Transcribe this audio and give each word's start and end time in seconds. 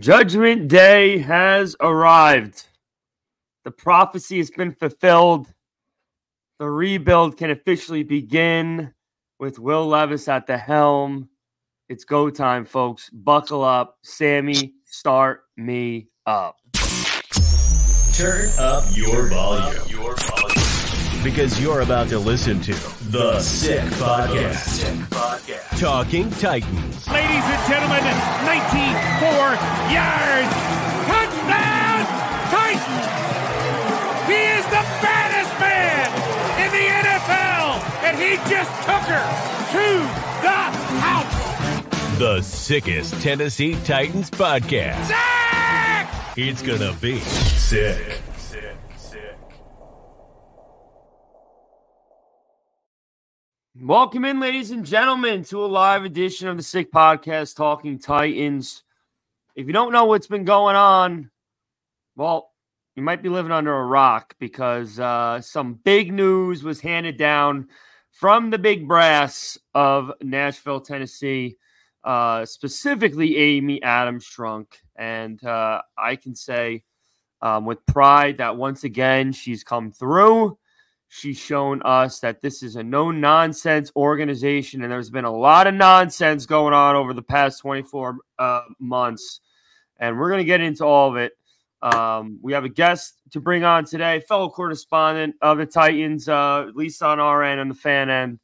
Judgment 0.00 0.66
Day 0.68 1.18
has 1.18 1.76
arrived. 1.78 2.64
The 3.64 3.70
prophecy 3.70 4.38
has 4.38 4.50
been 4.50 4.72
fulfilled. 4.72 5.46
The 6.58 6.70
rebuild 6.70 7.36
can 7.36 7.50
officially 7.50 8.02
begin 8.02 8.94
with 9.38 9.58
Will 9.58 9.86
Levis 9.86 10.26
at 10.26 10.46
the 10.46 10.56
helm. 10.56 11.28
It's 11.90 12.04
go 12.04 12.30
time, 12.30 12.64
folks. 12.64 13.10
Buckle 13.10 13.62
up. 13.62 13.98
Sammy, 14.02 14.72
start 14.86 15.42
me 15.58 16.08
up. 16.24 16.56
Turn 18.14 18.50
up 18.58 18.84
your 18.96 19.28
volume. 19.28 20.09
Your 21.22 21.24
volume. 21.24 21.24
Because 21.24 21.60
you're 21.60 21.80
about 21.80 22.08
to 22.08 22.18
listen 22.18 22.60
to 22.60 22.72
The 23.10 23.40
Sick 23.40 23.80
Podcast. 23.98 25.78
Talking 25.78 26.30
Titans. 26.30 27.08
Ladies 27.08 27.44
and 27.44 27.68
gentlemen, 27.68 28.04
94 28.46 29.56
yards. 29.92 30.52
Touchdown, 31.06 32.06
Titans. 32.50 33.06
He 34.26 34.40
is 34.58 34.64
the 34.66 34.84
baddest 35.02 35.52
man 35.60 36.08
in 36.64 36.70
the 36.72 36.86
NFL, 36.88 37.80
and 38.04 38.16
he 38.18 38.36
just 38.48 38.70
took 38.82 39.04
her 39.08 39.26
to 39.72 39.86
the 40.42 40.60
house. 41.00 42.18
The 42.18 42.42
sickest 42.42 43.14
Tennessee 43.22 43.76
Titans 43.84 44.30
podcast. 44.30 45.06
Zach! 45.06 46.08
It's 46.36 46.62
gonna 46.62 46.92
be 47.00 47.18
sick. 47.18 47.96
Sick, 47.96 48.12
sick. 48.12 48.20
Welcome 53.82 54.26
in, 54.26 54.40
ladies 54.40 54.72
and 54.72 54.84
gentlemen, 54.84 55.42
to 55.44 55.64
a 55.64 55.66
live 55.66 56.04
edition 56.04 56.48
of 56.48 56.58
the 56.58 56.62
Sick 56.62 56.92
Podcast 56.92 57.56
Talking 57.56 57.98
Titans. 57.98 58.82
If 59.56 59.66
you 59.66 59.72
don't 59.72 59.90
know 59.90 60.04
what's 60.04 60.26
been 60.26 60.44
going 60.44 60.76
on, 60.76 61.30
well, 62.14 62.50
you 62.94 63.02
might 63.02 63.22
be 63.22 63.30
living 63.30 63.52
under 63.52 63.74
a 63.74 63.86
rock 63.86 64.34
because 64.38 65.00
uh, 65.00 65.40
some 65.40 65.80
big 65.82 66.12
news 66.12 66.62
was 66.62 66.78
handed 66.78 67.16
down 67.16 67.68
from 68.10 68.50
the 68.50 68.58
big 68.58 68.86
brass 68.86 69.56
of 69.72 70.12
Nashville, 70.20 70.82
Tennessee, 70.82 71.56
uh, 72.04 72.44
specifically 72.44 73.38
Amy 73.38 73.82
Adams 73.82 74.28
Strunk. 74.28 74.66
And 74.96 75.42
uh, 75.42 75.80
I 75.96 76.16
can 76.16 76.34
say 76.34 76.82
um, 77.40 77.64
with 77.64 77.86
pride 77.86 78.36
that 78.38 78.58
once 78.58 78.84
again 78.84 79.32
she's 79.32 79.64
come 79.64 79.90
through. 79.90 80.58
She's 81.12 81.38
shown 81.38 81.82
us 81.82 82.20
that 82.20 82.40
this 82.40 82.62
is 82.62 82.76
a 82.76 82.84
no 82.84 83.10
nonsense 83.10 83.90
organization, 83.96 84.82
and 84.82 84.92
there's 84.92 85.10
been 85.10 85.24
a 85.24 85.36
lot 85.36 85.66
of 85.66 85.74
nonsense 85.74 86.46
going 86.46 86.72
on 86.72 86.94
over 86.94 87.12
the 87.12 87.20
past 87.20 87.60
24 87.62 88.16
uh, 88.38 88.60
months. 88.78 89.40
And 89.98 90.16
we're 90.16 90.28
going 90.28 90.38
to 90.38 90.44
get 90.44 90.60
into 90.60 90.84
all 90.84 91.10
of 91.10 91.16
it. 91.16 91.32
Um, 91.82 92.38
we 92.40 92.52
have 92.52 92.64
a 92.64 92.68
guest 92.68 93.20
to 93.32 93.40
bring 93.40 93.64
on 93.64 93.84
today, 93.84 94.20
fellow 94.20 94.48
correspondent 94.48 95.34
of 95.42 95.58
the 95.58 95.66
Titans, 95.66 96.28
uh, 96.28 96.66
at 96.68 96.76
least 96.76 97.02
on 97.02 97.18
our 97.18 97.42
end, 97.42 97.60
on 97.60 97.68
the 97.68 97.74
fan 97.74 98.08
end, 98.08 98.38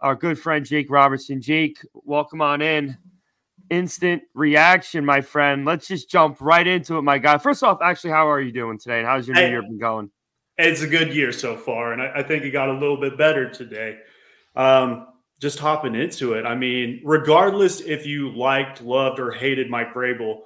our 0.00 0.14
good 0.14 0.38
friend 0.38 0.66
Jake 0.66 0.90
Robertson. 0.90 1.40
Jake, 1.40 1.78
welcome 1.94 2.42
on 2.42 2.60
in. 2.60 2.98
Instant 3.70 4.24
reaction, 4.34 5.06
my 5.06 5.22
friend. 5.22 5.64
Let's 5.64 5.88
just 5.88 6.10
jump 6.10 6.36
right 6.42 6.66
into 6.66 6.98
it, 6.98 7.02
my 7.02 7.16
guy. 7.16 7.38
First 7.38 7.62
off, 7.62 7.80
actually, 7.80 8.10
how 8.10 8.28
are 8.28 8.42
you 8.42 8.52
doing 8.52 8.76
today, 8.76 8.98
and 8.98 9.06
how's 9.06 9.26
your 9.26 9.36
new 9.36 9.40
Hey. 9.40 9.50
year 9.50 9.62
been 9.62 9.78
going? 9.78 10.10
It's 10.60 10.82
a 10.82 10.86
good 10.86 11.14
year 11.14 11.32
so 11.32 11.56
far, 11.56 11.92
and 11.92 12.02
I, 12.02 12.20
I 12.20 12.22
think 12.22 12.44
it 12.44 12.50
got 12.50 12.68
a 12.68 12.72
little 12.72 12.96
bit 12.96 13.16
better 13.16 13.50
today. 13.50 13.98
Um, 14.56 15.06
just 15.40 15.58
hopping 15.58 15.94
into 15.94 16.34
it. 16.34 16.44
I 16.44 16.54
mean, 16.54 17.00
regardless 17.04 17.80
if 17.80 18.06
you 18.06 18.30
liked, 18.30 18.82
loved, 18.82 19.18
or 19.18 19.30
hated 19.30 19.70
Mike 19.70 19.94
Vrabel, 19.94 20.40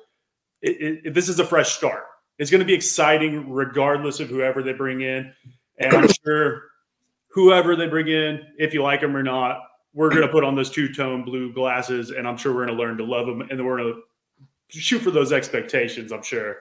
it, 0.62 1.00
it, 1.06 1.14
this 1.14 1.28
is 1.28 1.40
a 1.40 1.46
fresh 1.46 1.72
start. 1.72 2.04
It's 2.38 2.50
going 2.50 2.60
to 2.60 2.66
be 2.66 2.74
exciting, 2.74 3.50
regardless 3.50 4.20
of 4.20 4.28
whoever 4.28 4.62
they 4.62 4.72
bring 4.72 5.00
in, 5.00 5.32
and 5.78 5.94
I'm 5.94 6.08
sure 6.24 6.62
whoever 7.34 7.74
they 7.74 7.88
bring 7.88 8.08
in, 8.08 8.40
if 8.58 8.72
you 8.72 8.82
like 8.82 9.00
them 9.00 9.16
or 9.16 9.22
not, 9.22 9.60
we're 9.92 10.10
going 10.10 10.22
to 10.22 10.28
put 10.28 10.44
on 10.44 10.54
those 10.54 10.70
two 10.70 10.92
tone 10.92 11.24
blue 11.24 11.52
glasses, 11.52 12.10
and 12.10 12.26
I'm 12.26 12.36
sure 12.36 12.54
we're 12.54 12.66
going 12.66 12.76
to 12.76 12.82
learn 12.82 12.96
to 12.98 13.04
love 13.04 13.26
them, 13.26 13.40
and 13.42 13.50
then 13.50 13.64
we're 13.64 13.78
going 13.78 13.94
to 13.94 14.80
shoot 14.80 15.00
for 15.00 15.10
those 15.10 15.32
expectations. 15.32 16.12
I'm 16.12 16.22
sure. 16.22 16.58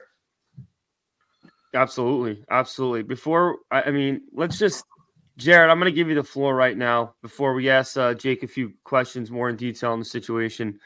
Absolutely, 1.74 2.44
absolutely. 2.50 3.02
Before 3.02 3.58
I, 3.70 3.82
I 3.82 3.90
mean, 3.90 4.22
let's 4.32 4.58
just, 4.58 4.84
Jared. 5.36 5.70
I'm 5.70 5.78
going 5.80 5.90
to 5.92 5.96
give 5.96 6.08
you 6.08 6.14
the 6.14 6.22
floor 6.22 6.54
right 6.54 6.76
now 6.76 7.14
before 7.20 7.54
we 7.54 7.68
ask 7.68 7.96
uh, 7.96 8.14
Jake 8.14 8.42
a 8.44 8.46
few 8.46 8.72
questions 8.84 9.30
more 9.30 9.48
in 9.48 9.56
detail 9.56 9.90
on 9.90 9.98
the 9.98 10.04
situation. 10.04 10.78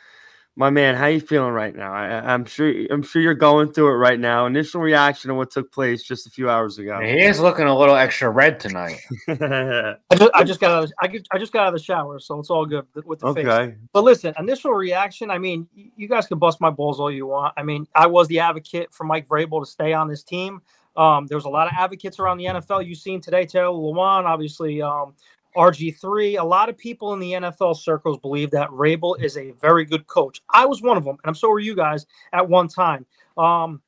My 0.56 0.70
man, 0.70 0.96
how 0.96 1.06
you 1.06 1.20
feeling 1.20 1.52
right 1.52 1.76
now? 1.76 1.92
I, 1.92 2.32
I'm 2.32 2.44
sure 2.44 2.74
I'm 2.90 3.02
sure 3.02 3.22
you're 3.22 3.34
going 3.34 3.72
through 3.72 3.90
it 3.90 3.96
right 3.96 4.18
now. 4.18 4.46
Initial 4.46 4.80
reaction 4.80 5.28
to 5.28 5.34
what 5.36 5.52
took 5.52 5.70
place 5.70 6.02
just 6.02 6.26
a 6.26 6.30
few 6.30 6.50
hours 6.50 6.78
ago. 6.78 6.98
He 7.00 7.22
is 7.22 7.38
looking 7.38 7.66
a 7.66 7.78
little 7.78 7.94
extra 7.94 8.28
red 8.28 8.58
tonight. 8.58 8.98
I 9.28 9.94
just, 10.16 10.30
I 10.34 10.42
just 10.42 10.58
got 10.58 10.70
out. 10.72 10.84
Of, 10.84 10.92
I, 11.00 11.06
get- 11.06 11.28
I 11.30 11.38
just 11.38 11.52
got 11.52 11.62
out 11.62 11.68
of 11.68 11.74
the 11.74 11.84
shower, 11.84 12.18
so 12.18 12.40
it's 12.40 12.50
all 12.50 12.66
good 12.66 12.84
with 13.04 13.20
the 13.20 13.32
face. 13.34 13.46
okay. 13.46 13.76
But 13.92 14.02
listen, 14.02 14.34
initial 14.36 14.72
reaction. 14.72 15.30
I 15.30 15.38
mean, 15.38 15.68
you 15.74 16.08
guys 16.08 16.26
can 16.26 16.40
bust 16.40 16.60
my 16.60 16.70
balls 16.70 16.98
all 16.98 17.12
you 17.12 17.26
want. 17.26 17.54
I 17.56 17.62
mean, 17.62 17.86
I 17.94 18.08
was 18.08 18.26
the 18.26 18.40
advocate 18.40 18.92
for 18.92 19.04
Mike 19.04 19.28
Vrabel 19.28 19.62
to 19.62 19.70
stay 19.70 19.92
on 19.92 20.08
this 20.08 20.24
team. 20.24 20.62
Um, 20.98 21.28
there 21.28 21.36
was 21.36 21.44
a 21.44 21.48
lot 21.48 21.68
of 21.68 21.72
advocates 21.78 22.18
around 22.18 22.38
the 22.38 22.46
NFL. 22.46 22.84
You've 22.84 22.98
seen 22.98 23.20
today, 23.20 23.46
Taylor 23.46 23.68
Lewan, 23.68 24.24
obviously 24.24 24.82
um, 24.82 25.14
RG3. 25.56 26.40
A 26.40 26.44
lot 26.44 26.68
of 26.68 26.76
people 26.76 27.12
in 27.12 27.20
the 27.20 27.32
NFL 27.32 27.76
circles 27.76 28.18
believe 28.18 28.50
that 28.50 28.70
Vrabel 28.70 29.14
is 29.22 29.36
a 29.36 29.52
very 29.52 29.84
good 29.84 30.08
coach. 30.08 30.42
I 30.50 30.66
was 30.66 30.82
one 30.82 30.96
of 30.96 31.04
them, 31.04 31.16
and 31.22 31.28
I'm 31.28 31.36
so 31.36 31.48
were 31.50 31.60
you 31.60 31.76
guys 31.76 32.04
at 32.32 32.48
one 32.48 32.66
time. 32.66 33.06
Um, 33.38 33.80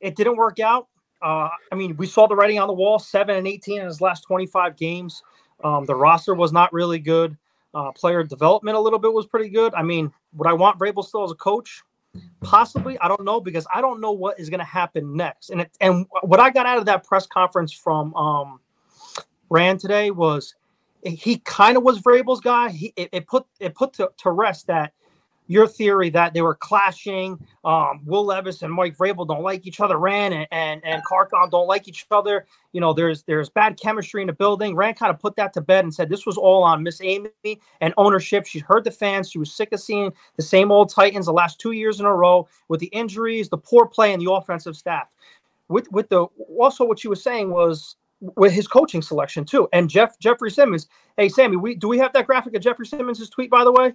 it 0.00 0.16
didn't 0.16 0.36
work 0.36 0.58
out. 0.58 0.88
Uh, 1.22 1.48
I 1.70 1.76
mean, 1.76 1.96
we 1.96 2.06
saw 2.06 2.26
the 2.26 2.34
writing 2.34 2.58
on 2.58 2.66
the 2.66 2.74
wall: 2.74 2.98
seven 2.98 3.36
and 3.36 3.46
18 3.46 3.80
in 3.80 3.86
his 3.86 4.00
last 4.00 4.22
25 4.22 4.76
games. 4.76 5.22
Um, 5.62 5.84
the 5.84 5.94
roster 5.94 6.34
was 6.34 6.52
not 6.52 6.72
really 6.72 6.98
good. 6.98 7.36
Uh, 7.74 7.92
player 7.92 8.24
development 8.24 8.76
a 8.76 8.80
little 8.80 8.98
bit 8.98 9.12
was 9.12 9.26
pretty 9.26 9.48
good. 9.48 9.72
I 9.74 9.82
mean, 9.82 10.12
would 10.34 10.48
I 10.48 10.52
want 10.52 10.80
Vrabel 10.80 11.04
still 11.04 11.22
as 11.22 11.30
a 11.30 11.36
coach? 11.36 11.82
Possibly. 12.40 12.98
I 12.98 13.08
don't 13.08 13.24
know 13.24 13.40
because 13.40 13.66
I 13.74 13.80
don't 13.80 14.00
know 14.00 14.12
what 14.12 14.38
is 14.38 14.50
going 14.50 14.60
to 14.60 14.66
happen 14.66 15.16
next. 15.16 15.50
And 15.50 15.62
it, 15.62 15.70
and 15.80 16.06
what 16.22 16.40
I 16.40 16.50
got 16.50 16.66
out 16.66 16.78
of 16.78 16.86
that 16.86 17.04
press 17.04 17.26
conference 17.26 17.72
from 17.72 18.14
um, 18.14 18.60
Rand 19.50 19.80
today 19.80 20.10
was 20.10 20.54
he 21.02 21.38
kind 21.38 21.76
of 21.76 21.82
was 21.82 22.00
Vrabel's 22.00 22.40
guy. 22.40 22.70
He 22.70 22.92
it, 22.96 23.08
it 23.12 23.26
put 23.26 23.46
it 23.60 23.74
put 23.74 23.92
to, 23.94 24.10
to 24.18 24.30
rest 24.30 24.66
that 24.68 24.92
your 25.46 25.66
theory 25.66 26.10
that 26.10 26.32
they 26.32 26.40
were 26.40 26.54
clashing. 26.54 27.38
Um, 27.64 28.00
Will 28.04 28.24
Levis 28.24 28.62
and 28.62 28.72
Mike 28.72 28.96
Vrabel 28.96 29.26
don't 29.26 29.42
like 29.42 29.66
each 29.66 29.80
other. 29.80 29.98
Rand 29.98 30.34
and 30.34 30.46
and, 30.50 30.80
and 30.84 31.02
Carthon 31.04 31.50
don't 31.50 31.66
like 31.66 31.86
each 31.86 32.06
other. 32.10 32.46
You 32.72 32.80
know, 32.80 32.92
there's 32.92 33.22
there's 33.24 33.50
bad 33.50 33.78
chemistry 33.80 34.22
in 34.22 34.26
the 34.26 34.32
building. 34.32 34.74
Rand 34.74 34.96
kind 34.96 35.10
of 35.10 35.18
put 35.18 35.36
that 35.36 35.52
to 35.54 35.60
bed 35.60 35.84
and 35.84 35.94
said 35.94 36.08
this 36.08 36.26
was 36.26 36.36
all 36.36 36.62
on 36.62 36.82
Miss 36.82 37.00
Amy 37.02 37.30
and 37.80 37.94
ownership. 37.96 38.46
She 38.46 38.58
heard 38.60 38.84
the 38.84 38.90
fans. 38.90 39.30
She 39.30 39.38
was 39.38 39.52
sick 39.52 39.72
of 39.72 39.80
seeing 39.80 40.12
the 40.36 40.42
same 40.42 40.70
old 40.70 40.90
Titans 40.90 41.26
the 41.26 41.32
last 41.32 41.60
two 41.60 41.72
years 41.72 42.00
in 42.00 42.06
a 42.06 42.14
row 42.14 42.48
with 42.68 42.80
the 42.80 42.86
injuries, 42.86 43.48
the 43.48 43.58
poor 43.58 43.86
play, 43.86 44.12
and 44.12 44.22
the 44.24 44.32
offensive 44.32 44.76
staff. 44.76 45.14
With 45.68 45.90
with 45.92 46.08
the 46.08 46.26
also 46.58 46.84
what 46.84 46.98
she 46.98 47.08
was 47.08 47.22
saying 47.22 47.50
was 47.50 47.96
with 48.36 48.52
his 48.52 48.66
coaching 48.66 49.02
selection 49.02 49.44
too. 49.44 49.68
And 49.72 49.90
Jeff 49.90 50.18
Jeffrey 50.18 50.50
Simmons. 50.50 50.88
Hey 51.18 51.28
Sammy, 51.28 51.56
we 51.56 51.74
do 51.74 51.88
we 51.88 51.98
have 51.98 52.14
that 52.14 52.26
graphic 52.26 52.54
of 52.54 52.62
Jeffrey 52.62 52.86
Simmons' 52.86 53.28
tweet 53.28 53.50
by 53.50 53.64
the 53.64 53.72
way? 53.72 53.92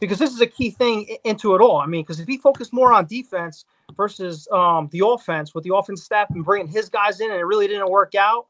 Because 0.00 0.18
this 0.18 0.32
is 0.32 0.40
a 0.40 0.46
key 0.46 0.70
thing 0.70 1.16
into 1.24 1.54
it 1.54 1.60
all. 1.60 1.76
I 1.76 1.86
mean, 1.86 2.02
because 2.02 2.20
if 2.20 2.26
he 2.26 2.38
focused 2.38 2.72
more 2.72 2.92
on 2.92 3.06
defense 3.06 3.66
versus 3.96 4.48
um, 4.50 4.88
the 4.92 5.06
offense 5.06 5.54
with 5.54 5.62
the 5.64 5.74
offense 5.74 6.02
staff 6.02 6.28
and 6.30 6.44
bringing 6.44 6.68
his 6.68 6.88
guys 6.88 7.20
in, 7.20 7.30
and 7.30 7.38
it 7.38 7.44
really 7.44 7.68
didn't 7.68 7.90
work 7.90 8.14
out. 8.14 8.46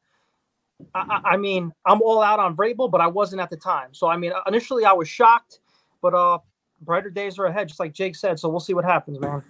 I, 0.94 1.20
I- 1.24 1.36
mean, 1.36 1.72
I'm 1.84 2.00
all 2.02 2.22
out 2.22 2.38
on 2.38 2.56
Vrabel, 2.56 2.90
but 2.90 3.00
I 3.00 3.06
wasn't 3.06 3.42
at 3.42 3.50
the 3.50 3.56
time. 3.56 3.92
So 3.92 4.08
I 4.08 4.16
mean, 4.16 4.32
initially 4.46 4.84
I 4.84 4.92
was 4.92 5.08
shocked, 5.08 5.60
but 6.00 6.14
uh, 6.14 6.38
brighter 6.82 7.10
days 7.10 7.38
are 7.38 7.46
ahead, 7.46 7.68
just 7.68 7.80
like 7.80 7.92
Jake 7.92 8.16
said. 8.16 8.38
So 8.38 8.48
we'll 8.48 8.60
see 8.60 8.74
what 8.74 8.84
happens, 8.84 9.18
man. 9.20 9.42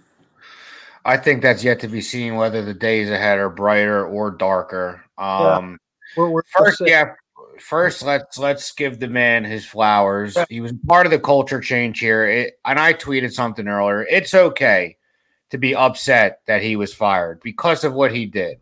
I 1.05 1.17
think 1.17 1.41
that's 1.41 1.63
yet 1.63 1.79
to 1.79 1.87
be 1.87 2.01
seen 2.01 2.35
whether 2.35 2.63
the 2.63 2.73
days 2.73 3.09
ahead 3.09 3.39
are 3.39 3.49
brighter 3.49 4.05
or 4.05 4.29
darker. 4.31 5.03
Um, 5.17 5.79
We're, 6.15 6.29
we're 6.29 6.43
First, 6.55 6.81
yeah. 6.85 7.13
First, 7.59 8.03
let's 8.03 8.37
let's 8.37 8.71
give 8.71 8.99
the 8.99 9.07
man 9.07 9.43
his 9.43 9.65
flowers. 9.65 10.37
He 10.49 10.61
was 10.61 10.73
part 10.87 11.05
of 11.05 11.11
the 11.11 11.19
culture 11.19 11.59
change 11.59 11.99
here, 11.99 12.27
it, 12.27 12.59
and 12.65 12.79
I 12.79 12.93
tweeted 12.93 13.31
something 13.31 13.67
earlier. 13.67 14.05
It's 14.05 14.33
okay 14.33 14.97
to 15.49 15.57
be 15.57 15.75
upset 15.75 16.41
that 16.47 16.61
he 16.61 16.75
was 16.75 16.93
fired 16.93 17.41
because 17.41 17.83
of 17.83 17.93
what 17.93 18.13
he 18.13 18.25
did. 18.25 18.59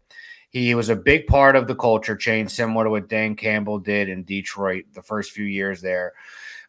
He 0.50 0.74
was 0.74 0.90
a 0.90 0.96
big 0.96 1.28
part 1.28 1.56
of 1.56 1.68
the 1.68 1.76
culture 1.76 2.16
change, 2.16 2.52
similar 2.52 2.86
to 2.86 2.90
what 2.90 3.08
Dan 3.08 3.36
Campbell 3.36 3.78
did 3.78 4.10
in 4.10 4.24
Detroit 4.24 4.86
the 4.94 5.04
first 5.04 5.32
few 5.32 5.46
years 5.46 5.80
there. 5.80 6.14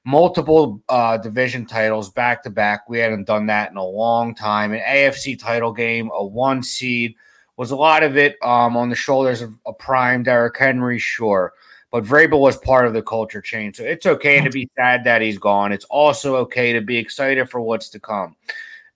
Multiple 0.05 0.82
uh, 0.88 1.17
division 1.17 1.67
titles 1.67 2.11
back 2.11 2.43
to 2.43 2.50
back. 2.50 2.88
We 2.88 2.99
hadn't 2.99 3.26
done 3.26 3.46
that 3.46 3.70
in 3.70 3.76
a 3.76 3.84
long 3.84 4.34
time. 4.34 4.72
An 4.72 4.81
AFC 4.81 5.38
title 5.38 5.72
game, 5.72 6.11
a 6.12 6.25
one 6.25 6.62
seed 6.62 7.14
was 7.56 7.70
a 7.70 7.76
lot 7.76 8.02
of 8.02 8.17
it 8.17 8.37
um, 8.43 8.76
on 8.76 8.88
the 8.88 8.94
shoulders 8.94 9.43
of 9.43 9.55
a 9.67 9.72
prime 9.72 10.22
Derrick 10.22 10.56
Henry, 10.58 10.99
sure. 10.99 11.52
But 11.91 12.05
Vrabel 12.05 12.39
was 12.39 12.57
part 12.57 12.87
of 12.87 12.93
the 12.93 13.03
culture 13.03 13.41
change. 13.41 13.77
So 13.77 13.85
it's 13.85 14.07
okay 14.07 14.41
to 14.41 14.51
be 14.51 14.71
sad 14.77 15.05
that 15.05 15.23
he's 15.23 15.39
gone. 15.39 15.73
It's 15.73 15.87
also 15.87 16.37
okay 16.37 16.73
to 16.73 16.81
be 16.81 16.97
excited 16.97 17.51
for 17.51 17.61
what's 17.61 17.89
to 17.91 18.01
come 18.01 18.37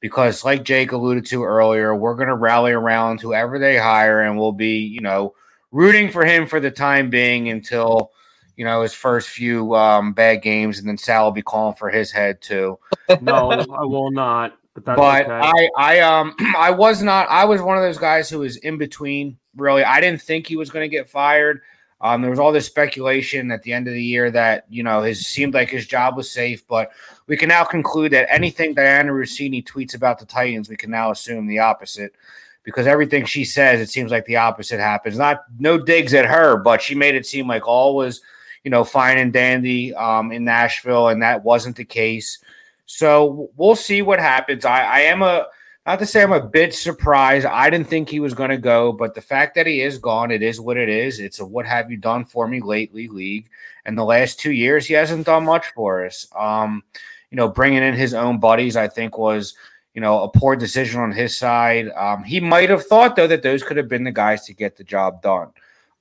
because, 0.01 0.45
like 0.45 0.65
Jake 0.65 0.93
alluded 0.93 1.27
to 1.27 1.43
earlier, 1.45 1.95
we're 1.95 2.15
going 2.15 2.29
to 2.29 2.37
rally 2.37 2.73
around 2.73 3.21
whoever 3.21 3.59
they 3.59 3.77
hire 3.77 4.23
and 4.23 4.39
we'll 4.39 4.53
be, 4.53 4.79
you 4.79 5.01
know, 5.01 5.35
rooting 5.73 6.11
for 6.11 6.25
him 6.25 6.47
for 6.47 6.61
the 6.61 6.71
time 6.71 7.11
being 7.11 7.49
until, 7.49 8.13
you 8.57 8.65
know, 8.65 8.83
his 8.83 8.95
first 8.95 9.29
few 9.29 9.75
um, 9.75 10.13
bad 10.13 10.43
games. 10.43 10.79
And 10.79 10.87
then 10.87 10.99
Sal 10.99 11.25
will 11.25 11.33
be 11.33 11.43
calling 11.43 11.75
for 11.75 11.91
his 11.91 12.13
head 12.13 12.41
too. 12.41 12.79
No, 13.23 13.51
I 13.51 13.85
will 13.85 14.11
not. 14.11 14.57
But, 14.75 14.85
that's 14.85 14.99
but 14.99 15.25
okay. 15.25 15.71
I, 15.77 15.97
I, 15.97 16.01
um, 16.01 16.35
I 16.57 16.71
was 16.71 17.03
not. 17.03 17.27
I 17.29 17.45
was 17.45 17.63
one 17.63 17.77
of 17.77 17.83
those 17.83 17.99
guys 17.99 18.29
who 18.29 18.41
was 18.41 18.57
in 18.59 18.77
between. 18.77 19.39
Really, 19.57 19.85
I 19.85 20.01
didn't 20.01 20.21
think 20.21 20.47
he 20.47 20.57
was 20.57 20.71
going 20.71 20.89
to 20.89 20.95
get 20.95 21.09
fired. 21.09 21.63
Um, 22.05 22.21
there 22.21 22.31
was 22.31 22.39
all 22.39 22.53
this 22.53 22.67
speculation 22.67 23.51
at 23.51 23.63
the 23.63 23.73
end 23.73 23.89
of 23.89 23.95
the 23.95 24.03
year 24.03 24.31
that 24.31 24.67
you 24.69 24.83
know 24.83 25.01
his 25.01 25.27
seemed 25.27 25.55
like 25.55 25.71
his 25.71 25.87
job 25.87 26.19
was 26.19 26.31
safe, 26.31 26.63
but 26.69 26.93
we 27.29 27.35
can 27.35 27.49
now 27.49 27.65
conclude 27.65 28.13
that 28.13 28.31
anything 28.31 28.75
Dianna 28.75 29.07
Russini 29.07 29.65
tweets 29.65 29.95
about 29.95 30.19
the 30.19 30.27
Titans, 30.27 30.69
we 30.69 30.77
can 30.77 30.91
now 30.91 31.11
assume 31.11 31.47
the 31.47 31.61
opposite 31.61 32.15
because 32.63 32.87
everything 32.87 33.25
she 33.25 33.43
says, 33.43 33.81
it 33.81 33.89
seems 33.89 34.11
like 34.11 34.27
the 34.27 34.37
opposite 34.37 34.81
happens. 34.81 35.17
Not 35.17 35.45
no 35.59 35.79
digs 35.79 36.13
at 36.13 36.27
her, 36.27 36.59
but 36.59 36.83
she 36.83 36.95
made 36.95 37.15
it 37.15 37.25
seem 37.25 37.49
like 37.49 37.67
all 37.67 37.97
was 37.97 38.21
you 38.65 38.71
know 38.71 38.85
fine 38.85 39.17
and 39.17 39.33
dandy 39.33 39.95
um, 39.95 40.31
in 40.31 40.45
Nashville, 40.45 41.09
and 41.09 41.23
that 41.23 41.43
wasn't 41.43 41.77
the 41.77 41.87
case. 41.87 42.39
So 42.85 43.49
we'll 43.57 43.77
see 43.77 44.03
what 44.03 44.21
happens. 44.21 44.67
I, 44.67 44.83
I 44.83 45.01
am 45.01 45.23
a 45.23 45.47
not 45.87 45.99
to 45.99 46.07
say 46.07 46.23
I'm 46.23 46.33
a 46.33 46.41
bit 46.41 46.75
surprised. 46.75 47.47
I 47.47 47.69
didn't 47.69 47.89
think 47.89 48.09
he 48.09 48.21
was 48.21 48.33
going 48.33 48.51
to 48.51 48.57
go, 48.57 48.93
but 48.93 49.15
the 49.15 49.21
fact 49.21 49.55
that 49.55 49.67
he 49.67 49.83
is 49.83 49.99
gone, 49.99 50.31
it 50.31 50.43
is 50.43 50.61
what 50.61 50.79
it 50.79 50.89
is. 50.89 51.21
It's 51.21 51.41
a 51.41 51.45
what 51.45 51.67
have 51.67 51.91
you 51.91 51.99
done 51.99 52.25
for 52.25 52.49
me 52.49 52.61
lately 52.61 53.09
league. 53.09 53.49
And 53.85 53.99
the 53.99 54.05
last 54.05 54.41
two 54.41 54.53
years, 54.53 54.87
he 54.87 54.95
hasn't 54.95 55.27
done 55.27 55.45
much 55.45 55.67
for 55.75 56.07
us. 56.07 56.27
Um, 56.35 56.83
you 57.31 57.37
know, 57.37 57.49
bringing 57.49 57.83
in 57.83 57.95
his 57.95 58.15
own 58.15 58.41
buddies, 58.41 58.77
I 58.77 58.89
think 58.89 59.19
was 59.19 59.55
you 59.95 60.01
know 60.01 60.23
a 60.23 60.29
poor 60.29 60.57
decision 60.57 61.01
on 61.01 61.13
his 61.13 61.37
side. 61.37 61.91
Um, 61.91 62.25
he 62.25 62.41
might 62.41 62.71
have 62.71 62.87
thought 62.87 63.17
though 63.17 63.27
that 63.27 63.43
those 63.43 63.63
could 63.63 63.77
have 63.77 63.89
been 63.89 64.05
the 64.05 64.13
guys 64.13 64.45
to 64.47 64.55
get 64.55 64.77
the 64.77 64.85
job 64.85 65.21
done. 65.21 65.51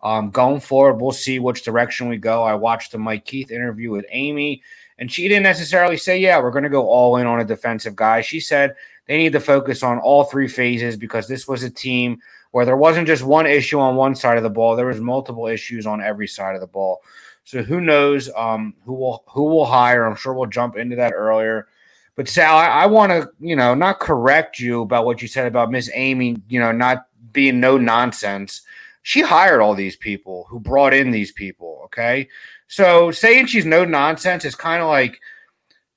Um, 0.02 0.32
going 0.32 0.60
forward, 0.60 1.02
we'll 1.02 1.12
see 1.12 1.40
which 1.40 1.64
direction 1.64 2.10
we 2.10 2.18
go. 2.18 2.44
I 2.44 2.56
watched 2.56 2.92
the 2.92 2.98
Mike 2.98 3.26
Keith 3.26 3.52
interview 3.52 3.90
with 3.92 4.06
Amy, 4.10 4.62
and 5.00 5.12
she 5.12 5.28
didn't 5.28 5.44
necessarily 5.44 5.98
say, 5.98 6.20
"Yeah, 6.20 6.40
we're 6.40 6.52
going 6.52 6.64
to 6.64 6.70
go 6.70 6.88
all 6.88 7.18
in 7.18 7.28
on 7.28 7.40
a 7.40 7.46
defensive 7.46 7.96
guy." 7.96 8.22
She 8.22 8.40
said 8.40 8.76
they 9.08 9.18
need 9.18 9.34
to 9.34 9.40
focus 9.40 9.84
on 9.84 10.00
all 10.00 10.24
three 10.24 10.48
phases 10.48 10.96
because 10.98 11.28
this 11.28 11.48
was 11.48 11.64
a 11.64 11.70
team 11.70 12.20
where 12.52 12.66
there 12.66 12.78
wasn't 12.78 13.08
just 13.08 13.24
one 13.24 13.48
issue 13.48 13.80
on 13.80 13.96
one 13.96 14.16
side 14.16 14.38
of 14.38 14.44
the 14.44 14.50
ball; 14.50 14.76
there 14.76 14.86
was 14.86 15.02
multiple 15.02 15.48
issues 15.48 15.86
on 15.86 16.02
every 16.02 16.28
side 16.28 16.56
of 16.56 16.62
the 16.62 16.68
ball. 16.68 17.02
So 17.44 17.62
who 17.62 17.82
knows 17.82 18.30
um, 18.36 18.74
who 18.86 18.94
will 18.94 19.24
who 19.28 19.44
will 19.44 19.66
hire? 19.66 20.06
I'm 20.06 20.16
sure 20.16 20.34
we'll 20.34 20.48
jump 20.48 20.78
into 20.78 20.96
that 20.96 21.14
earlier. 21.14 21.68
But 22.16 22.30
Sal, 22.30 22.56
I, 22.56 22.68
I 22.68 22.86
want 22.86 23.12
to 23.12 23.30
you 23.40 23.56
know 23.56 23.74
not 23.74 24.00
correct 24.00 24.60
you 24.60 24.82
about 24.82 25.06
what 25.06 25.22
you 25.22 25.28
said 25.28 25.48
about 25.48 25.72
Miss 25.72 25.90
Amy, 25.94 26.38
you 26.48 26.60
know, 26.60 26.72
not 26.72 27.08
being 27.32 27.60
no 27.60 27.78
nonsense. 27.78 28.62
She 29.02 29.22
hired 29.22 29.60
all 29.60 29.76
these 29.76 29.98
people 29.98 30.46
who 30.50 30.60
brought 30.60 30.94
in 30.94 31.12
these 31.12 31.32
people. 31.32 31.82
Okay, 31.86 32.30
so 32.68 33.12
saying 33.12 33.48
she's 33.48 33.66
no 33.66 33.84
nonsense 33.84 34.46
is 34.46 34.56
kind 34.56 34.82
of 34.82 34.88
like 34.88 35.20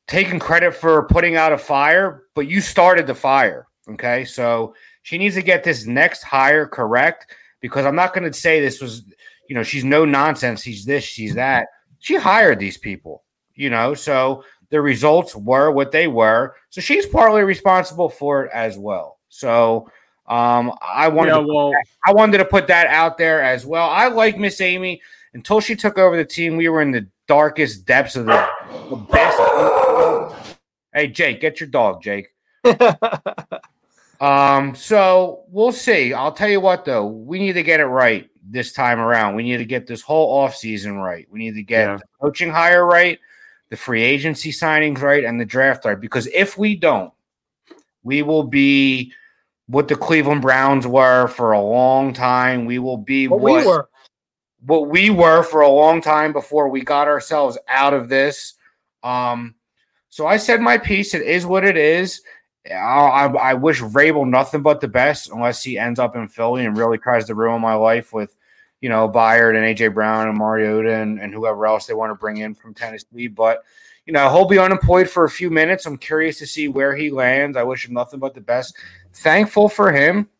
taking 0.08 0.38
credit 0.38 0.74
for 0.74 1.06
putting 1.08 1.36
out 1.36 1.52
a 1.52 1.58
fire, 1.58 2.24
but 2.34 2.48
you 2.48 2.60
started 2.60 3.06
the 3.06 3.14
fire. 3.14 3.66
Okay. 3.88 4.24
So 4.24 4.74
she 5.02 5.18
needs 5.18 5.34
to 5.36 5.42
get 5.42 5.64
this 5.64 5.86
next 5.86 6.22
hire 6.22 6.66
correct 6.66 7.32
because 7.60 7.86
I'm 7.86 7.94
not 7.94 8.14
going 8.14 8.30
to 8.30 8.36
say 8.36 8.60
this 8.60 8.80
was, 8.80 9.04
you 9.48 9.54
know, 9.54 9.62
she's 9.62 9.84
no 9.84 10.04
nonsense. 10.04 10.62
She's 10.62 10.84
this, 10.84 11.04
she's 11.04 11.34
that. 11.34 11.68
She 11.98 12.16
hired 12.16 12.58
these 12.58 12.76
people, 12.76 13.24
you 13.54 13.70
know, 13.70 13.94
so 13.94 14.44
the 14.70 14.80
results 14.80 15.34
were 15.34 15.70
what 15.70 15.92
they 15.92 16.08
were. 16.08 16.56
So 16.70 16.80
she's 16.80 17.06
partly 17.06 17.42
responsible 17.42 18.08
for 18.08 18.44
it 18.44 18.50
as 18.52 18.78
well. 18.78 19.18
So 19.28 19.88
um, 20.26 20.72
I 20.82 21.08
wanted, 21.08 21.30
yeah, 21.30 21.40
to, 21.40 21.46
well, 21.46 21.72
I 22.06 22.12
wanted 22.12 22.38
to 22.38 22.44
put 22.44 22.66
that 22.66 22.88
out 22.88 23.16
there 23.16 23.42
as 23.42 23.64
well. 23.64 23.88
I 23.88 24.08
like 24.08 24.38
Miss 24.38 24.60
Amy 24.60 25.00
until 25.34 25.60
she 25.60 25.76
took 25.76 25.98
over 25.98 26.16
the 26.16 26.24
team. 26.24 26.56
We 26.56 26.68
were 26.68 26.82
in 26.82 26.90
the 26.90 27.06
darkest 27.28 27.86
depths 27.86 28.16
of 28.16 28.26
the, 28.26 28.48
the 28.90 28.96
best. 28.96 29.85
Hey, 30.94 31.08
Jake, 31.08 31.40
get 31.40 31.60
your 31.60 31.68
dog, 31.68 32.02
Jake. 32.02 32.28
Um, 34.20 34.74
so 34.74 35.44
we'll 35.48 35.72
see. 35.72 36.14
I'll 36.14 36.32
tell 36.32 36.48
you 36.48 36.60
what 36.60 36.84
though, 36.84 37.06
we 37.06 37.38
need 37.38 37.52
to 37.52 37.62
get 37.62 37.80
it 37.80 37.84
right 37.86 38.30
this 38.48 38.72
time 38.72 38.98
around. 38.98 39.34
We 39.34 39.42
need 39.42 39.58
to 39.58 39.64
get 39.66 39.86
this 39.86 40.00
whole 40.00 40.42
offseason 40.42 40.96
right. 41.02 41.26
We 41.30 41.38
need 41.38 41.54
to 41.54 41.62
get 41.62 41.86
Yeah. 41.86 41.96
the 41.96 42.02
coaching 42.20 42.50
hire 42.50 42.86
right, 42.86 43.18
the 43.68 43.76
free 43.76 44.02
agency 44.02 44.52
signings 44.52 45.00
right, 45.02 45.24
and 45.24 45.38
the 45.40 45.44
draft 45.44 45.84
right. 45.84 46.00
Because 46.00 46.28
if 46.28 46.56
we 46.56 46.76
don't, 46.76 47.12
we 48.04 48.22
will 48.22 48.44
be 48.44 49.12
what 49.66 49.88
the 49.88 49.96
Cleveland 49.96 50.42
Browns 50.42 50.86
were 50.86 51.26
for 51.28 51.52
a 51.52 51.60
long 51.60 52.12
time. 52.14 52.64
We 52.64 52.78
will 52.78 52.96
be 52.96 53.28
What 53.28 53.40
what, 53.40 53.60
we 53.60 53.66
were. 53.66 53.88
what 54.64 54.88
we 54.88 55.10
were 55.10 55.42
for 55.42 55.60
a 55.60 55.68
long 55.68 56.00
time 56.00 56.32
before 56.32 56.68
we 56.70 56.80
got 56.80 57.06
ourselves 57.08 57.58
out 57.68 57.92
of 57.92 58.08
this. 58.08 58.54
Um, 59.02 59.56
so 60.16 60.26
I 60.26 60.38
said 60.38 60.62
my 60.62 60.78
piece. 60.78 61.12
It 61.12 61.20
is 61.20 61.44
what 61.44 61.62
it 61.62 61.76
is. 61.76 62.22
I, 62.70 63.26
I, 63.26 63.52
wish 63.52 63.82
Vrabel 63.82 64.26
nothing 64.26 64.62
but 64.62 64.80
the 64.80 64.88
best, 64.88 65.30
unless 65.30 65.62
he 65.62 65.76
ends 65.76 66.00
up 66.00 66.16
in 66.16 66.26
Philly 66.26 66.64
and 66.64 66.74
really 66.74 66.96
tries 66.96 67.26
to 67.26 67.34
ruin 67.34 67.60
my 67.60 67.74
life 67.74 68.14
with, 68.14 68.34
you 68.80 68.88
know, 68.88 69.10
Byard 69.10 69.56
and 69.56 69.76
AJ 69.76 69.92
Brown 69.92 70.26
and 70.26 70.38
Mariota 70.38 70.94
and, 70.94 71.20
and 71.20 71.34
whoever 71.34 71.66
else 71.66 71.84
they 71.84 71.92
want 71.92 72.12
to 72.12 72.14
bring 72.14 72.38
in 72.38 72.54
from 72.54 72.72
Tennessee. 72.72 73.28
But 73.28 73.62
you 74.06 74.14
know, 74.14 74.30
he'll 74.30 74.48
be 74.48 74.58
unemployed 74.58 75.10
for 75.10 75.24
a 75.24 75.30
few 75.30 75.50
minutes. 75.50 75.84
I'm 75.84 75.98
curious 75.98 76.38
to 76.38 76.46
see 76.46 76.66
where 76.66 76.96
he 76.96 77.10
lands. 77.10 77.58
I 77.58 77.62
wish 77.62 77.86
him 77.86 77.92
nothing 77.92 78.18
but 78.18 78.32
the 78.32 78.40
best. 78.40 78.74
Thankful 79.12 79.68
for 79.68 79.92
him, 79.92 80.30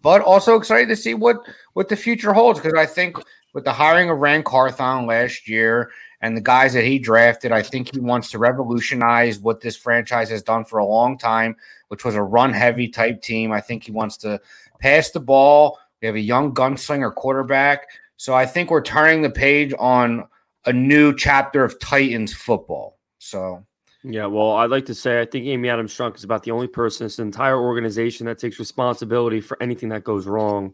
but 0.00 0.22
also 0.22 0.54
excited 0.54 0.88
to 0.90 0.96
see 0.96 1.14
what 1.14 1.38
what 1.72 1.88
the 1.88 1.96
future 1.96 2.32
holds 2.32 2.60
because 2.60 2.78
I 2.78 2.86
think 2.86 3.16
with 3.52 3.64
the 3.64 3.72
hiring 3.72 4.10
of 4.10 4.18
Rand 4.18 4.44
Carthon 4.44 5.06
last 5.06 5.48
year 5.48 5.90
and 6.22 6.36
the 6.36 6.40
guys 6.40 6.72
that 6.72 6.84
he 6.84 7.00
drafted, 7.00 7.50
I 7.50 7.62
think 7.62 7.92
he 7.92 8.00
wants 8.00 8.30
to 8.30 8.38
revolutionize 8.38 9.40
what 9.40 9.60
this 9.60 9.76
franchise 9.76 10.30
has 10.30 10.42
done 10.42 10.64
for 10.64 10.78
a 10.78 10.86
long 10.86 11.18
time, 11.18 11.56
which 11.88 12.04
was 12.04 12.14
a 12.14 12.22
run 12.22 12.52
heavy 12.52 12.88
type 12.88 13.20
team. 13.20 13.50
I 13.50 13.60
think 13.60 13.82
he 13.82 13.90
wants 13.90 14.16
to 14.18 14.40
pass 14.78 15.10
the 15.10 15.20
ball. 15.20 15.78
We 16.00 16.06
have 16.06 16.14
a 16.14 16.20
young 16.20 16.54
gunslinger 16.54 17.12
quarterback. 17.12 17.88
So 18.16 18.34
I 18.34 18.46
think 18.46 18.70
we're 18.70 18.82
turning 18.82 19.22
the 19.22 19.30
page 19.30 19.74
on 19.80 20.24
a 20.64 20.72
new 20.72 21.14
chapter 21.14 21.64
of 21.64 21.78
Titans 21.80 22.32
football. 22.32 22.98
So 23.18 23.66
Yeah, 24.04 24.26
well, 24.26 24.52
I'd 24.52 24.70
like 24.70 24.86
to 24.86 24.94
say 24.94 25.20
I 25.20 25.24
think 25.24 25.46
Amy 25.46 25.68
Adams 25.68 25.92
Strunk 25.92 26.16
is 26.16 26.24
about 26.24 26.44
the 26.44 26.52
only 26.52 26.68
person 26.68 27.04
in 27.04 27.06
this 27.06 27.18
entire 27.18 27.60
organization 27.60 28.26
that 28.26 28.38
takes 28.38 28.60
responsibility 28.60 29.40
for 29.40 29.60
anything 29.60 29.88
that 29.88 30.04
goes 30.04 30.28
wrong. 30.28 30.72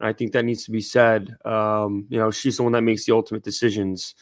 And 0.00 0.08
I 0.08 0.14
think 0.14 0.32
that 0.32 0.46
needs 0.46 0.64
to 0.64 0.70
be 0.70 0.80
said. 0.80 1.36
Um, 1.44 2.06
you 2.08 2.18
know, 2.18 2.30
she's 2.30 2.56
the 2.56 2.62
one 2.62 2.72
that 2.72 2.82
makes 2.82 3.04
the 3.04 3.14
ultimate 3.14 3.44
decisions. 3.44 4.14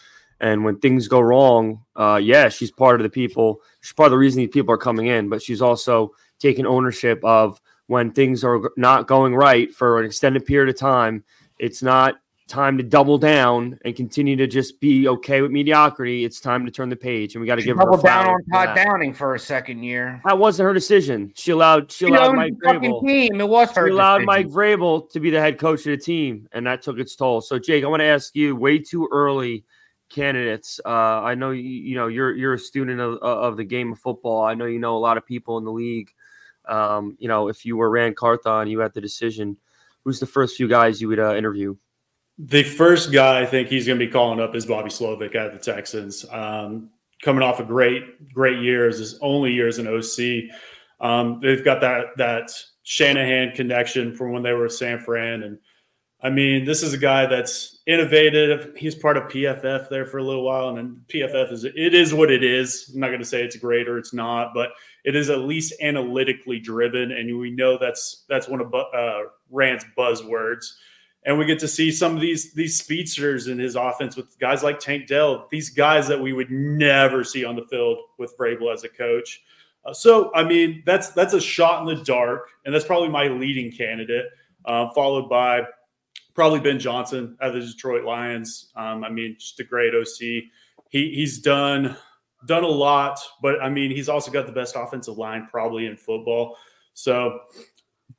And 0.44 0.62
when 0.62 0.76
things 0.76 1.08
go 1.08 1.20
wrong, 1.20 1.80
uh, 1.96 2.20
yeah, 2.22 2.50
she's 2.50 2.70
part 2.70 3.00
of 3.00 3.02
the 3.02 3.08
people. 3.08 3.62
She's 3.80 3.94
part 3.94 4.08
of 4.08 4.10
the 4.10 4.18
reason 4.18 4.40
these 4.40 4.50
people 4.50 4.74
are 4.74 4.78
coming 4.78 5.06
in, 5.06 5.30
but 5.30 5.40
she's 5.40 5.62
also 5.62 6.12
taking 6.38 6.66
ownership 6.66 7.18
of 7.24 7.58
when 7.86 8.12
things 8.12 8.44
are 8.44 8.60
not 8.76 9.06
going 9.06 9.34
right 9.34 9.74
for 9.74 9.98
an 9.98 10.04
extended 10.04 10.44
period 10.44 10.68
of 10.68 10.78
time. 10.78 11.24
It's 11.58 11.82
not 11.82 12.16
time 12.46 12.76
to 12.76 12.84
double 12.84 13.16
down 13.16 13.78
and 13.86 13.96
continue 13.96 14.36
to 14.36 14.46
just 14.46 14.80
be 14.80 15.08
okay 15.08 15.40
with 15.40 15.50
mediocrity. 15.50 16.26
It's 16.26 16.40
time 16.40 16.66
to 16.66 16.70
turn 16.70 16.90
the 16.90 16.96
page, 16.96 17.34
and 17.34 17.40
we 17.40 17.46
got 17.46 17.54
to 17.54 17.62
give 17.62 17.78
her 17.78 17.84
doubled 17.84 18.04
down 18.04 18.26
on 18.26 18.44
Todd. 18.52 18.76
Downing 18.76 19.14
for 19.14 19.34
a 19.34 19.38
second 19.38 19.82
year. 19.82 20.20
That 20.26 20.36
wasn't 20.36 20.66
her 20.66 20.74
decision. 20.74 21.32
She 21.36 21.52
allowed 21.52 21.90
she 21.90 22.04
She 22.04 22.12
allowed 22.12 22.36
Mike 22.36 22.52
Vrabel. 22.62 23.00
team. 23.00 23.40
It 23.40 23.48
was 23.48 23.72
She 23.72 23.80
allowed 23.80 24.18
decision. 24.18 24.26
Mike 24.26 24.48
Vrabel 24.48 25.10
to 25.10 25.20
be 25.20 25.30
the 25.30 25.40
head 25.40 25.58
coach 25.58 25.80
of 25.86 25.92
the 25.92 25.96
team, 25.96 26.48
and 26.52 26.66
that 26.66 26.82
took 26.82 26.98
its 26.98 27.16
toll. 27.16 27.40
So, 27.40 27.58
Jake, 27.58 27.82
I 27.82 27.86
want 27.86 28.00
to 28.00 28.06
ask 28.06 28.36
you: 28.36 28.54
way 28.54 28.78
too 28.78 29.08
early 29.10 29.64
candidates. 30.14 30.80
Uh, 30.84 30.88
I 31.22 31.34
know 31.34 31.50
you, 31.50 31.62
you 31.62 31.94
know 31.96 32.06
you're 32.06 32.34
you're 32.34 32.54
a 32.54 32.58
student 32.58 33.00
of, 33.00 33.18
of 33.18 33.56
the 33.56 33.64
game 33.64 33.92
of 33.92 33.98
football. 33.98 34.44
I 34.44 34.54
know 34.54 34.66
you 34.66 34.78
know 34.78 34.96
a 34.96 34.98
lot 34.98 35.16
of 35.16 35.26
people 35.26 35.58
in 35.58 35.64
the 35.64 35.72
league. 35.72 36.12
Um, 36.66 37.16
you 37.18 37.28
know, 37.28 37.48
if 37.48 37.66
you 37.66 37.76
were 37.76 37.90
Rand 37.90 38.16
Carthon, 38.16 38.68
you 38.68 38.78
had 38.78 38.94
the 38.94 39.00
decision. 39.00 39.56
Who's 40.04 40.20
the 40.20 40.26
first 40.26 40.56
few 40.56 40.68
guys 40.68 41.00
you 41.00 41.08
would 41.08 41.18
uh, 41.18 41.34
interview? 41.34 41.76
The 42.38 42.62
first 42.62 43.12
guy 43.12 43.40
I 43.40 43.46
think 43.46 43.68
he's 43.68 43.86
going 43.86 43.98
to 43.98 44.04
be 44.04 44.10
calling 44.10 44.40
up 44.40 44.54
is 44.54 44.66
Bobby 44.66 44.90
Slowik 44.90 45.34
at 45.34 45.52
the 45.52 45.58
Texans. 45.58 46.24
Um, 46.30 46.90
coming 47.22 47.42
off 47.42 47.60
a 47.60 47.64
great, 47.64 48.32
great 48.32 48.60
years, 48.60 48.98
his 48.98 49.18
only 49.20 49.52
years 49.52 49.78
in 49.78 49.86
OC. 49.86 50.50
Um, 51.00 51.40
they've 51.40 51.64
got 51.64 51.80
that 51.80 52.06
that 52.16 52.50
Shanahan 52.82 53.52
connection 53.54 54.14
from 54.14 54.32
when 54.32 54.42
they 54.42 54.52
were 54.52 54.66
at 54.66 54.72
San 54.72 54.98
Fran, 54.98 55.42
and 55.42 55.58
I 56.24 56.30
mean, 56.30 56.64
this 56.64 56.82
is 56.82 56.94
a 56.94 56.98
guy 56.98 57.26
that's 57.26 57.80
innovative. 57.86 58.74
He's 58.76 58.94
part 58.94 59.18
of 59.18 59.24
PFF 59.24 59.90
there 59.90 60.06
for 60.06 60.18
a 60.18 60.22
little 60.22 60.42
while, 60.42 60.70
and 60.70 60.78
then 60.78 61.00
PFF 61.08 61.52
is 61.52 61.64
it 61.64 61.94
is 61.94 62.14
what 62.14 62.30
it 62.30 62.42
is. 62.42 62.90
I'm 62.94 63.00
not 63.00 63.08
going 63.08 63.20
to 63.20 63.26
say 63.26 63.44
it's 63.44 63.56
great 63.56 63.88
or 63.88 63.98
it's 63.98 64.14
not, 64.14 64.52
but 64.54 64.70
it 65.04 65.14
is 65.14 65.28
at 65.28 65.40
least 65.40 65.74
analytically 65.82 66.58
driven, 66.58 67.12
and 67.12 67.38
we 67.38 67.50
know 67.50 67.76
that's 67.78 68.24
that's 68.28 68.48
one 68.48 68.60
of 68.60 68.74
uh, 68.74 69.24
Rand's 69.50 69.84
buzzwords 69.96 70.64
and 71.26 71.38
we 71.38 71.44
get 71.46 71.58
to 71.58 71.68
see 71.68 71.90
some 71.90 72.14
of 72.14 72.20
these 72.20 72.52
these 72.52 72.78
speedsters 72.78 73.48
in 73.48 73.58
his 73.58 73.76
offense 73.76 74.16
with 74.16 74.38
guys 74.38 74.62
like 74.62 74.78
Tank 74.78 75.06
Dell, 75.06 75.46
these 75.50 75.70
guys 75.70 76.06
that 76.08 76.20
we 76.20 76.32
would 76.32 76.50
never 76.50 77.24
see 77.24 77.44
on 77.44 77.56
the 77.56 77.64
field 77.70 77.98
with 78.18 78.36
Vrabel 78.36 78.72
as 78.72 78.84
a 78.84 78.88
coach. 78.88 79.42
Uh, 79.84 79.92
so, 79.92 80.34
I 80.34 80.44
mean, 80.44 80.82
that's 80.86 81.10
that's 81.10 81.34
a 81.34 81.40
shot 81.40 81.80
in 81.80 81.96
the 81.96 82.04
dark, 82.04 82.48
and 82.64 82.74
that's 82.74 82.84
probably 82.84 83.08
my 83.08 83.28
leading 83.28 83.70
candidate, 83.70 84.26
uh, 84.64 84.90
followed 84.90 85.28
by 85.28 85.62
probably 86.34 86.60
Ben 86.60 86.78
Johnson 86.78 87.36
at 87.40 87.52
the 87.52 87.60
Detroit 87.60 88.04
Lions. 88.04 88.70
Um, 88.76 89.04
I 89.04 89.10
mean, 89.10 89.36
just 89.38 89.60
a 89.60 89.64
great 89.64 89.94
OC. 89.94 90.18
He 90.90 91.14
he's 91.14 91.38
done 91.38 91.96
done 92.46 92.64
a 92.64 92.68
lot, 92.68 93.18
but 93.40 93.62
I 93.62 93.68
mean, 93.68 93.90
he's 93.90 94.08
also 94.08 94.30
got 94.30 94.46
the 94.46 94.52
best 94.52 94.76
offensive 94.76 95.16
line 95.16 95.48
probably 95.50 95.86
in 95.86 95.96
football. 95.96 96.56
So 96.92 97.40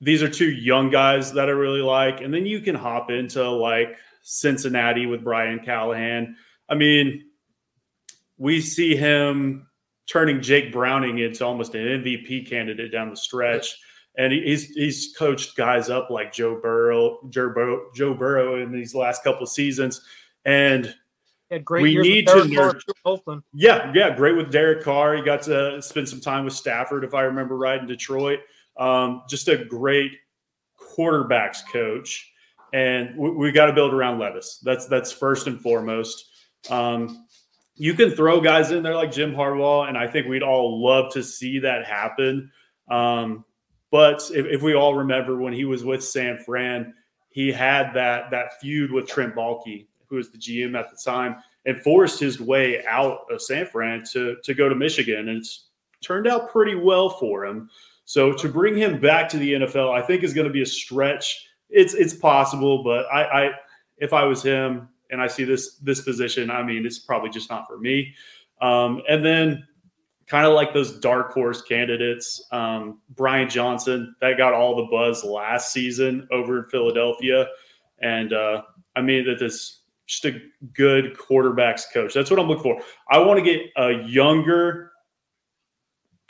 these 0.01 0.23
are 0.23 0.29
two 0.29 0.49
young 0.51 0.89
guys 0.89 1.33
that 1.33 1.47
I 1.47 1.51
really 1.51 1.81
like, 1.81 2.21
and 2.21 2.33
then 2.33 2.45
you 2.45 2.61
can 2.61 2.75
hop 2.75 3.11
into 3.11 3.47
like 3.49 3.97
Cincinnati 4.23 5.05
with 5.05 5.23
Brian 5.23 5.59
Callahan. 5.59 6.35
I 6.67 6.75
mean, 6.75 7.25
we 8.37 8.61
see 8.61 8.95
him 8.95 9.67
turning 10.07 10.41
Jake 10.41 10.71
Browning 10.71 11.19
into 11.19 11.45
almost 11.45 11.75
an 11.75 11.81
MVP 11.81 12.49
candidate 12.49 12.91
down 12.91 13.09
the 13.09 13.15
stretch. 13.15 13.77
And 14.17 14.31
he's 14.31 14.69
he's 14.69 15.13
coached 15.17 15.57
guys 15.57 15.89
up 15.89 16.09
like 16.09 16.31
Joe 16.31 16.59
Burrow, 16.61 17.19
Joe 17.29 17.49
Burrow, 17.49 17.89
Joe 17.93 18.13
Burrow 18.13 18.61
in 18.61 18.71
these 18.71 18.95
last 18.95 19.23
couple 19.23 19.45
seasons, 19.45 20.01
and 20.45 20.93
we 21.69 21.97
need 21.97 22.27
to 22.27 22.47
nurture. 22.47 22.93
Yeah, 23.53 23.91
yeah, 23.93 24.15
great 24.15 24.35
with 24.35 24.51
Derek 24.51 24.83
Carr. 24.83 25.15
He 25.15 25.21
got 25.21 25.43
to 25.43 25.81
spend 25.81 26.07
some 26.07 26.21
time 26.21 26.45
with 26.45 26.53
Stafford, 26.53 27.03
if 27.03 27.13
I 27.13 27.21
remember 27.21 27.57
right, 27.57 27.79
in 27.79 27.87
Detroit. 27.87 28.39
Um, 28.77 29.23
just 29.29 29.47
a 29.47 29.63
great 29.65 30.13
quarterbacks 30.79 31.59
coach, 31.71 32.31
and 32.73 33.15
we, 33.17 33.29
we 33.31 33.51
got 33.51 33.67
to 33.67 33.73
build 33.73 33.93
around 33.93 34.19
Levis. 34.19 34.59
That's 34.63 34.87
that's 34.87 35.11
first 35.11 35.47
and 35.47 35.61
foremost. 35.61 36.25
Um, 36.69 37.27
you 37.75 37.93
can 37.93 38.11
throw 38.11 38.39
guys 38.39 38.71
in 38.71 38.83
there 38.83 38.95
like 38.95 39.11
Jim 39.11 39.33
Harbaugh, 39.33 39.87
and 39.87 39.97
I 39.97 40.07
think 40.07 40.27
we'd 40.27 40.43
all 40.43 40.83
love 40.83 41.13
to 41.13 41.23
see 41.23 41.59
that 41.59 41.85
happen. 41.85 42.51
Um, 42.89 43.45
but 43.95 44.29
if, 44.33 44.45
if, 44.47 44.61
we 44.61 44.73
all 44.75 44.93
remember 44.93 45.37
when 45.37 45.53
he 45.53 45.63
was 45.63 45.85
with 45.85 46.03
San 46.03 46.37
Fran, 46.37 46.93
he 47.29 47.49
had 47.49 47.93
that 47.93 48.29
that 48.29 48.59
feud 48.59 48.91
with 48.91 49.07
Trent 49.07 49.33
Baalke, 49.33 49.87
who 50.09 50.17
was 50.17 50.31
the 50.31 50.37
GM 50.37 50.77
at 50.77 50.91
the 50.91 50.97
time, 50.97 51.37
and 51.65 51.81
forced 51.81 52.19
his 52.19 52.41
way 52.41 52.85
out 52.87 53.19
of 53.31 53.41
San 53.41 53.65
Fran 53.65 54.03
to 54.11 54.35
to 54.43 54.53
go 54.53 54.67
to 54.67 54.75
Michigan, 54.75 55.29
and 55.29 55.37
it's 55.37 55.69
turned 56.01 56.27
out 56.27 56.51
pretty 56.51 56.75
well 56.75 57.09
for 57.09 57.45
him. 57.45 57.69
So 58.03 58.33
to 58.33 58.49
bring 58.49 58.75
him 58.75 58.99
back 58.99 59.29
to 59.29 59.37
the 59.37 59.53
NFL, 59.53 59.97
I 59.97 60.05
think 60.05 60.23
is 60.23 60.33
going 60.33 60.47
to 60.47 60.53
be 60.53 60.61
a 60.61 60.65
stretch. 60.65 61.47
It's 61.69 61.93
it's 61.93 62.13
possible, 62.13 62.83
but 62.83 63.05
I, 63.05 63.23
I 63.23 63.51
if 63.99 64.11
I 64.11 64.25
was 64.25 64.43
him, 64.43 64.89
and 65.09 65.21
I 65.21 65.27
see 65.27 65.45
this 65.45 65.77
this 65.77 66.01
position, 66.01 66.51
I 66.51 66.63
mean, 66.63 66.85
it's 66.85 66.99
probably 66.99 67.29
just 67.29 67.49
not 67.49 67.65
for 67.65 67.77
me. 67.77 68.13
Um, 68.59 69.03
and 69.07 69.23
then 69.23 69.65
kind 70.27 70.45
of 70.45 70.53
like 70.53 70.73
those 70.73 70.99
dark 70.99 71.31
horse 71.33 71.61
candidates, 71.61 72.45
um, 72.51 72.99
Brian 73.11 73.49
Johnson, 73.49 74.15
that 74.21 74.37
got 74.37 74.53
all 74.53 74.75
the 74.75 74.87
buzz 74.91 75.23
last 75.23 75.71
season 75.71 76.27
over 76.31 76.59
in 76.59 76.69
Philadelphia, 76.69 77.47
and 78.01 78.33
uh, 78.33 78.63
I 78.95 79.01
mean 79.01 79.25
that 79.25 79.39
this 79.39 79.81
just 80.07 80.25
a 80.25 80.39
good 80.73 81.15
quarterbacks 81.17 81.83
coach. 81.91 82.13
That's 82.13 82.29
what 82.29 82.39
I'm 82.39 82.47
looking 82.47 82.63
for. 82.63 82.81
I 83.09 83.17
want 83.19 83.39
to 83.39 83.43
get 83.43 83.61
a 83.75 84.03
younger 84.07 84.91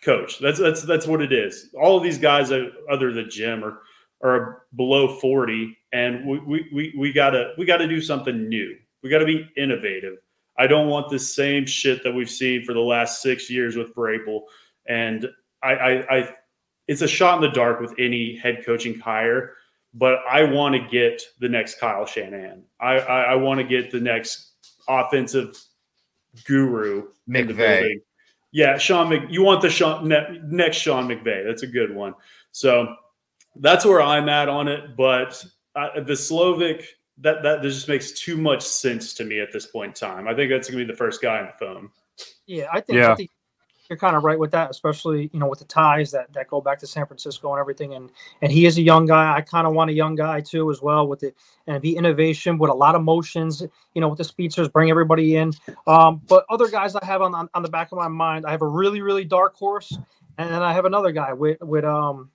coach. 0.01 0.39
That's 0.39 0.59
that's 0.59 0.81
that's 0.83 1.07
what 1.07 1.21
it 1.21 1.33
is. 1.33 1.69
All 1.81 1.97
of 1.97 2.03
these 2.03 2.17
guys, 2.17 2.51
other 2.51 3.11
than 3.11 3.29
Jim, 3.29 3.63
are 3.63 3.79
are 4.23 4.63
below 4.75 5.19
40 5.19 5.77
and 5.93 6.25
we, 6.25 6.39
we, 6.39 6.69
we, 6.73 6.93
we 6.97 7.13
gotta 7.13 7.53
we 7.57 7.65
gotta 7.65 7.87
do 7.87 8.01
something 8.01 8.47
new 8.49 8.75
we 9.03 9.09
gotta 9.09 9.25
be 9.25 9.47
innovative 9.57 10.17
i 10.57 10.67
don't 10.67 10.87
want 10.87 11.09
the 11.09 11.19
same 11.19 11.65
shit 11.65 12.03
that 12.03 12.13
we've 12.13 12.29
seen 12.29 12.63
for 12.63 12.73
the 12.73 12.79
last 12.79 13.21
six 13.21 13.49
years 13.49 13.75
with 13.75 13.93
Vrabel. 13.95 14.41
and 14.87 15.29
I, 15.63 15.73
I, 15.73 16.17
I 16.17 16.35
it's 16.87 17.01
a 17.01 17.07
shot 17.07 17.35
in 17.35 17.41
the 17.41 17.55
dark 17.55 17.79
with 17.79 17.93
any 17.97 18.35
head 18.35 18.63
coaching 18.65 18.99
hire 18.99 19.53
but 19.93 20.19
i 20.29 20.43
want 20.43 20.75
to 20.75 20.87
get 20.89 21.21
the 21.39 21.49
next 21.49 21.79
kyle 21.79 22.05
shanahan 22.05 22.63
i 22.79 22.97
i, 22.97 23.21
I 23.21 23.35
want 23.35 23.59
to 23.59 23.63
get 23.63 23.91
the 23.91 23.99
next 23.99 24.51
offensive 24.87 25.57
guru 26.45 27.07
McVay. 27.29 28.01
yeah 28.51 28.77
sean 28.77 29.09
Mc, 29.09 29.23
you 29.29 29.41
want 29.41 29.61
the 29.61 29.69
sean, 29.69 30.07
next 30.07 30.77
sean 30.77 31.07
mcvay 31.07 31.45
that's 31.45 31.63
a 31.63 31.67
good 31.67 31.93
one 31.93 32.13
so 32.51 32.95
that's 33.57 33.85
where 33.85 34.01
I'm 34.01 34.29
at 34.29 34.49
on 34.49 34.67
it. 34.67 34.95
But 34.95 35.43
uh, 35.75 35.99
the 36.01 36.13
Slowik 36.13 36.85
that 37.19 37.43
that 37.43 37.61
just 37.61 37.87
makes 37.87 38.11
too 38.11 38.37
much 38.37 38.61
sense 38.61 39.13
to 39.15 39.23
me 39.23 39.39
at 39.39 39.51
this 39.51 39.65
point 39.65 39.89
in 39.89 40.09
time. 40.09 40.27
I 40.27 40.33
think 40.33 40.51
that's 40.51 40.69
going 40.69 40.79
to 40.79 40.85
be 40.85 40.91
the 40.91 40.97
first 40.97 41.21
guy 41.21 41.39
on 41.39 41.45
the 41.47 41.65
phone. 41.65 41.89
Yeah, 42.45 42.67
I 42.71 42.81
think, 42.81 42.97
yeah. 42.97 43.13
I 43.13 43.15
think 43.15 43.31
you're 43.89 43.97
kind 43.97 44.15
of 44.15 44.23
right 44.23 44.37
with 44.37 44.51
that, 44.51 44.71
especially 44.71 45.29
you 45.31 45.39
know 45.39 45.47
with 45.47 45.59
the 45.59 45.65
ties 45.65 46.11
that 46.11 46.31
that 46.33 46.47
go 46.47 46.59
back 46.59 46.79
to 46.79 46.87
San 46.87 47.05
Francisco 47.05 47.51
and 47.53 47.59
everything. 47.59 47.93
And 47.93 48.11
and 48.41 48.51
he 48.51 48.65
is 48.65 48.77
a 48.77 48.81
young 48.81 49.05
guy. 49.05 49.35
I 49.35 49.41
kind 49.41 49.65
of 49.67 49.73
want 49.73 49.89
a 49.89 49.93
young 49.93 50.15
guy 50.15 50.41
too 50.41 50.69
as 50.71 50.81
well 50.81 51.07
with 51.07 51.23
it 51.23 51.35
and 51.67 51.81
be 51.81 51.95
innovation 51.95 52.57
with 52.57 52.69
a 52.69 52.73
lot 52.73 52.95
of 52.95 53.03
motions. 53.03 53.61
You 53.93 54.01
know, 54.01 54.09
with 54.09 54.17
the 54.17 54.23
speedsters, 54.23 54.67
bring 54.67 54.89
everybody 54.89 55.37
in. 55.37 55.53
Um, 55.87 56.21
but 56.27 56.45
other 56.49 56.67
guys 56.67 56.95
I 56.95 57.05
have 57.05 57.21
on, 57.21 57.33
on 57.33 57.49
on 57.53 57.61
the 57.61 57.69
back 57.69 57.91
of 57.91 57.97
my 57.97 58.07
mind, 58.07 58.45
I 58.45 58.51
have 58.51 58.61
a 58.61 58.67
really 58.67 59.01
really 59.01 59.23
dark 59.23 59.55
horse, 59.55 59.97
and 60.37 60.49
then 60.49 60.61
I 60.61 60.73
have 60.73 60.85
another 60.85 61.11
guy 61.11 61.33
with 61.33 61.61
with 61.61 61.85
um 61.85 62.31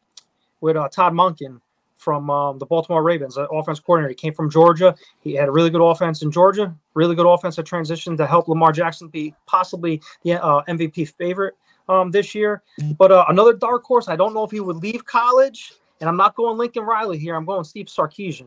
with 0.60 0.76
uh, 0.76 0.88
Todd 0.88 1.12
Monken 1.12 1.60
from 2.00 2.30
um, 2.30 2.58
the 2.58 2.66
Baltimore 2.66 3.02
Ravens, 3.02 3.34
the 3.34 3.46
offense 3.48 3.80
coordinator. 3.80 4.10
He 4.10 4.14
came 4.14 4.32
from 4.32 4.50
Georgia. 4.50 4.94
He 5.20 5.34
had 5.34 5.48
a 5.48 5.52
really 5.52 5.70
good 5.70 5.82
offense 5.82 6.22
in 6.22 6.30
Georgia, 6.30 6.74
really 6.94 7.14
good 7.14 7.26
offense 7.26 7.40
offensive 7.50 7.64
transition 7.64 8.16
to 8.16 8.26
help 8.26 8.48
Lamar 8.48 8.72
Jackson 8.72 9.08
be 9.08 9.34
possibly 9.46 10.00
the 10.22 10.34
uh, 10.34 10.62
MVP 10.68 11.14
favorite 11.16 11.54
um, 11.88 12.10
this 12.10 12.34
year. 12.34 12.62
But 12.98 13.10
uh, 13.10 13.24
another 13.28 13.52
dark 13.52 13.84
horse, 13.84 14.08
I 14.08 14.16
don't 14.16 14.34
know 14.34 14.44
if 14.44 14.50
he 14.50 14.60
would 14.60 14.76
leave 14.76 15.04
college. 15.04 15.72
And 16.00 16.08
I'm 16.08 16.16
not 16.16 16.34
going 16.34 16.56
Lincoln 16.56 16.84
Riley 16.84 17.18
here. 17.18 17.34
I'm 17.34 17.44
going 17.44 17.64
Steve 17.64 17.86
Sarkisian 17.86 18.46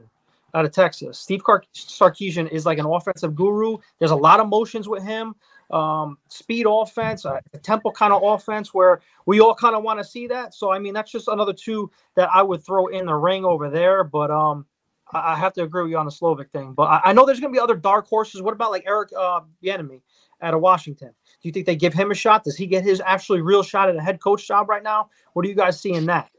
out 0.55 0.65
of 0.65 0.71
Texas. 0.71 1.19
Steve 1.19 1.41
Sarkisian 1.43 2.49
is 2.49 2.65
like 2.65 2.79
an 2.79 2.85
offensive 2.85 3.35
guru. 3.35 3.77
There's 3.99 4.11
a 4.11 4.15
lot 4.15 4.39
of 4.39 4.47
motions 4.47 4.87
with 4.87 5.03
him 5.03 5.35
um, 5.73 6.17
speed 6.27 6.65
offense, 6.69 7.25
a, 7.25 7.41
a 7.53 7.57
tempo 7.57 7.91
kind 7.91 8.13
of 8.13 8.21
offense 8.23 8.73
where 8.73 9.01
we 9.25 9.39
all 9.39 9.55
kind 9.55 9.75
of 9.75 9.83
want 9.83 9.99
to 9.99 10.03
see 10.03 10.27
that. 10.27 10.53
So 10.53 10.71
I 10.71 10.79
mean, 10.79 10.93
that's 10.93 11.11
just 11.11 11.27
another 11.27 11.53
two 11.53 11.91
that 12.15 12.29
I 12.33 12.43
would 12.43 12.63
throw 12.63 12.87
in 12.87 13.05
the 13.05 13.15
ring 13.15 13.43
over 13.43 13.69
there. 13.69 14.03
But 14.03 14.31
um, 14.31 14.65
I, 15.11 15.33
I 15.33 15.35
have 15.35 15.53
to 15.53 15.63
agree 15.63 15.83
with 15.83 15.91
you 15.91 15.97
on 15.97 16.05
the 16.05 16.11
Slowik 16.11 16.51
thing. 16.51 16.73
But 16.73 16.83
I, 16.83 17.01
I 17.05 17.13
know 17.13 17.25
there's 17.25 17.39
going 17.39 17.51
to 17.51 17.57
be 17.57 17.61
other 17.61 17.75
dark 17.75 18.07
horses. 18.07 18.41
What 18.41 18.53
about 18.53 18.71
like 18.71 18.83
Eric 18.85 19.09
uh, 19.17 19.41
Bieniemy 19.63 20.01
out 20.41 20.53
of 20.53 20.61
Washington? 20.61 21.09
Do 21.09 21.49
you 21.49 21.51
think 21.51 21.65
they 21.65 21.75
give 21.75 21.93
him 21.93 22.11
a 22.11 22.15
shot? 22.15 22.43
Does 22.43 22.55
he 22.55 22.67
get 22.67 22.83
his 22.83 23.01
actually 23.05 23.41
real 23.41 23.63
shot 23.63 23.89
at 23.89 23.95
a 23.95 24.01
head 24.01 24.21
coach 24.21 24.47
job 24.47 24.69
right 24.69 24.83
now? 24.83 25.09
What 25.33 25.43
do 25.43 25.49
you 25.49 25.55
guys 25.55 25.79
see 25.79 25.93
in 25.93 26.05
that? 26.05 26.29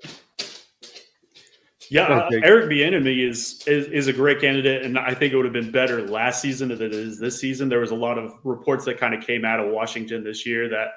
Yeah, 1.90 2.04
uh, 2.04 2.30
Eric 2.42 2.70
Bieniemy 2.70 3.28
is, 3.28 3.62
is 3.66 3.86
is 3.88 4.06
a 4.06 4.12
great 4.12 4.40
candidate, 4.40 4.84
and 4.84 4.98
I 4.98 5.14
think 5.14 5.32
it 5.32 5.36
would 5.36 5.44
have 5.44 5.52
been 5.52 5.70
better 5.70 6.06
last 6.06 6.40
season 6.40 6.68
than 6.68 6.82
it 6.82 6.92
is 6.92 7.18
this 7.18 7.38
season. 7.38 7.68
There 7.68 7.80
was 7.80 7.90
a 7.90 7.96
lot 7.96 8.18
of 8.18 8.34
reports 8.44 8.84
that 8.86 8.98
kind 8.98 9.14
of 9.14 9.24
came 9.24 9.44
out 9.44 9.60
of 9.60 9.70
Washington 9.70 10.24
this 10.24 10.46
year 10.46 10.68
that 10.68 10.88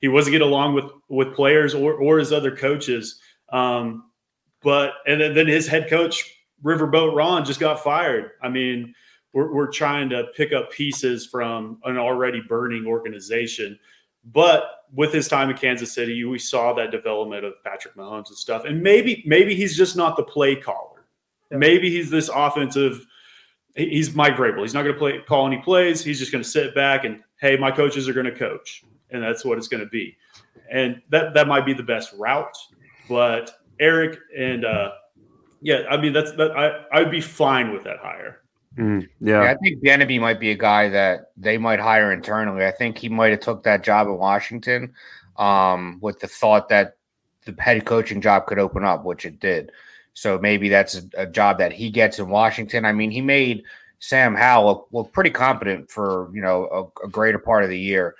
he 0.00 0.08
wasn't 0.08 0.32
getting 0.32 0.48
along 0.48 0.74
with 0.74 0.86
with 1.08 1.34
players 1.34 1.74
or 1.74 1.94
or 1.94 2.18
his 2.18 2.32
other 2.32 2.54
coaches. 2.54 3.20
Um, 3.50 4.10
but 4.62 4.94
and 5.06 5.20
then, 5.20 5.34
then 5.34 5.46
his 5.46 5.66
head 5.66 5.88
coach 5.88 6.24
Riverboat 6.62 7.14
Ron 7.14 7.44
just 7.44 7.60
got 7.60 7.82
fired. 7.82 8.32
I 8.42 8.48
mean, 8.48 8.94
we're 9.32 9.52
we're 9.52 9.70
trying 9.70 10.08
to 10.10 10.28
pick 10.36 10.52
up 10.52 10.70
pieces 10.70 11.26
from 11.26 11.78
an 11.84 11.96
already 11.98 12.42
burning 12.48 12.86
organization. 12.86 13.78
But 14.24 14.84
with 14.94 15.12
his 15.12 15.26
time 15.26 15.50
in 15.50 15.56
Kansas 15.56 15.92
City, 15.92 16.24
we 16.24 16.38
saw 16.38 16.72
that 16.74 16.90
development 16.90 17.44
of 17.44 17.54
Patrick 17.64 17.94
Mahomes 17.94 18.28
and 18.28 18.36
stuff. 18.36 18.64
And 18.64 18.82
maybe 18.82 19.22
maybe 19.26 19.54
he's 19.54 19.76
just 19.76 19.96
not 19.96 20.16
the 20.16 20.22
play 20.22 20.54
caller. 20.54 21.06
Yeah. 21.50 21.58
Maybe 21.58 21.90
he's 21.90 22.10
this 22.10 22.30
offensive. 22.32 23.06
He's 23.74 24.14
Mike 24.14 24.36
Vrabel. 24.36 24.60
He's 24.60 24.74
not 24.74 24.82
going 24.82 24.94
to 24.94 24.98
play 24.98 25.18
call 25.26 25.46
any 25.46 25.58
plays. 25.58 26.04
He's 26.04 26.18
just 26.18 26.30
going 26.30 26.44
to 26.44 26.48
sit 26.48 26.74
back 26.74 27.04
and 27.04 27.20
hey, 27.40 27.56
my 27.56 27.70
coaches 27.70 28.08
are 28.08 28.12
going 28.12 28.26
to 28.26 28.34
coach, 28.34 28.84
and 29.10 29.22
that's 29.22 29.44
what 29.44 29.58
it's 29.58 29.68
going 29.68 29.82
to 29.82 29.88
be. 29.88 30.16
And 30.70 31.00
that 31.10 31.34
that 31.34 31.48
might 31.48 31.66
be 31.66 31.72
the 31.72 31.82
best 31.82 32.12
route. 32.18 32.56
But 33.08 33.50
Eric 33.80 34.18
and 34.36 34.64
uh, 34.64 34.92
yeah, 35.62 35.84
I 35.90 35.96
mean 35.96 36.12
that's 36.12 36.32
that 36.32 36.52
I 36.52 36.84
I'd 36.92 37.10
be 37.10 37.20
fine 37.20 37.72
with 37.72 37.84
that 37.84 37.98
hire. 37.98 38.41
Mm, 38.76 39.08
yeah. 39.20 39.42
yeah. 39.42 39.50
I 39.50 39.56
think 39.56 39.82
Bieniemy 39.82 40.20
might 40.20 40.40
be 40.40 40.50
a 40.50 40.56
guy 40.56 40.88
that 40.88 41.32
they 41.36 41.58
might 41.58 41.80
hire 41.80 42.12
internally. 42.12 42.64
I 42.64 42.70
think 42.70 42.98
he 42.98 43.08
might 43.08 43.30
have 43.30 43.40
took 43.40 43.64
that 43.64 43.82
job 43.82 44.06
in 44.06 44.16
Washington 44.16 44.94
um, 45.36 45.98
with 46.00 46.20
the 46.20 46.28
thought 46.28 46.68
that 46.70 46.96
the 47.44 47.54
head 47.60 47.84
coaching 47.84 48.20
job 48.20 48.46
could 48.46 48.58
open 48.58 48.84
up, 48.84 49.04
which 49.04 49.24
it 49.24 49.40
did. 49.40 49.72
So 50.14 50.38
maybe 50.38 50.68
that's 50.68 50.96
a, 50.96 51.02
a 51.22 51.26
job 51.26 51.58
that 51.58 51.72
he 51.72 51.90
gets 51.90 52.18
in 52.18 52.28
Washington. 52.28 52.84
I 52.84 52.92
mean, 52.92 53.10
he 53.10 53.20
made 53.20 53.64
Sam 53.98 54.34
Howell 54.34 54.66
look, 54.66 54.88
look 54.90 55.12
pretty 55.12 55.30
competent 55.30 55.88
for 55.88 56.28
you 56.34 56.42
know 56.42 56.90
a, 57.02 57.06
a, 57.06 57.08
greater 57.08 57.38
part 57.38 57.62
of 57.62 57.70
the 57.70 57.78
year. 57.78 58.16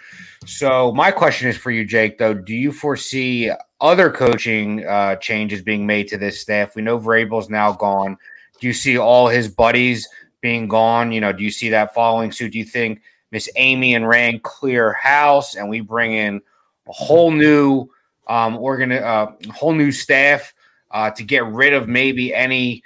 So 0.47 0.93
my 0.93 1.11
question 1.11 1.49
is 1.49 1.57
for 1.57 1.73
you, 1.73 1.85
Jake. 1.85 2.19
Though, 2.19 2.35
do 2.35 2.55
you 2.55 2.71
foresee 2.71 3.51
other 3.81 4.09
coaching 4.09 4.87
uh, 4.87 5.17
changes 5.17 5.61
being 5.61 5.85
made 5.85 6.07
to 6.09 6.17
this 6.17 6.41
staff? 6.41 6.77
We 6.77 6.83
know 6.83 7.01
Vrabel's 7.01 7.51
now 7.51 7.73
gone. 7.73 8.17
Do 8.61 8.69
you 8.69 8.73
see 8.73 8.97
all 8.97 9.27
his 9.27 9.49
buddies? 9.49 10.09
Being 10.43 10.69
gone, 10.69 11.13
you 11.13 11.21
know, 11.23 11.33
do 11.33 11.43
you 11.43 11.51
see 11.51 11.71
that 11.71 11.95
following 11.95 12.31
suit? 12.31 12.53
Do 12.53 12.59
you 12.59 12.65
think 12.65 13.01
Miss 13.31 13.49
Amy 13.57 13.95
and 13.95 14.07
Rand 14.07 14.43
clear 14.43 14.93
house 14.93 15.55
and 15.57 15.71
we 15.71 15.81
bring 15.81 16.13
in 16.13 16.43
a 16.87 16.93
whole 16.93 17.31
new 17.31 17.89
um, 18.27 18.59
organ, 18.59 18.93
uh, 18.93 19.33
whole 19.55 19.73
new 19.73 19.91
staff 19.91 20.53
uh, 20.91 21.11
to 21.13 21.23
get 21.23 21.47
rid 21.47 21.73
of 21.73 21.89
maybe 21.89 22.35
any 22.35 22.83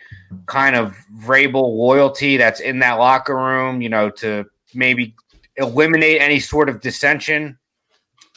kind 0.46 0.76
of 0.76 0.96
Vrabel 1.18 1.76
loyalty 1.76 2.36
that's 2.36 2.60
in 2.60 2.78
that 2.78 2.94
locker 2.94 3.36
room. 3.36 3.82
You 3.82 3.88
know, 3.88 4.10
to 4.10 4.44
maybe 4.74 5.14
eliminate 5.56 6.20
any 6.20 6.38
sort 6.38 6.68
of 6.68 6.80
dissension. 6.80 7.58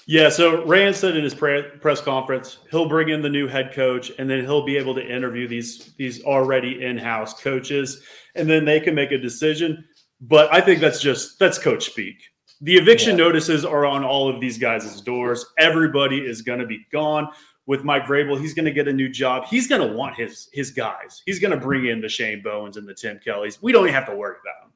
Yeah, 0.10 0.30
so 0.30 0.66
Rand 0.66 0.96
said 0.96 1.16
in 1.16 1.24
his 1.24 1.36
press 1.36 2.02
conference, 2.02 2.58
he'll 2.72 2.90
bring 2.90 3.10
in 3.10 3.22
the 3.22 3.30
new 3.30 3.48
head 3.48 3.74
coach, 3.76 4.12
and 4.18 4.28
then 4.28 4.40
he'll 4.40 4.66
be 4.66 4.76
able 4.76 4.96
to 4.96 5.08
interview 5.08 5.48
these 5.48 5.94
these 5.98 6.24
already 6.24 6.84
in-house 6.84 7.40
coaches, 7.40 8.02
and 8.34 8.50
then 8.50 8.66
they 8.66 8.80
can 8.80 8.96
make 8.96 9.12
a 9.12 9.20
decision. 9.20 9.86
But 10.20 10.52
I 10.52 10.62
think 10.62 10.82
that's 10.82 11.00
just 11.00 11.38
that's 11.38 11.60
coach 11.60 11.86
speak. 11.86 12.16
The 12.62 12.76
eviction 12.76 13.20
yeah. 13.20 13.24
notices 13.24 13.64
are 13.64 13.86
on 13.86 14.04
all 14.04 14.28
of 14.28 14.42
these 14.42 14.58
guys' 14.58 15.00
doors. 15.02 15.46
Everybody 15.60 16.18
is 16.18 16.42
going 16.42 16.60
to 16.60 16.66
be 16.66 16.88
gone. 16.92 17.30
With 17.68 17.84
Mike 17.84 18.06
Vrabel, 18.06 18.40
he's 18.40 18.56
going 18.56 18.66
to 18.66 18.72
get 18.72 18.88
a 18.88 18.94
new 18.94 19.10
job. 19.10 19.46
He's 19.46 19.68
going 19.68 19.88
to 19.88 19.96
want 19.96 20.16
his 20.16 20.50
his 20.52 20.72
guys. 20.72 21.22
He's 21.28 21.38
going 21.38 21.52
to 21.52 21.64
bring 21.64 21.86
in 21.86 22.02
the 22.02 22.10
Shane 22.10 22.42
Bowens 22.42 22.78
and 22.78 22.90
the 22.90 22.96
Tim 22.96 23.20
Kellys. 23.24 23.62
We 23.62 23.72
don't 23.72 23.84
even 23.84 23.94
have 23.94 24.08
to 24.08 24.16
worry 24.16 24.38
about 24.42 24.64
them. 24.64 24.74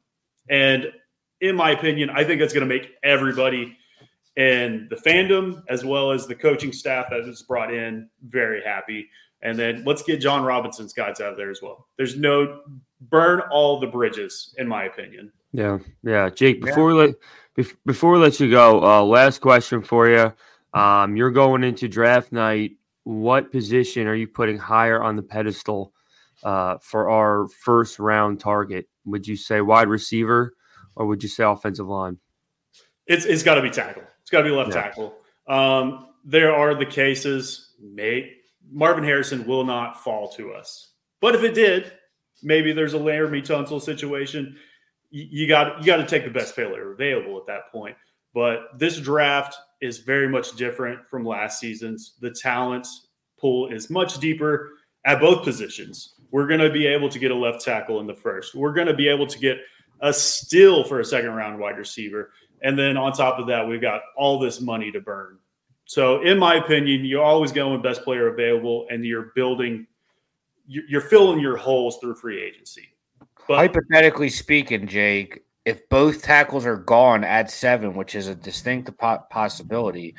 And 0.47 0.91
in 1.41 1.55
my 1.55 1.71
opinion, 1.71 2.11
I 2.11 2.23
think 2.23 2.39
that's 2.39 2.53
going 2.53 2.69
to 2.69 2.71
make 2.71 2.91
everybody 3.03 3.79
and 4.37 4.89
the 4.89 4.95
fandom 4.95 5.61
as 5.69 5.85
well 5.85 6.11
as 6.11 6.25
the 6.25 6.35
coaching 6.35 6.71
staff 6.71 7.07
that 7.09 7.21
is 7.21 7.43
brought 7.43 7.73
in 7.73 8.09
very 8.27 8.63
happy. 8.63 9.09
And 9.41 9.59
then 9.59 9.83
let's 9.85 10.01
get 10.01 10.21
Jon 10.21 10.43
Robinson's 10.43 10.93
guys 10.93 11.19
out 11.19 11.33
of 11.33 11.37
there 11.37 11.51
as 11.51 11.61
well. 11.61 11.87
There's 11.97 12.17
no 12.17 12.61
burn 13.01 13.41
all 13.51 13.79
the 13.79 13.87
bridges, 13.87 14.55
in 14.57 14.67
my 14.67 14.85
opinion. 14.85 15.31
Yeah, 15.51 15.79
yeah, 16.01 16.29
Jake. 16.29 16.61
Before 16.61 16.91
yeah. 16.91 16.97
we 16.97 17.15
let 17.57 17.75
before 17.85 18.13
we 18.13 18.19
let 18.19 18.39
you 18.39 18.49
go, 18.49 18.83
uh, 18.83 19.03
last 19.03 19.39
question 19.39 19.81
for 19.81 20.07
you. 20.07 20.33
Um, 20.73 21.15
you're 21.15 21.31
going 21.31 21.63
into 21.63 21.87
draft 21.87 22.31
night. 22.31 22.71
What 23.03 23.51
position 23.51 24.07
are 24.07 24.15
you 24.15 24.27
putting 24.27 24.57
higher 24.57 25.03
on 25.03 25.15
the 25.15 25.21
pedestal 25.21 25.93
uh, 26.43 26.77
for 26.81 27.09
our 27.09 27.47
first 27.47 27.99
round 27.99 28.39
target? 28.39 28.87
Would 29.05 29.27
you 29.27 29.35
say 29.35 29.61
wide 29.61 29.89
receiver, 29.89 30.55
or 30.95 31.05
would 31.05 31.21
you 31.21 31.29
say 31.29 31.43
offensive 31.43 31.87
line? 31.87 32.17
It's 33.05 33.25
it's 33.25 33.43
got 33.43 33.55
to 33.55 33.61
be 33.61 33.69
tackle. 33.69 34.03
Got 34.33 34.41
to 34.41 34.49
be 34.49 34.55
left 34.55 34.73
yeah. 34.73 34.81
tackle. 34.81 35.13
Um, 35.47 36.07
there 36.25 36.55
are 36.55 36.73
the 36.73 36.87
cases. 36.87 37.75
May 37.79 38.33
Marvin 38.71 39.03
Harrison 39.03 39.45
will 39.45 39.63
not 39.63 40.03
fall 40.03 40.27
to 40.29 40.53
us, 40.53 40.93
but 41.21 41.35
if 41.35 41.43
it 41.43 41.53
did, 41.53 41.91
maybe 42.41 42.73
there's 42.73 42.95
a 42.95 42.97
Laremy 42.97 43.45
Tunsil 43.45 43.79
situation. 43.79 44.57
You, 45.11 45.27
you 45.29 45.47
got 45.47 45.81
you 45.81 45.85
got 45.85 45.97
to 45.97 46.07
take 46.07 46.23
the 46.23 46.31
best 46.31 46.55
player 46.55 46.93
available 46.93 47.37
at 47.37 47.45
that 47.45 47.71
point. 47.71 47.95
But 48.33 48.79
this 48.79 48.99
draft 48.99 49.55
is 49.81 49.99
very 49.99 50.27
much 50.27 50.55
different 50.55 51.07
from 51.11 51.23
last 51.23 51.59
season's. 51.59 52.15
The 52.19 52.31
talent 52.31 52.87
pool 53.39 53.71
is 53.71 53.91
much 53.91 54.17
deeper 54.17 54.71
at 55.05 55.21
both 55.21 55.43
positions. 55.43 56.15
We're 56.31 56.47
going 56.47 56.61
to 56.61 56.71
be 56.71 56.87
able 56.87 57.09
to 57.09 57.19
get 57.19 57.29
a 57.29 57.35
left 57.35 57.63
tackle 57.63 57.99
in 57.99 58.07
the 58.07 58.15
first. 58.15 58.55
We're 58.55 58.73
going 58.73 58.87
to 58.87 58.95
be 58.95 59.07
able 59.07 59.27
to 59.27 59.37
get 59.37 59.59
a 60.01 60.11
steal 60.11 60.83
for 60.85 61.01
a 61.01 61.05
second 61.05 61.29
round 61.29 61.59
wide 61.59 61.77
receiver. 61.77 62.31
And 62.63 62.79
then 62.79 62.97
on 62.97 63.11
top 63.11 63.39
of 63.39 63.47
that, 63.47 63.67
we've 63.67 63.81
got 63.81 64.01
all 64.15 64.39
this 64.39 64.61
money 64.61 64.91
to 64.91 65.01
burn. 65.01 65.37
So, 65.85 66.21
in 66.21 66.39
my 66.39 66.55
opinion, 66.55 67.03
you're 67.03 67.23
always 67.23 67.51
go 67.51 67.73
with 67.73 67.83
best 67.83 68.03
player 68.03 68.29
available, 68.29 68.87
and 68.89 69.05
you're 69.05 69.33
building, 69.35 69.85
you're 70.65 71.01
filling 71.01 71.39
your 71.39 71.57
holes 71.57 71.97
through 71.99 72.15
free 72.15 72.41
agency. 72.41 72.89
But, 73.47 73.57
Hypothetically 73.57 74.29
speaking, 74.29 74.87
Jake, 74.87 75.43
if 75.65 75.87
both 75.89 76.23
tackles 76.23 76.65
are 76.65 76.77
gone 76.77 77.25
at 77.25 77.51
seven, 77.51 77.95
which 77.95 78.15
is 78.15 78.27
a 78.27 78.35
distinct 78.35 78.89
possibility, 78.97 80.15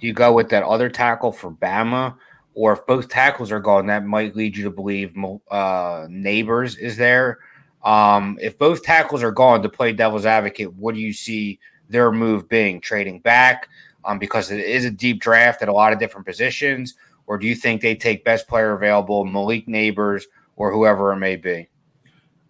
do 0.00 0.06
you 0.06 0.12
go 0.12 0.32
with 0.32 0.48
that 0.50 0.62
other 0.62 0.88
tackle 0.88 1.32
for 1.32 1.50
Bama? 1.50 2.16
Or 2.54 2.72
if 2.72 2.86
both 2.86 3.08
tackles 3.08 3.52
are 3.52 3.60
gone, 3.60 3.86
that 3.86 4.04
might 4.04 4.34
lead 4.34 4.56
you 4.56 4.64
to 4.64 4.70
believe 4.70 5.14
uh, 5.50 6.06
Nabers 6.08 6.78
is 6.78 6.96
there. 6.96 7.38
Um, 7.84 8.38
if 8.40 8.58
both 8.58 8.82
tackles 8.82 9.22
are 9.22 9.30
gone 9.30 9.62
to 9.62 9.68
play 9.68 9.92
devil's 9.92 10.26
advocate, 10.26 10.72
what 10.74 10.94
do 10.94 11.00
you 11.00 11.12
see 11.12 11.60
their 11.88 12.12
move 12.12 12.48
being 12.48 12.80
trading 12.80 13.20
back 13.20 13.68
um, 14.04 14.18
because 14.18 14.50
it 14.50 14.60
is 14.60 14.84
a 14.84 14.90
deep 14.90 15.20
draft 15.20 15.62
at 15.62 15.68
a 15.68 15.72
lot 15.72 15.92
of 15.92 15.98
different 15.98 16.26
positions? 16.26 16.94
Or 17.26 17.36
do 17.36 17.46
you 17.46 17.54
think 17.54 17.82
they 17.82 17.94
take 17.94 18.24
best 18.24 18.48
player 18.48 18.72
available, 18.72 19.24
Malik 19.24 19.66
Nabers, 19.66 20.24
or 20.56 20.72
whoever 20.72 21.12
it 21.12 21.18
may 21.18 21.36
be? 21.36 21.68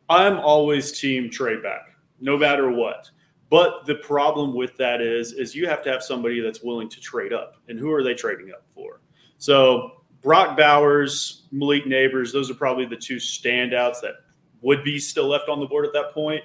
I'm 0.08 0.38
always 0.38 0.98
team 0.98 1.30
trade 1.30 1.62
back, 1.62 1.82
no 2.20 2.38
matter 2.38 2.70
what. 2.70 3.10
But 3.50 3.86
the 3.86 3.96
problem 3.96 4.54
with 4.54 4.76
that 4.76 5.00
is, 5.00 5.32
is 5.32 5.54
you 5.54 5.66
have 5.68 5.82
to 5.84 5.90
have 5.90 6.02
somebody 6.02 6.40
that's 6.40 6.62
willing 6.62 6.88
to 6.90 7.00
trade 7.00 7.32
up. 7.32 7.56
And 7.68 7.78
who 7.78 7.92
are 7.92 8.02
they 8.02 8.14
trading 8.14 8.52
up 8.52 8.64
for? 8.74 9.00
So 9.38 10.02
Brock 10.22 10.56
Bowers, 10.56 11.46
Malik 11.50 11.84
Nabers, 11.84 12.32
those 12.32 12.50
are 12.50 12.54
probably 12.54 12.84
the 12.84 12.96
two 12.96 13.16
standouts 13.16 14.00
that 14.02 14.14
would 14.60 14.84
be 14.84 14.98
still 14.98 15.26
left 15.28 15.48
on 15.48 15.60
the 15.60 15.66
board 15.66 15.86
at 15.86 15.92
that 15.92 16.12
point. 16.12 16.42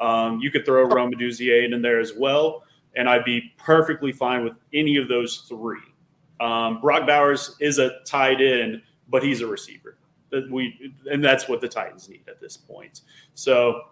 Um, 0.00 0.40
you 0.40 0.50
could 0.50 0.64
throw 0.64 0.84
Rome 0.84 1.12
Odunze 1.12 1.72
in 1.72 1.82
there 1.82 2.00
as 2.00 2.12
well, 2.14 2.64
and 2.96 3.08
I'd 3.08 3.24
be 3.24 3.52
perfectly 3.58 4.12
fine 4.12 4.44
with 4.44 4.54
any 4.72 4.96
of 4.96 5.08
those 5.08 5.46
three. 5.48 5.78
Um, 6.40 6.80
Brock 6.80 7.06
Bowers 7.06 7.56
is 7.60 7.78
a 7.78 8.00
tight 8.04 8.40
end, 8.40 8.82
but 9.08 9.22
he's 9.22 9.40
a 9.40 9.46
receiver. 9.46 9.96
We 10.50 10.92
and 11.10 11.22
that's 11.22 11.48
what 11.48 11.60
the 11.60 11.68
Titans 11.68 12.08
need 12.08 12.24
at 12.28 12.40
this 12.40 12.56
point. 12.56 13.02
So 13.34 13.82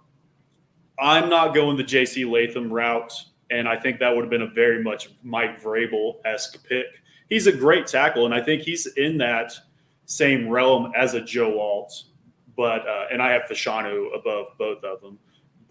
I'm 0.99 1.29
not 1.29 1.55
going 1.55 1.77
the 1.77 1.85
J.C. 1.85 2.25
Latham 2.25 2.73
route, 2.73 3.13
and 3.51 3.69
I 3.69 3.77
think 3.79 4.01
that 4.01 4.15
would 4.15 4.23
have 4.23 4.31
been 4.31 4.43
a 4.43 4.49
very 4.49 4.83
much 4.83 5.11
Mike 5.23 5.63
Vrabel 5.63 6.17
esque 6.25 6.67
pick. 6.69 6.87
He's 7.29 7.47
a 7.47 7.53
great 7.53 7.87
tackle, 7.87 8.25
and 8.25 8.35
I 8.35 8.43
think 8.43 8.63
he's 8.63 8.87
in 8.87 9.19
that 9.19 9.53
same 10.07 10.49
realm 10.49 10.93
as 10.97 11.15
a 11.15 11.21
Joe 11.21 11.61
Alt. 11.61 12.05
But 12.57 12.87
uh, 12.89 13.07
and 13.13 13.23
I 13.23 13.31
have 13.31 13.43
Fashanu 13.43 14.15
above 14.15 14.59
both 14.59 14.83
of 14.83 15.01
them 15.01 15.19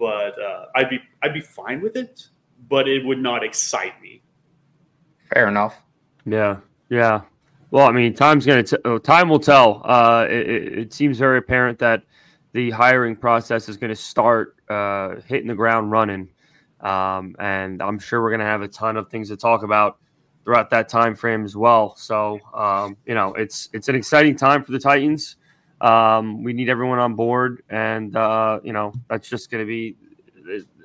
but 0.02 0.34
uh, 0.42 0.66
I'd 0.76 0.90
be 0.90 1.00
I'd 1.22 1.34
be 1.34 1.42
fine 1.42 1.80
with 1.80 1.96
it, 1.96 2.28
but 2.68 2.90
it 2.90 3.06
would 3.06 3.20
not 3.20 3.44
excite 3.44 4.02
me. 4.02 4.24
Fair 5.32 5.48
enough. 5.48 5.80
Yeah, 6.26 6.58
yeah. 6.90 7.22
Well, 7.70 7.88
I 7.88 7.92
mean, 7.92 8.16
time's 8.16 8.46
gonna 8.46 8.64
t- 8.64 8.78
oh, 8.84 8.98
time 8.98 9.30
will 9.30 9.40
tell. 9.40 9.82
Uh, 9.86 10.26
it, 10.28 10.50
it, 10.50 10.94
seems 10.94 11.20
very 11.20 11.38
apparent 11.38 11.78
that 11.80 12.02
the 12.52 12.72
hiring 12.72 13.16
process 13.16 13.70
is 13.70 13.78
going 13.78 13.92
to 13.92 13.96
start 13.96 14.56
uh, 14.70 15.22
hitting 15.28 15.48
the 15.48 15.56
ground 15.56 15.92
running, 15.92 16.28
um, 16.82 17.36
and 17.38 17.82
I'm 17.82 18.00
sure 18.00 18.22
we're 18.22 18.32
going 18.32 18.42
to 18.42 18.46
have 18.46 18.62
a 18.64 18.68
ton 18.68 18.98
of 18.98 19.08
things 19.10 19.30
to 19.30 19.38
talk 19.38 19.64
about 19.64 20.00
throughout 20.44 20.72
that 20.72 20.90
time 20.90 21.16
frame 21.16 21.46
as 21.46 21.56
well. 21.56 21.96
So, 21.96 22.40
um, 22.54 22.98
you 23.06 23.14
know, 23.14 23.34
it's 23.36 23.70
it's 23.72 23.88
an 23.88 23.96
exciting 23.96 24.36
time 24.36 24.64
for 24.64 24.72
the 24.72 24.80
Titans. 24.80 25.38
Um, 25.82 26.44
we 26.44 26.54
need 26.54 26.70
everyone 26.70 27.00
on 27.00 27.16
board, 27.16 27.64
and 27.70 28.16
uh, 28.16 28.60
you 28.64 28.72
know 28.72 28.94
that's 29.10 29.28
just 29.28 29.50
going 29.50 29.64
to 29.64 29.68
be. 29.68 29.98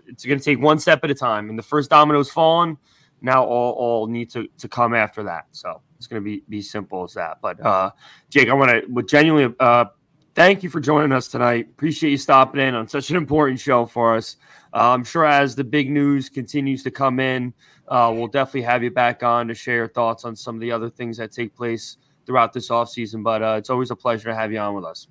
It's 0.09 0.25
going 0.25 0.39
to 0.39 0.45
take 0.45 0.61
one 0.61 0.79
step 0.79 1.05
at 1.05 1.11
a 1.11 1.15
time, 1.15 1.51
and 1.51 1.59
the 1.59 1.63
first 1.63 1.91
domino's 1.91 2.31
fallen. 2.31 2.79
Now 3.21 3.45
all 3.45 3.73
all 3.75 4.07
need 4.07 4.31
to 4.31 4.49
to 4.59 4.69
come 4.69 4.95
after 4.95 5.23
that. 5.25 5.47
So 5.53 5.83
it's 5.97 6.07
going 6.07 6.23
to 6.23 6.25
be 6.25 6.43
be 6.49 6.63
simple 6.63 7.05
as 7.05 7.13
that. 7.15 7.39
But 7.43 7.61
uh, 7.61 7.91
Jake, 8.31 8.49
I 8.49 8.55
want 8.55 8.71
to 8.71 9.03
genuinely 9.03 9.55
uh, 9.61 9.87
thank 10.35 10.63
you 10.63 10.71
for 10.71 10.81
joining 10.81 11.13
us 11.13 11.29
tonight. 11.29 11.69
Appreciate 11.71 12.11
you 12.11 12.19
stopping 12.19 12.61
in 12.61 12.75
on 12.75 12.89
such 12.89 13.11
an 13.11 13.17
important 13.17 13.61
show 13.61 13.85
for 13.85 14.17
us. 14.17 14.37
Uh, 14.73 14.93
I'm 14.93 15.05
sure 15.05 15.27
as 15.27 15.55
the 15.55 15.65
big 15.65 15.91
news 15.91 16.29
continues 16.29 16.83
to 16.85 16.91
come 16.91 17.21
in, 17.21 17.53
uh, 17.89 18.13
we'll 18.15 18.29
definitely 18.29 18.63
have 18.63 18.83
you 18.83 18.91
back 18.91 19.23
on 19.23 19.49
to 19.49 19.55
share 19.55 19.77
your 19.77 19.89
thoughts 19.89 20.25
on 20.25 20.37
some 20.37 20.55
of 20.55 20.61
the 20.61 20.73
other 20.73 20.89
things 20.89 21.17
that 21.19 21.33
take 21.33 21.55
place 21.55 21.97
throughout 22.27 22.53
this 22.53 22.69
offseason. 22.69 23.23
But 23.23 23.43
uh, 23.43 23.55
it's 23.59 23.71
always 23.71 23.91
a 23.91 23.97
pleasure 23.97 24.29
to 24.31 24.35
have 24.35 24.53
you 24.53 24.59
on 24.59 24.75
with 24.75 24.85
us. 24.85 25.09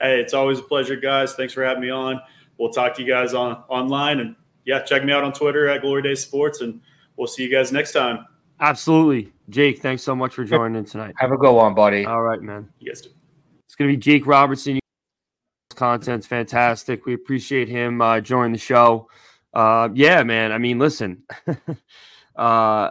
Hey, 0.00 0.20
it's 0.20 0.34
always 0.34 0.58
a 0.58 0.62
pleasure, 0.62 0.96
guys. 0.96 1.34
Thanks 1.34 1.52
for 1.52 1.64
having 1.64 1.82
me 1.82 1.90
on. 1.90 2.20
We'll 2.58 2.70
talk 2.70 2.94
to 2.94 3.02
you 3.02 3.08
guys 3.08 3.34
on 3.34 3.62
online 3.68 4.20
and 4.20 4.36
yeah, 4.64 4.80
check 4.80 5.04
me 5.04 5.12
out 5.12 5.24
on 5.24 5.32
Twitter 5.32 5.68
at 5.68 5.82
Glory 5.82 6.02
Day 6.02 6.14
Sports, 6.14 6.60
and 6.60 6.80
we'll 7.16 7.26
see 7.26 7.42
you 7.44 7.50
guys 7.50 7.72
next 7.72 7.92
time. 7.92 8.26
Absolutely, 8.60 9.32
Jake. 9.50 9.80
Thanks 9.80 10.02
so 10.02 10.14
much 10.14 10.34
for 10.34 10.44
joining 10.44 10.76
in 10.76 10.84
tonight. 10.84 11.14
Have 11.18 11.32
a 11.32 11.36
good 11.36 11.52
one, 11.52 11.74
buddy. 11.74 12.06
All 12.06 12.22
right, 12.22 12.40
man. 12.40 12.68
You 12.78 12.90
guys 12.90 13.02
do. 13.02 13.10
It's 13.66 13.74
gonna 13.74 13.90
be 13.90 13.96
Jake 13.96 14.26
Robertson. 14.26 14.78
Content's 15.74 16.26
fantastic. 16.26 17.04
We 17.04 17.14
appreciate 17.14 17.68
him 17.68 18.00
uh, 18.00 18.20
joining 18.20 18.52
the 18.52 18.58
show. 18.58 19.08
Uh, 19.52 19.88
yeah, 19.92 20.22
man. 20.22 20.52
I 20.52 20.58
mean, 20.58 20.78
listen. 20.78 21.24
uh, 22.36 22.90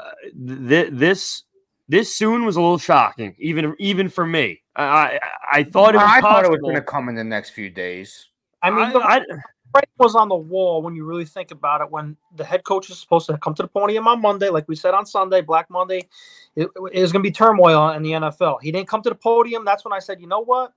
th- 0.67 0.89
this 0.91 1.43
this 1.87 2.15
soon 2.15 2.45
was 2.45 2.55
a 2.55 2.61
little 2.61 2.77
shocking, 2.77 3.35
even 3.39 3.75
even 3.79 4.09
for 4.09 4.25
me. 4.25 4.61
I 4.75 4.83
I, 4.83 5.19
I 5.51 5.63
thought 5.63 5.95
it 5.95 5.97
was 5.97 6.07
I 6.07 6.21
possible. 6.21 6.29
thought 6.29 6.45
it 6.45 6.51
was 6.51 6.61
going 6.61 6.75
to 6.75 6.81
come 6.81 7.09
in 7.09 7.15
the 7.15 7.23
next 7.23 7.51
few 7.51 7.69
days. 7.69 8.29
I 8.61 8.71
mean, 8.71 8.95
I, 8.95 9.21
I, 9.75 9.81
was 9.97 10.15
on 10.15 10.29
the 10.29 10.35
wall 10.35 10.81
when 10.81 10.95
you 10.95 11.03
really 11.03 11.25
think 11.25 11.51
about 11.51 11.81
it. 11.81 11.91
When 11.91 12.15
the 12.35 12.45
head 12.45 12.63
coach 12.63 12.89
is 12.89 12.99
supposed 12.99 13.27
to 13.27 13.37
come 13.37 13.53
to 13.55 13.63
the 13.63 13.67
podium 13.67 14.07
on 14.07 14.21
Monday, 14.21 14.49
like 14.49 14.67
we 14.67 14.75
said 14.75 14.93
on 14.93 15.05
Sunday, 15.05 15.41
Black 15.41 15.69
Monday, 15.69 16.07
it, 16.55 16.69
it 16.93 17.01
was 17.01 17.11
going 17.11 17.23
to 17.23 17.27
be 17.27 17.31
turmoil 17.31 17.89
in 17.89 18.03
the 18.03 18.11
NFL. 18.11 18.59
He 18.61 18.71
didn't 18.71 18.87
come 18.87 19.01
to 19.01 19.09
the 19.09 19.15
podium. 19.15 19.65
That's 19.65 19.83
when 19.83 19.93
I 19.93 19.99
said, 19.99 20.21
you 20.21 20.27
know 20.27 20.39
what? 20.43 20.73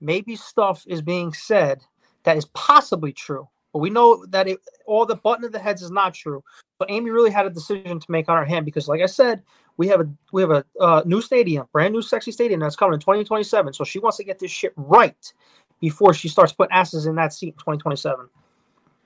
Maybe 0.00 0.36
stuff 0.36 0.84
is 0.86 1.00
being 1.00 1.32
said 1.32 1.80
that 2.24 2.36
is 2.36 2.46
possibly 2.46 3.12
true. 3.12 3.48
But 3.72 3.78
we 3.80 3.90
know 3.90 4.24
that 4.26 4.48
it, 4.48 4.58
all 4.86 5.06
the 5.06 5.16
button 5.16 5.44
of 5.44 5.52
the 5.52 5.58
heads 5.58 5.82
is 5.82 5.90
not 5.90 6.14
true. 6.14 6.44
But 6.78 6.90
Amy 6.90 7.10
really 7.10 7.30
had 7.30 7.46
a 7.46 7.50
decision 7.50 7.98
to 7.98 8.10
make 8.10 8.28
on 8.28 8.36
her 8.36 8.44
hand 8.44 8.64
because, 8.64 8.88
like 8.88 9.00
I 9.00 9.06
said, 9.06 9.42
We 9.76 9.88
have 9.88 10.00
a 10.00 10.08
we 10.32 10.40
have 10.42 10.50
a 10.50 10.64
uh, 10.80 11.02
new 11.04 11.20
stadium, 11.20 11.66
brand 11.72 11.92
new 11.92 12.02
sexy 12.02 12.30
stadium 12.32 12.60
that's 12.60 12.76
coming 12.76 12.94
in 12.94 13.00
2027. 13.00 13.72
So 13.72 13.84
she 13.84 13.98
wants 13.98 14.16
to 14.18 14.24
get 14.24 14.38
this 14.38 14.50
shit 14.50 14.72
right 14.76 15.32
before 15.80 16.14
she 16.14 16.28
starts 16.28 16.52
putting 16.52 16.72
asses 16.72 17.06
in 17.06 17.14
that 17.16 17.32
seat 17.32 17.48
in 17.48 17.58
2027. 17.58 18.28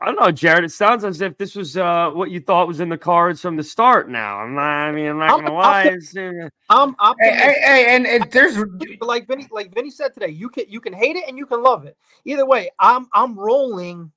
I 0.00 0.04
don't 0.06 0.20
know, 0.20 0.30
Jared. 0.30 0.62
It 0.62 0.70
sounds 0.70 1.02
as 1.02 1.20
if 1.20 1.36
this 1.38 1.56
was 1.56 1.76
uh, 1.76 2.10
what 2.10 2.30
you 2.30 2.38
thought 2.38 2.68
was 2.68 2.78
in 2.78 2.88
the 2.88 2.96
cards 2.98 3.40
from 3.40 3.56
the 3.56 3.64
start. 3.64 4.08
Now, 4.08 4.38
I'm 4.38 4.54
not. 4.54 4.62
I 4.62 4.92
mean, 4.92 5.08
I'm 5.08 5.18
not 5.18 5.30
I'm- 5.30 5.40
gonna 5.40 5.54
I'm- 5.56 5.86
lie. 5.86 5.92
It's, 5.92 6.16
uh, 6.16 6.48
I'm 6.70 6.94
Hey, 7.18 7.30
hey, 7.34 7.54
hey, 7.64 7.96
and, 7.96 8.06
and 8.06 8.30
there's 8.30 8.56
like 9.00 9.26
Vinny, 9.26 9.48
like 9.50 9.74
Vinny 9.74 9.90
said 9.90 10.14
today, 10.14 10.28
you 10.28 10.50
can 10.50 10.66
you 10.68 10.80
can 10.80 10.92
hate 10.92 11.16
it 11.16 11.24
and 11.26 11.36
you 11.36 11.46
can 11.46 11.62
love 11.64 11.84
it. 11.84 11.96
Either 12.26 12.46
way, 12.46 12.70
I'm 12.78 13.08
I'm 13.12 13.36
rolling. 13.36 14.12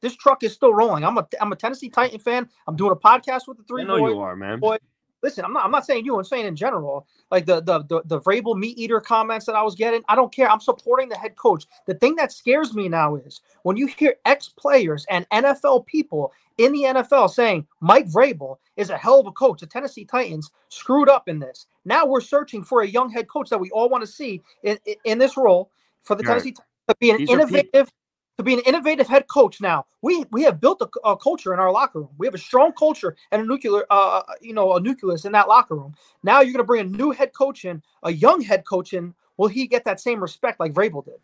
This 0.00 0.16
truck 0.16 0.42
is 0.42 0.52
still 0.52 0.74
rolling. 0.74 1.04
I'm 1.04 1.16
a 1.18 1.28
I'm 1.40 1.52
a 1.52 1.56
Tennessee 1.56 1.90
Titan 1.90 2.18
fan. 2.18 2.48
I'm 2.66 2.74
doing 2.74 2.90
a 2.90 2.96
podcast 2.96 3.42
with 3.46 3.58
the 3.58 3.64
three. 3.64 3.82
I 3.82 3.84
three 3.84 3.94
know 3.94 3.98
boys. 4.00 4.10
you 4.14 4.18
are, 4.20 4.34
man. 4.34 4.58
boy. 4.58 4.78
Listen, 5.22 5.44
I'm 5.44 5.52
not 5.52 5.64
I'm 5.64 5.70
not 5.70 5.86
saying 5.86 6.04
you. 6.04 6.16
I'm 6.16 6.24
saying 6.24 6.46
in 6.46 6.56
general, 6.56 7.06
like 7.30 7.46
the 7.46 7.60
the 7.60 7.84
the, 7.84 8.02
the 8.04 8.20
Vrabel 8.20 8.56
meat 8.56 8.78
eater 8.78 9.00
comments 9.00 9.46
that 9.46 9.54
I 9.54 9.62
was 9.62 9.74
getting. 9.74 10.02
I 10.08 10.14
don't 10.14 10.32
care. 10.32 10.50
I'm 10.50 10.60
supporting 10.60 11.08
the 11.08 11.16
head 11.16 11.36
coach. 11.36 11.66
The 11.86 11.94
thing 11.94 12.16
that 12.16 12.32
scares 12.32 12.74
me 12.74 12.88
now 12.88 13.16
is 13.16 13.40
when 13.62 13.76
you 13.76 13.86
hear 13.86 14.14
ex 14.24 14.48
players 14.48 15.06
and 15.10 15.28
NFL 15.30 15.86
people 15.86 16.32
in 16.58 16.72
the 16.72 16.82
NFL 16.82 17.30
saying 17.30 17.66
Mike 17.80 18.06
Vrabel 18.06 18.56
is 18.76 18.90
a 18.90 18.96
hell 18.96 19.20
of 19.20 19.26
a 19.26 19.32
coach. 19.32 19.60
The 19.60 19.66
Tennessee 19.66 20.04
Titans 20.04 20.50
screwed 20.68 21.08
up 21.08 21.28
in 21.28 21.38
this. 21.38 21.66
Now 21.84 22.06
we're 22.06 22.20
searching 22.20 22.62
for 22.62 22.82
a 22.82 22.86
young 22.86 23.10
head 23.10 23.28
coach 23.28 23.50
that 23.50 23.58
we 23.58 23.70
all 23.70 23.88
want 23.88 24.02
to 24.02 24.10
see 24.10 24.42
in, 24.62 24.78
in, 24.86 24.94
in 25.04 25.18
this 25.18 25.36
role 25.36 25.70
for 26.02 26.14
the 26.14 26.22
Right. 26.22 26.28
Tennessee 26.28 26.52
Titans 26.52 26.66
to 26.88 26.96
be 26.98 27.10
an 27.10 27.18
These 27.18 27.30
innovative 27.30 27.92
to 28.40 28.44
be 28.44 28.54
an 28.54 28.60
innovative 28.60 29.08
head 29.08 29.26
coach 29.28 29.60
now. 29.60 29.86
We 30.02 30.24
we 30.32 30.42
have 30.44 30.60
built 30.60 30.82
a, 30.82 31.08
a 31.08 31.16
culture 31.16 31.54
in 31.54 31.60
our 31.60 31.72
locker 31.72 32.00
room. 32.00 32.10
We 32.18 32.26
have 32.26 32.34
a 32.34 32.38
strong 32.38 32.72
culture 32.72 33.16
and 33.32 33.42
a 33.42 33.46
nuclear 33.46 33.84
uh 33.90 34.22
you 34.40 34.54
know 34.54 34.74
a 34.76 34.80
nucleus 34.80 35.24
in 35.24 35.32
that 35.32 35.48
locker 35.48 35.76
room. 35.76 35.94
Now 36.22 36.40
you're 36.40 36.52
going 36.52 36.64
to 36.64 36.64
bring 36.64 36.86
a 36.86 36.98
new 36.98 37.12
head 37.12 37.32
coach 37.34 37.64
in, 37.64 37.82
a 38.04 38.12
young 38.12 38.40
head 38.42 38.64
coach 38.66 38.92
in. 38.94 39.14
Will 39.36 39.48
he 39.48 39.66
get 39.66 39.84
that 39.86 40.00
same 40.00 40.20
respect 40.20 40.60
like 40.60 40.72
Vrabel 40.74 41.04
did? 41.04 41.14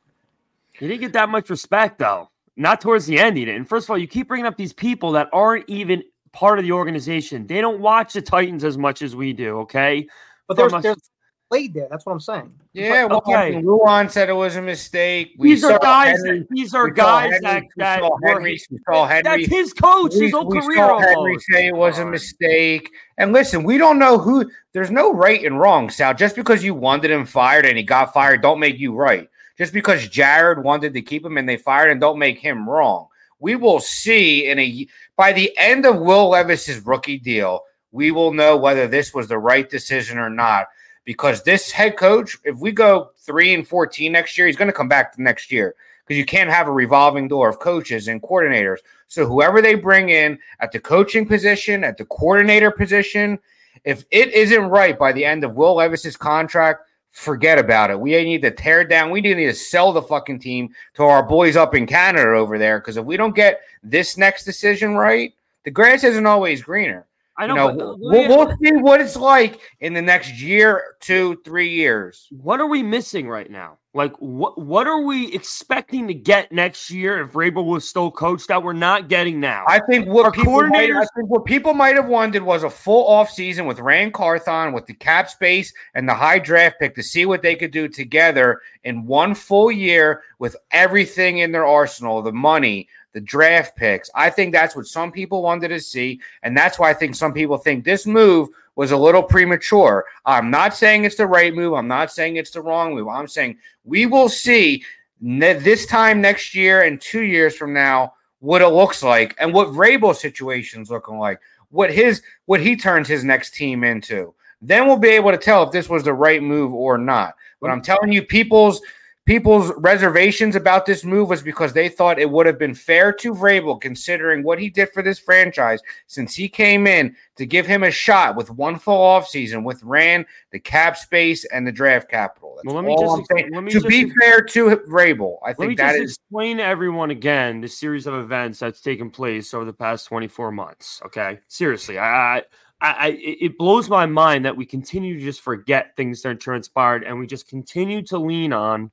He 0.79 0.89
didn't 0.89 1.01
get 1.01 1.13
that 1.15 1.29
much 1.29 1.51
respect, 1.51 1.99
though. 1.99 2.31
Not 2.57 2.81
towards 2.81 3.07
the 3.07 3.19
end, 3.19 3.37
he 3.37 3.45
didn't. 3.45 3.67
First 3.67 3.87
of 3.87 3.91
all, 3.91 3.99
you 3.99 4.07
keep 4.09 4.29
bringing 4.29 4.47
up 4.47 4.57
these 4.57 4.73
people 4.73 5.13
that 5.13 5.29
aren't 5.33 5.69
even 5.69 6.03
part 6.33 6.59
of 6.59 6.65
the 6.65 6.73
organization. 6.73 7.47
They 7.47 7.61
don't 7.61 7.81
watch 7.81 8.15
the 8.15 8.23
Titans 8.23 8.65
as 8.65 8.79
much 8.79 9.03
as 9.03 9.17
we 9.17 9.33
do. 9.33 9.61
Okay, 9.61 10.09
But 10.49 10.57
From 10.57 10.59
there's 10.59 10.73
a- 10.75 10.81
there's 10.83 11.11
played 11.49 11.75
there. 11.75 11.87
That's 11.91 12.05
what 12.05 12.13
I'm 12.13 12.21
saying. 12.21 12.53
yeah. 12.73 13.05
Well, 13.05 13.19
okay. 13.19 13.55
Lewan 13.55 14.11
said 14.11 14.29
it 14.29 14.33
was 14.35 14.57
a 14.57 14.63
mistake. 14.63 15.35
We 15.39 15.51
these 15.51 15.65
are 15.65 15.79
guys. 15.79 16.17
Henry- 16.25 16.41
that, 16.41 16.49
these 16.51 16.75
are 16.75 16.89
guys 16.91 17.31
Henry- 17.33 17.41
that 17.43 17.63
we 17.63 17.69
that 17.77 18.01
saw 18.01 18.19
Henry- 18.25 18.61
we 18.71 18.79
saw 18.91 19.07
Henry- 19.07 19.23
that's 19.23 19.47
his 19.47 19.73
coach, 19.73 20.15
we, 20.15 20.25
his 20.25 20.33
whole 20.33 20.47
we 20.49 20.61
career. 20.61 20.77
saw 20.79 20.99
Henry 20.99 21.15
almost. 21.15 21.47
say 21.51 21.67
it 21.69 21.77
was 21.77 21.99
a 21.99 22.07
mistake. 22.07 22.91
And 23.19 23.33
listen, 23.33 23.63
we 23.65 23.79
don't 23.79 23.99
know 23.99 24.19
who. 24.19 24.51
There's 24.73 24.91
no 24.91 25.13
right 25.13 25.45
and 25.45 25.59
wrong, 25.61 25.89
Sal. 25.91 26.15
Just 26.15 26.37
because 26.37 26.63
you 26.65 26.75
wanted 26.75 27.11
him 27.11 27.25
fired 27.25 27.65
and 27.67 27.77
he 27.79 27.83
got 27.85 28.13
fired, 28.13 28.43
don't 28.43 28.61
make 28.61 28.79
you 28.79 28.95
right. 28.95 29.29
Just 29.57 29.73
because 29.73 30.07
Jared 30.09 30.63
wanted 30.63 30.93
to 30.95 31.01
keep 31.03 31.25
him 31.25 31.39
and 31.39 31.49
they 31.49 31.57
fired 31.57 31.91
him, 31.91 31.99
don't 31.99 32.19
make 32.19 32.39
him 32.39 32.69
wrong. 32.69 33.07
We 33.39 33.57
will 33.57 33.81
see 33.81 34.49
in 34.49 34.59
a 34.59 34.87
by 35.17 35.33
the 35.33 35.57
end 35.57 35.87
of 35.87 35.99
Will 36.01 36.29
Levis's 36.31 36.85
rookie 36.85 37.19
deal, 37.19 37.63
we 37.93 38.11
will 38.11 38.33
know 38.35 38.57
whether 38.57 38.87
this 38.87 39.15
was 39.15 39.29
the 39.29 39.39
right 39.39 39.69
decision 39.71 40.19
or 40.19 40.29
not. 40.29 40.67
Because 41.07 41.43
this 41.43 41.71
head 41.71 41.97
coach, 41.97 42.37
if 42.45 42.59
we 42.59 42.73
go 42.73 43.13
three 43.17 43.55
and 43.55 43.67
fourteen 43.67 44.13
next 44.13 44.37
year, 44.37 44.47
he's 44.49 44.57
going 44.57 44.69
to 44.69 44.75
come 44.75 44.89
back 44.89 45.19
next 45.19 45.51
year 45.51 45.75
because 46.05 46.19
you 46.19 46.27
can't 46.27 46.51
have 46.51 46.69
a 46.69 46.73
revolving 46.73 47.29
door 47.29 47.49
of 47.49 47.59
coaches 47.59 48.09
and 48.09 48.21
coordinators. 48.21 48.79
So 49.09 49.25
whoever 49.25 49.63
they 49.63 49.77
bring 49.77 50.11
in 50.11 50.39
at 50.61 50.73
the 50.73 50.81
coaching 50.81 51.25
position, 51.25 51.85
at 51.85 51.97
the 51.97 52.05
coordinator 52.07 52.71
position, 52.71 53.39
if 53.85 54.05
it 54.11 54.35
isn't 54.35 54.65
right 54.65 54.99
by 54.99 55.13
the 55.13 55.25
end 55.25 55.45
of 55.45 55.55
Will 55.55 55.77
Levis's 55.77 56.17
contract, 56.17 56.83
forget 57.13 57.59
about 57.59 57.91
it. 57.91 57.99
We 57.99 58.11
need 58.25 58.43
to 58.43 58.51
tear 58.51 58.85
down. 58.85 59.11
We 59.11 59.21
need 59.21 59.35
to 59.35 59.55
sell 59.55 59.93
the 59.93 60.03
fucking 60.03 60.41
team 60.41 60.71
to 60.95 61.05
our 61.05 61.23
boys 61.23 61.57
up 61.57 61.75
in 61.75 61.87
Canada 61.87 62.31
over 62.31 62.59
there. 62.59 62.81
Because 62.81 62.97
if 62.97 63.05
we 63.05 63.17
don't 63.17 63.35
get 63.35 63.61
this 63.83 64.19
next 64.19 64.45
decision 64.45 64.97
right, 64.97 65.33
the 65.65 65.71
grass 65.71 66.03
isn't 66.03 66.27
always 66.27 66.63
greener. 66.63 67.07
I 67.39 67.47
You 67.47 67.55
know. 67.55 67.69
know, 67.69 67.77
but 67.77 67.99
we'll, 68.01 68.29
we'll 68.29 68.57
see 68.63 68.73
what 68.73 69.01
it's 69.01 69.17
like 69.17 69.61
in 69.81 69.93
the 69.93 70.03
next 70.03 70.41
year, 70.41 70.97
two, 71.01 71.41
three 71.45 71.71
years. 71.71 72.27
what 72.31 72.61
are 72.61 72.67
we 72.67 72.83
missing 72.83 73.29
right 73.29 73.51
now? 73.51 73.79
Like, 73.93 74.15
what 74.19 74.59
what 74.59 74.87
are 74.87 75.01
we 75.01 75.33
expecting 75.33 76.07
to 76.09 76.13
get 76.13 76.53
next 76.53 76.91
year 76.91 77.23
if 77.23 77.33
Vrabel 77.33 77.65
was 77.65 77.89
still 77.89 78.11
coached 78.11 78.49
that 78.49 78.63
we're 78.63 78.75
not 78.75 79.09
getting 79.09 79.41
now? 79.41 79.65
I 79.67 79.81
think 79.81 80.07
what 80.07 80.27
Our 80.27 80.33
people 80.33 80.67
might, 80.67 80.91
I 80.91 81.07
think 81.17 81.31
what 81.31 81.47
people 81.47 81.73
might 81.73 81.97
have 81.97 82.07
wanted 82.07 82.43
was 82.43 82.63
a 82.63 82.69
full 82.69 83.07
off 83.07 83.31
season 83.31 83.65
with 83.65 83.81
Rand 83.81 84.13
Carthon 84.13 84.75
with 84.75 84.85
the 84.85 84.93
cap 84.93 85.31
space 85.31 85.73
and 85.95 86.07
the 86.07 86.15
high 86.15 86.39
draft 86.39 86.79
pick 86.79 86.95
to 86.97 87.03
see 87.03 87.25
what 87.25 87.41
they 87.41 87.55
could 87.55 87.71
do 87.71 87.89
together 87.89 88.61
in 88.85 89.07
one 89.07 89.35
full 89.35 89.73
year 89.73 90.23
with 90.39 90.57
everything 90.73 91.39
in 91.39 91.51
their 91.51 91.67
arsenal, 91.67 92.21
the 92.21 92.33
money, 92.33 92.89
the 93.17 93.21
draft 93.23 93.75
picks. 93.77 94.11
I 94.15 94.29
think 94.29 94.53
that's 94.53 94.77
what 94.77 94.87
some 94.87 95.11
people 95.11 95.41
wanted 95.41 95.69
to 95.69 95.81
see, 95.81 96.21
and 96.43 96.55
that's 96.55 96.79
why 96.79 96.91
I 96.91 96.93
think 96.93 97.15
some 97.15 97.33
people 97.33 97.57
think 97.57 97.83
this 97.83 98.05
move 98.05 98.51
was 98.75 98.91
a 98.91 98.97
little 98.97 99.23
premature. 99.23 100.05
I'm 100.27 100.51
not 100.51 100.77
saying 100.77 101.05
it's 101.05 101.17
the 101.17 101.27
right 101.27 101.55
move. 101.55 101.73
I'm 101.73 101.89
not 101.89 102.13
saying 102.13 102.37
it's 102.37 102.51
the 102.51 102.61
wrong 102.61 102.95
move. 102.95 103.09
I'm 103.09 103.27
saying 103.27 103.57
we 103.85 104.05
will 104.05 104.29
see 104.29 104.85
this 105.19 105.87
time 105.87 106.21
next 106.21 106.55
year 106.55 106.83
and 106.83 107.01
two 107.01 107.23
years 107.23 107.57
from 107.57 107.73
now 107.73 108.13
what 108.41 108.61
it 108.61 108.69
looks 108.69 109.03
like 109.03 109.35
and 109.39 109.55
what 109.55 109.69
Vrabel's 109.69 110.21
situation's 110.21 110.91
looking 110.91 111.17
like, 111.17 111.41
what 111.71 111.91
his 111.91 112.21
what 112.45 112.61
he 112.61 112.77
turns 112.77 113.09
his 113.09 113.25
next 113.25 113.55
team 113.55 113.83
into. 113.83 114.35
Then 114.61 114.87
we'll 114.87 114.99
be 114.99 115.09
able 115.09 115.31
to 115.31 115.39
tell 115.39 115.63
if 115.63 115.73
this 115.73 115.89
was 115.89 116.05
the 116.05 116.13
right 116.13 116.43
move 116.43 116.75
or 116.75 116.99
not. 116.99 117.35
But 117.63 117.71
I'm 117.71 117.81
telling 117.81 118.13
you, 118.13 118.21
people's 118.23 118.83
people's 119.27 119.73
reservations 119.79 120.55
about 120.55 120.87
this 120.87 121.05
move 121.05 121.29
was 121.29 121.43
because 121.43 121.73
they 121.73 121.89
thought 121.89 122.19
it 122.19 122.31
would 122.31 122.47
have 122.47 122.59
been 122.59 122.75
fair 122.75 123.13
to 123.13 123.35
Vrabel, 123.35 123.79
considering 123.81 124.43
what 124.45 124.59
he 124.59 124.71
did 124.71 124.89
for 124.95 125.03
this 125.03 125.19
franchise 125.19 125.81
since 126.07 126.35
he 126.35 126.49
came 126.49 126.87
in 126.87 127.15
to 127.35 127.45
give 127.45 127.67
him 127.67 127.83
a 127.83 127.91
shot 127.91 128.37
with 128.37 128.51
one 128.51 128.79
full 128.79 128.99
offseason 128.99 129.65
with 129.65 129.83
Rand, 129.83 130.27
the 130.53 130.61
cap 130.61 130.97
space, 130.97 131.45
and 131.47 131.67
the 131.67 131.73
draft 131.73 132.09
capital. 132.09 132.55
That's 132.57 132.67
Well, 132.67 132.77
let 132.77 132.85
me 132.85 132.95
all 132.95 133.17
just- 133.19 133.31
I'm 133.31 133.37
saying. 133.39 133.53
let 133.53 133.65
me 133.65 133.73
to 133.73 133.81
just 133.81 133.89
be 133.89 134.11
fair 134.21 134.41
to 134.43 134.77
Vrabel, 134.89 135.39
I 135.45 135.49
Let 135.49 135.59
me 135.59 135.67
think 135.67 135.79
that 135.79 135.93
just 135.93 136.03
is 136.03 136.11
explain 136.13 136.59
to 136.59 136.65
everyone 136.65 137.11
again 137.11 137.61
the 137.61 137.69
series 137.69 138.07
of 138.07 138.15
events 138.15 138.61
that's 138.61 138.81
taken 138.81 139.11
place 139.11 139.53
over 139.53 139.65
the 139.65 139.73
past 139.73 140.07
24 140.07 140.53
months. 140.53 141.03
Okay, 141.05 141.41
seriously, 141.49 141.99
I, 141.99 142.39
I, 142.39 142.43
I, 142.81 143.09
it 143.21 143.59
blows 143.59 143.89
my 143.89 144.07
mind 144.07 144.45
that 144.45 144.57
we 144.57 144.65
continue 144.67 145.19
to 145.19 145.25
just 145.25 145.41
forget 145.41 145.97
things 145.97 146.23
that 146.23 146.39
transpired, 146.39 147.03
and 147.03 147.19
we 147.19 147.27
just 147.27 147.49
continue 147.49 148.03
to 148.03 148.19
lean 148.19 148.53
on 148.53 148.93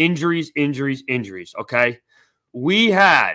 injuries, 0.00 0.50
injuries, 0.56 1.04
injuries. 1.06 1.54
Okay, 1.60 1.98
we 2.52 2.90
had 2.90 3.34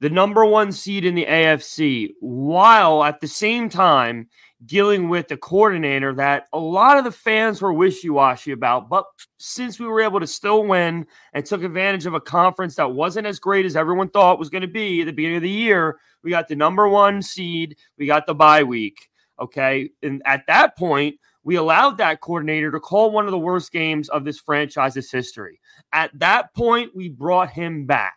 the 0.00 0.10
number 0.10 0.44
one 0.44 0.72
seed 0.72 1.04
in 1.04 1.14
the 1.14 1.26
AFC, 1.26 2.10
while 2.20 3.04
at 3.04 3.20
the 3.20 3.28
same 3.28 3.68
time 3.68 4.28
dealing 4.66 5.08
with 5.08 5.30
a 5.30 5.36
coordinator 5.36 6.12
that 6.14 6.46
a 6.52 6.58
lot 6.58 6.98
of 6.98 7.04
the 7.04 7.12
fans 7.12 7.62
were 7.62 7.72
wishy-washy 7.72 8.52
about, 8.52 8.88
but 8.88 9.04
since 9.38 9.78
we 9.78 9.86
were 9.86 10.00
able 10.00 10.20
to 10.20 10.26
still 10.26 10.64
win 10.64 11.06
and 11.32 11.46
took 11.46 11.62
advantage 11.62 12.06
of 12.06 12.14
a 12.14 12.20
conference 12.20 12.74
that 12.74 12.92
wasn't 12.92 13.26
as 13.26 13.38
great 13.38 13.64
as 13.64 13.76
everyone 13.76 14.10
thought 14.10 14.38
was 14.38 14.50
going 14.50 14.62
to 14.62 14.68
be 14.68 15.00
at 15.00 15.06
the 15.06 15.12
beginning 15.12 15.36
of 15.36 15.42
the 15.42 15.48
year. 15.48 15.98
We 16.22 16.30
got 16.30 16.48
the 16.48 16.56
number 16.56 16.88
one 16.88 17.22
seed, 17.22 17.76
we 17.96 18.06
got 18.06 18.26
the 18.26 18.34
bye 18.34 18.62
week. 18.62 19.08
Okay. 19.40 19.90
And 20.02 20.20
at 20.26 20.46
that 20.48 20.76
point, 20.76 21.16
we 21.42 21.56
allowed 21.56 21.98
that 21.98 22.20
coordinator 22.20 22.70
to 22.70 22.80
call 22.80 23.10
one 23.10 23.24
of 23.24 23.30
the 23.30 23.38
worst 23.38 23.72
games 23.72 24.08
of 24.10 24.24
this 24.24 24.38
franchise's 24.38 25.10
history. 25.10 25.60
At 25.92 26.10
that 26.18 26.54
point, 26.54 26.94
we 26.94 27.08
brought 27.08 27.50
him 27.50 27.86
back. 27.86 28.14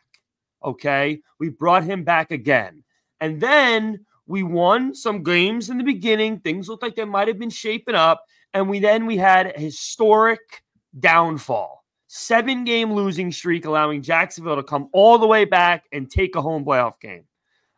Okay. 0.64 1.22
We 1.40 1.50
brought 1.50 1.84
him 1.84 2.04
back 2.04 2.32
again. 2.32 2.84
And 3.22 3.40
then 3.40 4.06
we 4.28 4.44
won 4.44 4.94
some 4.94 5.24
games 5.24 5.70
in 5.70 5.78
the 5.78 5.84
beginning. 5.84 6.40
Things 6.40 6.68
looked 6.68 6.84
like 6.84 6.96
they 6.96 7.06
might 7.06 7.28
have 7.28 7.40
been 7.40 7.50
shaping 7.50 7.96
up. 7.96 8.26
And 8.54 8.70
we 8.70 8.80
then 8.80 9.06
we 9.06 9.18
had 9.18 9.48
a 9.48 9.60
historic 9.60 10.64
downfall. 11.00 11.84
Seven 12.08 12.64
game 12.64 12.94
losing 12.94 13.32
streak, 13.32 13.66
allowing 13.66 14.02
Jacksonville 14.02 14.58
to 14.58 14.64
come 14.64 14.90
all 14.94 15.18
the 15.18 15.28
way 15.28 15.46
back 15.46 15.86
and 15.92 16.10
take 16.10 16.36
a 16.36 16.42
home 16.42 16.64
playoff 16.64 17.00
game. 17.00 17.24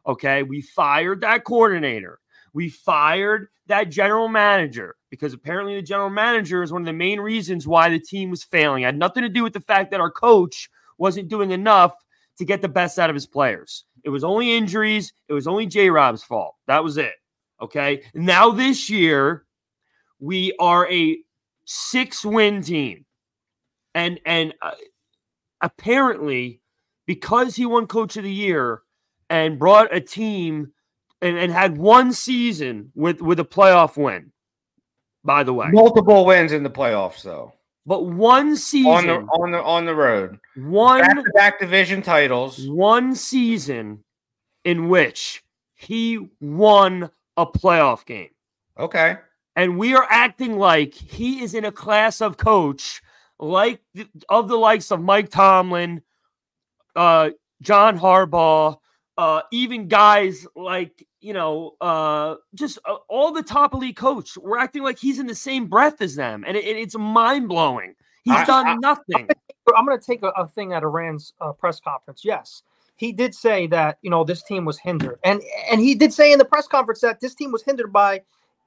Okay. 0.06 0.44
We 0.44 0.62
fired 0.62 1.22
that 1.22 1.44
coordinator. 1.44 2.20
We 2.56 2.70
fired 2.70 3.50
that 3.68 3.90
general 3.90 4.30
manager 4.30 4.96
because 5.10 5.34
apparently 5.34 5.76
the 5.76 5.82
general 5.82 6.10
manager 6.10 6.64
is 6.64 6.72
one 6.72 6.82
of 6.82 6.86
the 6.86 6.94
main 6.94 7.20
reasons 7.20 7.68
why 7.68 7.90
the 7.90 8.00
team 8.00 8.30
was 8.30 8.46
failing. 8.46 8.84
It 8.84 8.86
had 8.86 8.98
nothing 8.98 9.24
to 9.24 9.30
do 9.30 9.44
with 9.44 9.52
the 9.52 9.60
fact 9.60 9.92
that 9.92 10.00
our 10.00 10.10
coach 10.10 10.70
wasn't 10.98 11.28
doing 11.28 11.52
enough 11.52 11.92
to 12.38 12.46
get 12.46 12.62
the 12.62 12.70
best 12.70 12.98
out 12.98 13.10
of 13.10 13.14
his 13.14 13.28
players. 13.28 13.84
It 14.06 14.10
was 14.10 14.24
only 14.24 14.56
injuries. 14.56 15.12
It 15.28 15.34
was 15.34 15.48
only 15.48 15.66
J 15.66 15.90
Rob's 15.90 16.24
fault. 16.24 16.56
That 16.68 16.82
was 16.82 16.98
it. 16.98 17.16
Okay. 17.62 18.04
Now 18.14 18.52
this 18.52 18.90
year, 18.90 19.46
we 20.20 20.56
are 20.58 20.90
a 20.90 21.18
six 21.66 22.24
win 22.24 22.62
team. 22.62 23.06
And, 23.96 24.18
and 24.26 24.54
uh, 24.62 24.72
apparently, 25.60 26.62
because 27.06 27.58
he 27.58 27.66
won 27.66 27.88
coach 27.88 28.16
of 28.16 28.24
the 28.24 28.32
year 28.32 28.82
and 29.30 29.60
brought 29.60 29.94
a 29.94 30.00
team 30.00 30.72
and, 31.22 31.38
and 31.38 31.52
had 31.52 31.78
one 31.78 32.14
season 32.14 32.92
with, 32.96 33.22
with 33.22 33.40
a 33.40 33.46
playoff 33.46 33.98
win, 33.98 34.32
by 35.24 35.44
the 35.44 35.54
way. 35.54 35.70
Multiple 35.72 36.26
wins 36.26 36.52
in 36.52 36.64
the 36.64 36.70
playoffs, 36.70 37.22
though. 37.24 37.54
But 37.86 38.06
one 38.06 38.56
season 38.58 38.92
On 38.92 39.06
the 39.06 39.14
on 39.14 39.52
the 39.52 39.62
on 39.62 39.86
the 39.86 39.94
road, 39.94 40.40
one 40.56 41.24
back 41.36 41.60
division 41.60 42.02
titles. 42.02 42.68
one 42.68 43.14
season 43.16 44.04
in 44.64 44.90
which 44.90 45.44
he 45.76 46.30
won 46.42 47.12
a 47.38 47.46
playoff 47.46 48.04
game. 48.06 48.30
Okay, 48.80 49.18
And 49.56 49.78
we 49.78 49.94
are 49.94 50.08
acting 50.10 50.58
like 50.58 50.96
he 50.96 51.44
is 51.44 51.54
in 51.54 51.64
a 51.66 51.72
class 51.72 52.22
of 52.22 52.38
coach 52.38 53.02
like 53.40 53.82
of 54.30 54.48
the 54.48 54.58
likes 54.58 54.90
of 54.92 55.02
Mike 55.02 55.30
Tomlin, 55.30 56.02
uh, 56.96 57.30
John 57.62 58.00
Harbaugh, 58.00 58.78
uh, 59.18 59.42
even 59.52 59.88
guys 59.88 60.46
like 60.56 61.06
you 61.22 61.34
know, 61.34 61.76
uh, 61.82 62.36
just 62.54 62.78
uh, 62.86 62.96
all 63.10 63.32
the 63.32 63.42
top 63.42 63.74
elite 63.74 63.98
coach. 63.98 64.38
We're 64.38 64.60
acting 64.60 64.84
like 64.84 65.00
he's 65.00 65.20
in 65.20 65.26
the 65.28 65.36
same 65.36 65.68
breath 65.68 66.02
as 66.02 66.16
them, 66.16 66.44
and 66.46 66.56
it, 66.56 66.64
it's 66.66 66.98
mind 66.98 67.48
blowing. 67.50 67.96
He's 68.24 68.34
I- 68.36 68.46
done 68.46 68.68
I- 68.68 68.76
nothing. 68.76 69.30
I'm 69.76 69.86
going 69.86 70.00
to 70.00 70.06
take 70.06 70.22
a, 70.22 70.28
a 70.38 70.48
thing 70.48 70.74
at 70.74 70.86
Rand's 70.86 71.34
uh, 71.42 71.52
press 71.52 71.80
conference. 71.80 72.24
Yes, 72.24 72.62
he 72.98 73.12
did 73.12 73.34
say 73.34 73.66
that 73.68 73.98
you 74.04 74.10
know 74.12 74.24
this 74.24 74.44
team 74.44 74.66
was 74.66 74.78
hindered, 74.78 75.20
and 75.24 75.42
and 75.72 75.82
he 75.82 75.96
did 75.96 76.14
say 76.14 76.32
in 76.32 76.38
the 76.38 76.46
press 76.46 76.68
conference 76.68 77.02
that 77.02 77.20
this 77.20 77.34
team 77.34 77.52
was 77.52 77.64
hindered 77.64 77.92
by 77.92 78.22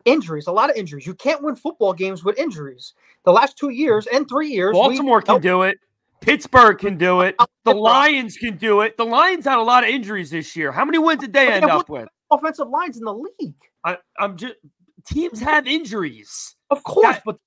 injuries, 0.05 0.47
a 0.47 0.53
lot 0.53 0.71
of 0.71 0.77
injuries. 0.77 1.07
You 1.07 1.15
can't 1.15 1.43
win 1.43 1.55
football 1.55 1.93
games 1.93 2.25
with 2.25 2.39
injuries. 2.39 2.95
The 3.25 3.33
last 3.33 3.57
two 3.57 3.69
years 3.69 4.07
and 4.13 4.29
three 4.29 4.49
years, 4.49 4.73
we- 4.73 4.81
Baltimore 4.81 5.23
can 5.23 5.41
do 5.41 5.63
it. 5.63 5.79
Pittsburgh 6.21 6.79
can 6.79 6.99
do 6.99 7.21
it. 7.23 7.37
The 7.65 7.75
Lions 7.75 8.37
can 8.37 8.57
do 8.57 8.81
it. 8.83 8.97
The 8.97 9.05
Lions 9.05 9.45
had 9.45 9.59
a 9.59 9.63
lot 9.63 9.85
of 9.85 9.91
injuries 9.91 10.31
this 10.31 10.57
year. 10.57 10.73
How 10.73 10.85
many 10.85 10.99
wins 10.99 11.21
did 11.21 11.33
they 11.33 11.53
end 11.53 11.65
up 11.65 11.89
with? 11.89 12.09
offensive 12.31 12.69
lines 12.69 12.99
in 12.99 13.05
the 13.05 13.15
league. 13.15 13.55
I, 13.85 13.97
I'm 14.19 14.37
just 14.37 14.55
teams 15.07 15.41
have 15.41 15.67
injuries. 15.67 16.57
Of 16.71 16.83
course, 16.85 17.17
That- 17.17 17.23
but 17.25 17.39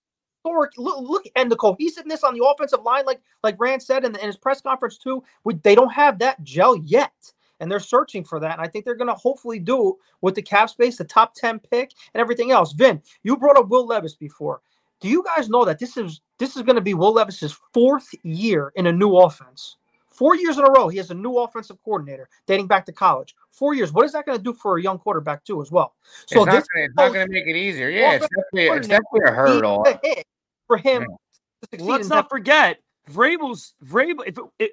historic 0.44 0.72
look, 0.78 0.98
look 1.08 1.24
and 1.36 1.52
the 1.52 1.56
cohesiveness 1.56 2.24
on 2.24 2.34
the 2.34 2.44
offensive 2.44 2.82
line, 2.82 3.06
like 3.06 3.22
like 3.44 3.56
Rand 3.60 3.84
said 3.84 4.04
in, 4.06 4.12
the, 4.12 4.20
in 4.20 4.26
his 4.28 4.38
press 4.38 4.62
conference 4.62 4.98
too, 4.98 5.24
we, 5.44 5.54
they 5.56 5.76
don't 5.76 5.92
have 5.94 6.18
that 6.20 6.44
gel 6.44 6.76
yet, 6.78 7.14
and 7.60 7.72
they're 7.72 7.80
searching 7.80 8.24
for 8.24 8.40
that. 8.40 8.54
And 8.58 8.62
I 8.62 8.68
think 8.68 8.86
they're 8.86 8.96
going 8.96 9.08
to 9.08 9.14
hopefully 9.14 9.60
do 9.60 9.98
with 10.22 10.34
the 10.34 10.42
cap 10.42 10.70
space, 10.72 10.98
the 10.98 11.04
top 11.04 11.36
ten 11.36 11.60
pick, 11.60 11.92
and 12.14 12.22
everything 12.22 12.52
else. 12.52 12.74
Vin, 12.74 13.02
you 13.24 13.38
brought 13.38 13.58
up 13.58 13.70
Will 13.70 13.86
Levis 13.86 14.16
before. 14.16 14.62
Do 15.02 15.10
you 15.10 15.24
guys 15.24 15.50
know 15.50 15.66
that 15.66 15.80
this 15.80 15.98
is 15.98 16.22
this 16.38 16.56
is 16.56 16.62
going 16.62 16.76
to 16.76 16.82
be 16.82 16.94
Will 16.94 17.14
Levis's 17.14 17.58
fourth 17.74 18.08
year 18.24 18.72
in 18.76 18.88
a 18.88 18.92
new 18.92 19.18
offense? 19.18 19.78
Four 20.08 20.36
years 20.36 20.58
in 20.58 20.64
a 20.64 20.72
row, 20.72 20.88
he 20.88 20.98
has 20.98 21.10
a 21.10 21.16
new 21.16 21.40
offensive 21.40 21.78
coordinator 21.84 22.30
dating 22.46 22.68
back 22.68 22.86
to 22.86 22.92
college. 22.92 23.36
Four 23.50 23.74
years. 23.74 23.92
What 23.92 24.06
is 24.06 24.12
that 24.12 24.26
going 24.26 24.38
to 24.38 24.44
do 24.44 24.54
for 24.54 24.78
a 24.78 24.82
young 24.82 25.00
quarterback 25.00 25.44
too, 25.44 25.62
as 25.62 25.72
well? 25.72 25.96
So 26.28 26.44
it's 26.44 26.46
not, 26.46 26.52
this 26.54 26.68
gonna, 26.74 26.86
it's 26.86 26.96
not 26.96 27.14
gonna 27.14 27.28
make 27.28 27.48
it 27.48 27.56
easier. 27.56 27.90
Yeah, 27.90 28.14
it's 28.14 28.28
definitely 28.28 28.78
it's 28.78 28.88
definitely 28.88 29.22
a 29.26 29.32
hurdle. 29.32 29.84
a 29.88 30.24
for 30.68 30.78
him 30.78 31.02
Yeah. 31.02 31.78
to. 31.78 31.84
Let's 31.84 32.06
in 32.06 32.10
not 32.10 32.30
forget 32.30 32.80
Vrabel's 33.10 33.74
Vrabel. 33.84 34.28
If 34.28 34.38
it, 34.38 34.44
it, 34.60 34.72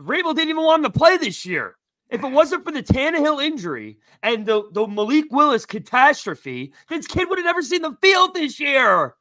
Vrabel 0.00 0.34
didn't 0.34 0.50
even 0.50 0.62
want 0.62 0.84
him 0.84 0.92
to 0.92 0.98
play 0.98 1.16
this 1.16 1.44
year. 1.44 1.76
If 2.10 2.22
it 2.22 2.30
wasn't 2.30 2.64
for 2.64 2.70
the 2.70 2.82
Tannehill 2.82 3.42
injury 3.42 3.98
and 4.22 4.46
the, 4.46 4.64
the 4.70 4.86
Malik 4.86 5.24
Willis 5.32 5.66
catastrophe, 5.66 6.72
this 6.88 7.06
kid 7.06 7.28
would 7.28 7.38
have 7.38 7.44
never 7.44 7.62
seen 7.62 7.82
the 7.82 7.96
field 8.00 8.34
this 8.34 8.60
year. 8.60 9.14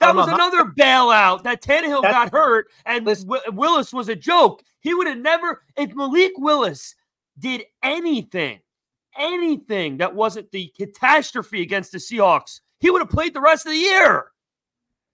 That 0.00 0.14
was 0.14 0.26
not- 0.26 0.36
another 0.40 0.70
bailout. 0.70 1.42
That 1.42 1.62
Tannehill 1.62 2.02
That- 2.02 2.12
got 2.12 2.32
hurt 2.32 2.70
and 2.86 3.04
Wi- 3.04 3.40
Willis 3.52 3.92
was 3.92 4.08
a 4.08 4.16
joke. 4.16 4.62
He 4.80 4.94
would 4.94 5.06
have 5.06 5.18
never, 5.18 5.62
if 5.76 5.94
Malik 5.94 6.32
Willis 6.38 6.94
did 7.38 7.64
anything, 7.82 8.60
anything 9.16 9.96
that 9.98 10.14
wasn't 10.14 10.50
the 10.52 10.72
catastrophe 10.76 11.62
against 11.62 11.92
the 11.92 11.98
Seahawks, 11.98 12.60
he 12.80 12.90
would 12.90 13.00
have 13.02 13.10
played 13.10 13.34
the 13.34 13.40
rest 13.40 13.66
of 13.66 13.72
the 13.72 13.78
year. 13.78 14.30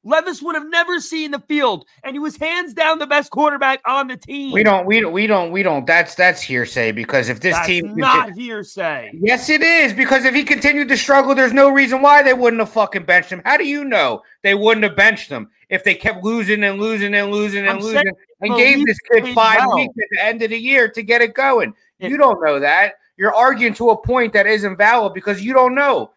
Levis 0.05 0.43
would 0.43 0.55
have 0.55 0.69
never 0.69 1.01
seen 1.01 1.31
the 1.31 1.41
field, 1.41 1.87
and 2.03 2.15
he 2.15 2.19
was 2.19 2.37
hands 2.37 2.75
down 2.75 2.99
the 2.99 3.07
best 3.07 3.31
quarterback 3.31 3.81
on 3.87 4.09
the 4.09 4.17
team. 4.17 4.53
We 4.53 4.63
don't 4.63 4.87
we 4.87 5.01
don't 5.01 5.13
we 5.13 5.27
don't 5.27 5.51
we 5.51 5.63
don't 5.63 5.87
that's 5.87 6.15
that's 6.15 6.43
hearsay 6.43 6.93
because 6.93 7.29
if 7.29 7.41
this 7.41 7.55
That's 7.55 7.67
team 7.67 7.95
not 7.97 8.33
hearsay. 8.33 9.11
Yes, 9.15 9.49
it 9.49 9.63
is 9.63 9.93
because 9.93 10.25
if 10.25 10.35
he 10.35 10.45
continued 10.45 10.89
to 10.89 10.97
struggle, 10.97 11.35
there's 11.35 11.53
no 11.53 11.71
reason 11.71 12.03
why 12.03 12.23
they 12.23 12.35
wouldn't 12.35 12.61
have 12.61 12.71
fucking 12.71 13.05
benched 13.05 13.31
him. 13.31 13.43
How 13.45 13.57
do 13.57 13.67
you 13.67 13.85
know 13.85 14.23
they 14.43 14.55
wouldn't 14.55 14.85
have 14.85 14.97
benched 14.97 15.31
him 15.31 15.49
if 15.71 15.85
they 15.85 15.95
kept 15.95 16.23
losing 16.23 16.63
and 16.65 16.79
losing 16.79 17.15
and 17.15 17.31
losing 17.31 17.61
and 17.61 17.71
I'm 17.71 17.81
losing 17.81 18.05
and 18.41 18.57
gave 18.57 18.85
this 18.85 18.99
kid 19.11 19.35
five 19.35 19.61
well. 19.61 19.77
weeks 19.77 19.95
at 19.99 20.09
the 20.11 20.25
end 20.25 20.43
of 20.43 20.51
the 20.51 20.59
year 20.59 20.89
to 20.89 21.03
get 21.03 21.23
it 21.23 21.35
going? 21.35 21.75
It- 21.99 22.11
you 22.11 22.17
don't 22.19 22.45
know 22.45 22.61
that. 22.61 22.95
You're 23.17 23.35
arguing 23.35 23.75
to 23.75 23.91
a 23.91 23.97
point 23.97 24.33
that 24.33 24.47
isn't 24.47 24.77
valid 24.77 25.15
because 25.15 25.41
you 25.41 25.55
don't 25.55 25.75
know. 25.75 26.11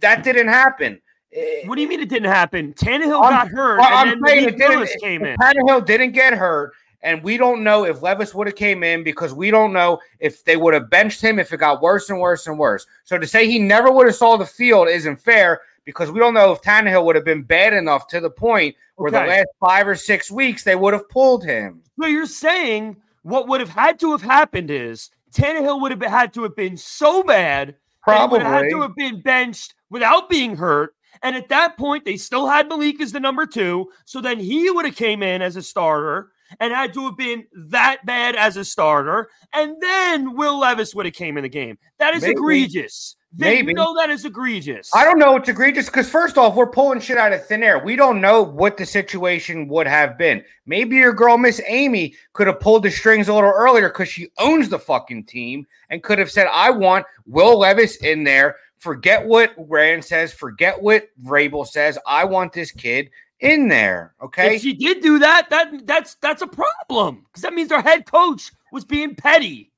That 0.00 0.22
didn't 0.22 0.48
happen. 0.48 1.00
Eh, 1.34 1.66
What 1.66 1.76
do 1.76 1.82
you 1.82 1.88
mean 1.88 2.00
it 2.00 2.08
didn't 2.08 2.30
happen? 2.30 2.72
Tannehill 2.74 3.22
I'm- 3.22 3.32
got 3.32 3.48
hurt, 3.48 3.78
well, 3.78 3.88
I'm 3.90 4.08
then 4.08 4.20
saying 4.26 4.40
Malik 4.42 4.54
it 4.54 4.58
didn't- 4.58 4.74
Willis 4.76 4.96
came 5.00 5.24
in. 5.24 5.36
Tannehill 5.38 5.84
didn't 5.84 6.12
get 6.12 6.32
hurt, 6.32 6.72
and 7.02 7.22
we 7.22 7.36
don't 7.36 7.62
know 7.62 7.84
if 7.84 8.02
Levis 8.02 8.34
would 8.34 8.46
have 8.46 8.56
came 8.56 8.82
in 8.82 9.02
because 9.04 9.34
we 9.34 9.50
don't 9.50 9.72
know 9.72 10.00
if 10.20 10.42
they 10.44 10.56
would 10.56 10.72
have 10.74 10.88
benched 10.88 11.20
him 11.22 11.38
if 11.38 11.52
it 11.52 11.58
got 11.58 11.82
worse 11.82 12.08
and 12.08 12.18
worse 12.18 12.46
and 12.46 12.58
worse. 12.58 12.86
So 13.04 13.18
to 13.18 13.26
say 13.26 13.46
he 13.46 13.58
never 13.58 13.90
would 13.92 14.06
have 14.06 14.16
saw 14.16 14.36
the 14.36 14.46
field 14.46 14.88
isn't 14.88 15.16
fair 15.16 15.60
because 15.84 16.10
we 16.10 16.18
don't 16.18 16.34
know 16.34 16.52
if 16.52 16.62
Tannehill 16.62 17.04
would 17.04 17.14
have 17.16 17.24
been 17.24 17.42
bad 17.42 17.72
enough 17.74 18.06
to 18.08 18.20
the 18.20 18.30
point 18.30 18.74
where 18.96 19.10
the 19.10 19.18
last 19.20 19.46
five 19.60 19.86
or 19.86 19.94
six 19.94 20.30
weeks 20.30 20.64
they 20.64 20.76
would 20.76 20.92
have 20.92 21.08
pulled 21.08 21.44
him. 21.44 21.82
So 22.00 22.06
you're 22.06 22.26
saying 22.26 22.96
what 23.22 23.48
would 23.48 23.60
have 23.60 23.68
had 23.70 24.00
to 24.00 24.10
have 24.12 24.22
happened 24.22 24.70
is 24.70 25.10
Tannehill 25.34 25.80
would 25.82 25.90
have 25.92 26.02
had 26.02 26.32
to 26.34 26.42
have 26.42 26.56
been 26.56 26.76
so 26.76 27.22
bad 27.22 27.74
that 28.06 28.22
he 28.22 28.26
would 28.28 28.40
have 28.42 28.50
had 28.50 28.58
Probably. 28.60 28.70
to 28.70 28.80
have 28.82 28.96
been 28.96 29.20
benched 29.20 29.74
without 29.90 30.28
being 30.30 30.56
hurt. 30.56 30.94
And 31.22 31.36
at 31.36 31.48
that 31.48 31.76
point, 31.76 32.04
they 32.04 32.16
still 32.16 32.46
had 32.46 32.68
Malik 32.68 33.00
as 33.00 33.12
the 33.12 33.20
number 33.20 33.46
two. 33.46 33.90
So 34.04 34.20
then 34.20 34.38
he 34.38 34.70
would 34.70 34.84
have 34.86 34.96
came 34.96 35.22
in 35.22 35.42
as 35.42 35.56
a 35.56 35.62
starter 35.62 36.30
and 36.60 36.72
had 36.72 36.94
to 36.94 37.04
have 37.04 37.16
been 37.16 37.46
that 37.52 38.04
bad 38.06 38.34
as 38.34 38.56
a 38.56 38.64
starter. 38.64 39.28
And 39.52 39.76
then 39.80 40.36
Will 40.36 40.58
Levis 40.58 40.94
would 40.94 41.06
have 41.06 41.14
came 41.14 41.36
in 41.36 41.42
the 41.42 41.48
game. 41.48 41.78
That 41.98 42.14
is 42.14 42.22
Maybe. 42.22 42.32
egregious. 42.32 43.16
Vin, 43.34 43.48
Maybe. 43.48 43.74
Know 43.74 43.94
that 43.96 44.08
is 44.08 44.24
egregious. 44.24 44.90
I 44.94 45.04
don't 45.04 45.18
know 45.18 45.36
it's 45.36 45.50
egregious 45.50 45.86
because 45.86 46.08
first 46.08 46.38
off, 46.38 46.54
we're 46.54 46.70
pulling 46.70 46.98
shit 46.98 47.18
out 47.18 47.34
of 47.34 47.46
thin 47.46 47.62
air. 47.62 47.78
We 47.78 47.94
don't 47.94 48.22
know 48.22 48.40
what 48.42 48.78
the 48.78 48.86
situation 48.86 49.68
would 49.68 49.86
have 49.86 50.16
been. 50.16 50.42
Maybe 50.64 50.96
your 50.96 51.12
girl 51.12 51.36
Miss 51.36 51.60
Amy 51.66 52.14
could 52.32 52.46
have 52.46 52.58
pulled 52.58 52.84
the 52.84 52.90
strings 52.90 53.28
a 53.28 53.34
little 53.34 53.50
earlier 53.50 53.90
because 53.90 54.08
she 54.08 54.30
owns 54.38 54.70
the 54.70 54.78
fucking 54.78 55.24
team 55.24 55.66
and 55.90 56.02
could 56.02 56.18
have 56.18 56.30
said, 56.30 56.46
"I 56.50 56.70
want 56.70 57.04
Will 57.26 57.58
Levis 57.58 57.96
in 57.96 58.24
there." 58.24 58.56
Forget 58.78 59.24
what 59.26 59.54
Rand 59.56 60.04
says. 60.04 60.32
Forget 60.32 60.80
what 60.80 61.08
Vrabel 61.24 61.66
says. 61.66 61.98
I 62.06 62.24
want 62.24 62.52
this 62.52 62.70
kid 62.70 63.10
in 63.40 63.68
there. 63.68 64.14
Okay. 64.22 64.56
If 64.56 64.62
she 64.62 64.72
did 64.72 65.00
do 65.02 65.18
that, 65.18 65.50
that 65.50 65.86
that's 65.86 66.14
that's 66.16 66.42
a 66.42 66.46
problem 66.46 67.24
because 67.28 67.42
that 67.42 67.54
means 67.54 67.72
our 67.72 67.82
head 67.82 68.10
coach 68.10 68.50
was 68.72 68.84
being 68.84 69.14
petty. 69.14 69.70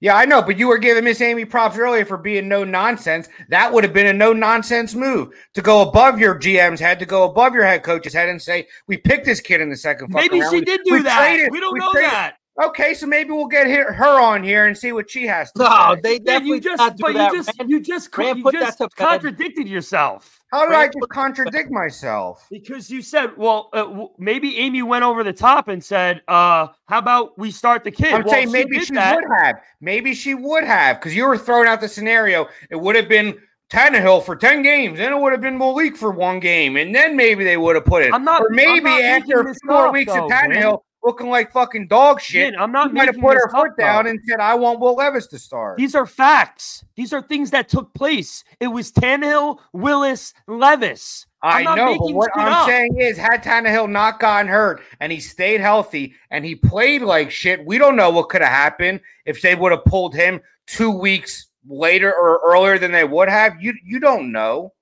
Yeah, 0.00 0.14
I 0.14 0.26
know, 0.26 0.40
but 0.42 0.56
you 0.56 0.68
were 0.68 0.78
giving 0.78 1.02
Miss 1.02 1.20
Amy 1.20 1.44
props 1.44 1.76
earlier 1.76 2.04
for 2.04 2.16
being 2.16 2.46
no 2.46 2.62
nonsense. 2.62 3.28
That 3.48 3.72
would 3.72 3.82
have 3.82 3.92
been 3.92 4.06
a 4.06 4.12
no 4.12 4.32
nonsense 4.32 4.94
move 4.94 5.34
to 5.54 5.60
go 5.60 5.82
above 5.88 6.20
your 6.20 6.36
GM's 6.38 6.78
head, 6.78 7.00
to 7.00 7.04
go 7.06 7.24
above 7.24 7.52
your 7.52 7.64
head 7.64 7.82
coach's 7.82 8.12
head, 8.14 8.28
and 8.28 8.40
say, 8.40 8.68
"We 8.86 8.96
picked 8.96 9.24
this 9.24 9.40
kid 9.40 9.60
in 9.60 9.68
the 9.68 9.76
second 9.76 10.12
Maybe 10.12 10.40
she 10.42 10.58
We- 10.60 10.64
did 10.64 10.82
do 10.84 10.92
we 10.94 11.02
that. 11.02 11.18
traded- 11.18 11.50
we 11.50 11.58
don't 11.58 11.72
we 11.72 11.80
know 11.80 11.90
traded- 11.90 12.10
that. 12.12 12.36
Okay, 12.62 12.92
so 12.94 13.06
maybe 13.06 13.30
we'll 13.30 13.46
get 13.46 13.68
her, 13.68 13.92
her 13.92 14.20
on 14.20 14.42
here 14.42 14.66
and 14.66 14.76
see 14.76 14.92
what 14.92 15.08
she 15.10 15.26
has 15.26 15.52
to 15.52 15.58
say. 15.60 15.64
No, 15.64 15.94
say. 15.94 16.00
they 16.02 16.10
Man, 16.18 16.24
definitely 16.24 16.54
you 16.56 16.60
just, 16.60 16.78
not 16.78 16.96
do 16.96 17.02
but 17.02 17.12
that. 17.14 17.32
you 17.32 17.38
just, 17.38 17.58
Rand. 17.58 17.70
you 17.70 17.80
just, 17.80 18.16
Rand 18.18 18.38
you 18.38 18.42
put 18.44 18.54
just 18.54 18.78
that 18.78 18.90
to 18.90 18.96
bed. 18.96 19.06
contradicted 19.08 19.68
yourself 19.68 20.40
How 20.50 20.66
did 20.66 20.74
I 20.74 20.86
just 20.86 21.08
contradict 21.10 21.70
myself? 21.70 22.44
because 22.50 22.90
you 22.90 23.00
said, 23.02 23.30
well, 23.36 23.68
uh, 23.72 23.82
w- 23.84 24.08
maybe 24.18 24.56
Amy 24.58 24.82
went 24.82 25.04
over 25.04 25.22
the 25.22 25.32
top 25.32 25.68
and 25.68 25.82
said, 25.84 26.20
uh, 26.26 26.68
"How 26.88 26.98
about 26.98 27.38
we 27.38 27.50
start 27.52 27.84
the 27.84 27.90
kid?" 27.92 28.12
I'm 28.14 28.22
Well, 28.24 28.34
saying 28.34 28.50
maybe 28.50 28.78
did 28.78 28.86
she 28.88 28.92
would 28.94 29.24
have. 29.38 29.60
Maybe 29.80 30.14
she 30.14 30.34
would 30.34 30.64
have 30.64 30.98
because 30.98 31.14
you 31.14 31.26
were 31.26 31.38
throwing 31.38 31.68
out 31.68 31.80
the 31.80 31.88
scenario. 31.88 32.48
It 32.70 32.76
would 32.76 32.96
have 32.96 33.08
been 33.08 33.38
Tannehill 33.70 34.24
for 34.24 34.34
10 34.34 34.62
games, 34.62 34.98
then 34.98 35.12
it 35.12 35.20
would 35.20 35.30
have 35.32 35.42
been 35.42 35.58
Malik 35.58 35.96
for 35.96 36.10
one 36.10 36.40
game, 36.40 36.76
and 36.76 36.94
then 36.94 37.14
maybe 37.16 37.44
they 37.44 37.56
would 37.58 37.76
have 37.76 37.84
put 37.84 38.02
it. 38.02 38.12
I'm 38.14 38.24
not- 38.24 38.40
or 38.40 38.48
I'm 38.50 38.56
maybe 38.56 38.80
not 38.80 39.00
after 39.02 39.26
making 39.26 39.38
a 39.38 39.44
this 39.44 39.58
few 39.62 39.70
more 39.70 39.86
up, 39.88 39.92
weeks 39.92 40.12
though, 40.12 40.24
of 40.24 40.30
man. 40.30 40.76
Looking 41.08 41.30
like 41.30 41.50
fucking 41.52 41.88
dog 41.88 42.20
shit, 42.20 42.54
I'm 42.58 42.70
not 42.70 42.92
might 42.92 43.06
have 43.06 43.16
put 43.16 43.34
her 43.34 43.48
foot 43.48 43.78
down 43.78 44.04
though. 44.04 44.10
and 44.10 44.20
said, 44.28 44.40
I 44.40 44.54
want 44.54 44.78
Will 44.78 44.94
Levis 44.94 45.26
to 45.28 45.38
start. 45.38 45.78
These 45.78 45.94
are 45.94 46.04
facts. 46.04 46.84
These 46.96 47.14
are 47.14 47.22
things 47.22 47.50
that 47.52 47.70
took 47.70 47.94
place. 47.94 48.44
It 48.60 48.66
was 48.66 48.92
Tannehill, 48.92 49.58
Willis, 49.72 50.34
Levis. 50.46 51.24
I 51.42 51.62
know, 51.62 51.96
but 51.98 52.12
what 52.12 52.30
I'm 52.36 52.52
up. 52.52 52.66
saying 52.68 53.00
is, 53.00 53.16
had 53.16 53.42
Tannehill 53.42 53.90
not 53.90 54.20
gotten 54.20 54.48
hurt 54.48 54.82
and 55.00 55.10
he 55.10 55.18
stayed 55.18 55.62
healthy 55.62 56.14
and 56.30 56.44
he 56.44 56.54
played 56.54 57.00
like 57.00 57.30
shit, 57.30 57.64
we 57.64 57.78
don't 57.78 57.96
know 57.96 58.10
what 58.10 58.28
could 58.28 58.42
have 58.42 58.52
happened 58.52 59.00
if 59.24 59.40
they 59.40 59.54
would 59.54 59.72
have 59.72 59.86
pulled 59.86 60.14
him 60.14 60.42
two 60.66 60.90
weeks 60.90 61.48
later 61.66 62.12
or 62.12 62.42
earlier 62.44 62.78
than 62.78 62.92
they 62.92 63.04
would 63.04 63.30
have. 63.30 63.56
You 63.62 63.72
you 63.82 63.98
don't 63.98 64.30
know. 64.30 64.74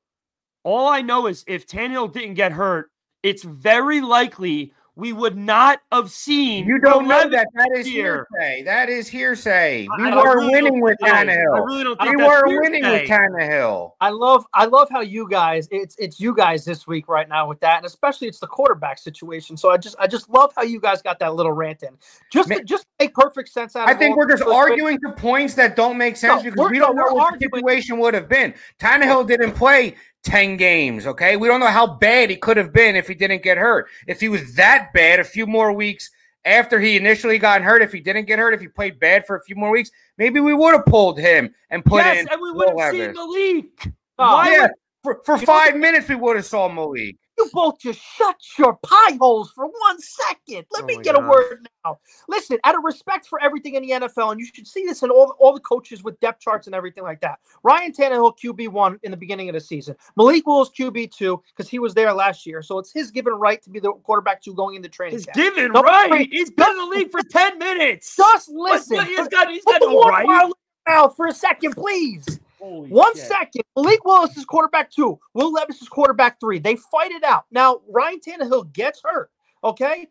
All 0.65 0.89
I 0.89 1.03
know 1.03 1.29
is 1.29 1.45
if 1.47 1.69
Tannehill 1.69 2.13
didn't 2.13 2.35
get 2.35 2.51
hurt, 2.51 2.91
it's 3.23 3.45
very 3.45 4.01
likely 4.01 4.73
we 4.97 5.13
would 5.13 5.37
not 5.37 5.81
have 5.93 6.11
seen. 6.11 6.67
You 6.67 6.79
don't 6.81 7.07
know 7.07 7.29
that. 7.29 7.47
That 7.55 7.69
is 7.77 7.87
year. 7.89 8.27
hearsay. 8.33 8.63
That 8.63 8.89
is 8.89 9.09
hersay. 9.11 9.87
We 9.99 10.05
I- 10.05 10.09
I 10.11 10.17
were 10.17 10.39
really 10.39 10.53
winning 10.63 10.81
with 10.81 10.97
that 11.03 11.29
is. 11.29 11.37
I 11.37 11.59
really 11.59 11.85
don't 11.85 12.01
We 12.01 12.07
think 12.07 12.19
that's 12.19 12.43
were 12.43 12.61
winning 12.63 12.83
with 12.83 13.03
hearsay. 13.03 13.07
Tannehill. 13.07 13.93
I 14.01 14.09
love 14.09 14.47
I 14.55 14.65
love 14.65 14.89
how 14.91 15.01
you 15.03 15.29
guys 15.29 15.69
it's 15.71 15.95
it's 15.99 16.19
you 16.19 16.35
guys 16.35 16.65
this 16.65 16.87
week 16.87 17.09
right 17.09 17.29
now 17.29 17.47
with 17.47 17.61
that 17.61 17.77
and 17.77 17.87
especially 17.87 18.27
it's 18.27 18.41
the 18.41 18.47
quarterback 18.47 18.99
situation. 18.99 19.57
So 19.57 19.71
I 19.71 19.77
just 19.77 19.97
I 19.99 20.07
just 20.07 20.31
love 20.31 20.53
how 20.57 20.63
you 20.63 20.81
guys 20.81 21.03
got 21.03 21.19
that 21.19 21.35
little 21.35 21.53
rant 21.53 21.83
in. 21.83 21.91
Just 22.33 22.49
to, 22.49 22.65
just 22.65 22.87
make 22.99 23.15
perfect 23.15 23.51
sense 23.51 23.77
out 23.77 23.89
I 23.89 23.95
think 23.95 24.17
we're 24.17 24.29
just 24.31 24.45
arguing 24.45 24.99
to 25.01 25.13
points 25.13 25.53
that 25.55 25.77
don't 25.77 25.99
make 25.99 26.17
sense 26.17 26.43
No, 26.43 26.51
because 26.51 26.71
we're- 26.71 26.79
don't 26.79 26.97
no, 26.97 27.05
know 27.05 27.13
what 27.15 27.39
the 27.39 27.51
situation 27.53 27.99
would 27.99 28.15
have 28.15 28.29
been. 28.31 28.55
Tannehill 28.81 29.27
didn't 29.27 29.53
play 29.53 29.95
10 30.27 30.57
games, 30.57 31.07
okay? 31.07 31.37
We 31.37 31.47
don't 31.47 31.61
know 31.61 31.69
how 31.69 31.87
bad 31.87 32.31
he 32.31 32.37
could 32.37 32.57
have 32.57 32.73
been 32.73 32.97
if 32.97 33.07
he 33.07 33.15
didn't 33.15 33.43
get 33.43 33.57
hurt. 33.57 33.89
If 34.07 34.21
he 34.21 34.29
was 34.29 34.55
that 34.57 34.93
bad 34.93 35.21
a 35.21 35.25
few 35.25 35.47
more 35.47 35.73
weeks 35.73 36.11
after 36.45 36.81
he 36.81 36.97
initially 36.97 37.39
got 37.39 37.63
hurt, 37.63 37.81
if 37.81 37.93
he 37.93 38.01
didn't 38.01 38.27
get 38.27 38.39
hurt, 38.39 38.53
if 38.53 38.61
he 38.61 38.69
played 38.69 38.99
bad 38.99 39.25
for 39.25 39.37
a 39.37 39.43
few 39.45 39.55
more 39.55 39.71
weeks, 39.71 39.91
maybe 40.19 40.41
we 40.41 40.53
would 40.53 40.75
have 40.75 40.85
pulled 40.85 41.19
him 41.19 41.55
and 41.71 41.85
put 41.85 41.99
yes, 42.05 42.23
in 42.23 42.29
and 42.29 42.41
we 42.41 42.53
would 42.53 42.79
have 42.79 42.91
seen. 42.91 43.13
Malik. 43.13 43.93
Oh, 44.19 44.51
Yeah, 44.51 44.69
for, 45.03 45.23
for 45.25 45.39
five 45.39 45.77
minutes 45.77 46.09
we 46.09 46.17
would 46.17 46.37
have 46.37 46.45
saw 46.45 46.69
Malik. 46.69 47.17
You 47.39 47.51
both 47.53 47.79
just 47.79 48.01
shut 48.01 48.37
your 48.59 48.75
pie 48.83 49.17
holes 49.21 49.51
for 49.51 49.67
one 49.67 49.99
second. 50.01 50.65
Let 50.73 50.85
Oh 50.85 50.87
me 50.87 50.97
get 51.03 51.15
a 51.17 51.21
word 51.21 51.69
now. 51.85 51.99
Listen, 52.29 52.59
out 52.65 52.75
of 52.77 52.83
respect 52.85 53.27
for 53.27 53.41
everything 53.43 53.75
in 53.75 53.83
the 53.83 53.91
NFL, 53.91 54.31
and 54.33 54.41
you 54.41 54.47
should 54.47 54.67
see 54.67 54.87
this 54.87 55.03
in 55.03 55.11
all, 55.11 55.35
all 55.39 55.53
the 55.53 55.61
coaches 55.61 56.03
with 56.03 56.19
depth 56.21 56.41
charts 56.41 56.67
and 56.67 56.75
everything 56.75 57.05
like 57.05 57.21
that. 57.21 57.39
Ryan 57.63 57.93
Tannehill 57.93 58.39
QB 58.43 58.69
one 58.69 58.99
in 59.03 59.11
the 59.11 59.17
beginning 59.17 59.49
of 59.49 59.53
the 59.55 59.61
season. 59.61 59.97
Malik 60.17 60.47
Willis 60.47 60.71
QB 60.71 61.13
two 61.13 61.43
because 61.55 61.69
he 61.69 61.79
was 61.79 61.93
there 61.95 62.13
last 62.13 62.47
year, 62.47 62.63
so 62.63 62.79
it's 62.79 62.93
his 62.93 63.11
given 63.11 63.35
right 63.35 63.63
to 63.63 63.71
be 63.71 63.81
the 63.81 63.93
quarterback 63.93 64.41
two 64.43 64.55
going 64.55 64.75
into 64.75 64.89
training 64.89 65.19
He's 65.19 65.27
camp. 65.27 65.37
given 65.37 65.73
No, 65.73 65.83
right. 65.83 66.11
wait, 66.11 66.33
He's 66.33 66.51
been 66.51 66.71
in 66.71 66.77
the 66.79 66.85
league 66.87 67.11
for 67.11 67.23
ten 67.23 67.59
minutes. 67.59 68.17
Just 68.17 68.49
listen. 68.49 68.97
what- 68.97 69.07
he's 69.09 69.19
Put- 69.21 69.31
got. 69.31 69.51
He's 69.51 69.65
got 69.65 69.81
the 69.81 69.87
no 69.89 70.01
right. 70.05 70.27
bottle 70.27 70.47
in 70.49 70.55
your 70.87 70.97
mouth 70.97 71.17
for 71.17 71.27
a 71.27 71.33
second, 71.35 71.73
please. 71.75 72.41
Holy 72.59 72.89
One 72.89 73.15
shit. 73.15 73.27
second. 73.27 73.63
Malik 73.77 74.05
Willis 74.05 74.37
is 74.37 74.45
quarterback 74.45 74.91
two. 74.91 75.19
Will 75.35 75.53
Levis 75.53 75.83
is 75.83 75.89
quarterback 75.89 76.41
three. 76.41 76.59
They 76.59 76.77
fight 76.77 77.11
it 77.11 77.23
out. 77.25 77.45
Now, 77.51 77.81
Ryan 77.89 78.21
Tannehill 78.21 78.73
gets 78.73 79.01
hurt. 79.05 79.31
Okay. 79.63 80.09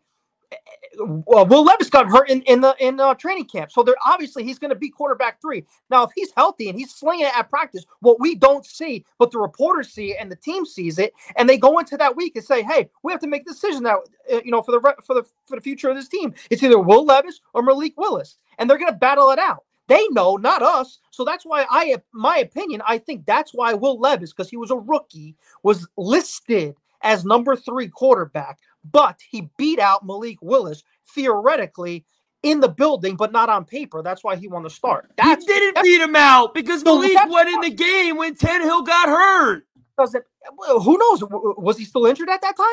Well, 0.98 1.44
Will 1.44 1.64
Levis 1.64 1.90
got 1.90 2.06
hurt 2.06 2.30
in, 2.30 2.40
in 2.42 2.60
the 2.60 2.74
in 2.78 3.00
uh, 3.00 3.14
training 3.14 3.46
camp, 3.46 3.72
so 3.72 3.82
they're 3.82 3.96
obviously 4.06 4.44
he's 4.44 4.60
going 4.60 4.70
to 4.70 4.76
be 4.76 4.88
quarterback 4.88 5.40
three. 5.40 5.64
Now, 5.90 6.04
if 6.04 6.10
he's 6.14 6.30
healthy 6.36 6.68
and 6.68 6.78
he's 6.78 6.94
slinging 6.94 7.26
it 7.26 7.36
at 7.36 7.50
practice, 7.50 7.84
what 8.00 8.20
we 8.20 8.36
don't 8.36 8.64
see, 8.64 9.04
but 9.18 9.32
the 9.32 9.38
reporters 9.38 9.92
see 9.92 10.12
it 10.12 10.18
and 10.20 10.30
the 10.30 10.36
team 10.36 10.64
sees 10.64 10.98
it, 11.00 11.12
and 11.34 11.48
they 11.48 11.58
go 11.58 11.78
into 11.80 11.96
that 11.96 12.16
week 12.16 12.36
and 12.36 12.44
say, 12.44 12.62
"Hey, 12.62 12.88
we 13.02 13.12
have 13.12 13.20
to 13.22 13.26
make 13.26 13.42
a 13.42 13.46
decision 13.46 13.82
now, 13.82 14.02
uh, 14.32 14.40
you 14.44 14.52
know, 14.52 14.62
for 14.62 14.72
the 14.72 14.94
for 15.04 15.14
the 15.14 15.24
for 15.46 15.56
the 15.56 15.62
future 15.62 15.90
of 15.90 15.96
this 15.96 16.08
team. 16.08 16.32
It's 16.48 16.62
either 16.62 16.78
Will 16.78 17.04
Levis 17.04 17.40
or 17.52 17.62
Malik 17.62 17.94
Willis, 17.96 18.38
and 18.58 18.70
they're 18.70 18.78
going 18.78 18.92
to 18.92 18.98
battle 18.98 19.30
it 19.30 19.40
out." 19.40 19.64
They 19.88 20.06
know, 20.08 20.36
not 20.36 20.62
us. 20.62 20.98
So 21.10 21.24
that's 21.24 21.44
why 21.44 21.66
I, 21.70 21.96
my 22.12 22.38
opinion, 22.38 22.82
I 22.86 22.98
think 22.98 23.24
that's 23.26 23.52
why 23.54 23.74
Will 23.74 23.98
Levis, 23.98 24.32
because 24.32 24.50
he 24.50 24.56
was 24.56 24.70
a 24.70 24.76
rookie, 24.76 25.36
was 25.62 25.86
listed 25.96 26.76
as 27.02 27.24
number 27.24 27.54
three 27.56 27.88
quarterback, 27.88 28.58
but 28.90 29.20
he 29.28 29.48
beat 29.56 29.78
out 29.78 30.04
Malik 30.04 30.38
Willis 30.40 30.82
theoretically 31.14 32.04
in 32.42 32.60
the 32.60 32.68
building, 32.68 33.16
but 33.16 33.32
not 33.32 33.48
on 33.48 33.64
paper. 33.64 34.02
That's 34.02 34.22
why 34.24 34.36
he 34.36 34.48
won 34.48 34.62
the 34.62 34.70
start. 34.70 35.10
That's 35.16 35.44
he 35.44 35.52
didn't 35.52 35.82
beat 35.82 36.00
him 36.00 36.16
out 36.16 36.54
because 36.54 36.82
No, 36.82 36.98
Malik 36.98 37.18
went 37.28 37.48
in 37.48 37.60
the 37.60 37.70
game 37.70 38.16
when 38.16 38.34
Tannehill 38.34 38.86
got 38.86 39.08
hurt. 39.08 39.66
doesn't. 39.98 40.24
Who 40.68 40.98
knows? 40.98 41.24
Was 41.58 41.78
he 41.78 41.84
still 41.84 42.06
injured 42.06 42.28
at 42.28 42.42
that 42.42 42.56
time? 42.56 42.66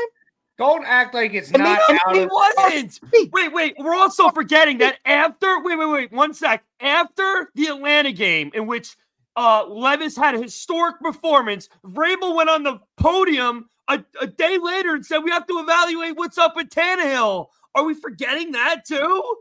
Don't 0.57 0.85
act 0.85 1.13
like 1.13 1.33
it's 1.33 1.49
And 1.51 1.63
not 1.63 1.79
maybe 1.87 1.99
out 2.05 2.15
He 2.15 2.25
wasn't. 2.25 2.99
Wait, 3.33 3.53
wait. 3.53 3.75
We're 3.79 3.95
also 3.95 4.29
forgetting 4.29 4.77
that 4.79 4.99
after. 5.05 5.61
Wait, 5.63 5.77
wait, 5.77 5.89
wait. 5.89 6.11
One 6.11 6.33
sec. 6.33 6.63
After 6.79 7.49
the 7.55 7.67
Atlanta 7.67 8.11
game, 8.11 8.51
in 8.53 8.67
which 8.67 8.95
uh, 9.35 9.65
Levis 9.67 10.15
had 10.15 10.35
a 10.35 10.41
historic 10.41 10.99
performance, 10.99 11.69
Vrabel 11.85 12.35
went 12.35 12.49
on 12.51 12.61
the 12.63 12.79
podium 12.97 13.67
a, 13.87 14.03
a 14.21 14.27
day 14.27 14.59
later 14.61 14.93
and 14.93 15.03
said, 15.05 15.19
"We 15.19 15.31
have 15.31 15.47
to 15.47 15.53
evaluate 15.59 16.15
what's 16.17 16.37
up 16.37 16.55
with 16.55 16.69
Tannehill." 16.69 17.47
Are 17.75 17.83
we 17.83 17.95
forgetting 17.95 18.51
that 18.51 18.85
too? 18.85 19.35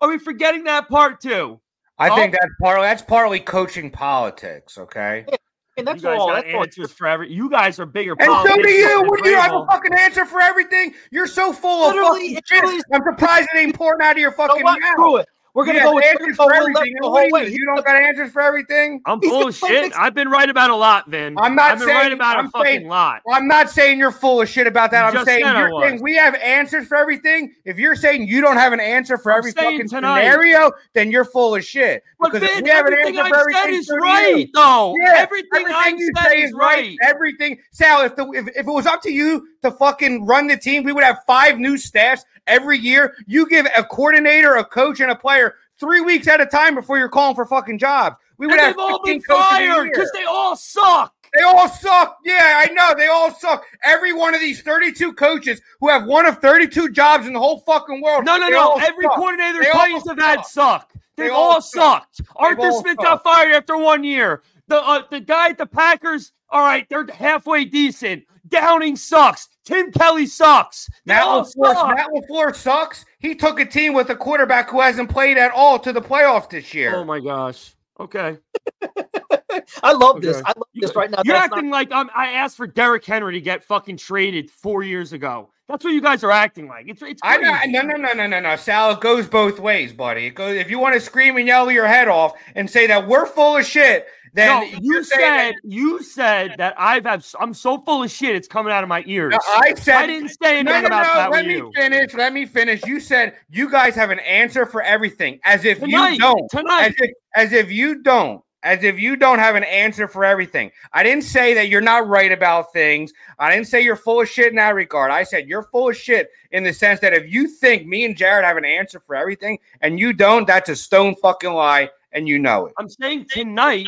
Are 0.00 0.08
we 0.08 0.18
forgetting 0.18 0.64
that 0.64 0.88
part 0.88 1.20
too? 1.20 1.60
I 1.98 2.08
Oh. 2.08 2.16
think 2.16 2.32
that's 2.32 2.52
partly 2.60 2.86
that's 2.86 3.02
partly 3.02 3.40
coaching 3.40 3.90
politics, 3.90 4.78
okay? 4.78 5.26
And 5.76 5.86
that's 5.86 6.02
you 6.02 6.08
guys 6.08 6.18
all. 6.20 6.28
got 6.28 6.42
That's 6.44 6.54
all. 6.54 6.62
answers 6.62 6.92
for 6.92 7.06
every. 7.08 7.32
You 7.32 7.50
guys 7.50 7.80
are 7.80 7.86
bigger. 7.86 8.14
Problems. 8.14 8.46
And 8.48 8.54
so 8.54 8.62
do 8.62 8.68
you. 8.70 8.88
than 8.98 9.06
What 9.08 9.24
do 9.24 9.30
you 9.30 9.36
have 9.36 9.52
a 9.54 9.66
fucking 9.66 9.92
answer 9.94 10.24
for 10.24 10.40
everything? 10.40 10.94
You're 11.10 11.26
so 11.26 11.52
full 11.52 11.88
of 11.90 11.94
fucking 11.96 12.38
shit. 12.46 12.64
is- 12.64 12.84
I'm 12.92 13.02
surprised 13.02 13.48
it 13.54 13.58
ain't 13.58 13.74
pouring 13.74 14.00
out 14.02 14.12
of 14.12 14.18
your 14.18 14.30
fucking 14.32 14.62
what? 14.62 14.80
mouth. 14.80 14.90
Screw 14.92 15.16
it. 15.16 15.28
We're 15.54 15.64
gonna 15.66 15.78
You 15.78 15.84
go 15.84 15.88
have 15.90 15.94
with 15.94 16.04
we're 16.04 16.10
answers 16.26 16.36
for 16.36 16.52
everything. 16.52 16.94
The 17.00 17.08
whole 17.08 17.30
way. 17.30 17.48
you, 17.48 17.64
don't 17.64 17.84
got 17.84 17.94
answers 17.94 18.32
for 18.32 18.42
everything? 18.42 19.00
I'm 19.06 19.20
He's 19.22 19.30
full 19.30 19.46
of 19.48 19.54
shit. 19.54 19.68
perfect- 19.70 19.96
I've 19.96 20.12
been 20.12 20.28
right 20.28 20.50
about 20.50 20.70
a 20.70 20.74
lot, 20.74 21.08
Vin. 21.08 21.36
I'm 21.38 21.54
not 21.54 21.72
I've 21.72 21.78
been 21.78 21.86
saying- 21.88 21.98
right 21.98 22.12
about 22.12 22.36
I'm 22.38 22.46
a 22.46 22.50
fucking 22.50 22.66
saying- 22.78 22.88
lot. 22.88 23.22
I'm 23.30 23.46
not 23.46 23.70
saying 23.70 24.00
you're 24.00 24.10
full 24.10 24.40
of 24.40 24.48
shit 24.48 24.66
about 24.66 24.90
that. 24.90 25.12
You 25.12 25.20
I'm 25.20 25.24
saying 25.24 25.44
you're 25.46 25.80
saying 25.80 26.02
we 26.02 26.16
have 26.16 26.34
answers 26.34 26.88
for 26.88 26.96
everything. 26.96 27.54
If 27.64 27.78
you're 27.78 27.94
saying 27.94 28.26
you 28.26 28.40
don't 28.40 28.56
have 28.56 28.72
an 28.72 28.80
answer 28.80 29.16
for 29.16 29.30
I'm 29.32 29.38
every 29.38 29.52
fucking 29.52 29.88
tonight- 29.88 30.22
scenario, 30.24 30.72
then 30.92 31.12
you're 31.12 31.24
full 31.24 31.54
of 31.54 31.64
shit. 31.64 32.02
But 32.18 32.32
Because 32.32 32.48
Vin, 32.48 32.64
we 32.64 32.70
have 32.70 32.86
an 32.86 32.92
everything 32.94 33.18
answer 33.18 33.22
I've 33.26 33.28
for 33.42 33.50
everything, 33.50 33.82
said 33.82 33.94
is 33.94 33.98
right, 34.02 34.36
you. 34.38 34.48
though. 34.54 34.94
Yeah, 35.00 35.12
everything, 35.18 35.66
I've 35.68 35.98
you 35.98 36.10
said 36.16 36.28
say 36.30 36.42
is 36.42 36.50
is 36.50 36.56
right. 36.56 36.96
Everything, 37.02 37.58
Sal. 37.70 38.00
If 38.02 38.16
the 38.16 38.28
if, 38.32 38.48
if 38.48 38.56
it 38.56 38.64
was 38.66 38.86
up 38.86 39.02
to 39.02 39.12
you 39.12 39.46
to 39.62 39.70
fucking 39.70 40.26
run 40.26 40.48
the 40.48 40.56
team, 40.56 40.82
we 40.82 40.92
would 40.92 41.04
have 41.04 41.18
five 41.26 41.58
new 41.60 41.76
staffs 41.76 42.24
every 42.46 42.78
year. 42.78 43.14
You 43.26 43.48
give 43.48 43.66
a 43.76 43.84
coordinator, 43.84 44.56
a 44.56 44.64
coach, 44.64 45.00
and 45.00 45.10
a 45.10 45.16
player 45.16 45.54
three 45.78 46.00
weeks 46.00 46.28
at 46.28 46.40
a 46.40 46.46
time 46.46 46.74
before 46.74 46.98
you're 46.98 47.08
calling 47.08 47.34
for 47.34 47.46
fucking 47.46 47.78
jobs. 47.78 48.16
We 48.38 48.46
would 48.46 48.54
And 48.54 48.62
have 48.62 48.78
all 48.78 49.00
been 49.04 49.20
fired 49.22 49.90
because 49.90 50.10
they 50.12 50.24
all 50.24 50.56
suck. 50.56 51.14
They 51.36 51.42
all 51.42 51.68
suck. 51.68 52.18
Yeah, 52.24 52.62
I 52.64 52.72
know. 52.72 52.94
They 52.96 53.08
all 53.08 53.32
suck. 53.34 53.64
Every 53.82 54.12
one 54.12 54.34
of 54.34 54.40
these 54.40 54.62
32 54.62 55.14
coaches 55.14 55.60
who 55.80 55.88
have 55.88 56.04
one 56.04 56.26
of 56.26 56.38
32 56.38 56.90
jobs 56.90 57.26
in 57.26 57.32
the 57.32 57.40
whole 57.40 57.58
fucking 57.60 58.00
world. 58.00 58.24
No, 58.24 58.36
no, 58.36 58.48
no. 58.48 58.74
Every 58.74 59.04
suck. 59.04 59.16
coordinator 59.16 59.60
They 59.62 59.70
Titans 59.70 60.08
have 60.08 60.18
had 60.18 60.46
suck. 60.46 60.92
They've 61.16 61.26
They 61.26 61.30
all 61.32 61.54
all 61.54 61.60
suck. 61.60 62.06
sucked. 62.12 62.28
Arthur 62.36 62.66
all 62.66 62.80
Smith 62.80 62.96
got 62.98 63.22
fired 63.24 63.52
after 63.52 63.76
one 63.76 64.04
year. 64.04 64.42
The 64.68 64.76
uh, 64.76 65.02
the 65.10 65.20
guy 65.20 65.50
at 65.50 65.58
the 65.58 65.66
Packers, 65.66 66.32
all 66.50 66.60
right, 66.60 66.86
they're 66.88 67.06
halfway 67.12 67.64
decent. 67.64 68.24
Downing 68.48 68.96
sucks. 68.96 69.48
Tim 69.64 69.90
Kelly 69.92 70.26
sucks. 70.26 70.88
They 71.06 71.14
Matt 71.14 71.22
all 71.24 71.42
LaFleur, 71.44 71.72
suck. 71.74 71.96
Matt 71.96 72.08
LaFleur 72.10 72.54
sucks. 72.54 73.04
He 73.18 73.34
took 73.34 73.58
a 73.60 73.64
team 73.64 73.94
with 73.94 74.10
a 74.10 74.16
quarterback 74.16 74.70
who 74.70 74.80
hasn't 74.80 75.10
played 75.10 75.38
at 75.38 75.50
all 75.52 75.78
to 75.78 75.92
the 75.92 76.02
playoffs 76.02 76.50
this 76.50 76.74
year. 76.74 76.94
Oh 76.94 77.04
my 77.04 77.20
gosh. 77.20 77.74
Okay. 77.98 78.38
I 79.82 79.92
love 79.92 80.20
this. 80.20 80.36
I 80.44 80.52
love 80.56 80.66
this 80.74 80.94
right 80.96 81.10
now. 81.10 81.22
You're 81.24 81.36
That's 81.36 81.50
not- 81.50 81.58
acting 81.58 81.70
like 81.70 81.92
um, 81.92 82.10
I 82.14 82.32
asked 82.32 82.56
for 82.56 82.66
Derrick 82.66 83.04
Henry 83.04 83.34
to 83.34 83.40
get 83.40 83.62
fucking 83.62 83.96
traded 83.98 84.50
four 84.50 84.82
years 84.82 85.12
ago. 85.12 85.50
That's 85.68 85.82
what 85.82 85.94
you 85.94 86.02
guys 86.02 86.22
are 86.24 86.30
acting 86.30 86.68
like. 86.68 86.88
It's 86.88 87.00
it's 87.00 87.20
I 87.22 87.38
crazy. 87.38 87.72
know, 87.72 87.80
no, 87.80 87.94
no, 87.94 87.96
no, 87.96 88.12
no, 88.12 88.26
no, 88.26 88.40
no, 88.40 88.56
Sal. 88.56 88.90
It 88.90 89.00
goes 89.00 89.26
both 89.26 89.58
ways, 89.58 89.94
buddy. 89.94 90.26
It 90.26 90.34
goes. 90.34 90.56
If 90.56 90.70
you 90.70 90.78
want 90.78 90.94
to 90.94 91.00
scream 91.00 91.38
and 91.38 91.46
yell 91.46 91.70
your 91.70 91.86
head 91.86 92.06
off 92.08 92.34
and 92.54 92.68
say 92.68 92.86
that 92.88 93.08
we're 93.08 93.24
full 93.24 93.56
of 93.56 93.64
shit, 93.64 94.06
then 94.34 94.72
No, 94.72 94.78
you 94.82 95.04
said 95.04 95.54
you 95.62 96.02
said 96.02 96.56
that 96.58 96.74
I've 96.76 97.04
have 97.04 97.24
I'm 97.40 97.54
so 97.54 97.78
full 97.78 98.02
of 98.02 98.10
shit. 98.10 98.34
It's 98.34 98.48
coming 98.48 98.72
out 98.72 98.82
of 98.82 98.88
my 98.88 99.02
ears. 99.06 99.32
No, 99.32 99.38
I 99.54 99.74
said 99.74 99.94
I 99.96 100.06
didn't 100.06 100.30
say 100.42 100.58
anything 100.58 100.64
No, 100.64 100.80
no, 100.80 100.86
about 100.88 101.02
no. 101.06 101.14
that 101.14 101.30
Let 101.30 101.44
with 101.44 101.46
me 101.46 101.54
you. 101.54 101.72
finish. 101.74 102.14
Let 102.14 102.32
me 102.32 102.44
finish. 102.44 102.84
You 102.84 103.00
said 103.00 103.36
you 103.48 103.70
guys 103.70 103.94
have 103.94 104.10
an 104.10 104.18
answer 104.20 104.66
for 104.66 104.82
everything, 104.82 105.40
as 105.44 105.64
if 105.64 105.78
Tonight, 105.78 106.10
you 106.14 106.18
don't. 106.18 106.50
tonight. 106.50 106.86
As 106.86 106.94
if, 106.98 107.10
as 107.36 107.52
if 107.52 107.70
you 107.70 108.02
don't. 108.02 108.42
As 108.64 108.82
if 108.82 108.98
you 108.98 109.14
don't 109.14 109.38
have 109.38 109.56
an 109.56 109.64
answer 109.64 110.08
for 110.08 110.24
everything. 110.24 110.70
I 110.94 111.02
didn't 111.02 111.24
say 111.24 111.52
that 111.52 111.68
you're 111.68 111.82
not 111.82 112.08
right 112.08 112.32
about 112.32 112.72
things. 112.72 113.12
I 113.38 113.54
didn't 113.54 113.66
say 113.68 113.82
you're 113.82 113.94
full 113.94 114.22
of 114.22 114.28
shit 114.28 114.48
in 114.48 114.56
that 114.56 114.74
regard. 114.74 115.10
I 115.10 115.22
said 115.22 115.46
you're 115.46 115.64
full 115.64 115.90
of 115.90 115.96
shit 115.98 116.30
in 116.50 116.64
the 116.64 116.72
sense 116.72 116.98
that 117.00 117.12
if 117.12 117.30
you 117.30 117.46
think 117.46 117.86
me 117.86 118.06
and 118.06 118.16
Jared 118.16 118.42
have 118.46 118.56
an 118.56 118.64
answer 118.64 119.00
for 119.06 119.16
everything 119.16 119.58
and 119.82 120.00
you 120.00 120.14
don't, 120.14 120.46
that's 120.46 120.70
a 120.70 120.76
stone 120.76 121.14
fucking 121.16 121.52
lie, 121.52 121.90
and 122.12 122.26
you 122.26 122.38
know 122.38 122.64
it. 122.66 122.72
I'm 122.78 122.88
saying 122.88 123.26
tonight 123.30 123.86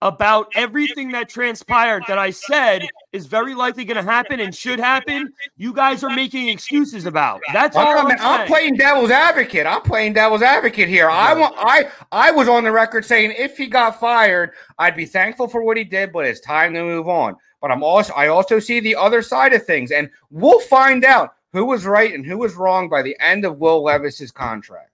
about 0.00 0.52
everything 0.54 1.10
that 1.12 1.28
transpired 1.28 2.04
that 2.06 2.18
I 2.18 2.30
said 2.30 2.86
is 3.12 3.26
very 3.26 3.54
likely 3.54 3.84
going 3.84 3.96
to 3.96 4.10
happen 4.10 4.40
and 4.40 4.54
should 4.54 4.78
happen. 4.78 5.32
You 5.56 5.72
guys 5.72 6.04
are 6.04 6.10
making 6.10 6.48
excuses 6.48 7.06
about. 7.06 7.40
That's 7.52 7.76
all 7.76 7.98
I'm, 7.98 8.06
I'm, 8.06 8.16
I'm 8.20 8.46
playing 8.46 8.76
devil's 8.76 9.10
advocate. 9.10 9.66
I'm 9.66 9.82
playing 9.82 10.12
devil's 10.12 10.42
advocate 10.42 10.88
here. 10.88 11.10
I 11.10 11.34
want. 11.34 11.54
I 11.58 11.90
I 12.12 12.30
was 12.30 12.48
on 12.48 12.64
the 12.64 12.72
record 12.72 13.04
saying 13.04 13.34
if 13.36 13.56
he 13.56 13.66
got 13.66 13.98
fired, 13.98 14.52
I'd 14.78 14.96
be 14.96 15.06
thankful 15.06 15.48
for 15.48 15.62
what 15.62 15.76
he 15.76 15.84
did, 15.84 16.12
but 16.12 16.26
it's 16.26 16.40
time 16.40 16.74
to 16.74 16.82
move 16.82 17.08
on. 17.08 17.36
But 17.60 17.72
I'm 17.72 17.82
also 17.82 18.12
I 18.14 18.28
also 18.28 18.60
see 18.60 18.78
the 18.80 18.94
other 18.94 19.22
side 19.22 19.52
of 19.52 19.66
things, 19.66 19.90
and 19.90 20.08
we'll 20.30 20.60
find 20.60 21.04
out 21.04 21.34
who 21.52 21.64
was 21.64 21.86
right 21.86 22.14
and 22.14 22.24
who 22.24 22.38
was 22.38 22.54
wrong 22.54 22.88
by 22.88 23.02
the 23.02 23.16
end 23.20 23.44
of 23.44 23.58
Will 23.58 23.82
Levis's 23.82 24.30
contract. 24.30 24.87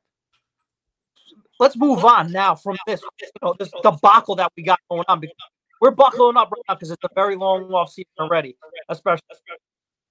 Let's 1.65 1.77
move 1.79 2.05
on 2.05 2.31
now 2.31 2.55
from 2.55 2.77
this, 2.87 3.01
you 3.21 3.29
know, 3.43 3.55
this 3.59 3.71
debacle 3.83 4.37
that 4.37 4.53
we 4.55 4.63
got 4.63 4.79
going 4.91 5.05
on. 5.09 5.19
Because 5.19 5.37
we're 5.81 5.91
buckling 5.91 6.37
up 6.37 6.51
right 6.53 6.63
now 6.69 6.75
because 6.75 6.91
it's 6.91 7.03
a 7.03 7.09
very 7.15 7.37
long 7.37 7.73
off 7.73 7.91
season 7.91 8.13
already. 8.21 8.55
Especially, 8.91 9.23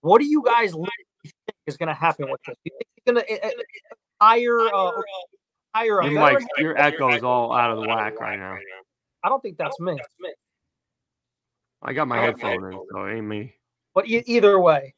what 0.02 0.20
do 0.20 0.26
you 0.26 0.44
guys 0.44 0.72
think 0.72 0.90
is 1.68 1.78
going 1.78 1.88
to 1.88 1.94
happen 1.94 2.30
with 2.30 2.42
this? 2.48 2.56
Do 2.66 2.72
you 2.72 2.78
think 2.78 2.88
he's 2.96 3.14
going 3.14 3.40
to 3.40 3.48
uh, 3.48 3.52
hire 4.20 4.60
uh, 4.62 4.92
hire 5.76 6.00
a 6.00 6.12
Your, 6.12 6.42
your 6.58 6.78
echo 6.78 7.14
is 7.14 7.24
all 7.24 7.54
out 7.54 7.70
of 7.70 7.78
the 7.78 7.88
whack 7.88 8.20
right 8.20 8.40
now. 8.40 8.58
I 9.24 9.30
don't 9.30 9.42
think 9.42 9.58
that's 9.58 9.80
me. 9.80 9.98
I 11.84 11.94
got 11.94 12.08
my 12.08 12.20
headphones 12.20 12.74
in, 12.74 12.80
so 12.92 13.06
it 13.06 13.18
ain't 13.18 13.28
me. 13.28 13.54
But 13.94 14.08
e- 14.08 14.24
either 14.26 14.60
way, 14.60 14.96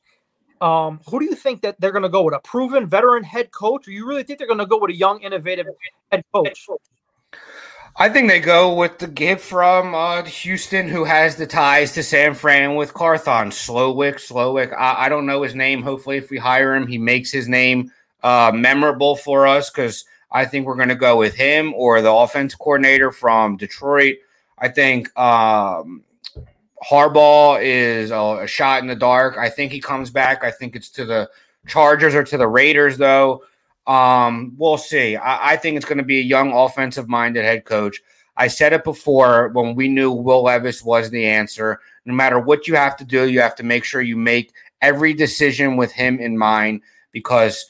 um, 0.61 0.99
who 1.07 1.19
do 1.19 1.25
you 1.25 1.35
think 1.35 1.61
that 1.61 1.79
they're 1.79 1.91
going 1.91 2.03
to 2.03 2.09
go 2.09 2.23
with? 2.23 2.33
A 2.33 2.39
proven 2.39 2.87
veteran 2.87 3.23
head 3.23 3.51
coach, 3.51 3.87
or 3.87 3.91
you 3.91 4.07
really 4.07 4.23
think 4.23 4.39
they're 4.39 4.47
going 4.47 4.59
to 4.59 4.65
go 4.65 4.79
with 4.79 4.91
a 4.91 4.95
young, 4.95 5.21
innovative 5.21 5.67
head 6.11 6.23
coach? 6.33 6.67
I 7.97 8.09
think 8.09 8.27
they 8.27 8.41
go 8.41 8.73
with 8.73 8.99
the 8.99 9.07
gift 9.07 9.45
from 9.45 9.95
uh, 9.95 10.23
Houston, 10.23 10.89
who 10.89 11.05
has 11.05 11.37
the 11.37 11.47
ties 11.47 11.93
to 11.93 12.03
San 12.03 12.33
Fran 12.33 12.75
with 12.75 12.93
Carthon. 12.93 13.51
Slowik, 13.51 14.15
Slowik. 14.15 14.73
I, 14.73 15.05
I 15.05 15.09
don't 15.09 15.25
know 15.25 15.43
his 15.43 15.55
name. 15.55 15.81
Hopefully, 15.81 16.17
if 16.17 16.29
we 16.29 16.37
hire 16.37 16.75
him, 16.75 16.87
he 16.87 16.97
makes 16.97 17.31
his 17.31 17.47
name 17.47 17.91
uh, 18.21 18.51
memorable 18.53 19.15
for 19.15 19.47
us 19.47 19.69
because 19.69 20.03
I 20.29 20.43
think 20.45 20.65
we're 20.65 20.75
going 20.75 20.89
to 20.89 20.95
go 20.95 21.17
with 21.17 21.35
him 21.35 21.73
or 21.73 22.01
the 22.01 22.11
offensive 22.11 22.59
coordinator 22.59 23.11
from 23.11 23.55
Detroit. 23.55 24.17
I 24.57 24.67
think 24.69 25.17
um, 25.17 26.03
Harbaugh 26.89 27.61
is 27.63 28.11
a, 28.11 28.43
a 28.43 28.47
shot 28.47 28.81
in 28.81 28.87
the 28.87 28.95
dark. 28.95 29.37
I 29.37 29.49
think 29.49 29.71
he 29.71 29.79
comes 29.79 30.09
back. 30.09 30.43
I 30.43 30.51
think 30.51 30.75
it's 30.75 30.89
to 30.91 31.05
the 31.05 31.29
Chargers 31.67 32.13
or 32.13 32.23
to 32.23 32.37
the 32.37 32.47
Raiders, 32.47 32.97
though. 32.97 33.43
Um, 33.87 34.53
we'll 34.57 34.77
see. 34.77 35.15
I, 35.15 35.53
I 35.53 35.57
think 35.57 35.77
it's 35.77 35.85
going 35.85 35.97
to 35.97 36.03
be 36.03 36.19
a 36.19 36.23
young 36.23 36.51
offensive 36.53 37.07
minded 37.07 37.43
head 37.43 37.65
coach. 37.65 38.01
I 38.37 38.47
said 38.47 38.73
it 38.73 38.83
before 38.83 39.49
when 39.49 39.75
we 39.75 39.87
knew 39.87 40.11
Will 40.11 40.43
Levis 40.43 40.83
was 40.83 41.09
the 41.09 41.25
answer. 41.25 41.79
No 42.05 42.13
matter 42.13 42.39
what 42.39 42.67
you 42.67 42.75
have 42.75 42.97
to 42.97 43.05
do, 43.05 43.29
you 43.29 43.39
have 43.39 43.55
to 43.55 43.63
make 43.63 43.83
sure 43.83 44.01
you 44.01 44.17
make 44.17 44.53
every 44.81 45.13
decision 45.13 45.77
with 45.77 45.91
him 45.91 46.19
in 46.19 46.37
mind 46.37 46.81
because 47.11 47.65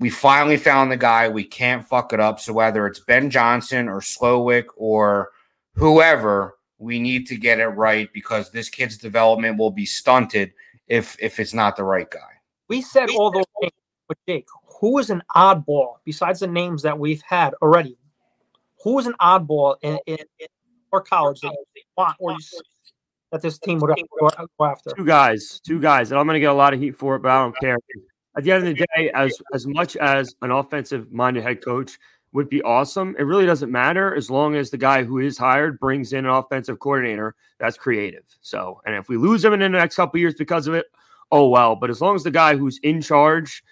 we 0.00 0.10
finally 0.10 0.56
found 0.56 0.90
the 0.90 0.96
guy. 0.96 1.28
We 1.28 1.44
can't 1.44 1.86
fuck 1.86 2.12
it 2.12 2.20
up. 2.20 2.40
So 2.40 2.52
whether 2.52 2.86
it's 2.86 3.00
Ben 3.00 3.30
Johnson 3.30 3.88
or 3.88 4.00
Slowik 4.00 4.66
or 4.76 5.30
whoever, 5.74 6.57
we 6.78 6.98
need 6.98 7.26
to 7.26 7.36
get 7.36 7.58
it 7.58 7.66
right 7.66 8.12
because 8.12 8.50
this 8.50 8.68
kid's 8.68 8.96
development 8.96 9.58
will 9.58 9.70
be 9.70 9.84
stunted 9.84 10.52
if 10.86 11.16
if 11.20 11.38
it's 11.40 11.54
not 11.54 11.76
the 11.76 11.84
right 11.84 12.10
guy. 12.10 12.40
We 12.68 12.82
said 12.82 13.10
all 13.10 13.30
those 13.30 13.44
names, 13.60 13.72
but 14.06 14.18
Jake, 14.26 14.46
who 14.80 14.98
is 14.98 15.10
an 15.10 15.22
oddball 15.34 15.96
besides 16.04 16.40
the 16.40 16.46
names 16.46 16.82
that 16.82 16.98
we've 16.98 17.22
had 17.22 17.54
already? 17.62 17.96
Who 18.84 18.98
is 18.98 19.06
an 19.06 19.14
oddball 19.20 19.76
in, 19.82 19.98
in, 20.06 20.18
in 20.38 20.46
or 20.92 21.02
college 21.02 21.40
that 21.40 21.52
you 21.74 21.82
want 21.96 22.16
or 22.20 22.32
you 22.32 22.38
that 23.32 23.42
this 23.42 23.58
team 23.58 23.80
would 23.80 23.96
go 24.20 24.30
go 24.58 24.64
after? 24.64 24.90
Two 24.96 25.04
guys, 25.04 25.60
two 25.66 25.80
guys, 25.80 26.10
and 26.10 26.20
I'm 26.20 26.26
going 26.26 26.36
to 26.36 26.40
get 26.40 26.50
a 26.50 26.54
lot 26.54 26.72
of 26.74 26.80
heat 26.80 26.96
for 26.96 27.16
it, 27.16 27.22
but 27.22 27.30
I 27.30 27.42
don't 27.42 27.58
care. 27.58 27.76
At 28.36 28.44
the 28.44 28.52
end 28.52 28.68
of 28.68 28.76
the 28.76 28.86
day, 28.96 29.10
as 29.10 29.36
as 29.52 29.66
much 29.66 29.96
as 29.96 30.34
an 30.42 30.52
offensive 30.52 31.10
minded 31.10 31.42
head 31.42 31.62
coach 31.64 31.98
would 32.32 32.48
be 32.48 32.62
awesome, 32.62 33.16
it 33.18 33.22
really 33.22 33.46
doesn't 33.46 33.72
matter 33.72 34.14
as 34.14 34.30
long 34.30 34.54
as 34.54 34.70
the 34.70 34.76
guy 34.76 35.02
who 35.02 35.18
is 35.18 35.38
hired 35.38 35.80
brings 35.80 36.12
in 36.12 36.26
an 36.26 36.30
offensive 36.30 36.78
coordinator 36.78 37.34
that's 37.58 37.76
creative. 37.76 38.24
So, 38.40 38.80
and 38.84 38.94
if 38.94 39.08
we 39.08 39.16
lose 39.16 39.44
him 39.44 39.54
in 39.54 39.60
the 39.60 39.68
next 39.68 39.96
couple 39.96 40.20
years 40.20 40.34
because 40.34 40.66
of 40.66 40.74
it, 40.74 40.86
oh 41.32 41.48
well. 41.48 41.74
But 41.74 41.90
as 41.90 42.00
long 42.00 42.14
as 42.16 42.24
the 42.24 42.30
guy 42.30 42.56
who's 42.56 42.78
in 42.82 43.00
charge 43.00 43.62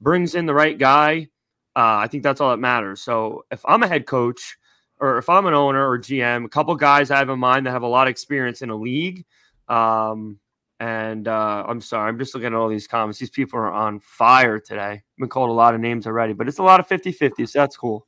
brings 0.00 0.34
in 0.34 0.46
the 0.46 0.54
right 0.54 0.78
guy, 0.78 1.28
uh, 1.76 2.00
I 2.00 2.08
think 2.08 2.22
that's 2.22 2.40
all 2.40 2.50
that 2.50 2.56
matters. 2.56 3.02
So 3.02 3.44
if 3.50 3.62
I'm 3.66 3.82
a 3.82 3.88
head 3.88 4.06
coach 4.06 4.56
or 4.98 5.18
if 5.18 5.28
I'm 5.28 5.46
an 5.46 5.54
owner 5.54 5.86
or 5.86 5.98
GM, 5.98 6.46
a 6.46 6.48
couple 6.48 6.74
guys 6.74 7.10
I 7.10 7.18
have 7.18 7.28
in 7.28 7.38
mind 7.38 7.66
that 7.66 7.72
have 7.72 7.82
a 7.82 7.88
lot 7.88 8.06
of 8.06 8.10
experience 8.10 8.62
in 8.62 8.70
a 8.70 8.76
league. 8.76 9.26
Um, 9.68 10.38
and 10.80 11.26
uh, 11.28 11.64
I'm 11.66 11.80
sorry, 11.80 12.08
I'm 12.08 12.18
just 12.18 12.34
looking 12.34 12.48
at 12.48 12.54
all 12.54 12.68
these 12.68 12.86
comments. 12.86 13.18
These 13.18 13.30
people 13.30 13.58
are 13.58 13.72
on 13.72 14.00
fire 14.00 14.58
today. 14.58 14.92
I've 14.92 15.02
been 15.18 15.28
called 15.28 15.50
a 15.50 15.54
lot 15.54 15.74
of 15.74 15.80
names 15.80 16.06
already, 16.06 16.32
but 16.32 16.48
it's 16.48 16.58
a 16.58 16.62
lot 16.62 16.80
of 16.80 16.86
50 16.86 17.12
50, 17.12 17.46
so 17.46 17.58
that's 17.58 17.76
cool. 17.76 18.06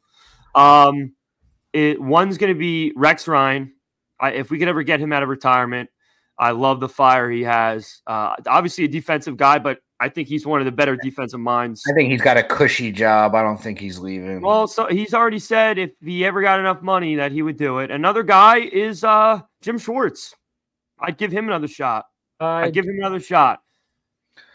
Um, 0.55 1.15
it, 1.73 2.01
one's 2.01 2.39
going 2.39 2.53
to 2.53 2.59
be 2.59 2.93
Rex 2.97 3.29
Ryan. 3.29 3.73
I, 4.21 4.33
if 4.33 4.51
we 4.51 4.59
could 4.59 4.69
ever 4.69 4.83
get 4.83 5.01
him 5.01 5.13
out 5.13 5.23
of 5.23 5.29
retirement, 5.29 5.89
I 6.39 6.51
love 6.51 6.81
the 6.81 6.89
fire 6.89 7.31
he 7.31 7.43
has. 7.43 8.03
Uh, 8.07 8.35
obviously, 8.47 8.85
a 8.85 8.89
defensive 8.89 9.37
guy, 9.37 9.59
but 9.59 9.79
I 10.01 10.09
think 10.09 10.29
he's 10.29 10.47
one 10.47 10.61
of 10.61 10.65
the 10.65 10.73
better 10.73 10.97
defensive 10.97 11.41
minds. 11.41 11.83
I 11.89 11.93
think 11.93 12.11
he's 12.11 12.23
got 12.23 12.37
a 12.37 12.43
cushy 12.43 12.93
job. 12.93 13.35
I 13.35 13.43
don't 13.43 13.61
think 13.61 13.81
he's 13.81 13.99
leaving. 13.99 14.41
Well, 14.41 14.69
so 14.69 14.87
he's 14.87 15.15
already 15.15 15.41
said 15.41 15.79
if 15.79 15.91
he 16.01 16.25
ever 16.25 16.41
got 16.41 16.61
enough 16.61 16.83
money 16.83 17.17
that 17.17 17.33
he 17.33 17.43
would 17.43 17.57
do 17.57 17.79
it. 17.79 17.91
Another 17.91 18.23
guy 18.23 18.59
is 18.59 19.03
uh, 19.03 19.41
Jim 19.63 19.79
Schwartz. 19.79 20.35
I'd 21.01 21.19
give 21.19 21.33
him 21.33 21.49
another 21.49 21.69
shot. 21.69 22.07
I, 22.41 22.65
I'd 22.65 22.75
give 22.75 22.85
him 22.85 22.99
another 22.99 23.21
shot. 23.21 23.63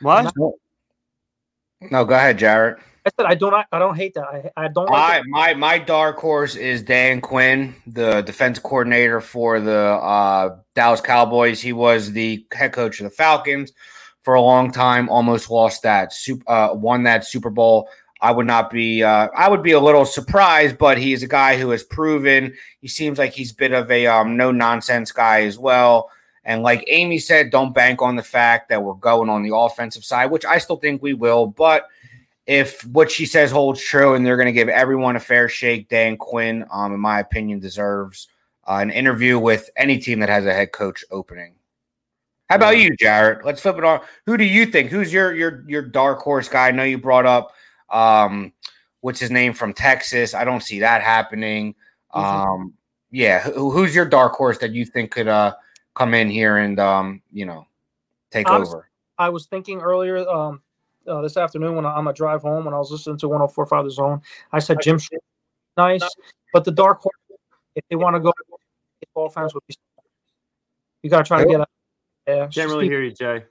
What? 0.02 0.34
no, 0.38 2.06
go 2.06 2.14
ahead, 2.14 2.38
Jarrett. 2.38 2.78
I 3.06 3.12
said 3.18 3.26
I 3.26 3.36
don't. 3.36 3.54
I 3.72 3.80
don't 3.80 3.96
hate 3.96 4.14
that. 4.14 4.24
I, 4.24 4.52
I 4.56 4.68
don't 4.70 4.90
My 4.90 5.18
like. 5.18 5.20
it. 5.22 5.28
my 5.28 5.54
my 5.56 5.78
dark 5.78 6.18
horse 6.18 6.56
is 6.56 6.82
Dan 6.82 7.20
Quinn, 7.20 7.76
the 7.86 8.22
defense 8.22 8.60
coordinator 8.60 9.20
for 9.20 9.60
the 9.60 9.78
uh, 9.78 10.58
Dallas 10.74 11.02
Cowboys. 11.02 11.62
He 11.62 11.74
was 11.74 12.14
the 12.14 12.46
head 12.54 12.72
coach 12.72 13.02
of 13.02 13.04
the 13.04 13.10
Falcons 13.10 13.74
for 14.22 14.36
a 14.36 14.42
long 14.42 14.72
time. 14.72 15.10
Almost 15.10 15.50
lost 15.50 15.84
that, 15.84 16.14
sup- 16.14 16.44
uh, 16.48 16.70
won 16.74 17.04
that 17.04 17.26
Super 17.26 17.50
Bowl. 17.50 17.90
I 18.22 18.32
would 18.32 18.48
not 18.48 18.72
be. 18.72 19.04
Uh, 19.04 19.28
I 19.36 19.50
would 19.50 19.64
be 19.64 19.74
a 19.74 19.82
little 19.82 20.06
surprised, 20.06 20.78
but 20.78 20.98
he's 20.98 21.24
a 21.24 21.28
guy 21.28 21.58
who 21.58 21.72
has 21.72 21.84
proven. 21.84 22.54
He 22.80 22.88
seems 22.88 23.18
like 23.18 23.34
he's 23.34 23.52
a 23.52 23.56
bit 23.56 23.74
of 23.74 23.92
a 23.92 24.08
um, 24.08 24.38
no 24.38 24.50
nonsense 24.54 25.12
guy 25.12 25.42
as 25.42 25.60
well. 25.60 26.10
And 26.46 26.62
like 26.62 26.84
Amy 26.88 27.20
said, 27.20 27.52
don't 27.52 27.74
bank 27.74 28.02
on 28.02 28.16
the 28.16 28.24
fact 28.24 28.70
that 28.70 28.84
we're 28.84 28.96
going 28.96 29.30
on 29.30 29.44
the 29.44 29.56
offensive 29.56 30.04
side, 30.04 30.32
which 30.32 30.46
I 30.46 30.58
still 30.58 30.76
think 30.76 31.02
we 31.02 31.14
will. 31.14 31.48
But 31.48 31.88
if 32.46 32.86
what 32.88 33.10
she 33.10 33.26
says 33.26 33.52
holds 33.52 33.82
true 33.82 34.14
and 34.14 34.26
they're 34.26 34.36
going 34.36 34.48
to 34.48 34.52
give 34.52 34.68
everyone 34.68 35.16
a 35.16 35.22
fair 35.22 35.48
shake, 35.48 35.88
Dan 35.88 36.18
Quinn, 36.18 36.66
um, 36.72 36.94
in 36.94 37.00
my 37.00 37.20
opinion, 37.20 37.60
deserves 37.60 38.28
uh, 38.68 38.80
an 38.82 38.92
interview 38.92 39.40
with 39.40 39.70
any 39.78 39.98
team 39.98 40.20
that 40.20 40.30
has 40.30 40.46
a 40.46 40.54
head 40.54 40.72
coach 40.72 41.06
opening. 41.12 41.54
How 42.50 42.58
about 42.58 42.78
you, 42.78 42.96
Jarrett? 42.98 43.46
Let's 43.46 43.62
flip 43.62 43.78
it 43.78 43.84
on. 43.86 44.02
Who 44.26 44.38
do 44.38 44.44
you 44.44 44.66
think? 44.66 44.92
Who's 44.92 45.12
your 45.14 45.34
your 45.34 45.64
your 45.66 45.82
dark 45.82 46.20
horse 46.20 46.50
guy? 46.50 46.68
I 46.68 46.72
know 46.72 46.84
you 46.84 46.98
brought 46.98 47.26
up 47.26 47.54
um, 47.90 48.52
what's 49.02 49.20
his 49.20 49.32
name 49.32 49.54
from 49.54 49.74
Texas. 49.74 50.34
I 50.34 50.44
don't 50.44 50.62
see 50.62 50.80
that 50.82 51.02
happening. 51.02 51.74
Um, 52.12 52.74
yeah, 53.12 53.42
who, 53.42 53.72
who's 53.72 53.96
your 53.96 54.06
dark 54.06 54.34
horse 54.34 54.58
that 54.60 54.72
you 54.72 54.86
think 54.86 55.12
could 55.12 55.28
uh, 55.28 55.56
come 55.96 56.14
in 56.14 56.30
here 56.30 56.58
and 56.58 56.80
um, 56.80 57.22
you 57.32 57.46
know 57.46 57.68
take 58.32 58.50
Honestly, 58.50 58.76
over? 58.76 58.90
I 59.18 59.30
was 59.30 59.46
thinking 59.46 59.82
earlier 59.82 60.28
um, 60.28 60.62
uh, 61.08 61.22
this 61.22 61.38
afternoon 61.38 61.76
when 61.76 61.86
I, 61.86 61.94
on 61.94 62.04
my 62.04 62.12
drive 62.12 62.42
home 62.42 62.66
when 62.66 62.74
I 62.74 62.78
was 62.78 62.92
listening 62.92 63.18
to 63.20 63.28
104.5 63.28 63.84
The 63.84 63.92
Zone. 63.92 64.22
I 64.52 64.60
said 64.60 64.78
Jim, 64.82 64.98
Schwartz, 64.98 65.26
nice, 65.78 66.08
but 66.52 66.64
the 66.64 66.72
dark 66.72 67.02
horse, 67.02 67.16
if 67.76 67.84
they 67.90 67.96
want 67.96 68.16
to 68.16 68.20
go 68.20 68.34
baseball 69.04 69.30
fans 69.30 69.54
would 69.54 69.64
be. 69.68 69.76
You 71.02 71.10
got 71.10 71.20
to 71.20 71.24
try 71.24 71.44
to 71.44 71.50
get 71.50 71.60
a. 71.60 71.66
Yeah, 72.28 72.48
Can't 72.48 72.70
really 72.70 72.88
hear 72.88 73.04
you, 73.04 73.12
Jay. 73.12 73.44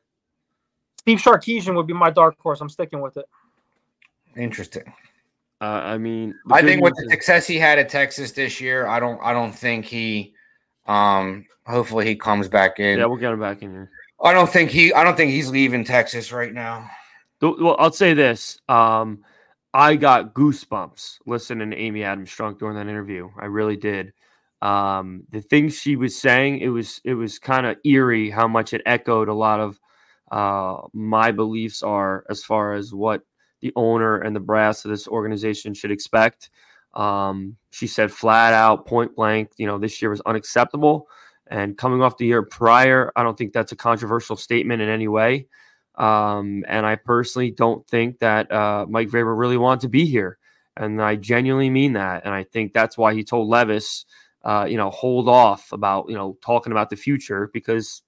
Steve 0.99 1.19
Sarkisian 1.19 1.75
would 1.75 1.87
be 1.87 1.93
my 1.93 2.11
dark 2.11 2.39
horse. 2.39 2.61
I'm 2.61 2.71
sticking 2.71 3.01
with 3.01 3.17
it. 3.17 3.27
Interesting. 4.37 4.91
Uh, 5.61 5.65
I 5.85 5.99
mean, 5.99 6.35
I 6.51 6.63
think 6.63 6.83
with 6.83 6.95
the 6.97 7.09
success 7.11 7.47
he 7.47 7.59
had 7.59 7.79
at 7.79 7.89
Texas 7.89 8.33
this 8.33 8.61
year, 8.61 8.87
I 8.87 8.99
don't 8.99 9.21
I 9.23 9.33
don't 9.33 9.53
think 9.53 9.85
he 9.85 10.35
um 10.87 11.45
hopefully 11.67 12.07
he 12.07 12.17
comes 12.17 12.49
back 12.49 12.81
in. 12.81 12.99
yeah, 12.99 13.07
we'll 13.07 13.19
get 13.19 13.33
him 13.33 13.41
back 13.41 13.63
in 13.63 13.71
here. 13.71 13.91
I 14.23 14.33
don't 14.33 14.51
think 14.51 14.71
he 14.71 14.93
I 14.93 15.05
don't 15.05 15.17
think 15.17 15.31
he's 15.31 15.51
leaving 15.51 15.85
Texas 15.85 16.33
right 16.33 16.53
now. 16.53 16.89
Well, 17.41 17.77
I'll 17.79 17.93
say 17.93 18.15
this. 18.15 18.61
Um, 18.69 19.25
I 19.75 19.97
got 19.97 20.33
goosebumps 20.35 21.19
listening 21.27 21.71
to 21.71 21.77
Amy 21.77 22.05
Adams 22.05 22.31
Strunk 22.31 22.59
during 22.59 22.77
that 22.77 22.87
interview. 22.87 23.29
I 23.41 23.47
really 23.47 23.77
did. 23.77 24.13
Um, 24.61 25.25
the 25.31 25.41
things 25.41 25.77
she 25.77 25.97
was 25.97 26.17
saying, 26.17 26.61
it 26.61 26.69
was 26.69 27.01
it 27.05 27.15
was 27.15 27.41
kind 27.41 27.67
of 27.67 27.79
eerie 27.85 28.31
how 28.31 28.47
much 28.47 28.73
it 28.73 28.83
echoed 28.87 29.29
a 29.29 29.35
lot 29.35 29.59
of 29.59 29.81
uh, 30.31 30.87
my 30.93 31.33
beliefs 31.33 31.83
are 31.83 32.25
as 32.31 32.45
far 32.45 32.75
as 32.75 32.95
what 32.95 33.23
the 33.61 33.73
owner 33.75 34.19
and 34.19 34.37
the 34.37 34.41
brass 34.41 34.85
of 34.85 34.91
this 34.91 35.09
organization 35.09 35.75
should 35.75 35.91
expect. 35.91 36.51
Um, 36.95 37.57
she 37.73 37.87
said 37.87 38.13
flat 38.13 38.53
out, 38.53 38.87
point 38.87 39.17
blank, 39.17 39.51
you 39.57 39.67
know, 39.67 39.79
this 39.79 40.01
year 40.01 40.11
was 40.11 40.21
unacceptable. 40.27 41.09
And 41.47 41.77
coming 41.77 42.03
off 42.03 42.19
the 42.19 42.27
year 42.27 42.43
prior, 42.43 43.11
I 43.17 43.23
don't 43.23 43.37
think 43.37 43.53
that's 43.53 43.73
a 43.73 43.77
controversial 43.77 44.37
statement 44.37 44.83
in 44.83 44.89
any 44.89 45.09
way. 45.09 45.47
Um, 45.97 46.65
and 46.69 46.87
I 46.87 46.97
personally 46.97 47.51
don't 47.51 47.87
think 47.89 48.21
that 48.21 48.53
uh, 48.53 48.87
Mike 48.89 49.09
Vrabel 49.09 49.37
really 49.37 49.57
wanted 49.57 49.81
to 49.81 49.89
be 49.89 50.07
here. 50.07 50.39
And 50.77 51.03
I 51.03 51.17
genuinely 51.17 51.71
mean 51.71 51.95
that. 51.95 52.25
And 52.25 52.33
I 52.33 52.45
think 52.45 52.73
that's 52.73 52.97
why 52.97 53.15
he 53.15 53.25
told 53.25 53.49
Levis, 53.49 54.05
uh, 54.45 54.67
you 54.69 54.77
know, 54.77 54.91
hold 54.91 55.29
off 55.29 55.73
about, 55.73 56.07
you 56.09 56.15
know, 56.15 56.37
talking 56.43 56.73
about 56.73 56.91
the 56.91 56.97
future 56.97 57.51
because 57.53 58.03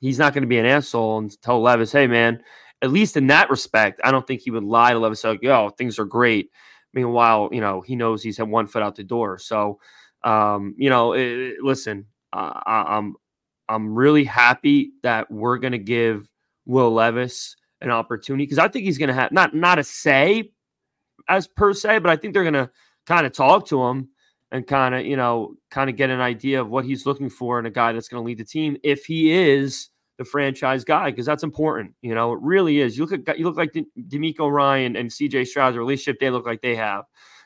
he's 0.00 0.18
not 0.18 0.34
going 0.34 0.42
to 0.42 0.48
be 0.48 0.58
an 0.58 0.66
asshole 0.66 1.18
and 1.18 1.42
tell 1.42 1.60
Levis, 1.60 1.92
hey, 1.92 2.06
man, 2.06 2.42
at 2.82 2.90
least 2.90 3.16
in 3.16 3.28
that 3.28 3.50
respect, 3.50 4.00
I 4.04 4.10
don't 4.10 4.26
think 4.26 4.42
he 4.42 4.50
would 4.50 4.64
lie 4.64 4.92
to 4.92 4.98
Levis, 4.98 5.24
like, 5.24 5.42
yo, 5.42 5.70
things 5.70 5.98
are 5.98 6.04
great. 6.04 6.50
Meanwhile, 6.96 7.50
you 7.52 7.60
know, 7.60 7.82
he 7.82 7.94
knows 7.94 8.22
he's 8.22 8.38
had 8.38 8.48
one 8.48 8.66
foot 8.66 8.82
out 8.82 8.96
the 8.96 9.04
door. 9.04 9.38
So, 9.38 9.78
um, 10.24 10.74
you 10.78 10.88
know, 10.88 11.12
eh, 11.12 11.52
listen, 11.60 12.06
uh, 12.32 12.58
I, 12.66 12.96
I'm 12.96 13.14
I'm 13.68 13.94
really 13.94 14.24
happy 14.24 14.92
that 15.02 15.30
we're 15.30 15.58
going 15.58 15.72
to 15.72 15.78
give 15.78 16.26
Will 16.64 16.90
Levis 16.90 17.54
an 17.82 17.90
opportunity 17.90 18.44
because 18.44 18.58
I 18.58 18.68
think 18.68 18.86
he's 18.86 18.96
going 18.96 19.08
to 19.08 19.14
have 19.14 19.30
not 19.30 19.54
not 19.54 19.78
a 19.78 19.84
say 19.84 20.52
as 21.28 21.46
per 21.46 21.74
se, 21.74 21.98
but 21.98 22.10
I 22.10 22.16
think 22.16 22.32
they're 22.32 22.50
going 22.50 22.54
to 22.54 22.70
kind 23.06 23.26
of 23.26 23.32
talk 23.34 23.66
to 23.66 23.84
him 23.84 24.08
and 24.50 24.66
kind 24.66 24.94
of 24.94 25.04
you 25.04 25.18
know 25.18 25.54
kind 25.70 25.90
of 25.90 25.96
get 25.96 26.08
an 26.08 26.22
idea 26.22 26.62
of 26.62 26.70
what 26.70 26.86
he's 26.86 27.04
looking 27.04 27.28
for 27.28 27.58
in 27.58 27.66
a 27.66 27.70
guy 27.70 27.92
that's 27.92 28.08
going 28.08 28.22
to 28.22 28.26
lead 28.26 28.38
the 28.38 28.44
team 28.44 28.78
if 28.82 29.04
he 29.04 29.32
is 29.32 29.90
the 30.18 30.24
franchise 30.24 30.84
guy 30.84 31.10
because 31.10 31.26
that's 31.26 31.42
important. 31.42 31.94
You 32.02 32.14
know, 32.14 32.32
it 32.32 32.40
really 32.40 32.80
is. 32.80 32.96
You 32.96 33.06
look 33.06 33.28
at 33.28 33.38
you 33.38 33.44
look 33.44 33.56
like 33.56 33.72
DeMeco 33.72 34.50
Ryan 34.50 34.96
and 34.96 35.10
CJ 35.10 35.46
Stroud, 35.46 35.76
relationship 35.76 36.20
they 36.20 36.30
look 36.30 36.46
like 36.46 36.62
they 36.62 36.76
have. 36.76 37.04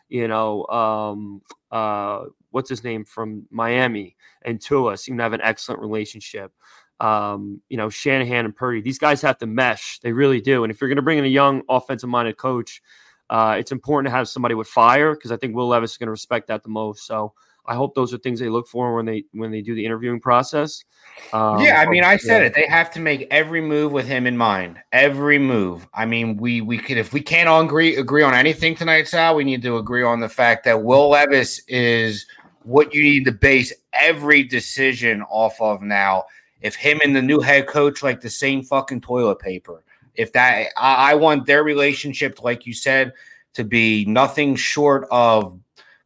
You 0.09 0.27
know, 0.29 0.67
um, 0.67 1.43
uh, 1.71 2.25
what's 2.51 2.69
his 2.69 2.83
name 2.83 3.05
from 3.05 3.47
Miami 3.51 4.17
and 4.43 4.61
Tua 4.61 4.97
seem 4.97 5.17
to 5.17 5.23
have 5.23 5.33
an 5.33 5.41
excellent 5.41 5.81
relationship. 5.81 6.53
Um, 6.99 7.63
you 7.69 7.77
know, 7.77 7.89
Shanahan 7.89 8.45
and 8.45 8.55
Purdy, 8.55 8.83
these 8.83 8.99
guys 8.99 9.23
have 9.23 9.39
to 9.39 9.47
mesh. 9.47 10.01
They 10.01 10.13
really 10.13 10.41
do. 10.41 10.65
And 10.65 10.71
if 10.71 10.81
you're 10.81 10.89
going 10.89 10.97
to 10.97 11.03
bring 11.03 11.19
in 11.19 11.25
a 11.25 11.29
young 11.29 11.63
offensive 11.69 12.11
minded 12.11 12.37
coach, 12.37 12.83
uh, 13.31 13.57
it's 13.59 13.73
important 13.73 14.11
to 14.11 14.17
have 14.17 14.29
somebody 14.29 14.55
with 14.55 14.69
fire 14.69 15.15
because 15.15 15.33
I 15.33 15.37
think 15.37 15.55
Will 15.55 15.69
Levis 15.69 15.93
is 15.93 15.97
going 15.97 16.09
to 16.09 16.13
respect 16.13 16.49
that 16.49 16.63
the 16.63 16.69
most. 16.69 17.07
So 17.07 17.33
I 17.67 17.75
hope 17.75 17.95
those 17.95 18.13
are 18.13 18.19
things 18.19 18.41
they 18.41 18.49
look 18.49 18.67
for 18.67 18.95
when 18.95 19.07
they 19.07 19.25
when 19.33 19.51
they 19.51 19.61
do 19.61 19.75
the 19.75 19.85
interviewing 19.85 20.21
process. 20.21 20.85
Um, 21.33 21.61
yeah, 21.61 21.81
I 21.81 21.87
mean, 21.87 22.05
I 22.05 22.17
said 22.17 22.43
yeah. 22.43 22.49
it. 22.49 22.55
They 22.55 22.67
have 22.67 22.91
to 22.93 23.01
make 23.01 23.27
every 23.31 23.61
move 23.61 23.93
with 23.93 24.07
him 24.07 24.27
in 24.27 24.37
mind. 24.37 24.79
Every 24.93 25.39
move. 25.39 25.87
I 25.95 26.07
mean, 26.07 26.37
we 26.37 26.61
we 26.61 26.79
could 26.79 26.99
if 26.99 27.13
we 27.13 27.21
can't 27.21 27.49
all 27.49 27.63
agree 27.63 27.97
agree 27.97 28.23
on 28.23 28.35
anything 28.35 28.75
tonight, 28.75 29.09
Sal, 29.09 29.37
we 29.37 29.45
need 29.45 29.63
to 29.63 29.77
agree 29.77 30.03
on 30.03 30.21
the 30.21 30.29
fact 30.29 30.65
that 30.65 30.83
Will 30.83 31.11
Levis 31.11 31.61
is 31.69 32.27
what 32.63 32.95
you 32.95 33.03
need 33.03 33.25
to 33.25 33.33
base 33.33 33.73
every 33.93 34.43
decision 34.43 35.23
off 35.31 35.61
of 35.61 35.83
now. 35.83 36.25
If 36.61 36.75
him 36.75 37.01
and 37.05 37.17
the 37.17 37.23
new 37.23 37.41
head 37.41 37.67
coach 37.67 38.03
like 38.03 38.21
the 38.21 38.31
same 38.31 38.63
fucking 38.63 39.01
toilet 39.01 39.39
paper, 39.39 39.83
if 40.15 40.33
that 40.33 40.69
I, 40.77 41.13
I 41.13 41.15
want 41.15 41.47
their 41.47 41.65
relationship, 41.65 42.43
like 42.43 42.67
you 42.67 42.75
said, 42.75 43.13
to 43.55 43.65
be 43.65 44.05
nothing 44.05 44.57
short 44.57 45.07
of 45.11 45.59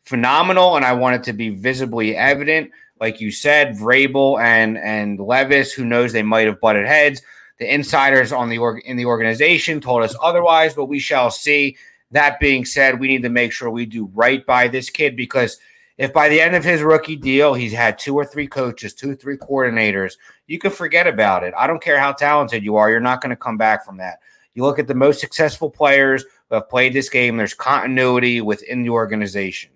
phenomenal, 0.04 0.76
and 0.76 0.84
I 0.84 0.92
want 0.92 1.16
it 1.16 1.24
to 1.24 1.32
be 1.32 1.50
visibly 1.50 2.16
evident. 2.16 2.70
Like 3.00 3.20
you 3.20 3.30
said, 3.30 3.76
Vrabel 3.76 4.40
and 4.40 4.78
and 4.78 5.18
Levis, 5.18 5.72
who 5.72 5.84
knows 5.84 6.12
they 6.12 6.22
might 6.22 6.46
have 6.46 6.60
butted 6.60 6.86
heads. 6.86 7.22
The 7.58 7.72
insiders 7.72 8.32
on 8.32 8.48
the 8.48 8.58
org- 8.58 8.84
in 8.84 8.96
the 8.96 9.06
organization 9.06 9.80
told 9.80 10.02
us 10.02 10.16
otherwise, 10.22 10.74
but 10.74 10.86
we 10.86 10.98
shall 10.98 11.30
see. 11.30 11.76
That 12.10 12.38
being 12.38 12.64
said, 12.64 13.00
we 13.00 13.08
need 13.08 13.22
to 13.22 13.28
make 13.28 13.50
sure 13.50 13.70
we 13.70 13.86
do 13.86 14.08
right 14.14 14.44
by 14.46 14.68
this 14.68 14.88
kid 14.88 15.16
because 15.16 15.58
if 15.96 16.12
by 16.12 16.28
the 16.28 16.40
end 16.40 16.54
of 16.54 16.64
his 16.64 16.82
rookie 16.82 17.16
deal 17.16 17.54
he's 17.54 17.72
had 17.72 17.98
two 17.98 18.14
or 18.14 18.24
three 18.24 18.46
coaches, 18.46 18.94
two 18.94 19.10
or 19.10 19.14
three 19.14 19.36
coordinators, 19.36 20.16
you 20.46 20.58
can 20.58 20.70
forget 20.70 21.06
about 21.06 21.42
it. 21.42 21.54
I 21.56 21.66
don't 21.66 21.82
care 21.82 21.98
how 21.98 22.12
talented 22.12 22.62
you 22.62 22.76
are, 22.76 22.90
you're 22.90 23.00
not 23.00 23.20
going 23.20 23.30
to 23.30 23.36
come 23.36 23.56
back 23.56 23.84
from 23.84 23.96
that. 23.98 24.20
You 24.54 24.62
look 24.62 24.78
at 24.78 24.86
the 24.86 24.94
most 24.94 25.20
successful 25.20 25.70
players 25.70 26.24
who 26.48 26.56
have 26.56 26.68
played 26.68 26.92
this 26.92 27.08
game, 27.08 27.36
there's 27.36 27.54
continuity 27.54 28.40
within 28.40 28.82
the 28.82 28.90
organization. 28.90 29.70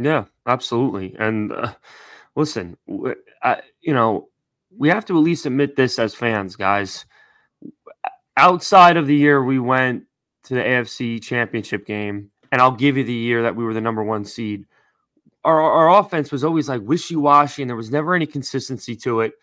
Yeah, 0.00 0.24
absolutely. 0.46 1.14
And 1.18 1.52
uh, 1.52 1.74
listen, 2.34 2.76
I, 3.42 3.60
you 3.82 3.92
know, 3.92 4.28
we 4.76 4.88
have 4.88 5.04
to 5.06 5.16
at 5.16 5.22
least 5.22 5.44
admit 5.44 5.76
this 5.76 5.98
as 5.98 6.14
fans, 6.14 6.56
guys. 6.56 7.04
Outside 8.36 8.96
of 8.96 9.06
the 9.06 9.14
year 9.14 9.44
we 9.44 9.58
went 9.58 10.04
to 10.44 10.54
the 10.54 10.60
AFC 10.60 11.22
championship 11.22 11.86
game, 11.86 12.30
and 12.50 12.62
I'll 12.62 12.70
give 12.70 12.96
you 12.96 13.04
the 13.04 13.12
year 13.12 13.42
that 13.42 13.54
we 13.54 13.62
were 13.62 13.74
the 13.74 13.80
number 13.82 14.02
one 14.02 14.24
seed. 14.24 14.64
Our, 15.44 15.60
our 15.60 16.00
offense 16.00 16.32
was 16.32 16.44
always 16.44 16.68
like 16.68 16.80
wishy 16.82 17.16
washy, 17.16 17.62
and 17.62 17.68
there 17.68 17.76
was 17.76 17.90
never 17.90 18.14
any 18.14 18.26
consistency 18.26 18.96
to 18.96 19.20
it. 19.20 19.34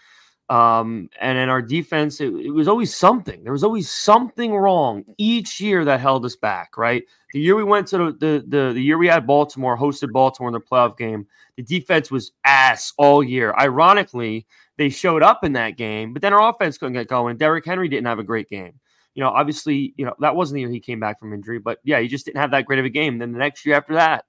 Um, 0.49 1.09
and 1.19 1.37
in 1.37 1.49
our 1.49 1.61
defense, 1.61 2.21
it, 2.21 2.33
it, 2.33 2.51
was 2.51 2.69
always 2.69 2.95
something. 2.95 3.43
There 3.43 3.51
was 3.51 3.65
always 3.65 3.91
something 3.91 4.55
wrong 4.55 5.03
each 5.17 5.59
year 5.59 5.83
that 5.83 5.99
held 5.99 6.25
us 6.25 6.37
back, 6.37 6.77
right? 6.77 7.03
The 7.33 7.41
year 7.41 7.55
we 7.55 7.65
went 7.65 7.87
to 7.87 7.97
the, 7.97 8.05
the, 8.13 8.45
the, 8.47 8.73
the 8.73 8.81
year 8.81 8.97
we 8.97 9.07
had 9.07 9.27
Baltimore, 9.27 9.77
hosted 9.77 10.13
Baltimore 10.13 10.49
in 10.49 10.53
the 10.53 10.61
playoff 10.61 10.97
game, 10.97 11.27
the 11.57 11.63
defense 11.63 12.09
was 12.09 12.31
ass 12.45 12.93
all 12.97 13.21
year. 13.21 13.53
Ironically, 13.59 14.47
they 14.77 14.87
showed 14.87 15.21
up 15.21 15.43
in 15.43 15.51
that 15.53 15.75
game, 15.75 16.13
but 16.13 16.21
then 16.21 16.33
our 16.33 16.49
offense 16.49 16.77
couldn't 16.77 16.93
get 16.93 17.09
going. 17.09 17.35
Derrick 17.35 17.65
Henry 17.65 17.89
didn't 17.89 18.07
have 18.07 18.19
a 18.19 18.23
great 18.23 18.47
game. 18.47 18.79
You 19.15 19.23
know, 19.23 19.29
obviously, 19.29 19.93
you 19.97 20.05
know, 20.05 20.13
that 20.19 20.35
wasn't 20.35 20.55
the 20.55 20.61
year 20.61 20.69
he 20.69 20.79
came 20.79 20.99
back 20.99 21.19
from 21.19 21.33
injury, 21.33 21.59
but 21.59 21.79
yeah, 21.83 21.99
he 21.99 22.07
just 22.07 22.25
didn't 22.25 22.39
have 22.39 22.51
that 22.51 22.65
great 22.65 22.79
of 22.79 22.85
a 22.85 22.89
game. 22.89 23.17
Then 23.17 23.33
the 23.33 23.39
next 23.39 23.65
year 23.65 23.75
after 23.75 23.95
that 23.95 24.23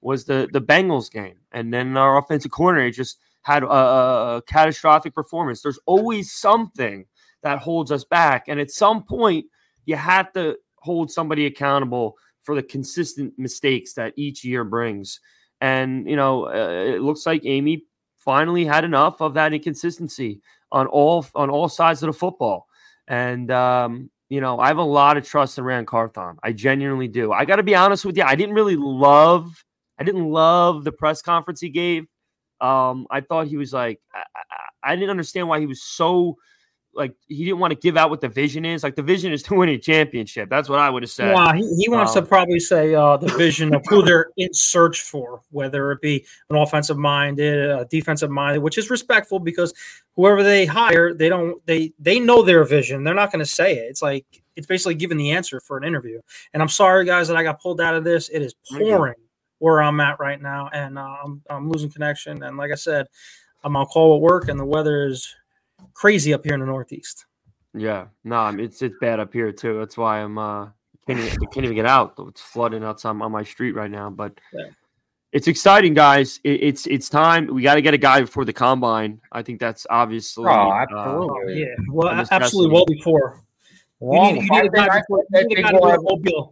was 0.00 0.24
the 0.24 0.48
the 0.50 0.62
Bengals 0.62 1.12
game. 1.12 1.36
And 1.52 1.72
then 1.72 1.96
our 1.96 2.18
offensive 2.18 2.50
coordinator 2.50 2.90
just– 2.90 3.18
had 3.42 3.62
a, 3.62 3.66
a 3.68 4.42
catastrophic 4.46 5.14
performance. 5.14 5.62
There's 5.62 5.80
always 5.86 6.32
something 6.32 7.06
that 7.42 7.58
holds 7.58 7.90
us 7.90 8.04
back. 8.04 8.48
And 8.48 8.60
at 8.60 8.70
some 8.70 9.02
point, 9.02 9.46
you 9.86 9.96
have 9.96 10.32
to 10.32 10.56
hold 10.76 11.10
somebody 11.10 11.46
accountable 11.46 12.16
for 12.42 12.54
the 12.54 12.62
consistent 12.62 13.34
mistakes 13.38 13.94
that 13.94 14.12
each 14.16 14.44
year 14.44 14.64
brings. 14.64 15.20
And, 15.60 16.08
you 16.08 16.16
know, 16.16 16.46
uh, 16.46 16.94
it 16.94 17.02
looks 17.02 17.26
like 17.26 17.42
Amy 17.44 17.84
finally 18.16 18.64
had 18.64 18.84
enough 18.84 19.20
of 19.20 19.34
that 19.34 19.52
inconsistency 19.52 20.40
on 20.72 20.86
all 20.86 21.26
on 21.34 21.50
all 21.50 21.68
sides 21.68 22.02
of 22.02 22.06
the 22.08 22.12
football. 22.12 22.66
And 23.08 23.50
um, 23.50 24.10
you 24.28 24.40
know, 24.40 24.58
I 24.60 24.68
have 24.68 24.78
a 24.78 24.82
lot 24.82 25.16
of 25.16 25.26
trust 25.26 25.58
in 25.58 25.64
Rand 25.64 25.88
Carthon. 25.88 26.36
I 26.42 26.52
genuinely 26.52 27.08
do. 27.08 27.32
I 27.32 27.44
got 27.44 27.56
to 27.56 27.62
be 27.62 27.74
honest 27.74 28.04
with 28.04 28.16
you. 28.16 28.22
I 28.22 28.36
didn't 28.36 28.54
really 28.54 28.76
love. 28.76 29.64
I 29.98 30.04
didn't 30.04 30.30
love 30.30 30.84
the 30.84 30.92
press 30.92 31.20
conference 31.20 31.60
he 31.60 31.68
gave. 31.68 32.06
Um, 32.60 33.06
I 33.10 33.20
thought 33.20 33.46
he 33.46 33.56
was 33.56 33.72
like, 33.72 34.00
I, 34.14 34.22
I, 34.82 34.96
didn't 34.96 35.10
understand 35.10 35.48
why 35.48 35.60
he 35.60 35.66
was 35.66 35.82
so 35.82 36.36
like 36.94 37.14
he 37.28 37.44
didn't 37.44 37.58
want 37.58 37.72
to 37.72 37.78
give 37.78 37.96
out 37.96 38.10
what 38.10 38.20
the 38.20 38.28
vision 38.28 38.64
is. 38.64 38.82
Like 38.82 38.96
the 38.96 39.02
vision 39.02 39.32
is 39.32 39.42
to 39.44 39.54
win 39.54 39.68
a 39.68 39.78
championship. 39.78 40.50
That's 40.50 40.68
what 40.68 40.78
I 40.78 40.90
would 40.90 41.02
have 41.02 41.10
said. 41.10 41.34
Yeah, 41.34 41.54
he, 41.54 41.76
he 41.76 41.88
wants 41.88 42.16
um, 42.16 42.24
to 42.24 42.28
probably 42.28 42.60
say 42.60 42.94
uh, 42.94 43.16
the 43.16 43.28
vision 43.28 43.74
of 43.74 43.82
who 43.88 44.02
they're 44.04 44.30
in 44.36 44.52
search 44.52 45.02
for, 45.02 45.42
whether 45.50 45.92
it 45.92 46.00
be 46.00 46.26
an 46.50 46.56
offensive 46.56 46.98
minded, 46.98 47.70
a 47.70 47.86
defensive 47.86 48.30
minded, 48.30 48.60
which 48.60 48.78
is 48.78 48.90
respectful 48.90 49.38
because 49.38 49.72
whoever 50.16 50.42
they 50.42 50.66
hire, 50.66 51.14
they 51.14 51.28
don't 51.28 51.64
they 51.66 51.92
they 51.98 52.18
know 52.18 52.42
their 52.42 52.64
vision. 52.64 53.04
They're 53.04 53.14
not 53.14 53.32
going 53.32 53.44
to 53.44 53.50
say 53.50 53.76
it. 53.76 53.86
It's 53.90 54.02
like 54.02 54.26
it's 54.56 54.66
basically 54.66 54.96
giving 54.96 55.16
the 55.16 55.30
answer 55.30 55.60
for 55.60 55.76
an 55.76 55.84
interview. 55.84 56.20
And 56.52 56.62
I'm 56.62 56.68
sorry, 56.68 57.04
guys, 57.04 57.28
that 57.28 57.36
I 57.36 57.42
got 57.42 57.60
pulled 57.62 57.80
out 57.80 57.94
of 57.94 58.04
this. 58.04 58.28
It 58.28 58.42
is 58.42 58.54
pouring 58.70 59.14
where 59.60 59.80
I'm 59.80 60.00
at 60.00 60.18
right 60.18 60.42
now, 60.42 60.68
and 60.72 60.98
uh, 60.98 61.16
I'm 61.24 61.42
I'm 61.48 61.70
losing 61.70 61.90
connection. 61.90 62.42
And 62.42 62.56
like 62.56 62.72
I 62.72 62.74
said, 62.74 63.06
I'm 63.62 63.76
on 63.76 63.86
call 63.86 64.16
at 64.16 64.20
work, 64.20 64.48
and 64.48 64.58
the 64.58 64.64
weather 64.64 65.06
is 65.06 65.32
crazy 65.94 66.34
up 66.34 66.44
here 66.44 66.54
in 66.54 66.60
the 66.60 66.66
Northeast. 66.66 67.26
Yeah, 67.72 68.06
no, 68.24 68.48
it's 68.48 68.82
it's 68.82 68.96
bad 69.00 69.20
up 69.20 69.32
here 69.32 69.52
too. 69.52 69.78
That's 69.78 69.96
why 69.96 70.20
I'm 70.20 70.36
uh 70.36 70.66
can't 71.06 71.20
even, 71.20 71.38
can't 71.52 71.64
even 71.64 71.76
get 71.76 71.86
out. 71.86 72.14
It's 72.18 72.40
flooding 72.40 72.82
outside 72.82 73.10
on 73.10 73.32
my 73.32 73.44
street 73.44 73.72
right 73.76 73.90
now, 73.90 74.10
but. 74.10 74.32
Yeah. 74.52 74.64
It's 75.32 75.46
exciting, 75.46 75.94
guys. 75.94 76.40
It, 76.42 76.60
it's 76.60 76.88
it's 76.88 77.08
time. 77.08 77.54
We 77.54 77.62
got 77.62 77.76
to 77.76 77.82
get 77.82 77.94
a 77.94 77.98
guy 77.98 78.20
before 78.20 78.44
the 78.44 78.52
combine. 78.52 79.20
I 79.30 79.42
think 79.42 79.60
that's 79.60 79.86
obviously. 79.88 80.46
Oh, 80.48 80.70
uh, 80.70 80.84
absolutely. 80.90 81.52
Uh, 81.52 81.56
yeah. 81.56 81.74
Well, 81.88 82.26
absolutely. 82.32 82.74
Well 82.74 82.84
before. 82.84 83.44
Well, 84.00 84.30
you 84.30 84.40
need, 84.40 84.42
you 84.42 84.50
need 84.50 84.64
a 84.64 84.68
guy 84.70 84.98
before. 84.98 85.24
You 85.32 85.46
need 85.46 85.58
a 85.60 85.62
guy 85.62 85.70
before 85.70 86.50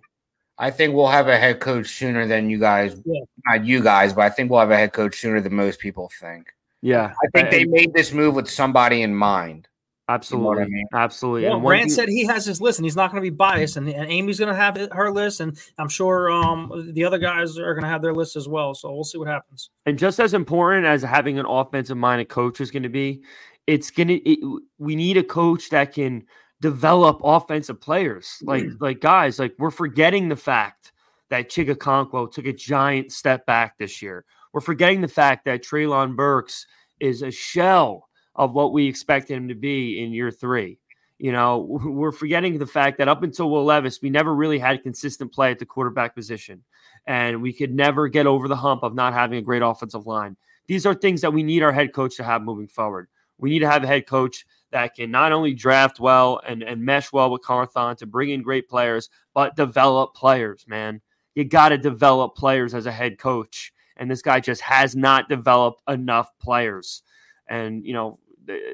I 0.59 0.71
think 0.71 0.95
we'll 0.95 1.09
have 1.09 1.29
a 1.29 1.37
head 1.37 1.61
coach 1.61 1.89
sooner 1.89 2.27
than 2.27 2.51
you 2.51 2.59
guys. 2.59 3.01
Yeah. 3.05 3.21
Not 3.47 3.65
you 3.65 3.83
guys, 3.83 4.13
but 4.13 4.23
I 4.23 4.31
think 4.31 4.51
we'll 4.51 4.61
have 4.61 4.71
a 4.71 4.77
head 4.77 4.93
coach 4.93 5.21
sooner 5.21 5.41
than 5.41 5.55
most 5.55 5.79
people 5.79 6.11
think. 6.21 6.53
Yeah, 6.81 7.13
I 7.25 7.29
think 7.35 7.51
they 7.51 7.65
made 7.65 7.93
this 7.93 8.13
move 8.13 8.35
with 8.35 8.49
somebody 8.49 9.03
in 9.03 9.15
mind. 9.15 9.69
Absolutely, 10.11 10.49
you 10.49 10.55
know 10.57 10.63
I 10.63 10.69
mean? 10.69 10.87
absolutely. 10.95 11.49
Well, 11.49 11.61
Rand 11.61 11.93
said 11.93 12.09
he 12.09 12.25
has 12.27 12.47
his 12.47 12.61
list, 12.61 12.79
and 12.79 12.87
he's 12.87 12.97
not 12.97 13.11
going 13.11 13.23
to 13.23 13.31
be 13.31 13.35
biased, 13.35 13.77
and, 13.77 13.89
and 13.89 14.11
Amy's 14.11 14.39
going 14.39 14.49
to 14.49 14.55
have 14.55 14.77
her 14.93 15.11
list, 15.11 15.41
and 15.41 15.59
I'm 15.77 15.89
sure 15.89 16.31
um, 16.31 16.93
the 16.95 17.05
other 17.05 17.19
guys 17.19 17.59
are 17.59 17.75
going 17.75 17.83
to 17.83 17.91
have 17.91 18.01
their 18.01 18.15
list 18.15 18.37
as 18.37 18.49
well. 18.49 18.75
So 18.75 18.93
we'll 18.93 19.05
see 19.05 19.19
what 19.19 19.29
happens. 19.29 19.71
And 19.87 19.99
just 19.99 20.19
as 20.19 20.35
important 20.35 20.87
as 20.87 21.03
having 21.03 21.39
an 21.39 21.47
offensive 21.47 21.97
minded 21.97 22.29
coach 22.29 22.61
is 22.61 22.71
going 22.71 22.85
to 22.85 22.89
be, 22.89 23.23
it's 23.67 23.91
going 23.91 24.09
to. 24.09 24.63
We 24.79 24.97
need 24.97 25.19
a 25.19 25.25
coach 25.25 25.69
that 25.71 25.93
can 25.93 26.25
develop 26.61 27.21
offensive 27.23 27.81
players. 27.81 28.39
Like 28.43 28.65
mm. 28.65 28.81
like 28.81 29.01
guys, 29.01 29.39
like 29.39 29.55
we're 29.59 29.71
forgetting 29.71 30.29
the 30.29 30.37
fact 30.37 30.93
that 31.31 31.51
Chig 31.51 31.71
Okonkwo 31.71 32.31
took 32.31 32.47
a 32.47 32.53
giant 32.53 33.13
step 33.13 33.47
back 33.47 33.79
this 33.79 34.01
year. 34.03 34.25
We're 34.53 34.61
forgetting 34.61 35.01
the 35.01 35.09
fact 35.09 35.45
that 35.45 35.63
Treylon 35.63 36.17
Burks 36.17 36.67
is 37.01 37.23
a 37.23 37.31
shell 37.31 38.09
of 38.35 38.53
what 38.53 38.73
we 38.73 38.87
expected 38.87 39.37
him 39.37 39.49
to 39.49 39.55
be 39.55 40.03
in 40.03 40.13
year 40.13 40.31
three. 40.31 40.79
You 41.19 41.33
know, 41.33 41.59
we're 41.85 42.13
forgetting 42.13 42.59
the 42.59 42.67
fact 42.67 42.99
that 42.99 43.09
up 43.09 43.23
until 43.23 43.51
Will 43.51 43.65
Levis, 43.65 44.01
we 44.01 44.11
never 44.11 44.35
really 44.35 44.59
had 44.59 44.83
consistent 44.83 45.33
play 45.33 45.51
at 45.51 45.59
the 45.59 45.67
quarterback 45.67 46.15
position. 46.15 46.63
And 47.07 47.43
we 47.43 47.53
could 47.53 47.75
never 47.75 48.07
get 48.09 48.27
over 48.27 48.49
the 48.49 48.57
hump 48.57 48.83
of 48.83 48.95
not 48.95 49.15
having 49.15 49.39
a 49.39 49.43
great 49.43 49.63
offensive 49.63 50.07
line. 50.07 50.37
These 50.67 50.87
are 50.87 50.95
things 50.95 51.21
that 51.23 51.33
we 51.33 51.43
need 51.43 51.63
our 51.63 51.73
head 51.73 51.93
coach 51.93 52.17
to 52.17 52.25
have 52.25 52.43
moving 52.43 52.69
forward. 52.69 53.09
We 53.39 53.51
need 53.51 53.61
to 53.61 53.71
have 53.71 53.83
a 53.83 53.87
head 53.87 54.07
coach 54.07 54.45
that 54.71 54.95
can 54.95 55.11
not 55.11 55.33
only 55.33 55.55
draft 55.55 56.01
well 56.01 56.41
and, 56.47 56.63
and 56.63 56.83
mesh 56.83 57.13
well 57.13 57.31
with 57.31 57.43
Carthon 57.43 57.97
to 57.97 58.07
bring 58.07 58.31
in 58.31 58.43
great 58.43 58.69
players, 58.69 59.09
but 59.35 59.57
develop 59.57 60.15
players, 60.15 60.65
man. 60.69 61.01
You 61.35 61.45
got 61.45 61.71
to 61.71 61.79
develop 61.79 62.35
players 62.35 62.75
as 62.75 62.87
a 62.87 62.93
head 62.93 63.19
coach. 63.19 63.73
And 63.97 64.11
this 64.11 64.23
guy 64.23 64.41
just 64.41 64.61
has 64.63 64.95
not 64.95 65.29
developed 65.29 65.83
enough 65.89 66.31
players. 66.39 67.03
And, 67.49 67.85
you 67.85 67.93
know, 67.93 68.19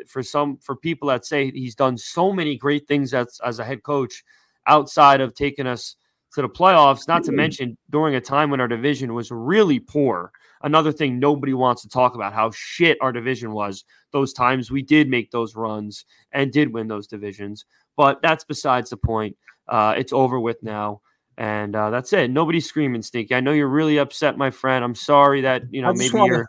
for 0.06 0.22
some, 0.22 0.58
for 0.58 0.76
people 0.76 1.08
that 1.08 1.26
say 1.26 1.50
he's 1.50 1.74
done 1.74 1.96
so 1.96 2.32
many 2.32 2.56
great 2.56 2.86
things 2.86 3.14
as, 3.14 3.40
as 3.44 3.58
a 3.58 3.64
head 3.64 3.82
coach, 3.82 4.24
outside 4.66 5.20
of 5.20 5.34
taking 5.34 5.66
us 5.66 5.96
to 6.34 6.42
the 6.42 6.48
playoffs, 6.48 7.06
not 7.06 7.24
to 7.24 7.30
mm. 7.30 7.36
mention 7.36 7.78
during 7.90 8.14
a 8.14 8.20
time 8.20 8.50
when 8.50 8.60
our 8.60 8.68
division 8.68 9.14
was 9.14 9.30
really 9.30 9.78
poor. 9.78 10.32
Another 10.62 10.92
thing 10.92 11.18
nobody 11.18 11.52
wants 11.52 11.82
to 11.82 11.88
talk 11.88 12.14
about 12.14 12.32
how 12.32 12.50
shit 12.52 12.96
our 13.00 13.12
division 13.12 13.52
was 13.52 13.84
those 14.12 14.32
times 14.32 14.70
we 14.70 14.82
did 14.82 15.08
make 15.08 15.30
those 15.30 15.54
runs 15.54 16.04
and 16.32 16.52
did 16.52 16.72
win 16.72 16.88
those 16.88 17.06
divisions. 17.06 17.64
But 17.96 18.22
that's 18.22 18.44
besides 18.44 18.90
the 18.90 18.96
point. 18.96 19.36
Uh, 19.68 19.94
it's 19.96 20.12
over 20.12 20.40
with 20.40 20.62
now. 20.62 21.00
And 21.36 21.74
uh, 21.74 21.90
that's 21.90 22.12
it. 22.12 22.30
Nobody's 22.30 22.66
screaming, 22.66 23.02
Stinky. 23.02 23.34
I 23.34 23.40
know 23.40 23.52
you're 23.52 23.66
really 23.66 23.98
upset, 23.98 24.38
my 24.38 24.50
friend. 24.50 24.84
I'm 24.84 24.94
sorry 24.94 25.40
that, 25.40 25.64
you 25.70 25.82
know, 25.82 25.92
maybe 25.92 26.14
wanna, 26.14 26.32
you're. 26.32 26.46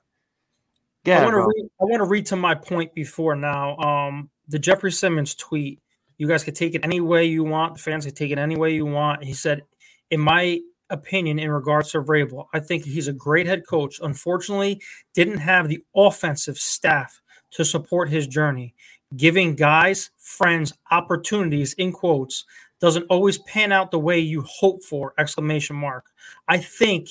Yeah, 1.06 1.22
I 1.22 1.24
want 1.24 1.34
to 1.34 1.39
read, 1.39 1.70
I 1.82 1.84
want 1.86 2.01
to 2.01 2.06
read 2.06 2.26
to 2.28 2.36
my 2.36 2.56
point 2.56 2.93
before 2.93 3.36
now. 3.36 3.78
Um, 3.78 4.30
the 4.47 4.60
Jeffrey 4.60 4.91
Simmons 4.91 5.34
tweet. 5.36 5.82
You 6.18 6.28
guys 6.28 6.43
could 6.43 6.56
take 6.56 6.76
it 6.76 6.82
any 6.84 7.01
way 7.01 7.26
you 7.26 7.43
want. 7.43 7.76
The 7.76 7.82
fans 7.82 8.06
could 8.06 8.16
take 8.16 8.32
it 8.32 8.38
any 8.38 8.56
way 8.56 8.74
you 8.74 8.86
want. 8.86 9.24
He 9.24 9.34
said, 9.34 9.64
in 10.12 10.22
my 10.22 10.60
opinion, 10.89 11.39
in 11.39 11.51
regards 11.51 11.91
to 11.91 12.01
Vrabel, 12.01 12.47
I 12.53 12.59
think 12.59 12.86
he's 12.86 13.07
a 13.07 13.13
great 13.13 13.47
head 13.47 13.65
coach. 13.67 13.99
Unfortunately, 14.01 14.81
didn't 15.13 15.39
have 15.39 15.67
the 15.67 15.83
offensive 15.95 16.57
staff 16.57 17.21
to 17.51 17.65
support 17.65 18.09
his 18.09 18.27
journey. 18.27 18.75
Giving 19.15 19.55
guys, 19.55 20.11
friends, 20.17 20.73
opportunities 20.91 21.73
in 21.73 21.91
quotes 21.91 22.45
doesn't 22.81 23.05
always 23.09 23.38
pan 23.39 23.71
out 23.71 23.91
the 23.91 23.99
way 23.99 24.19
you 24.19 24.41
hope 24.41 24.83
for! 24.83 25.13
Exclamation 25.17 25.75
mark. 25.75 26.05
I 26.47 26.57
think. 26.57 27.09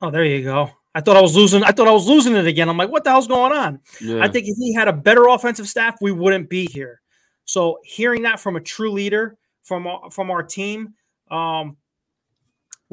Oh, 0.00 0.10
there 0.10 0.24
you 0.24 0.42
go. 0.42 0.70
I 0.94 1.00
thought 1.00 1.16
I 1.16 1.20
was 1.20 1.36
losing. 1.36 1.64
I 1.64 1.72
thought 1.72 1.88
I 1.88 1.92
was 1.92 2.06
losing 2.06 2.36
it 2.36 2.46
again. 2.46 2.68
I'm 2.68 2.76
like, 2.76 2.90
what 2.90 3.04
the 3.04 3.10
hell's 3.10 3.26
going 3.26 3.52
on? 3.52 3.80
Yeah. 4.00 4.22
I 4.22 4.28
think 4.28 4.46
if 4.46 4.56
he 4.56 4.72
had 4.74 4.88
a 4.88 4.92
better 4.92 5.28
offensive 5.28 5.68
staff, 5.68 5.96
we 6.00 6.12
wouldn't 6.12 6.48
be 6.48 6.66
here. 6.66 7.00
So 7.44 7.78
hearing 7.84 8.22
that 8.22 8.40
from 8.40 8.56
a 8.56 8.60
true 8.60 8.90
leader 8.90 9.36
from 9.62 9.86
from 10.10 10.30
our 10.30 10.42
team, 10.42 10.94
um, 11.30 11.76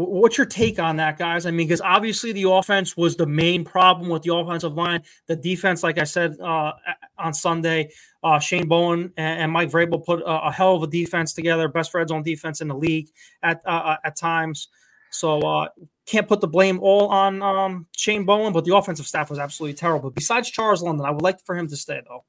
What's 0.05 0.37
your 0.37 0.47
take 0.47 0.79
on 0.79 0.97
that, 0.97 1.17
guys? 1.17 1.45
I 1.45 1.51
mean, 1.51 1.67
because 1.67 1.81
obviously 1.81 2.31
the 2.31 2.49
offense 2.49 2.95
was 2.97 3.15
the 3.15 3.25
main 3.25 3.63
problem 3.63 4.09
with 4.09 4.23
the 4.23 4.33
offensive 4.33 4.73
line. 4.73 5.03
The 5.27 5.35
defense, 5.35 5.83
like 5.83 5.97
I 5.97 6.03
said 6.03 6.39
uh, 6.39 6.73
on 7.17 7.33
Sunday, 7.33 7.91
uh, 8.23 8.39
Shane 8.39 8.67
Bowen 8.67 9.13
and, 9.17 9.51
Mike 9.51 9.69
Vrabel 9.69 10.03
put 10.03 10.21
a, 10.21 10.47
a, 10.47 10.51
hell 10.51 10.75
of 10.75 10.83
a 10.83 10.87
defense 10.87 11.33
together, 11.33 11.67
best 11.67 11.93
red 11.93 12.09
zone 12.09 12.23
defense 12.23 12.61
in 12.61 12.67
the 12.67 12.75
league 12.75 13.09
at 13.43 13.61
uh, 13.65 13.69
uh 13.69 13.97
at 14.03 14.15
times. 14.15 14.69
So 15.11 15.39
uh, 15.41 15.67
can't 16.05 16.27
put 16.27 16.41
the 16.41 16.47
blame 16.47 16.79
all 16.79 17.09
on 17.09 17.41
um, 17.41 17.87
Shane 17.95 18.25
Bowen, 18.25 18.53
but 18.53 18.65
the 18.65 18.75
offensive 18.75 19.07
staff 19.07 19.29
was 19.29 19.39
absolutely 19.39 19.75
terrible. 19.75 20.09
Besides 20.09 20.49
Charles 20.49 20.81
London, 20.81 21.05
I 21.05 21.11
would 21.11 21.21
like 21.21 21.43
for 21.45 21.55
him 21.55 21.67
to 21.67 21.75
stay 21.75 22.01
though. 22.07 22.23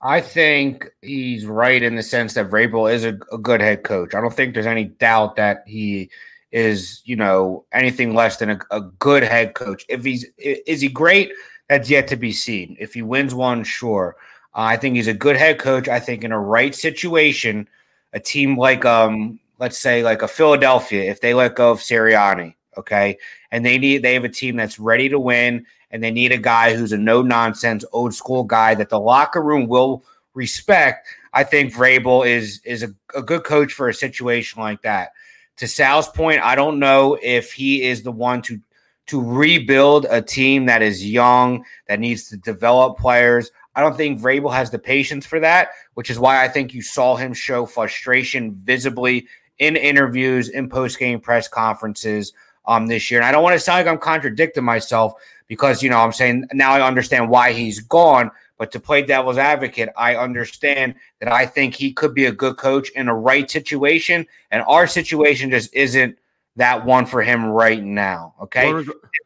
I 0.00 0.20
think 0.20 0.90
he's 1.00 1.46
right 1.46 1.82
in 1.82 1.96
the 1.96 2.02
sense 2.02 2.34
that 2.34 2.50
Vrabel 2.50 2.92
is 2.92 3.04
a, 3.04 3.18
a 3.32 3.38
good 3.38 3.62
head 3.62 3.84
coach. 3.84 4.14
I 4.14 4.20
don't 4.20 4.34
think 4.34 4.52
there's 4.52 4.66
any 4.66 4.84
doubt 4.84 5.36
that 5.36 5.64
he 5.66 6.10
is 6.54 7.02
you 7.04 7.16
know 7.16 7.64
anything 7.72 8.14
less 8.14 8.36
than 8.36 8.50
a, 8.50 8.58
a, 8.70 8.80
good 8.80 9.24
head 9.24 9.54
coach. 9.54 9.84
If 9.88 10.04
he's 10.04 10.24
is 10.38 10.80
he 10.80 10.88
great, 10.88 11.32
that's 11.68 11.90
yet 11.90 12.06
to 12.08 12.16
be 12.16 12.30
seen. 12.30 12.76
If 12.78 12.94
he 12.94 13.02
wins 13.02 13.34
one, 13.34 13.64
sure. 13.64 14.16
Uh, 14.54 14.60
I 14.60 14.76
think 14.76 14.94
he's 14.94 15.08
a 15.08 15.14
good 15.14 15.36
head 15.36 15.58
coach. 15.58 15.88
I 15.88 15.98
think 15.98 16.22
in 16.22 16.30
a 16.30 16.38
right 16.38 16.72
situation, 16.72 17.68
a 18.12 18.20
team 18.20 18.56
like 18.56 18.84
um 18.84 19.40
let's 19.58 19.78
say 19.78 20.04
like 20.04 20.22
a 20.22 20.28
Philadelphia, 20.28 21.10
if 21.10 21.20
they 21.20 21.34
let 21.34 21.56
go 21.56 21.72
of 21.72 21.80
Sirianni, 21.80 22.54
okay, 22.78 23.18
and 23.50 23.66
they 23.66 23.76
need 23.76 24.02
they 24.02 24.14
have 24.14 24.24
a 24.24 24.28
team 24.28 24.54
that's 24.54 24.78
ready 24.78 25.08
to 25.08 25.18
win, 25.18 25.66
and 25.90 26.04
they 26.04 26.12
need 26.12 26.30
a 26.30 26.38
guy 26.38 26.76
who's 26.76 26.92
a 26.92 26.98
no 26.98 27.20
nonsense 27.20 27.84
old 27.92 28.14
school 28.14 28.44
guy 28.44 28.76
that 28.76 28.90
the 28.90 29.00
locker 29.00 29.42
room 29.42 29.66
will 29.66 30.04
respect. 30.34 31.08
I 31.32 31.42
think 31.42 31.74
Vrabel 31.74 32.24
is 32.24 32.60
is 32.64 32.84
a, 32.84 32.94
a 33.16 33.22
good 33.22 33.42
coach 33.42 33.72
for 33.72 33.88
a 33.88 33.94
situation 33.94 34.62
like 34.62 34.82
that 34.82 35.10
to 35.56 35.68
Sal's 35.68 36.08
point, 36.08 36.40
I 36.40 36.54
don't 36.54 36.78
know 36.78 37.18
if 37.22 37.52
he 37.52 37.82
is 37.82 38.02
the 38.02 38.12
one 38.12 38.42
to 38.42 38.60
to 39.06 39.22
rebuild 39.22 40.06
a 40.08 40.22
team 40.22 40.64
that 40.64 40.80
is 40.80 41.04
young, 41.04 41.62
that 41.88 42.00
needs 42.00 42.28
to 42.30 42.38
develop 42.38 42.96
players. 42.96 43.50
I 43.74 43.82
don't 43.82 43.96
think 43.96 44.20
Vrabel 44.20 44.52
has 44.52 44.70
the 44.70 44.78
patience 44.78 45.26
for 45.26 45.40
that, 45.40 45.70
which 45.92 46.08
is 46.08 46.18
why 46.18 46.42
I 46.42 46.48
think 46.48 46.72
you 46.72 46.80
saw 46.80 47.16
him 47.16 47.34
show 47.34 47.66
frustration 47.66 48.58
visibly 48.64 49.26
in 49.58 49.76
interviews, 49.76 50.48
in 50.48 50.68
post 50.70 50.98
game 50.98 51.20
press 51.20 51.48
conferences 51.48 52.32
um, 52.66 52.86
this 52.86 53.10
year. 53.10 53.20
And 53.20 53.26
I 53.26 53.32
don't 53.32 53.42
want 53.42 53.54
to 53.54 53.60
sound 53.60 53.84
like 53.84 53.92
I'm 53.92 54.00
contradicting 54.00 54.64
myself 54.64 55.14
because, 55.48 55.82
you 55.82 55.90
know, 55.90 55.98
I'm 55.98 56.12
saying 56.12 56.46
now 56.52 56.72
I 56.72 56.86
understand 56.86 57.28
why 57.28 57.52
he's 57.52 57.80
gone. 57.80 58.30
But 58.56 58.70
to 58.72 58.80
play 58.80 59.02
devil's 59.02 59.38
advocate, 59.38 59.88
I 59.96 60.16
understand 60.16 60.94
that 61.20 61.32
I 61.32 61.44
think 61.44 61.74
he 61.74 61.92
could 61.92 62.14
be 62.14 62.26
a 62.26 62.32
good 62.32 62.56
coach 62.56 62.90
in 62.90 63.08
a 63.08 63.14
right 63.14 63.50
situation. 63.50 64.26
And 64.50 64.62
our 64.68 64.86
situation 64.86 65.50
just 65.50 65.74
isn't 65.74 66.16
that 66.56 66.86
one 66.86 67.04
for 67.06 67.22
him 67.22 67.46
right 67.46 67.82
now. 67.82 68.34
Okay. 68.40 68.70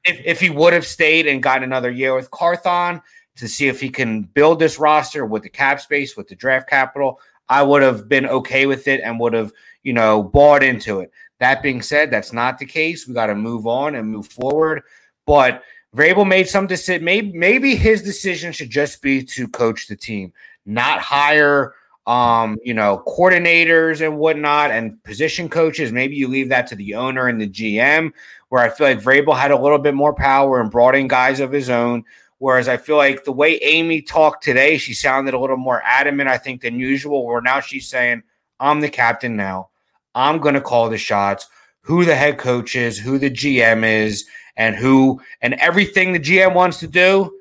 If, 0.05 0.21
if 0.25 0.41
he 0.41 0.49
would 0.49 0.73
have 0.73 0.87
stayed 0.87 1.27
and 1.27 1.43
got 1.43 1.63
another 1.63 1.91
year 1.91 2.15
with 2.15 2.31
Carthon 2.31 3.03
to 3.37 3.49
see 3.49 3.69
if 3.69 3.81
he 3.81 3.91
can 3.91 4.23
build 4.23 4.59
this 4.59 4.79
roster 4.79 5.27
with 5.27 5.43
the 5.43 5.51
cap 5.51 5.81
space, 5.81 6.17
with 6.17 6.29
the 6.29 6.35
draft 6.35 6.69
capital, 6.69 7.21
I 7.51 7.63
would 7.63 7.83
have 7.83 8.09
been 8.09 8.27
okay 8.27 8.67
with 8.67 8.89
it 8.89 9.01
and 9.03 9.21
would 9.21 9.35
have, 9.35 9.53
you 9.83 9.93
know, 9.93 10.23
bought 10.23 10.63
into 10.63 11.01
it. 11.01 11.11
That 11.39 11.63
being 11.63 11.83
said, 11.83 12.11
that's 12.11 12.33
not 12.33 12.59
the 12.59 12.67
case. 12.67 13.07
We 13.07 13.15
got 13.15 13.27
to 13.27 13.35
move 13.35 13.67
on 13.67 13.95
and 13.95 14.11
move 14.11 14.27
forward. 14.27 14.83
But 15.27 15.63
Vrabel 15.97 16.27
made 16.27 16.49
some 16.49 16.67
decision. 16.67 17.05
Maybe, 17.05 17.33
maybe 17.33 17.75
his 17.75 18.03
decision 18.03 18.53
should 18.53 18.71
just 18.71 19.01
be 19.01 19.23
to 19.25 19.49
coach 19.49 19.87
the 19.87 19.97
team, 19.97 20.33
not 20.67 21.01
hire, 21.01 21.75
um, 22.07 22.59
you 22.63 22.75
know, 22.75 23.03
coordinators 23.07 24.05
and 24.05 24.19
whatnot 24.19 24.71
and 24.71 25.03
position 25.05 25.49
coaches. 25.49 25.93
Maybe 25.93 26.17
you 26.17 26.29
leave 26.29 26.49
that 26.51 26.67
to 26.69 26.77
the 26.77 26.95
owner 26.95 27.29
and 27.29 27.41
the 27.41 27.49
GM. 27.49 28.13
Where 28.49 28.63
I 28.63 28.71
feel 28.71 28.87
like 28.87 29.03
Vrabel 29.03 29.37
had 29.37 29.51
a 29.51 29.61
little 29.61 29.79
bit 29.79 29.95
more 29.95 30.15
power 30.15 30.61
and 30.61 30.71
brought 30.71 30.95
in 30.95 31.07
guys 31.07 31.41
of 31.41 31.53
his 31.53 31.69
own. 31.69 32.05
Whereas 32.39 32.69
I 32.69 32.77
feel 32.77 32.97
like 32.97 33.25
the 33.25 33.33
way 33.33 33.59
Amy 33.59 34.01
talked 34.01 34.43
today, 34.43 34.79
she 34.79 34.95
sounded 34.95 35.35
a 35.35 35.39
little 35.39 35.57
more 35.57 35.83
adamant, 35.85 36.31
I 36.31 36.39
think, 36.39 36.63
than 36.63 36.79
usual. 36.79 37.27
Where 37.27 37.43
now 37.43 37.61
she's 37.61 37.89
saying, 37.89 38.23
"I'm 38.61 38.81
the 38.81 38.89
captain 38.89 39.37
now. 39.37 39.71
I'm 40.15 40.39
going 40.39 40.55
to 40.55 40.61
call 40.61 40.89
the 40.89 40.99
shots. 40.99 41.49
Who 41.83 42.05
the 42.05 42.15
head 42.15 42.39
coach 42.39 42.77
is, 42.77 42.99
who 42.99 43.19
the 43.19 43.31
GM 43.31 43.85
is." 43.85 44.25
And 44.59 44.77
who 44.77 45.21
and 45.41 45.55
everything 45.55 46.13
the 46.13 46.21
GM 46.21 46.55
wants 46.55 46.81
to 46.81 46.87
do, 46.87 47.33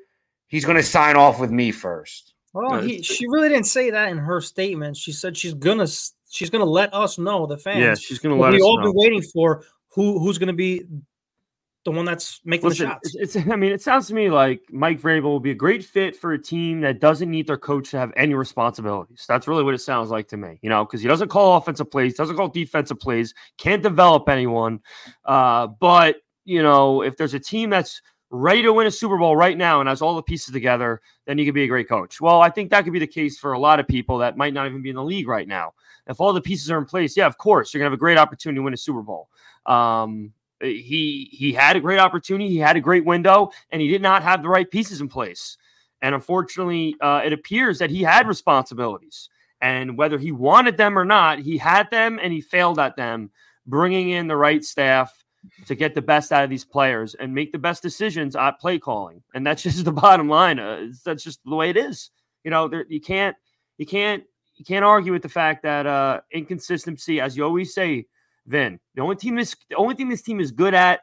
he's 0.46 0.64
going 0.64 0.78
to 0.78 0.82
sign 0.82 1.16
off 1.16 1.38
with 1.38 1.50
me 1.50 1.70
first. 1.70 2.32
Well, 2.54 2.80
he, 2.80 3.02
she 3.02 3.26
really 3.28 3.50
didn't 3.50 3.66
say 3.66 3.90
that 3.90 4.08
in 4.08 4.16
her 4.16 4.40
statement. 4.40 4.96
She 4.96 5.12
said 5.12 5.36
she's 5.36 5.52
gonna 5.52 5.86
she's 6.30 6.48
gonna 6.48 6.64
let 6.64 6.94
us 6.94 7.18
know 7.18 7.46
the 7.46 7.58
fans. 7.58 7.80
Yeah, 7.80 7.94
she's 7.94 8.18
gonna 8.18 8.36
let. 8.36 8.48
Us 8.48 8.52
know 8.52 8.56
we 8.56 8.62
all 8.62 8.78
know. 8.78 8.84
been 8.84 8.94
waiting 8.94 9.22
for 9.22 9.64
who 9.90 10.18
who's 10.18 10.38
gonna 10.38 10.54
be 10.54 10.82
the 11.84 11.90
one 11.90 12.04
that's 12.04 12.40
making 12.44 12.68
Listen, 12.68 12.86
the 12.86 12.92
shots. 12.92 13.14
It's, 13.14 13.36
it's, 13.36 13.48
I 13.52 13.56
mean, 13.56 13.72
it 13.72 13.82
sounds 13.82 14.08
to 14.08 14.14
me 14.14 14.30
like 14.30 14.62
Mike 14.70 15.00
Vrabel 15.00 15.24
will 15.24 15.40
be 15.40 15.50
a 15.50 15.54
great 15.54 15.84
fit 15.84 16.16
for 16.16 16.32
a 16.32 16.38
team 16.38 16.80
that 16.80 17.00
doesn't 17.00 17.30
need 17.30 17.46
their 17.46 17.58
coach 17.58 17.90
to 17.90 17.98
have 17.98 18.12
any 18.16 18.34
responsibilities. 18.34 19.24
That's 19.28 19.46
really 19.46 19.62
what 19.62 19.74
it 19.74 19.80
sounds 19.80 20.10
like 20.10 20.28
to 20.28 20.36
me, 20.36 20.58
you 20.62 20.70
know, 20.70 20.84
because 20.84 21.02
he 21.02 21.08
doesn't 21.08 21.28
call 21.28 21.56
offensive 21.56 21.90
plays, 21.90 22.14
doesn't 22.14 22.36
call 22.36 22.48
defensive 22.48 22.98
plays, 22.98 23.34
can't 23.58 23.82
develop 23.82 24.28
anyone. 24.28 24.80
Uh, 25.24 25.66
but 25.66 26.16
you 26.48 26.62
know, 26.62 27.02
if 27.02 27.16
there's 27.16 27.34
a 27.34 27.38
team 27.38 27.68
that's 27.68 28.00
ready 28.30 28.62
to 28.62 28.72
win 28.72 28.86
a 28.86 28.90
Super 28.90 29.18
Bowl 29.18 29.36
right 29.36 29.56
now 29.56 29.80
and 29.80 29.88
has 29.88 30.00
all 30.00 30.16
the 30.16 30.22
pieces 30.22 30.52
together, 30.52 31.02
then 31.26 31.36
you 31.36 31.44
could 31.44 31.54
be 31.54 31.64
a 31.64 31.68
great 31.68 31.88
coach. 31.88 32.20
Well, 32.22 32.40
I 32.40 32.48
think 32.48 32.70
that 32.70 32.84
could 32.84 32.92
be 32.92 32.98
the 32.98 33.06
case 33.06 33.38
for 33.38 33.52
a 33.52 33.58
lot 33.58 33.80
of 33.80 33.86
people 33.86 34.18
that 34.18 34.38
might 34.38 34.54
not 34.54 34.66
even 34.66 34.80
be 34.80 34.88
in 34.88 34.96
the 34.96 35.04
league 35.04 35.28
right 35.28 35.46
now. 35.46 35.74
If 36.06 36.20
all 36.20 36.32
the 36.32 36.40
pieces 36.40 36.70
are 36.70 36.78
in 36.78 36.86
place, 36.86 37.16
yeah, 37.18 37.26
of 37.26 37.36
course, 37.36 37.72
you're 37.72 37.80
gonna 37.80 37.90
have 37.90 37.98
a 37.98 37.98
great 37.98 38.16
opportunity 38.16 38.58
to 38.58 38.62
win 38.62 38.72
a 38.72 38.78
Super 38.78 39.02
Bowl. 39.02 39.28
Um, 39.66 40.32
he 40.60 41.28
he 41.30 41.52
had 41.52 41.76
a 41.76 41.80
great 41.80 41.98
opportunity, 41.98 42.48
he 42.48 42.56
had 42.56 42.76
a 42.76 42.80
great 42.80 43.04
window, 43.04 43.50
and 43.70 43.82
he 43.82 43.88
did 43.88 44.00
not 44.00 44.22
have 44.22 44.42
the 44.42 44.48
right 44.48 44.70
pieces 44.70 45.02
in 45.02 45.08
place. 45.08 45.58
And 46.00 46.14
unfortunately, 46.14 46.96
uh, 47.02 47.20
it 47.24 47.34
appears 47.34 47.78
that 47.78 47.90
he 47.90 48.02
had 48.02 48.26
responsibilities, 48.26 49.28
and 49.60 49.98
whether 49.98 50.16
he 50.16 50.32
wanted 50.32 50.78
them 50.78 50.98
or 50.98 51.04
not, 51.04 51.40
he 51.40 51.58
had 51.58 51.90
them 51.90 52.18
and 52.22 52.32
he 52.32 52.40
failed 52.40 52.78
at 52.78 52.96
them. 52.96 53.30
Bringing 53.66 54.10
in 54.10 54.28
the 54.28 54.36
right 54.36 54.64
staff 54.64 55.17
to 55.66 55.74
get 55.74 55.94
the 55.94 56.02
best 56.02 56.32
out 56.32 56.44
of 56.44 56.50
these 56.50 56.64
players 56.64 57.14
and 57.14 57.34
make 57.34 57.52
the 57.52 57.58
best 57.58 57.82
decisions 57.82 58.36
at 58.36 58.58
play 58.60 58.78
calling. 58.78 59.22
And 59.34 59.46
that's 59.46 59.62
just 59.64 59.84
the 59.84 59.92
bottom 59.92 60.28
line. 60.28 60.58
Uh, 60.58 60.88
that's 61.04 61.22
just 61.22 61.40
the 61.44 61.54
way 61.54 61.70
it 61.70 61.76
is. 61.76 62.10
You 62.44 62.50
know, 62.50 62.68
there, 62.68 62.86
you 62.88 63.00
can't, 63.00 63.36
you 63.76 63.86
can't, 63.86 64.24
you 64.56 64.64
can't 64.64 64.84
argue 64.84 65.12
with 65.12 65.22
the 65.22 65.28
fact 65.28 65.62
that 65.62 65.86
uh, 65.86 66.20
inconsistency, 66.32 67.20
as 67.20 67.36
you 67.36 67.44
always 67.44 67.74
say, 67.74 68.06
Vin, 68.46 68.80
the 68.94 69.02
only 69.02 69.16
team 69.16 69.36
this, 69.36 69.54
the 69.68 69.76
only 69.76 69.94
thing 69.94 70.08
this 70.08 70.22
team 70.22 70.40
is 70.40 70.50
good 70.50 70.74
at 70.74 71.00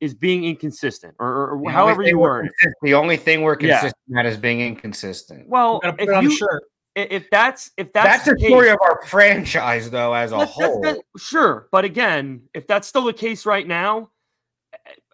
is 0.00 0.14
being 0.14 0.44
inconsistent, 0.44 1.14
or, 1.18 1.52
or 1.52 1.70
however 1.70 2.02
you 2.02 2.18
word 2.18 2.46
it. 2.46 2.72
The 2.82 2.94
only 2.94 3.16
thing 3.16 3.42
we're 3.42 3.56
consistent 3.56 3.94
yeah. 4.08 4.20
at 4.20 4.26
is 4.26 4.36
being 4.36 4.60
inconsistent. 4.60 5.48
Well, 5.48 5.80
if 5.84 6.22
you, 6.22 6.30
sure 6.30 6.62
if 6.96 7.30
that's 7.30 7.70
if 7.76 7.92
that's, 7.92 8.06
that's 8.06 8.24
the, 8.24 8.34
the 8.34 8.46
story 8.46 8.70
of 8.70 8.78
our 8.82 9.00
franchise 9.06 9.90
though 9.90 10.14
as 10.14 10.32
a 10.32 10.46
whole 10.46 10.80
that's 10.80 11.00
sure 11.18 11.68
but 11.70 11.84
again 11.84 12.42
if 12.54 12.66
that's 12.66 12.88
still 12.88 13.04
the 13.04 13.12
case 13.12 13.44
right 13.46 13.68
now 13.68 14.10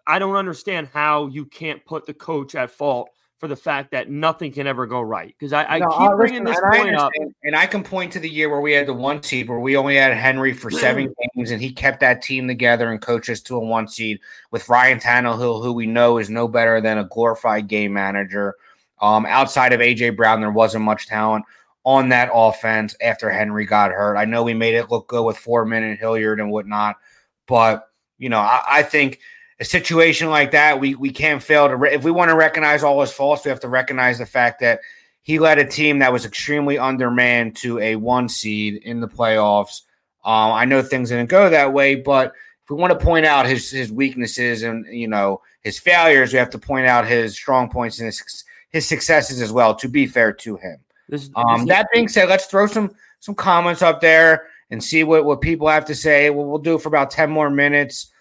i 0.07 0.17
don't 0.17 0.35
understand 0.35 0.89
how 0.93 1.27
you 1.27 1.45
can't 1.45 1.83
put 1.85 2.05
the 2.05 2.13
coach 2.13 2.55
at 2.55 2.71
fault 2.71 3.09
for 3.43 3.49
the 3.49 3.55
fact 3.57 3.91
that 3.91 4.09
nothing 4.09 4.53
can 4.53 4.67
ever 4.67 4.87
go 4.87 5.01
right. 5.01 5.35
Because 5.37 5.51
I, 5.51 5.65
I 5.65 5.79
keep 5.79 5.89
uh, 5.89 6.15
bringing 6.15 6.45
this 6.45 6.57
point 6.61 6.95
up. 6.95 7.11
And 7.43 7.57
I 7.57 7.65
can 7.65 7.83
point 7.83 8.13
to 8.13 8.19
the 8.21 8.29
year 8.29 8.49
where 8.49 8.61
we 8.61 8.71
had 8.71 8.87
the 8.87 8.93
one 8.93 9.21
seed 9.21 9.49
where 9.49 9.59
we 9.59 9.75
only 9.75 9.97
had 9.97 10.13
Henry 10.13 10.53
for 10.53 10.71
seven 10.71 11.13
games 11.35 11.51
and 11.51 11.61
he 11.61 11.73
kept 11.73 11.99
that 11.99 12.21
team 12.21 12.47
together 12.47 12.89
and 12.89 13.01
coached 13.01 13.29
us 13.29 13.41
to 13.41 13.57
a 13.57 13.59
one 13.59 13.89
seed 13.89 14.21
with 14.51 14.69
Ryan 14.69 14.97
Tannehill, 14.97 15.61
who 15.61 15.73
we 15.73 15.85
know 15.85 16.19
is 16.19 16.29
no 16.29 16.47
better 16.47 16.79
than 16.79 16.99
a 16.99 17.03
glorified 17.03 17.67
game 17.67 17.91
manager. 17.91 18.55
Um, 19.01 19.25
outside 19.25 19.73
of 19.73 19.81
AJ 19.81 20.15
Brown, 20.15 20.39
there 20.39 20.49
wasn't 20.49 20.85
much 20.85 21.07
talent 21.07 21.43
on 21.85 22.09
that 22.09 22.29
offense 22.33 22.95
after 23.01 23.29
Henry 23.29 23.65
got 23.65 23.91
hurt. 23.91 24.15
I 24.15 24.25
know 24.25 24.43
we 24.43 24.53
made 24.53 24.75
it 24.75 24.89
look 24.89 25.07
good 25.07 25.23
with 25.23 25.37
Foreman 25.37 25.83
and 25.83 25.97
Hilliard 25.97 26.39
and 26.39 26.51
whatnot, 26.51 26.97
but 27.47 27.89
you 28.17 28.29
know, 28.29 28.39
I, 28.39 28.61
I 28.67 28.83
think 28.83 29.19
a 29.59 29.65
situation 29.65 30.29
like 30.29 30.51
that, 30.51 30.79
we 30.79 30.95
we 30.95 31.09
can't 31.09 31.43
fail 31.43 31.67
to. 31.67 31.75
Re- 31.75 31.93
if 31.93 32.03
we 32.03 32.11
want 32.11 32.29
to 32.29 32.35
recognize 32.35 32.83
all 32.83 33.01
his 33.01 33.11
faults, 33.11 33.45
we 33.45 33.49
have 33.49 33.59
to 33.61 33.67
recognize 33.67 34.17
the 34.17 34.25
fact 34.25 34.59
that 34.61 34.79
he 35.21 35.39
led 35.39 35.59
a 35.59 35.65
team 35.65 35.99
that 35.99 36.11
was 36.11 36.25
extremely 36.25 36.77
undermanned 36.77 37.55
to 37.57 37.79
a 37.79 37.95
one 37.95 38.27
seed 38.27 38.81
in 38.83 38.99
the 38.99 39.07
playoffs. 39.07 39.81
Um, 40.25 40.51
I 40.51 40.65
know 40.65 40.81
things 40.81 41.09
didn't 41.09 41.29
go 41.29 41.49
that 41.49 41.73
way, 41.73 41.95
but 41.95 42.33
if 42.63 42.69
we 42.69 42.75
want 42.75 42.97
to 42.97 43.05
point 43.05 43.25
out 43.25 43.45
his 43.45 43.69
his 43.69 43.91
weaknesses 43.91 44.63
and 44.63 44.85
you 44.87 45.07
know 45.07 45.41
his 45.61 45.79
failures, 45.79 46.33
we 46.33 46.39
have 46.39 46.49
to 46.51 46.59
point 46.59 46.87
out 46.87 47.07
his 47.07 47.33
strong 47.33 47.69
points 47.69 47.99
and 47.99 48.05
his 48.05 48.45
his 48.69 48.87
successes 48.87 49.41
as 49.41 49.51
well. 49.51 49.75
To 49.75 49.87
be 49.87 50.07
fair 50.07 50.33
to 50.33 50.57
him. 50.57 50.79
This, 51.09 51.29
Um, 51.35 51.61
this- 51.65 51.69
that 51.69 51.87
being 51.93 52.07
said, 52.07 52.29
let's 52.29 52.45
throw 52.45 52.67
some 52.67 52.91
some 53.19 53.35
comments 53.35 53.81
up 53.81 54.01
there 54.01 54.47
and 54.69 54.83
see 54.83 55.03
what, 55.05 55.23
what 55.23 55.39
people 55.39 55.67
have 55.69 55.85
to 55.85 55.95
say. 55.95 56.29
We'll, 56.29 56.45
we'll 56.45 56.57
do 56.57 56.75
it 56.75 56.81
for 56.81 56.89
about 56.89 57.09
10 57.09 57.29
more 57.29 57.49
minutes. 57.49 58.11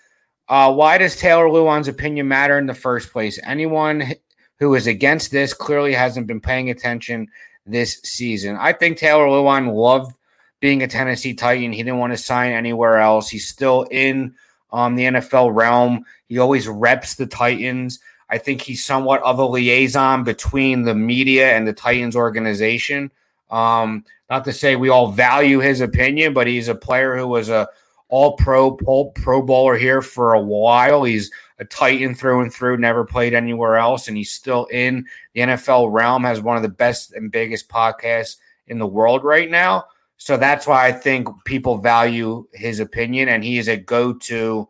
Uh, 0.49 0.73
why 0.73 0.97
does 0.99 1.17
Taylor 1.17 1.47
Lewan's 1.47 1.89
opinion 1.89 2.29
matter 2.29 2.57
in 2.59 2.67
the 2.67 2.75
first 2.75 3.11
place? 3.11 3.41
Anyone 3.45 4.15
who 4.61 4.75
is 4.77 4.87
against 4.87 5.33
this 5.33 5.55
clearly 5.55 5.93
hasn't 5.93 6.29
been 6.29 6.41
paying 6.41 6.71
attention 6.71 7.27
this 7.67 8.01
season. 8.03 8.57
I 8.61 8.73
think 8.73 8.97
Taylor 8.99 9.27
Lewan 9.27 9.75
loved 9.75 10.15
being 10.61 10.83
a 10.83 10.87
Tennessee 10.87 11.35
Titan. 11.35 11.73
He 11.73 11.83
didn't 11.83 11.99
want 11.99 12.13
to 12.13 12.17
sign 12.17 12.53
anywhere 12.53 12.99
else. 12.99 13.29
He's 13.29 13.49
still 13.49 13.83
in 13.91 14.35
um, 14.73 14.95
the 14.95 15.05
NFL 15.05 15.55
realm. 15.55 16.05
He 16.29 16.39
always 16.39 16.69
reps 16.69 17.17
the 17.17 17.27
Titans. 17.27 17.99
I 18.33 18.39
think 18.39 18.63
he's 18.63 18.83
somewhat 18.83 19.23
of 19.23 19.39
a 19.39 19.45
liaison 19.45 20.25
between 20.25 20.85
the 20.85 20.95
media 20.95 21.55
and 21.55 21.69
the 21.69 21.75
Titans 21.75 22.17
organization. 22.17 23.13
Um, 23.51 24.07
not 24.31 24.47
to 24.47 24.55
say 24.55 24.75
we 24.75 24.89
all 24.89 25.13
value 25.13 25.59
his 25.59 25.83
opinion, 25.83 26.33
but 26.33 26.47
he's 26.47 26.69
a 26.69 26.75
player 26.75 27.15
who 27.15 27.27
was 27.27 27.51
a 27.51 27.69
all 28.09 28.33
pro 28.39 28.71
pro 28.71 29.43
bowler 29.43 29.77
here 29.77 30.01
for 30.01 30.33
a 30.33 30.41
while. 30.41 31.05
He's 31.05 31.31
a 31.59 31.67
Titan 31.67 32.15
through 32.15 32.41
and 32.41 32.51
through, 32.51 32.79
never 32.79 33.05
played 33.05 33.35
anywhere 33.35 33.77
else, 33.77 34.09
and 34.09 34.17
he's 34.17 34.33
still 34.33 34.65
in 34.73 35.05
the 35.35 35.43
NFL 35.43 35.93
realm, 35.93 36.25
has 36.25 36.41
one 36.41 36.57
of 36.57 36.63
the 36.63 36.71
best 36.71 37.13
and 37.13 37.31
biggest 37.31 37.69
podcasts 37.69 38.39
in 38.67 38.79
the 38.79 38.87
world 38.87 39.25
right 39.25 39.51
now. 39.51 39.85
So 40.17 40.39
that's 40.39 40.67
why 40.67 40.87
I 40.87 40.93
think 40.93 41.29
people 41.45 41.77
value 41.77 42.47
his 42.55 42.81
opinion, 42.81 43.29
and 43.29 43.45
he 43.45 43.59
is 43.59 43.69
a 43.69 43.77
go 43.77 44.15
to 44.15 44.69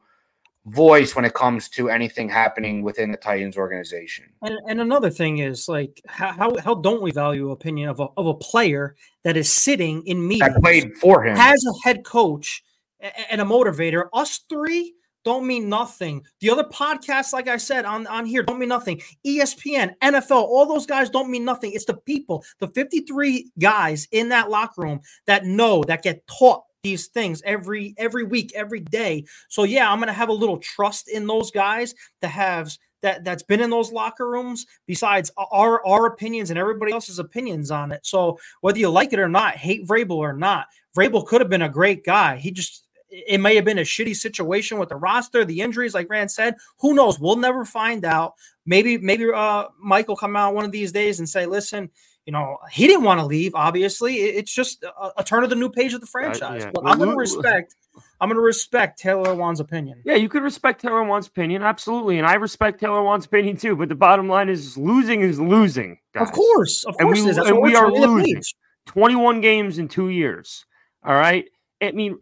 voice 0.67 1.17
when 1.17 1.25
it 1.25 1.35
comes 1.35 1.69
to 1.69 1.91
anything 1.91 2.29
happening 2.29 2.83
within 2.83 3.11
the 3.11 3.17
Titans 3.17 3.57
organization. 3.57 4.27
And, 4.43 4.57
and 4.69 4.81
another 4.81 5.11
thing 5.11 5.39
is 5.39 5.69
like 5.69 6.01
how, 6.07 6.33
how 6.33 6.57
how 6.59 6.75
don't 6.75 7.03
we 7.03 7.11
value 7.11 7.51
opinion 7.51 7.89
of 7.89 8.01
a 8.01 8.09
of 8.17 8.27
a 8.27 8.35
player 8.35 8.97
that 9.25 9.37
is 9.37 9.51
sitting 9.51 10.07
in 10.07 10.27
meetings 10.27 10.55
That 10.55 10.63
played 10.63 10.97
for 10.99 11.25
him. 11.25 11.37
has 11.37 11.65
a 11.65 11.89
head 11.89 12.05
coach 12.05 12.63
and 13.31 13.41
a 13.41 13.45
motivator. 13.45 14.09
Us 14.13 14.41
three 14.49 14.95
don't 15.25 15.47
mean 15.47 15.69
nothing. 15.69 16.25
The 16.41 16.51
other 16.51 16.65
podcasts, 16.65 17.33
like 17.33 17.49
I 17.49 17.57
said 17.57 17.85
on, 17.85 18.07
on 18.09 18.27
here, 18.27 18.43
don't 18.43 18.59
mean 18.59 18.69
nothing. 18.69 19.01
ESPN, 19.27 19.95
NFL, 20.03 20.31
all 20.31 20.67
those 20.67 20.87
guys 20.87 21.11
don't 21.11 21.31
mean 21.31 21.45
nothing. 21.45 21.73
It's 21.73 21.85
the 21.85 21.95
people, 21.95 22.45
the 22.59 22.69
53 22.69 23.53
guys 23.59 24.09
in 24.11 24.31
that 24.31 24.51
locker 24.51 24.83
room 24.83 25.01
that 25.27 25.45
know, 25.45 25.85
that 25.85 26.03
get 26.03 26.27
taught 26.27 26.63
these 26.83 27.07
things 27.09 27.43
every 27.45 27.95
every 27.97 28.25
week, 28.25 28.53
every 28.55 28.81
day. 28.81 29.25
So 29.49 29.63
yeah, 29.65 29.91
I'm 29.91 30.01
gonna 30.01 30.13
have 30.13 30.29
a 30.29 30.35
little 30.35 30.59
trust 30.59 31.09
in 31.09 31.27
those 31.27 31.51
guys 31.51 31.95
that 32.21 32.29
have 32.29 32.71
that 33.03 33.25
that's 33.25 33.43
been 33.43 33.61
in 33.61 33.71
those 33.71 33.93
locker 33.93 34.29
rooms 34.29 34.67
besides 34.87 35.31
our 35.37 35.85
our 35.87 36.07
opinions 36.07 36.51
and 36.51 36.59
everybody 36.59 36.93
else's 36.93 37.19
opinions 37.19 37.71
on 37.71 37.93
it. 37.93 38.05
So 38.05 38.39
whether 38.61 38.79
you 38.79 38.89
like 38.91 39.13
it 39.13 39.21
or 39.21 39.29
not, 39.29 39.57
hate 39.57 39.87
Vrabel 39.87 40.17
or 40.17 40.33
not, 40.33 40.67
Vrabel 40.97 41.27
could 41.27 41.41
have 41.41 41.51
been 41.51 41.63
a 41.63 41.69
great 41.69 42.05
guy. 42.05 42.37
He 42.37 42.51
just 42.51 42.85
it 43.11 43.41
may 43.41 43.55
have 43.57 43.65
been 43.67 43.79
a 43.79 43.83
shitty 43.83 44.17
situation 44.17 44.79
with 44.79 44.89
the 44.89 44.97
roster, 44.97 45.45
the 45.45 45.61
injuries, 45.61 45.95
like 45.95 46.09
Rand 46.09 46.31
said. 46.31 46.57
Who 46.81 46.95
knows? 46.95 47.21
We'll 47.21 47.37
never 47.37 47.65
find 47.65 48.05
out. 48.07 48.35
Maybe, 48.65 48.97
maybe 48.97 49.27
uh 49.33 49.67
will 49.85 50.17
come 50.17 50.35
out 50.35 50.55
one 50.55 50.65
of 50.65 50.73
these 50.73 50.93
days 50.93 51.19
and 51.19 51.29
say, 51.29 51.45
listen, 51.45 51.91
you 52.27 52.33
know, 52.33 52.59
he 52.71 52.87
didn't 52.87 53.05
want 53.05 53.19
to 53.21 53.27
leave. 53.27 53.55
Obviously, 53.55 54.17
it's 54.17 54.55
just 54.55 54.85
a, 54.85 55.11
a 55.19 55.25
turn 55.25 55.43
of 55.45 55.51
the 55.51 55.57
new 55.57 55.69
page 55.69 55.93
of 55.93 56.01
the 56.01 56.07
franchise. 56.07 56.63
yeah. 56.65 56.71
But 56.73 56.87
I'm 56.87 56.99
going 56.99 57.11
to 57.11 57.17
respect. 57.17 57.75
I'm 58.21 58.29
going 58.29 58.37
to 58.37 58.43
respect 58.43 58.99
Taylor 58.99 59.25
Lewan's 59.35 59.61
opinion. 59.61 60.01
Yeah, 60.05 60.15
you 60.15 60.29
could 60.29 60.43
respect 60.43 60.81
Taylor 60.81 61.03
Lewan's 61.03 61.27
opinion, 61.27 61.63
absolutely, 61.63 62.19
and 62.19 62.27
I 62.27 62.35
respect 62.35 62.81
Taylor 62.81 63.01
Lewan's 63.01 63.27
opinion 63.27 63.57
too. 63.57 63.77
But 63.77 63.89
the 63.89 63.95
bottom 63.95 64.29
line 64.29 64.49
is, 64.49 64.79
losing 64.79 65.21
is 65.23 65.41
losing. 65.41 65.99
Of 66.15 66.33
course, 66.33 66.85
of 66.85 66.95
And 66.99 67.09
course, 67.09 67.23
we- 67.23 67.31
is. 67.31 67.37
And 67.39 67.61
we 67.61 67.75
are 67.75 67.91
losing. 67.91 68.41
21 68.87 69.41
games 69.41 69.79
in 69.79 69.89
two 69.89 70.09
years. 70.09 70.65
All 71.05 71.15
right. 71.15 71.45
I 71.81 71.91
mean, 71.93 72.19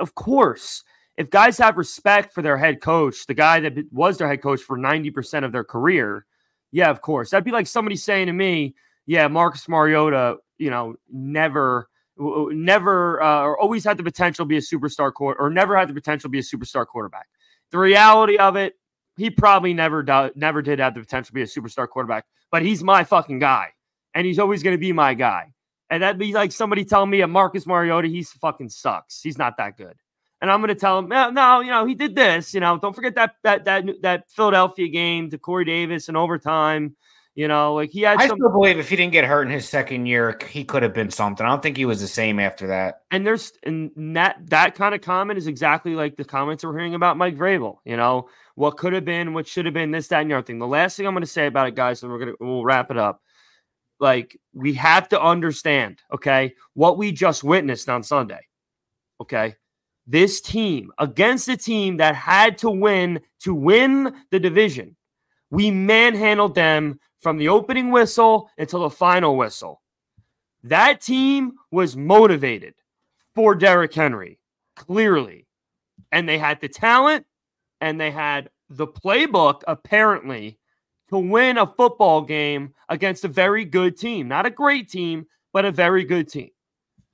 of 0.00 0.14
course, 0.14 0.82
if 1.16 1.30
guys 1.30 1.58
have 1.58 1.76
respect 1.76 2.32
for 2.32 2.42
their 2.42 2.56
head 2.56 2.80
coach, 2.80 3.26
the 3.26 3.34
guy 3.34 3.60
that 3.60 3.74
was 3.90 4.18
their 4.18 4.28
head 4.28 4.40
coach 4.42 4.60
for 4.60 4.78
90% 4.78 5.44
of 5.44 5.52
their 5.52 5.64
career, 5.64 6.24
yeah, 6.70 6.90
of 6.90 7.00
course. 7.00 7.30
That'd 7.30 7.44
be 7.44 7.50
like 7.50 7.66
somebody 7.66 7.96
saying 7.96 8.26
to 8.26 8.32
me, 8.32 8.74
yeah, 9.08 9.26
Marcus 9.26 9.66
Mariota, 9.68 10.36
you 10.58 10.68
know, 10.68 10.94
never, 11.10 11.88
never, 12.18 13.22
uh, 13.22 13.40
or 13.40 13.58
always 13.58 13.82
had 13.82 13.96
the 13.96 14.02
potential 14.02 14.44
to 14.44 14.48
be 14.48 14.58
a 14.58 14.60
superstar 14.60 15.10
quarter, 15.12 15.40
or 15.40 15.48
never 15.48 15.74
had 15.74 15.88
the 15.88 15.94
potential 15.94 16.28
to 16.28 16.30
be 16.30 16.40
a 16.40 16.42
superstar 16.42 16.86
quarterback. 16.86 17.26
The 17.70 17.78
reality 17.78 18.36
of 18.36 18.56
it, 18.56 18.74
he 19.16 19.30
probably 19.30 19.72
never, 19.72 20.02
do, 20.02 20.30
never 20.36 20.60
did 20.60 20.78
have 20.78 20.94
the 20.94 21.00
potential 21.00 21.28
to 21.28 21.32
be 21.32 21.40
a 21.40 21.46
superstar 21.46 21.88
quarterback, 21.88 22.26
but 22.50 22.60
he's 22.60 22.84
my 22.84 23.02
fucking 23.02 23.38
guy, 23.38 23.72
and 24.12 24.26
he's 24.26 24.38
always 24.38 24.62
going 24.62 24.74
to 24.74 24.80
be 24.80 24.92
my 24.92 25.14
guy. 25.14 25.54
And 25.88 26.02
that'd 26.02 26.18
be 26.18 26.34
like 26.34 26.52
somebody 26.52 26.84
telling 26.84 27.08
me 27.08 27.22
a 27.22 27.26
Marcus 27.26 27.66
Mariota, 27.66 28.08
he's 28.08 28.30
fucking 28.32 28.68
sucks. 28.68 29.22
He's 29.22 29.38
not 29.38 29.56
that 29.56 29.78
good. 29.78 29.94
And 30.42 30.52
I'm 30.52 30.60
gonna 30.60 30.76
tell 30.76 31.00
him, 31.00 31.08
no, 31.08 31.30
no, 31.30 31.60
you 31.60 31.70
know, 31.70 31.84
he 31.84 31.96
did 31.96 32.14
this. 32.14 32.54
You 32.54 32.60
know, 32.60 32.78
don't 32.78 32.94
forget 32.94 33.16
that 33.16 33.34
that 33.42 33.64
that 33.64 33.84
that 34.02 34.30
Philadelphia 34.30 34.86
game 34.86 35.30
to 35.30 35.38
Corey 35.38 35.64
Davis 35.64 36.08
in 36.08 36.14
overtime. 36.14 36.94
You 37.38 37.46
know, 37.46 37.74
like 37.74 37.90
he 37.90 38.00
had 38.00 38.18
I 38.20 38.26
some 38.26 38.36
still 38.36 38.50
believe 38.50 38.80
if 38.80 38.88
he 38.88 38.96
didn't 38.96 39.12
get 39.12 39.24
hurt 39.24 39.42
in 39.42 39.52
his 39.52 39.68
second 39.68 40.06
year, 40.06 40.36
he 40.50 40.64
could 40.64 40.82
have 40.82 40.92
been 40.92 41.08
something. 41.08 41.46
I 41.46 41.48
don't 41.48 41.62
think 41.62 41.76
he 41.76 41.84
was 41.84 42.00
the 42.00 42.08
same 42.08 42.40
after 42.40 42.66
that. 42.66 43.02
and 43.12 43.24
there's 43.24 43.52
and 43.62 43.92
that 44.16 44.40
that 44.46 44.74
kind 44.74 44.92
of 44.92 45.02
comment 45.02 45.38
is 45.38 45.46
exactly 45.46 45.94
like 45.94 46.16
the 46.16 46.24
comments 46.24 46.64
we're 46.64 46.76
hearing 46.76 46.96
about 46.96 47.16
Mike 47.16 47.36
Vrabel. 47.36 47.76
You 47.84 47.96
know, 47.96 48.28
what 48.56 48.76
could 48.76 48.92
have 48.92 49.04
been, 49.04 49.34
what 49.34 49.46
should 49.46 49.66
have 49.66 49.72
been, 49.72 49.92
this, 49.92 50.08
that, 50.08 50.22
and 50.22 50.30
the 50.32 50.34
other 50.34 50.44
thing. 50.44 50.58
The 50.58 50.66
last 50.66 50.96
thing 50.96 51.06
I'm 51.06 51.14
gonna 51.14 51.26
say 51.26 51.46
about 51.46 51.68
it, 51.68 51.76
guys, 51.76 52.02
and 52.02 52.10
we're 52.10 52.18
gonna 52.18 52.32
we'll 52.40 52.64
wrap 52.64 52.90
it 52.90 52.98
up. 52.98 53.22
Like 54.00 54.36
we 54.52 54.74
have 54.74 55.08
to 55.10 55.22
understand, 55.22 56.02
okay, 56.12 56.56
what 56.74 56.98
we 56.98 57.12
just 57.12 57.44
witnessed 57.44 57.88
on 57.88 58.02
Sunday. 58.02 58.40
Okay. 59.20 59.54
This 60.08 60.40
team 60.40 60.90
against 60.98 61.48
a 61.48 61.56
team 61.56 61.98
that 61.98 62.16
had 62.16 62.58
to 62.58 62.70
win 62.70 63.20
to 63.42 63.54
win 63.54 64.12
the 64.32 64.40
division, 64.40 64.96
we 65.50 65.70
manhandled 65.70 66.56
them 66.56 66.98
from 67.18 67.36
the 67.36 67.48
opening 67.48 67.90
whistle 67.90 68.50
until 68.58 68.82
the 68.82 68.90
final 68.90 69.36
whistle. 69.36 69.82
That 70.64 71.00
team 71.00 71.52
was 71.70 71.96
motivated 71.96 72.74
for 73.34 73.54
Derrick 73.54 73.94
Henry, 73.94 74.38
clearly. 74.76 75.46
And 76.12 76.28
they 76.28 76.38
had 76.38 76.60
the 76.60 76.68
talent 76.68 77.26
and 77.80 78.00
they 78.00 78.10
had 78.10 78.50
the 78.70 78.86
playbook, 78.86 79.62
apparently, 79.66 80.58
to 81.10 81.18
win 81.18 81.58
a 81.58 81.66
football 81.66 82.22
game 82.22 82.74
against 82.88 83.24
a 83.24 83.28
very 83.28 83.64
good 83.64 83.96
team. 83.96 84.28
Not 84.28 84.46
a 84.46 84.50
great 84.50 84.88
team, 84.88 85.26
but 85.52 85.64
a 85.64 85.72
very 85.72 86.04
good 86.04 86.28
team. 86.28 86.50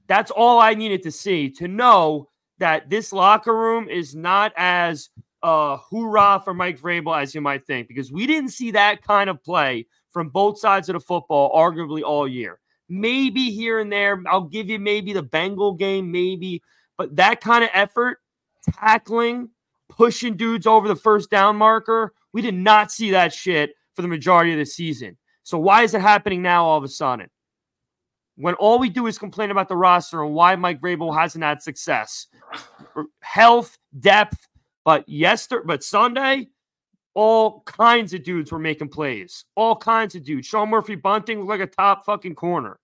That's 0.07 0.30
all 0.30 0.59
I 0.59 0.74
needed 0.74 1.02
to 1.05 1.11
see 1.11 1.50
to 1.50 1.68
know 1.68 2.28
that 2.59 2.90
this 2.90 3.12
locker 3.12 3.57
room 3.57 3.88
is 3.88 4.14
not 4.14 4.52
as 4.57 5.11
uh, 5.45 5.76
hoorah 5.76 6.40
for 6.42 6.55
Mike 6.55 6.80
Vrabel 6.80 7.20
as 7.20 7.34
you 7.34 7.42
might 7.42 7.66
think, 7.66 7.86
because 7.86 8.11
we 8.11 8.26
didn't 8.26 8.51
see 8.51 8.70
that 8.70 9.03
kind 9.03 9.28
of 9.28 9.45
play 9.45 9.86
from 10.11 10.30
both 10.30 10.59
sides 10.59 10.88
of 10.88 10.95
the 10.95 11.01
football, 11.01 11.55
arguably 11.55 12.03
all 12.03 12.26
year. 12.26 12.59
Maybe 12.88 13.51
here 13.51 13.78
and 13.78 13.92
there, 13.92 14.20
I'll 14.26 14.45
give 14.45 14.70
you 14.70 14.78
maybe 14.78 15.12
the 15.12 15.22
Bengal 15.22 15.74
game, 15.74 16.11
maybe, 16.11 16.62
but 16.97 17.14
that 17.16 17.42
kind 17.42 17.62
of 17.62 17.70
effort, 17.74 18.18
tackling, 18.72 19.51
pushing 19.90 20.36
dudes 20.36 20.66
over 20.66 20.88
the 20.88 20.97
first 20.97 21.30
down 21.30 21.57
marker, 21.57 22.14
we 22.32 22.40
did 22.40 22.55
not 22.55 22.90
see 22.90 23.11
that 23.11 23.32
shit 23.32 23.74
for 23.95 24.03
the 24.03 24.09
majority 24.09 24.53
of 24.53 24.59
the 24.59 24.66
season. 24.66 25.16
So 25.42 25.59
why 25.59 25.82
is 25.82 25.92
it 25.92 26.01
happening 26.01 26.40
now 26.40 26.64
all 26.64 26.78
of 26.78 26.84
a 26.84 26.88
sudden? 26.88 27.28
When 28.36 28.55
all 28.55 28.78
we 28.78 28.88
do 28.88 29.07
is 29.07 29.18
complain 29.18 29.51
about 29.51 29.68
the 29.68 29.76
roster 29.76 30.24
and 30.24 30.34
why 30.34 30.57
Mike 30.57 30.80
Vrabel 30.80 31.14
hasn't 31.14 31.45
had 31.45 31.62
success, 31.62 32.28
health, 33.20 33.78
depth, 34.01 34.49
but 34.85 35.09
yesterday, 35.09 35.62
but 35.66 35.82
Sunday, 35.82 36.49
all 37.14 37.62
kinds 37.62 38.12
of 38.12 38.22
dudes 38.22 38.53
were 38.53 38.59
making 38.59 38.89
plays. 38.89 39.45
All 39.55 39.76
kinds 39.76 40.14
of 40.14 40.24
dudes. 40.24 40.47
Sean 40.47 40.68
Murphy 40.68 40.97
Bunting 40.97 41.39
looked 41.39 41.49
like 41.49 41.61
a 41.61 41.66
top 41.66 42.05
fucking 42.05 42.35
corner. 42.35 42.78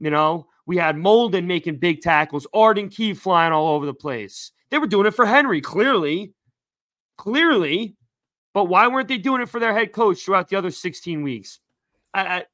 You 0.00 0.10
know, 0.10 0.46
we 0.66 0.76
had 0.76 0.96
Molden 0.96 1.46
making 1.46 1.78
big 1.78 2.02
tackles, 2.02 2.46
Arden 2.52 2.88
Key 2.88 3.14
flying 3.14 3.52
all 3.52 3.68
over 3.68 3.86
the 3.86 3.94
place. 3.94 4.52
They 4.70 4.78
were 4.78 4.86
doing 4.86 5.06
it 5.06 5.14
for 5.14 5.26
Henry, 5.26 5.60
clearly. 5.60 6.34
Clearly. 7.16 7.96
But 8.54 8.64
why 8.64 8.86
weren't 8.88 9.08
they 9.08 9.18
doing 9.18 9.40
it 9.40 9.48
for 9.48 9.60
their 9.60 9.72
head 9.72 9.92
coach 9.92 10.22
throughout 10.22 10.48
the 10.48 10.56
other 10.56 10.70
16 10.70 11.22
weeks? 11.22 11.60
I, 12.12 12.20
I, 12.20 12.44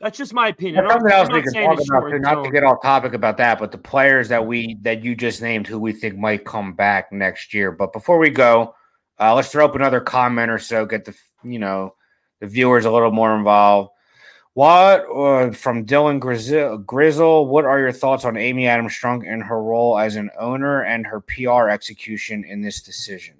that's 0.00 0.16
just 0.16 0.32
my 0.32 0.48
opinion. 0.48 0.86
Something 0.88 1.12
else 1.12 1.28
we 1.30 1.42
can 1.42 1.52
talk 1.52 1.78
about, 1.80 2.10
too, 2.10 2.18
not 2.20 2.42
to 2.44 2.50
get 2.50 2.64
off 2.64 2.80
topic 2.82 3.12
about 3.12 3.36
that, 3.36 3.58
but 3.58 3.70
the 3.70 3.78
players 3.78 4.28
that 4.30 4.46
we 4.46 4.78
that 4.80 5.04
you 5.04 5.14
just 5.14 5.42
named 5.42 5.66
who 5.66 5.78
we 5.78 5.92
think 5.92 6.16
might 6.16 6.44
come 6.46 6.72
back 6.72 7.12
next 7.12 7.52
year. 7.52 7.70
But 7.70 7.92
before 7.92 8.18
we 8.18 8.30
go, 8.30 8.74
uh, 9.18 9.34
let's 9.34 9.50
throw 9.50 9.64
up 9.64 9.74
another 9.74 10.00
comment 10.00 10.50
or 10.50 10.58
so, 10.58 10.86
get 10.86 11.04
the 11.04 11.14
you 11.44 11.58
know 11.58 11.94
the 12.40 12.46
viewers 12.46 12.86
a 12.86 12.90
little 12.90 13.10
more 13.10 13.36
involved. 13.36 13.90
What 14.54 15.04
uh, 15.14 15.52
from 15.52 15.84
Dylan 15.84 16.18
Grizzle, 16.18 16.78
Grizzle? 16.78 17.46
What 17.46 17.66
are 17.66 17.78
your 17.78 17.92
thoughts 17.92 18.24
on 18.24 18.38
Amy 18.38 18.66
Adams 18.66 18.92
Strunk 18.92 19.30
and 19.30 19.42
her 19.42 19.62
role 19.62 19.98
as 19.98 20.16
an 20.16 20.30
owner 20.38 20.82
and 20.82 21.06
her 21.06 21.20
PR 21.20 21.68
execution 21.68 22.44
in 22.44 22.62
this 22.62 22.80
decision? 22.80 23.36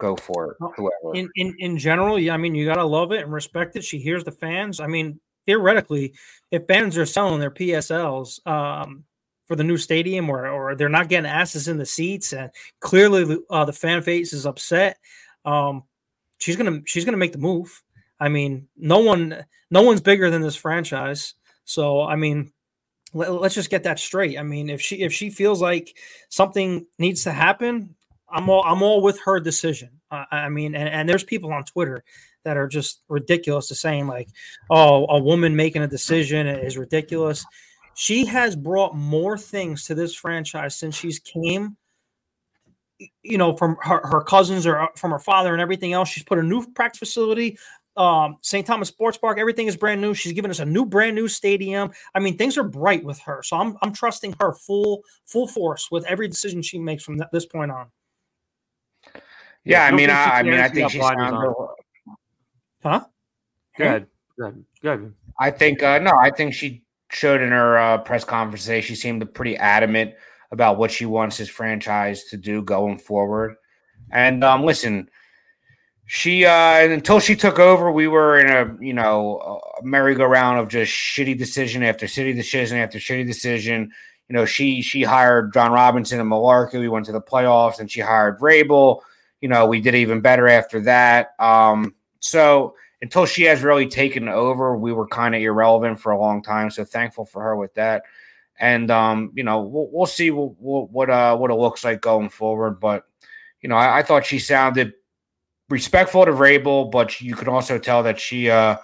Go 0.00 0.16
for 0.16 0.52
it, 0.52 0.56
whoever. 0.76 1.14
In 1.14 1.28
in 1.36 1.54
in 1.58 1.78
general, 1.78 2.18
yeah, 2.18 2.34
I 2.34 2.36
mean, 2.36 2.54
you 2.54 2.66
gotta 2.66 2.84
love 2.84 3.12
it 3.12 3.22
and 3.22 3.32
respect 3.32 3.76
it. 3.76 3.84
She 3.84 3.98
hears 3.98 4.24
the 4.24 4.32
fans. 4.32 4.80
I 4.80 4.86
mean, 4.86 5.20
theoretically, 5.46 6.14
if 6.50 6.66
fans 6.66 6.96
are 6.96 7.06
selling 7.06 7.38
their 7.38 7.50
PSLs, 7.50 8.46
um, 8.46 9.04
for 9.50 9.56
the 9.56 9.64
new 9.64 9.76
stadium 9.76 10.30
or, 10.30 10.46
or 10.46 10.76
they're 10.76 10.88
not 10.88 11.08
getting 11.08 11.28
asses 11.28 11.66
in 11.66 11.76
the 11.76 11.84
seats 11.84 12.32
and 12.32 12.52
clearly 12.78 13.36
uh, 13.50 13.64
the 13.64 13.72
fan 13.72 14.00
face 14.00 14.32
is 14.32 14.46
upset 14.46 14.96
um, 15.44 15.82
she's 16.38 16.54
gonna 16.54 16.80
she's 16.86 17.04
gonna 17.04 17.16
make 17.16 17.32
the 17.32 17.38
move 17.38 17.82
i 18.20 18.28
mean 18.28 18.68
no 18.76 19.00
one 19.00 19.44
no 19.68 19.82
one's 19.82 20.00
bigger 20.00 20.30
than 20.30 20.40
this 20.40 20.54
franchise 20.54 21.34
so 21.64 22.00
i 22.00 22.14
mean 22.14 22.52
let, 23.12 23.28
us 23.28 23.52
just 23.52 23.70
get 23.70 23.82
that 23.82 23.98
straight 23.98 24.38
i 24.38 24.42
mean 24.44 24.70
if 24.70 24.80
she 24.80 25.02
if 25.02 25.12
she 25.12 25.30
feels 25.30 25.60
like 25.60 25.98
something 26.28 26.86
needs 27.00 27.24
to 27.24 27.32
happen 27.32 27.96
i'm 28.32 28.48
all 28.48 28.62
i'm 28.64 28.82
all 28.82 29.00
with 29.00 29.20
her 29.20 29.40
decision. 29.40 29.90
Uh, 30.10 30.24
i 30.30 30.48
mean 30.48 30.74
and, 30.74 30.88
and 30.88 31.08
there's 31.08 31.24
people 31.24 31.52
on 31.52 31.64
twitter 31.64 32.04
that 32.44 32.56
are 32.56 32.68
just 32.68 33.02
ridiculous 33.08 33.68
to 33.68 33.74
saying 33.74 34.06
like 34.06 34.28
oh 34.70 35.06
a 35.08 35.18
woman 35.18 35.54
making 35.56 35.82
a 35.82 35.88
decision 35.88 36.46
is 36.46 36.78
ridiculous. 36.78 37.44
She 37.94 38.24
has 38.26 38.56
brought 38.56 38.96
more 38.96 39.36
things 39.36 39.84
to 39.86 39.94
this 39.94 40.14
franchise 40.14 40.76
since 40.76 40.94
she's 40.96 41.18
came. 41.18 41.76
You 43.22 43.38
know 43.38 43.56
from 43.56 43.76
her, 43.82 44.00
her 44.04 44.22
cousins 44.22 44.66
or 44.66 44.88
from 44.96 45.10
her 45.10 45.18
father 45.18 45.52
and 45.52 45.60
everything 45.60 45.92
else. 45.92 46.08
She's 46.08 46.24
put 46.24 46.38
a 46.38 46.42
new 46.42 46.66
practice 46.72 46.98
facility 46.98 47.58
um, 47.96 48.36
st 48.40 48.66
thomas 48.66 48.88
sports 48.88 49.18
park. 49.18 49.38
Everything 49.38 49.66
is 49.66 49.76
brand 49.76 50.00
new. 50.00 50.14
She's 50.14 50.32
given 50.32 50.50
us 50.50 50.60
a 50.60 50.64
new 50.64 50.86
brand 50.86 51.16
new 51.16 51.28
stadium. 51.28 51.90
I 52.14 52.20
mean 52.20 52.36
things 52.36 52.56
are 52.56 52.64
bright 52.64 53.04
with 53.04 53.18
her. 53.20 53.42
So 53.42 53.56
i'm, 53.56 53.76
I'm 53.82 53.92
trusting 53.92 54.36
her 54.40 54.52
full 54.52 55.02
full 55.26 55.48
force 55.48 55.90
with 55.90 56.04
every 56.06 56.28
decision 56.28 56.62
she 56.62 56.78
makes 56.78 57.04
from 57.04 57.20
this 57.32 57.46
point 57.46 57.70
on 57.70 57.90
yeah, 59.64 59.84
I, 59.84 59.90
mean, 59.92 60.10
I, 60.10 60.24
I 60.24 60.42
mean, 60.42 60.54
I 60.54 60.68
think 60.68 60.90
she's 60.90 61.02
on. 61.02 61.54
huh? 62.82 63.04
Good, 63.76 64.06
good, 64.38 64.64
good. 64.82 65.14
I 65.38 65.50
think 65.50 65.82
uh, 65.82 65.98
no, 65.98 66.12
I 66.20 66.30
think 66.30 66.54
she 66.54 66.82
showed 67.10 67.40
in 67.40 67.50
her 67.50 67.78
uh, 67.78 67.98
press 67.98 68.24
conference 68.24 68.64
today, 68.64 68.80
she 68.80 68.94
seemed 68.94 69.32
pretty 69.34 69.56
adamant 69.56 70.14
about 70.52 70.78
what 70.78 70.90
she 70.90 71.06
wants 71.06 71.36
his 71.36 71.48
franchise 71.48 72.24
to 72.24 72.36
do 72.36 72.62
going 72.62 72.98
forward. 72.98 73.56
And 74.10 74.42
um, 74.42 74.64
listen, 74.64 75.08
she 76.06 76.44
uh, 76.44 76.80
until 76.80 77.20
she 77.20 77.36
took 77.36 77.58
over, 77.58 77.90
we 77.90 78.08
were 78.08 78.38
in 78.38 78.48
a 78.48 78.76
you 78.84 78.92
know 78.92 79.60
a 79.80 79.84
merry-go-round 79.84 80.58
of 80.58 80.68
just 80.68 80.92
shitty 80.92 81.38
decision 81.38 81.82
after 81.82 82.06
shitty 82.06 82.34
decision 82.34 82.78
after 82.78 82.98
shitty 82.98 83.26
decision. 83.26 83.92
You 84.28 84.34
know, 84.34 84.44
she 84.44 84.82
she 84.82 85.02
hired 85.02 85.52
Jon 85.52 85.72
Robinson 85.72 86.20
and 86.20 86.30
Mularkey. 86.30 86.80
We 86.80 86.88
went 86.88 87.06
to 87.06 87.12
the 87.12 87.20
playoffs, 87.20 87.78
and 87.78 87.90
she 87.90 88.00
hired 88.00 88.38
Vrabel. 88.38 89.00
You 89.40 89.48
know, 89.48 89.66
we 89.66 89.80
did 89.80 89.94
even 89.94 90.20
better 90.20 90.48
after 90.48 90.80
that. 90.82 91.34
Um, 91.38 91.94
so 92.20 92.74
until 93.02 93.26
she 93.26 93.44
has 93.44 93.62
really 93.62 93.86
taken 93.86 94.28
over, 94.28 94.76
we 94.76 94.92
were 94.92 95.06
kind 95.06 95.34
of 95.34 95.40
irrelevant 95.40 95.98
for 95.98 96.12
a 96.12 96.18
long 96.18 96.42
time. 96.42 96.70
So 96.70 96.84
thankful 96.84 97.24
for 97.24 97.42
her 97.42 97.56
with 97.56 97.74
that. 97.74 98.02
And 98.58 98.90
um, 98.90 99.32
you 99.34 99.42
know, 99.42 99.62
we'll, 99.62 99.88
we'll 99.90 100.06
see 100.06 100.30
what 100.30 100.90
what 100.90 101.08
uh, 101.08 101.36
what 101.36 101.50
it 101.50 101.54
looks 101.54 101.82
like 101.82 102.02
going 102.02 102.28
forward. 102.28 102.78
But 102.78 103.04
you 103.62 103.68
know, 103.68 103.76
I, 103.76 103.98
I 103.98 104.02
thought 104.02 104.26
she 104.26 104.38
sounded 104.38 104.92
respectful 105.70 106.26
to 106.26 106.32
Vrabel, 106.32 106.90
but 106.90 107.20
you 107.20 107.34
could 107.34 107.48
also 107.48 107.78
tell 107.78 108.02
that 108.02 108.20
she 108.20 108.50
uh, 108.50 108.76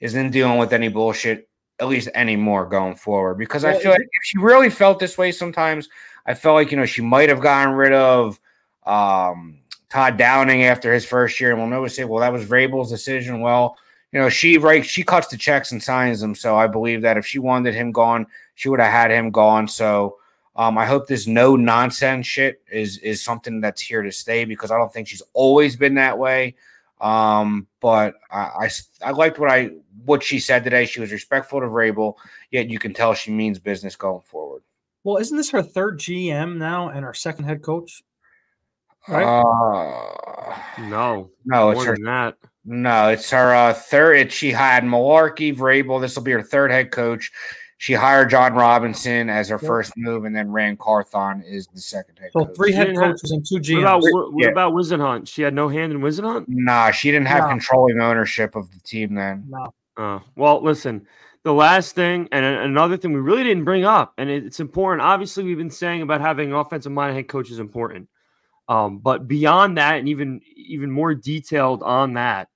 isn't 0.00 0.30
dealing 0.30 0.58
with 0.58 0.74
any 0.74 0.88
bullshit 0.88 1.48
at 1.80 1.88
least 1.88 2.08
anymore 2.14 2.66
going 2.66 2.96
forward. 2.96 3.38
Because 3.38 3.64
I 3.64 3.78
feel 3.78 3.90
like 3.90 4.00
if 4.00 4.24
she 4.24 4.38
really 4.38 4.70
felt 4.70 4.98
this 4.98 5.16
way 5.16 5.32
sometimes, 5.32 5.88
I 6.26 6.34
felt 6.34 6.54
like 6.54 6.70
you 6.70 6.76
know 6.76 6.86
she 6.86 7.02
might 7.02 7.30
have 7.30 7.40
gotten 7.40 7.74
rid 7.74 7.92
of 7.92 8.38
um, 8.84 9.60
Todd 9.94 10.16
Downing 10.16 10.64
after 10.64 10.92
his 10.92 11.04
first 11.04 11.38
year, 11.38 11.52
and 11.52 11.60
we'll 11.60 11.68
never 11.68 11.88
say, 11.88 12.02
well, 12.02 12.18
that 12.18 12.32
was 12.32 12.44
Vrabel's 12.44 12.90
decision. 12.90 13.40
Well, 13.40 13.78
you 14.10 14.18
know, 14.18 14.28
she 14.28 14.58
right, 14.58 14.84
she 14.84 15.04
cuts 15.04 15.28
the 15.28 15.36
checks 15.36 15.70
and 15.70 15.80
signs 15.80 16.20
them. 16.20 16.34
So 16.34 16.56
I 16.56 16.66
believe 16.66 17.00
that 17.02 17.16
if 17.16 17.24
she 17.24 17.38
wanted 17.38 17.76
him 17.76 17.92
gone, 17.92 18.26
she 18.56 18.68
would 18.68 18.80
have 18.80 18.90
had 18.90 19.12
him 19.12 19.30
gone. 19.30 19.68
So 19.68 20.16
um, 20.56 20.76
I 20.78 20.84
hope 20.84 21.06
this 21.06 21.28
no 21.28 21.54
nonsense 21.54 22.26
shit 22.26 22.60
is 22.72 22.98
is 22.98 23.22
something 23.22 23.60
that's 23.60 23.80
here 23.80 24.02
to 24.02 24.10
stay 24.10 24.44
because 24.44 24.72
I 24.72 24.78
don't 24.78 24.92
think 24.92 25.06
she's 25.06 25.22
always 25.32 25.76
been 25.76 25.94
that 25.94 26.18
way. 26.18 26.56
Um, 27.00 27.68
but 27.80 28.14
I, 28.32 28.40
I, 28.40 28.70
I 29.00 29.10
liked 29.12 29.38
what 29.38 29.48
I 29.48 29.70
what 30.04 30.24
she 30.24 30.40
said 30.40 30.64
today. 30.64 30.86
She 30.86 30.98
was 30.98 31.12
respectful 31.12 31.60
to 31.60 31.66
Vrabel, 31.66 32.14
yet 32.50 32.68
you 32.68 32.80
can 32.80 32.94
tell 32.94 33.14
she 33.14 33.30
means 33.30 33.60
business 33.60 33.94
going 33.94 34.22
forward. 34.22 34.62
Well, 35.04 35.18
isn't 35.18 35.36
this 35.36 35.50
her 35.50 35.62
third 35.62 36.00
GM 36.00 36.56
now 36.56 36.88
and 36.88 37.04
her 37.04 37.14
second 37.14 37.44
head 37.44 37.62
coach? 37.62 38.02
Right? 39.08 39.24
Uh, 39.24 40.56
no, 40.88 41.30
no, 41.44 41.70
it's 41.70 41.84
her 41.84 41.96
that. 42.04 42.36
No, 42.64 43.08
it's 43.08 43.30
her 43.30 43.54
uh, 43.54 43.74
third. 43.74 44.16
It, 44.16 44.32
she 44.32 44.50
had 44.50 44.84
Mularkey, 44.84 45.54
Vrabel. 45.54 46.00
This 46.00 46.16
will 46.16 46.22
be 46.22 46.32
her 46.32 46.42
third 46.42 46.70
head 46.70 46.90
coach. 46.90 47.30
She 47.76 47.92
hired 47.92 48.30
Jon 48.30 48.54
Robinson 48.54 49.28
as 49.28 49.50
her 49.50 49.58
yep. 49.60 49.66
first 49.66 49.92
move, 49.96 50.24
and 50.24 50.34
then 50.34 50.50
Rand 50.50 50.78
Carthon 50.78 51.42
is 51.42 51.66
the 51.66 51.80
second 51.80 52.18
head. 52.18 52.30
So 52.32 52.46
coach. 52.46 52.56
three 52.56 52.72
head 52.72 52.96
coaches 52.96 53.30
and 53.30 53.44
two 53.46 53.56
GMs. 53.56 53.74
What 53.74 53.82
about, 53.82 54.02
what, 54.02 54.32
what 54.32 54.44
yeah. 54.44 54.50
about 54.50 54.72
Whisenhunt? 54.72 55.28
She 55.28 55.42
had 55.42 55.52
no 55.52 55.68
hand 55.68 55.92
in 55.92 56.00
Whisenhunt. 56.00 56.46
Nah, 56.48 56.90
she 56.92 57.10
didn't 57.10 57.26
have 57.26 57.44
no. 57.44 57.50
controlling 57.50 58.00
ownership 58.00 58.56
of 58.56 58.70
the 58.70 58.80
team 58.80 59.14
then. 59.14 59.44
No. 59.48 59.74
Uh, 59.96 60.20
well, 60.36 60.62
listen. 60.62 61.06
The 61.42 61.52
last 61.52 61.94
thing, 61.94 62.26
and 62.32 62.42
another 62.42 62.96
thing 62.96 63.12
we 63.12 63.20
really 63.20 63.42
didn't 63.42 63.64
bring 63.64 63.84
up, 63.84 64.14
and 64.16 64.30
it's 64.30 64.60
important. 64.60 65.02
Obviously, 65.02 65.44
we've 65.44 65.58
been 65.58 65.68
saying 65.68 66.00
about 66.00 66.22
having 66.22 66.54
offensive 66.54 66.90
minded 66.90 67.16
head 67.16 67.28
coach 67.28 67.50
is 67.50 67.58
important. 67.58 68.08
Um, 68.68 68.98
but 68.98 69.28
beyond 69.28 69.78
that, 69.78 69.98
and 69.98 70.08
even 70.08 70.40
even 70.56 70.90
more 70.90 71.14
detailed 71.14 71.82
on 71.82 72.14
that, 72.14 72.48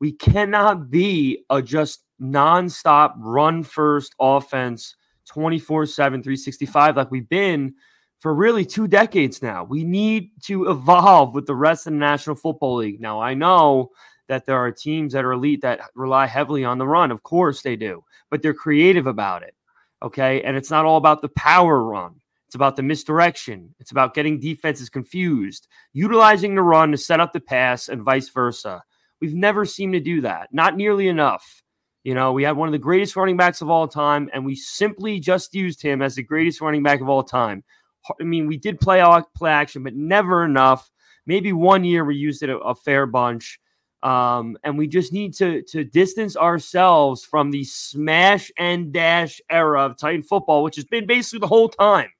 we 0.00 0.12
cannot 0.12 0.90
be 0.90 1.44
a 1.50 1.62
just 1.62 2.02
nonstop 2.20 3.14
run 3.18 3.62
first 3.62 4.14
offense 4.20 4.96
24 5.26 5.86
7, 5.86 6.22
365 6.22 6.96
like 6.96 7.10
we've 7.10 7.28
been 7.28 7.74
for 8.20 8.34
really 8.34 8.64
two 8.64 8.88
decades 8.88 9.42
now. 9.42 9.64
We 9.64 9.84
need 9.84 10.30
to 10.44 10.70
evolve 10.70 11.34
with 11.34 11.46
the 11.46 11.54
rest 11.54 11.86
of 11.86 11.92
the 11.92 11.98
National 11.98 12.36
Football 12.36 12.76
League. 12.76 13.00
Now, 13.00 13.20
I 13.20 13.34
know 13.34 13.90
that 14.28 14.46
there 14.46 14.56
are 14.56 14.72
teams 14.72 15.12
that 15.12 15.24
are 15.24 15.32
elite 15.32 15.60
that 15.62 15.80
rely 15.94 16.26
heavily 16.26 16.64
on 16.64 16.78
the 16.78 16.86
run. 16.86 17.10
Of 17.10 17.22
course 17.22 17.62
they 17.62 17.76
do, 17.76 18.02
but 18.30 18.42
they're 18.42 18.54
creative 18.54 19.06
about 19.06 19.42
it. 19.42 19.54
Okay. 20.02 20.42
And 20.42 20.56
it's 20.56 20.70
not 20.70 20.84
all 20.84 20.96
about 20.96 21.22
the 21.22 21.28
power 21.30 21.82
run. 21.82 22.14
It's 22.54 22.56
about 22.56 22.76
the 22.76 22.84
misdirection. 22.84 23.74
It's 23.80 23.90
about 23.90 24.14
getting 24.14 24.38
defenses 24.38 24.88
confused, 24.88 25.66
utilizing 25.92 26.54
the 26.54 26.62
run 26.62 26.92
to 26.92 26.96
set 26.96 27.18
up 27.18 27.32
the 27.32 27.40
pass, 27.40 27.88
and 27.88 28.04
vice 28.04 28.28
versa. 28.28 28.80
We've 29.20 29.34
never 29.34 29.64
seemed 29.64 29.94
to 29.94 30.00
do 30.00 30.20
that, 30.20 30.50
not 30.52 30.76
nearly 30.76 31.08
enough. 31.08 31.64
You 32.04 32.14
know, 32.14 32.30
we 32.32 32.44
had 32.44 32.56
one 32.56 32.68
of 32.68 32.72
the 32.72 32.78
greatest 32.78 33.16
running 33.16 33.36
backs 33.36 33.60
of 33.60 33.70
all 33.70 33.88
time, 33.88 34.30
and 34.32 34.44
we 34.44 34.54
simply 34.54 35.18
just 35.18 35.52
used 35.52 35.82
him 35.82 36.00
as 36.00 36.14
the 36.14 36.22
greatest 36.22 36.60
running 36.60 36.84
back 36.84 37.00
of 37.00 37.08
all 37.08 37.24
time. 37.24 37.64
I 38.20 38.22
mean, 38.22 38.46
we 38.46 38.56
did 38.56 38.78
play 38.78 39.02
play 39.34 39.50
action, 39.50 39.82
but 39.82 39.96
never 39.96 40.44
enough. 40.44 40.88
Maybe 41.26 41.52
one 41.52 41.82
year 41.82 42.04
we 42.04 42.14
used 42.14 42.44
it 42.44 42.50
a, 42.50 42.58
a 42.58 42.76
fair 42.76 43.04
bunch. 43.06 43.58
Um, 44.04 44.56
and 44.62 44.78
we 44.78 44.86
just 44.86 45.12
need 45.12 45.34
to 45.38 45.62
to 45.62 45.82
distance 45.82 46.36
ourselves 46.36 47.24
from 47.24 47.50
the 47.50 47.64
smash 47.64 48.52
and 48.56 48.92
dash 48.92 49.40
era 49.50 49.86
of 49.86 49.98
Titan 49.98 50.22
football, 50.22 50.62
which 50.62 50.76
has 50.76 50.84
been 50.84 51.04
basically 51.04 51.40
the 51.40 51.48
whole 51.48 51.68
time 51.68 52.10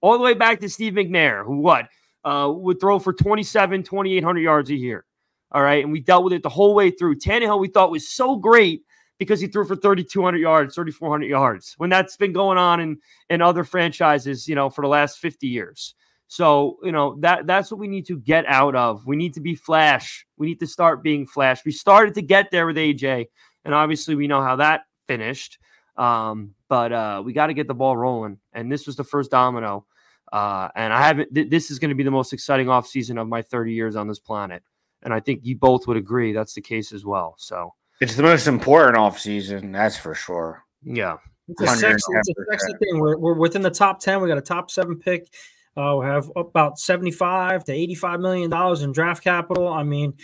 all 0.00 0.18
the 0.18 0.24
way 0.24 0.34
back 0.34 0.60
to 0.60 0.68
Steve 0.68 0.94
McNair, 0.94 1.44
who 1.44 1.58
what 1.58 1.88
uh, 2.24 2.52
would 2.54 2.80
throw 2.80 2.98
for 2.98 3.12
27, 3.12 3.82
2,800 3.82 4.40
yards 4.40 4.70
a 4.70 4.74
year. 4.74 5.04
All 5.52 5.62
right. 5.62 5.82
And 5.82 5.92
we 5.92 6.00
dealt 6.00 6.24
with 6.24 6.32
it 6.32 6.42
the 6.42 6.48
whole 6.48 6.74
way 6.74 6.90
through. 6.90 7.16
Tannehill, 7.16 7.60
we 7.60 7.68
thought 7.68 7.90
was 7.90 8.08
so 8.08 8.36
great 8.36 8.82
because 9.18 9.40
he 9.40 9.46
threw 9.46 9.64
for 9.64 9.76
3,200 9.76 10.38
yards, 10.38 10.74
3,400 10.74 11.26
yards 11.26 11.74
when 11.78 11.88
that's 11.88 12.16
been 12.16 12.32
going 12.32 12.58
on 12.58 12.80
in, 12.80 12.98
in 13.30 13.40
other 13.40 13.64
franchises, 13.64 14.48
you 14.48 14.54
know, 14.54 14.68
for 14.68 14.82
the 14.82 14.88
last 14.88 15.18
50 15.18 15.46
years. 15.46 15.94
So, 16.28 16.78
you 16.82 16.90
know, 16.90 17.16
that 17.20 17.46
that's 17.46 17.70
what 17.70 17.78
we 17.78 17.86
need 17.86 18.06
to 18.06 18.18
get 18.18 18.44
out 18.46 18.74
of. 18.74 19.06
We 19.06 19.16
need 19.16 19.34
to 19.34 19.40
be 19.40 19.54
flash. 19.54 20.26
We 20.36 20.48
need 20.48 20.60
to 20.60 20.66
start 20.66 21.02
being 21.02 21.26
flash. 21.26 21.64
We 21.64 21.72
started 21.72 22.14
to 22.14 22.22
get 22.22 22.50
there 22.50 22.66
with 22.66 22.76
AJ, 22.76 23.26
and 23.64 23.72
obviously 23.72 24.16
we 24.16 24.26
know 24.26 24.42
how 24.42 24.56
that 24.56 24.82
finished. 25.06 25.58
Um, 25.98 26.54
but 26.68 26.92
uh, 26.92 27.22
we 27.24 27.32
got 27.32 27.46
to 27.46 27.54
get 27.54 27.68
the 27.68 27.74
ball 27.74 27.96
rolling. 27.96 28.38
And 28.52 28.70
this 28.70 28.86
was 28.86 28.96
the 28.96 29.04
first 29.04 29.30
domino. 29.30 29.86
Uh, 30.32 30.68
and 30.74 30.92
I 30.92 31.00
haven't, 31.06 31.34
th- 31.34 31.48
this 31.50 31.70
is 31.70 31.78
going 31.78 31.88
to 31.90 31.94
be 31.94 32.02
the 32.02 32.10
most 32.10 32.32
exciting 32.32 32.66
offseason 32.66 33.20
of 33.20 33.28
my 33.28 33.42
30 33.42 33.72
years 33.72 33.96
on 33.96 34.08
this 34.08 34.18
planet. 34.18 34.62
And 35.02 35.14
I 35.14 35.20
think 35.20 35.40
you 35.44 35.56
both 35.56 35.86
would 35.86 35.96
agree 35.96 36.32
that's 36.32 36.54
the 36.54 36.60
case 36.60 36.92
as 36.92 37.04
well. 37.04 37.34
So 37.38 37.72
It's 38.00 38.16
the 38.16 38.22
most 38.24 38.46
important 38.46 38.96
offseason, 38.96 39.72
that's 39.72 39.96
for 39.96 40.14
sure. 40.14 40.64
yeah, 40.82 41.16
It's 41.48 41.62
a 41.62 41.66
sexy, 41.68 42.12
it's 42.14 42.28
a 42.30 42.34
sexy 42.50 42.72
thing. 42.78 42.98
We're, 42.98 43.16
we're 43.16 43.34
within 43.34 43.62
the 43.62 43.70
top 43.70 44.00
10. 44.00 44.20
We 44.20 44.28
got 44.28 44.38
a 44.38 44.42
top 44.42 44.70
seven 44.70 44.98
pick. 44.98 45.32
Uh, 45.76 45.96
we 46.00 46.06
have 46.06 46.30
about 46.34 46.78
75 46.78 47.64
to 47.64 47.72
85 47.72 48.20
million 48.20 48.50
dollars 48.50 48.82
in 48.82 48.90
draft 48.92 49.22
capital. 49.22 49.68
I 49.68 49.82
mean, 49.84 50.14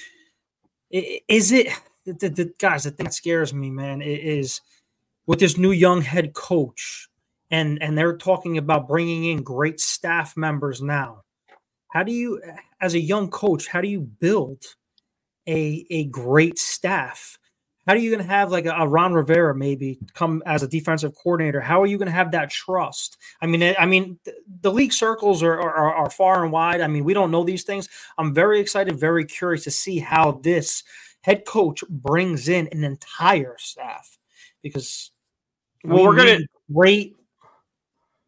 is 0.91 1.53
it 1.53 1.68
the, 2.05 2.12
the, 2.14 2.29
the- 2.29 2.55
guys? 2.59 2.85
The 2.85 2.91
thing 2.91 3.05
that 3.05 3.14
scares 3.14 3.55
me, 3.55 3.70
man, 3.70 4.03
i- 4.03 4.05
is 4.05 4.61
with 5.27 5.41
this 5.41 5.57
new 5.57 5.70
young 5.70 6.03
head 6.03 6.33
coach, 6.33 7.09
and 7.51 7.83
and 7.83 7.97
they're 7.97 8.16
talking 8.16 8.59
about 8.59 8.89
bringing 8.89 9.25
in 9.25 9.43
great 9.43 9.81
staff 9.81 10.37
members 10.37 10.83
now. 10.83 11.23
How 11.89 12.03
do 12.03 12.12
you, 12.12 12.41
as 12.81 12.95
a 12.95 13.01
young 13.01 13.31
coach, 13.31 13.68
how 13.68 13.81
do 13.81 13.89
you 13.89 14.01
build 14.01 14.64
a 15.47 15.87
a 15.91 16.05
great 16.07 16.59
staff? 16.59 17.39
How 17.87 17.95
are 17.95 17.97
you 17.97 18.11
going 18.11 18.25
to 18.25 18.33
have 18.33 18.53
like 18.53 18.66
a, 18.66 18.87
Ron 18.87 19.12
Rivera 19.12 19.57
maybe 19.57 19.99
come 20.14 20.41
as 20.47 20.62
a 20.62 20.68
defensive 20.68 21.14
coordinator? 21.16 21.61
How 21.61 21.83
are 21.83 21.87
you 21.87 21.99
going 21.99 22.07
to 22.07 22.12
have 22.12 22.31
that 22.31 22.49
trust? 22.49 23.16
I 23.41 23.47
mean, 23.47 23.75
I 23.77 23.87
mean, 23.87 24.20
the, 24.25 24.35
the 24.61 24.73
league 24.73 24.93
circles 24.93 25.43
are, 25.43 25.61
are 25.61 25.93
are 25.95 26.11
far 26.11 26.45
and 26.45 26.53
wide. 26.53 26.81
I 26.81 26.87
mean, 26.87 27.05
we 27.05 27.14
don't 27.14 27.33
know 27.33 27.45
these 27.45 27.64
things. 27.64 27.89
I'm 28.18 28.35
very 28.35 28.61
excited, 28.61 28.99
very 29.01 29.25
curious 29.25 29.64
to 29.64 29.70
see 29.73 29.99
how 29.99 30.41
this 30.43 30.85
head 31.23 31.45
coach 31.45 31.83
brings 31.89 32.49
in 32.49 32.68
an 32.73 32.85
entire 32.85 33.57
staff 33.59 34.18
because 34.62 35.12
Well, 35.85 35.99
we 35.99 36.07
we're 36.07 36.16
gonna- 36.16 36.39
great, 36.72 37.16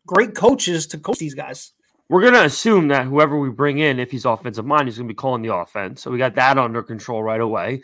great 0.07 0.35
coaches 0.35 0.87
to 0.89 0.99
coach 0.99 1.19
these 1.19 1.35
guys. 1.35 1.73
we're 2.11 2.21
going 2.21 2.35
to 2.35 2.45
assume 2.45 2.89
that 2.89 3.07
whoever 3.07 3.39
we 3.39 3.49
bring 3.49 3.79
in, 3.79 3.99
if 3.99 4.11
he's 4.11 4.27
offensive 4.27 4.67
mind, 4.67 4.87
he's 4.87 4.99
going 4.99 5.09
to 5.09 5.13
be 5.13 5.17
calling 5.17 5.41
the 5.41 5.55
offense. 5.55 6.03
So 6.03 6.11
we 6.11 6.19
got 6.19 6.35
that 6.35 6.59
under 6.59 6.83
control 6.83 7.23
right 7.23 7.41
away. 7.41 7.81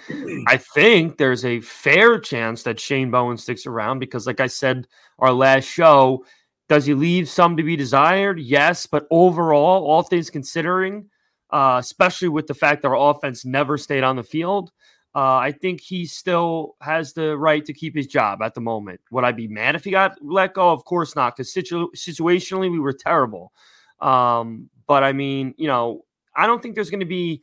I 0.46 0.58
think 0.58 1.16
there's 1.16 1.44
a 1.46 1.60
fair 1.60 2.18
chance 2.18 2.62
that 2.64 2.78
Shane 2.78 3.10
Bowen 3.10 3.38
sticks 3.38 3.64
around 3.66 3.98
because, 3.98 4.26
like 4.26 4.40
I 4.40 4.46
said, 4.46 4.86
our 5.18 5.32
last 5.32 5.64
show, 5.64 6.24
does 6.68 6.84
he 6.84 6.92
leave 6.92 7.28
some 7.30 7.56
to 7.56 7.62
be 7.62 7.76
desired? 7.76 8.38
Yes, 8.38 8.86
but 8.86 9.06
overall, 9.10 9.86
all 9.86 10.02
things 10.02 10.28
considering, 10.28 11.08
uh, 11.50 11.78
especially 11.80 12.28
with 12.28 12.46
the 12.46 12.54
fact 12.54 12.82
that 12.82 12.88
our 12.88 13.10
offense 13.10 13.46
never 13.46 13.78
stayed 13.78 14.04
on 14.04 14.16
the 14.16 14.22
field, 14.22 14.70
uh, 15.14 15.36
I 15.36 15.52
think 15.52 15.80
he 15.80 16.06
still 16.06 16.76
has 16.80 17.12
the 17.12 17.36
right 17.36 17.64
to 17.64 17.72
keep 17.72 17.96
his 17.96 18.06
job 18.06 18.42
at 18.42 18.54
the 18.54 18.60
moment. 18.60 19.00
Would 19.10 19.24
I 19.24 19.32
be 19.32 19.48
mad 19.48 19.74
if 19.74 19.84
he 19.84 19.90
got 19.90 20.16
let 20.22 20.54
go? 20.54 20.70
Of 20.70 20.84
course 20.84 21.16
not, 21.16 21.36
because 21.36 21.52
situ- 21.52 21.90
situationally 21.96 22.70
we 22.70 22.78
were 22.78 22.92
terrible. 22.92 23.52
Um, 24.00 24.70
but 24.86 25.02
I 25.02 25.12
mean, 25.12 25.54
you 25.56 25.66
know, 25.66 26.04
I 26.36 26.46
don't 26.46 26.62
think 26.62 26.74
there's 26.74 26.90
going 26.90 27.00
to 27.00 27.06
be 27.06 27.42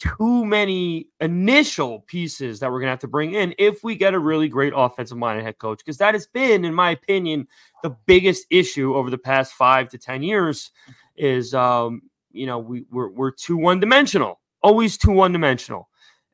too 0.00 0.44
many 0.44 1.08
initial 1.20 2.00
pieces 2.00 2.60
that 2.60 2.70
we're 2.70 2.78
going 2.78 2.86
to 2.86 2.92
have 2.92 3.00
to 3.00 3.08
bring 3.08 3.34
in 3.34 3.54
if 3.58 3.82
we 3.82 3.96
get 3.96 4.14
a 4.14 4.18
really 4.18 4.48
great 4.48 4.72
offensive 4.74 5.18
minded 5.18 5.44
head 5.44 5.58
coach, 5.58 5.78
because 5.78 5.98
that 5.98 6.14
has 6.14 6.26
been, 6.26 6.64
in 6.64 6.74
my 6.74 6.90
opinion, 6.90 7.46
the 7.82 7.90
biggest 8.06 8.46
issue 8.50 8.94
over 8.94 9.10
the 9.10 9.18
past 9.18 9.52
five 9.52 9.88
to 9.88 9.98
10 9.98 10.22
years 10.22 10.70
is, 11.16 11.54
um, 11.54 12.02
you 12.32 12.46
know, 12.46 12.58
we, 12.58 12.86
we're, 12.90 13.08
we're 13.10 13.30
too 13.30 13.56
one 13.56 13.80
dimensional, 13.80 14.40
always 14.62 14.96
too 14.96 15.12
one 15.12 15.32
dimensional. 15.32 15.87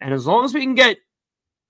And 0.04 0.12
as 0.12 0.26
long 0.26 0.44
as 0.44 0.52
we 0.52 0.60
can 0.60 0.74
get, 0.74 0.98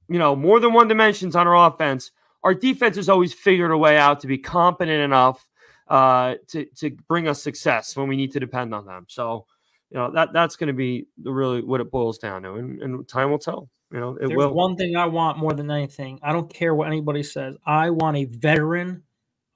you 0.08 0.18
know, 0.18 0.34
more 0.34 0.58
than 0.58 0.72
one 0.72 0.88
dimensions 0.88 1.36
on 1.36 1.46
our 1.46 1.68
offense, 1.68 2.10
our 2.42 2.52
defense 2.52 2.96
has 2.96 3.08
always 3.08 3.32
figured 3.32 3.70
a 3.70 3.78
way 3.78 3.96
out 3.96 4.20
to 4.20 4.26
be 4.26 4.38
competent 4.38 5.00
enough 5.00 5.46
uh, 5.86 6.34
to 6.48 6.64
to 6.78 6.90
bring 7.06 7.28
us 7.28 7.40
success 7.40 7.96
when 7.96 8.08
we 8.08 8.16
need 8.16 8.32
to 8.32 8.40
depend 8.40 8.74
on 8.74 8.86
them. 8.86 9.06
So, 9.08 9.46
you 9.90 9.98
know 9.98 10.10
that 10.10 10.32
that's 10.32 10.56
going 10.56 10.66
to 10.66 10.74
be 10.74 11.06
really 11.22 11.62
what 11.62 11.80
it 11.80 11.92
boils 11.92 12.18
down 12.18 12.42
to, 12.42 12.54
and, 12.54 12.82
and 12.82 13.08
time 13.08 13.30
will 13.30 13.38
tell. 13.38 13.70
You 13.92 14.00
know, 14.00 14.16
it 14.16 14.26
There's 14.26 14.36
will. 14.36 14.52
one 14.52 14.74
thing 14.74 14.96
I 14.96 15.06
want 15.06 15.38
more 15.38 15.52
than 15.52 15.70
anything. 15.70 16.18
I 16.20 16.32
don't 16.32 16.52
care 16.52 16.74
what 16.74 16.88
anybody 16.88 17.22
says. 17.22 17.54
I 17.64 17.90
want 17.90 18.16
a 18.16 18.24
veteran, 18.24 19.04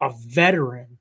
a 0.01 0.13
veteran, 0.15 0.98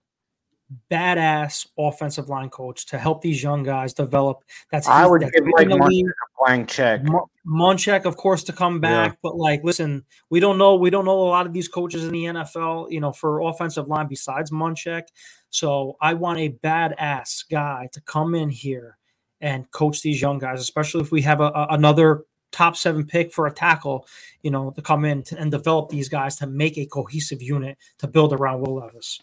badass 0.92 1.68
offensive 1.78 2.30
line 2.30 2.50
coach 2.50 2.86
to 2.88 2.98
help 2.98 3.22
these 3.22 3.42
young 3.42 3.64
guys 3.64 3.94
develop. 3.94 4.44
That's 4.72 4.88
I 4.88 5.06
would 5.06 5.22
that's 5.22 5.32
give 5.32 5.46
Mike 5.46 5.68
Munchak 5.68 6.10
a 6.10 6.44
blank 6.44 6.70
check. 6.70 7.02
Munchak, 7.48 8.06
of 8.06 8.18
course, 8.18 8.44
to 8.44 8.54
come 8.54 8.80
back, 8.82 9.18
but 9.24 9.38
like, 9.38 9.64
listen, 9.64 10.04
we 10.30 10.40
don't 10.40 10.58
know. 10.58 10.76
We 10.76 10.90
don't 10.90 11.06
know 11.06 11.20
a 11.20 11.30
lot 11.30 11.46
of 11.46 11.54
these 11.54 11.68
coaches 11.68 12.04
in 12.04 12.12
the 12.12 12.26
NFL, 12.26 12.92
you 12.92 13.00
know, 13.00 13.12
for 13.14 13.42
offensive 13.42 13.88
line 13.88 14.08
besides 14.08 14.52
Munchak. 14.52 15.04
So 15.50 15.96
I 16.02 16.14
want 16.14 16.40
a 16.40 16.50
badass 16.50 17.50
guy 17.50 17.88
to 17.94 18.02
come 18.02 18.36
in 18.36 18.50
here 18.50 18.98
and 19.40 19.70
coach 19.72 20.02
these 20.02 20.22
young 20.22 20.40
guys, 20.40 20.60
especially 20.60 21.02
if 21.02 21.12
we 21.12 21.22
have 21.22 21.40
a, 21.40 21.46
a- 21.46 21.68
another 21.70 22.26
top 22.52 22.76
seven 22.76 23.06
pick 23.06 23.34
for 23.34 23.48
a 23.48 23.54
tackle, 23.54 24.08
you 24.42 24.52
know, 24.52 24.72
to 24.72 24.82
come 24.82 25.06
in 25.06 25.24
to, 25.24 25.38
and 25.38 25.52
develop 25.52 25.90
these 25.90 26.10
guys 26.10 26.36
to 26.38 26.48
make 26.48 26.78
a 26.78 26.86
cohesive 26.86 27.42
unit 27.42 27.78
to 28.00 28.08
build 28.08 28.34
around 28.34 28.62
Will 28.62 28.76
Levis. 28.76 29.22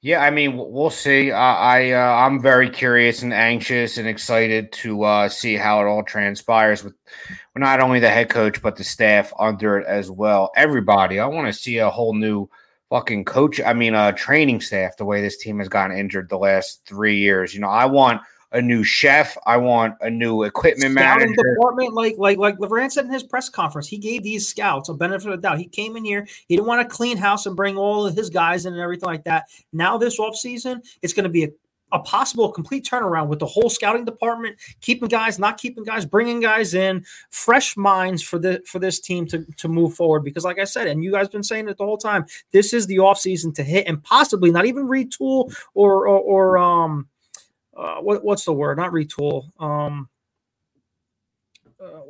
Yeah, 0.00 0.20
I 0.22 0.30
mean, 0.30 0.56
we'll 0.56 0.90
see. 0.90 1.32
I, 1.32 1.90
I 1.90 1.90
uh, 1.90 2.26
I'm 2.26 2.40
very 2.40 2.70
curious 2.70 3.22
and 3.22 3.32
anxious 3.34 3.98
and 3.98 4.06
excited 4.06 4.70
to 4.72 5.02
uh, 5.02 5.28
see 5.28 5.56
how 5.56 5.80
it 5.80 5.88
all 5.88 6.04
transpires 6.04 6.84
with 6.84 6.94
with 7.54 7.60
not 7.60 7.80
only 7.80 7.98
the 7.98 8.08
head 8.08 8.30
coach 8.30 8.62
but 8.62 8.76
the 8.76 8.84
staff 8.84 9.32
under 9.40 9.78
it 9.78 9.86
as 9.88 10.08
well. 10.08 10.52
Everybody, 10.54 11.18
I 11.18 11.26
want 11.26 11.48
to 11.48 11.52
see 11.52 11.78
a 11.78 11.90
whole 11.90 12.14
new 12.14 12.48
fucking 12.90 13.24
coach. 13.24 13.60
I 13.60 13.72
mean, 13.72 13.94
uh, 13.94 14.12
training 14.12 14.60
staff. 14.60 14.96
The 14.96 15.04
way 15.04 15.20
this 15.20 15.38
team 15.38 15.58
has 15.58 15.68
gotten 15.68 15.96
injured 15.96 16.28
the 16.28 16.38
last 16.38 16.86
three 16.86 17.18
years, 17.18 17.52
you 17.52 17.60
know, 17.60 17.68
I 17.68 17.86
want 17.86 18.22
a 18.52 18.62
new 18.62 18.82
chef. 18.82 19.36
I 19.46 19.56
want 19.56 19.94
a 20.00 20.08
new 20.08 20.44
equipment 20.44 20.92
Scouting 20.92 21.28
manager. 21.28 21.54
department, 21.54 21.92
like 21.92 22.16
like 22.18 22.38
like 22.38 22.58
Legrand 22.58 22.92
said 22.92 23.04
in 23.04 23.12
his 23.12 23.22
press 23.22 23.48
conference, 23.48 23.88
he 23.88 23.98
gave 23.98 24.22
these 24.22 24.48
scouts 24.48 24.88
a 24.88 24.94
benefit 24.94 25.30
of 25.30 25.40
the 25.40 25.48
doubt. 25.48 25.58
He 25.58 25.66
came 25.66 25.96
in 25.96 26.04
here, 26.04 26.26
he 26.46 26.56
didn't 26.56 26.66
want 26.68 26.88
to 26.88 26.94
clean 26.94 27.16
house 27.16 27.46
and 27.46 27.54
bring 27.56 27.76
all 27.76 28.06
of 28.06 28.16
his 28.16 28.30
guys 28.30 28.66
in 28.66 28.72
and 28.72 28.82
everything 28.82 29.06
like 29.08 29.24
that. 29.24 29.44
Now 29.72 29.98
this 29.98 30.18
offseason, 30.18 30.82
it's 31.02 31.12
going 31.12 31.24
to 31.24 31.30
be 31.30 31.44
a, 31.44 31.48
a 31.92 31.98
possible 31.98 32.50
complete 32.50 32.84
turnaround 32.84 33.28
with 33.28 33.38
the 33.38 33.46
whole 33.46 33.70
scouting 33.70 34.04
department, 34.04 34.56
keeping 34.80 35.08
guys, 35.08 35.38
not 35.38 35.58
keeping 35.58 35.84
guys, 35.84 36.06
bringing 36.06 36.40
guys 36.40 36.74
in, 36.74 37.04
fresh 37.30 37.76
minds 37.76 38.22
for 38.22 38.38
the 38.38 38.62
for 38.66 38.78
this 38.78 38.98
team 38.98 39.26
to 39.26 39.44
to 39.58 39.68
move 39.68 39.94
forward. 39.94 40.24
Because 40.24 40.44
like 40.44 40.58
I 40.58 40.64
said, 40.64 40.86
and 40.86 41.04
you 41.04 41.12
guys 41.12 41.28
been 41.28 41.42
saying 41.42 41.68
it 41.68 41.76
the 41.76 41.84
whole 41.84 41.98
time, 41.98 42.24
this 42.52 42.72
is 42.72 42.86
the 42.86 42.96
offseason 42.96 43.54
to 43.56 43.62
hit 43.62 43.86
and 43.86 44.02
possibly 44.02 44.50
not 44.50 44.64
even 44.64 44.86
retool 44.86 45.54
or 45.74 46.06
or, 46.08 46.18
or 46.18 46.58
um 46.58 47.08
uh, 47.78 47.96
what, 48.00 48.24
what's 48.24 48.44
the 48.44 48.52
word? 48.52 48.76
Not 48.78 48.90
retool. 48.92 49.50
Um, 49.60 50.08
uh, 51.80 52.00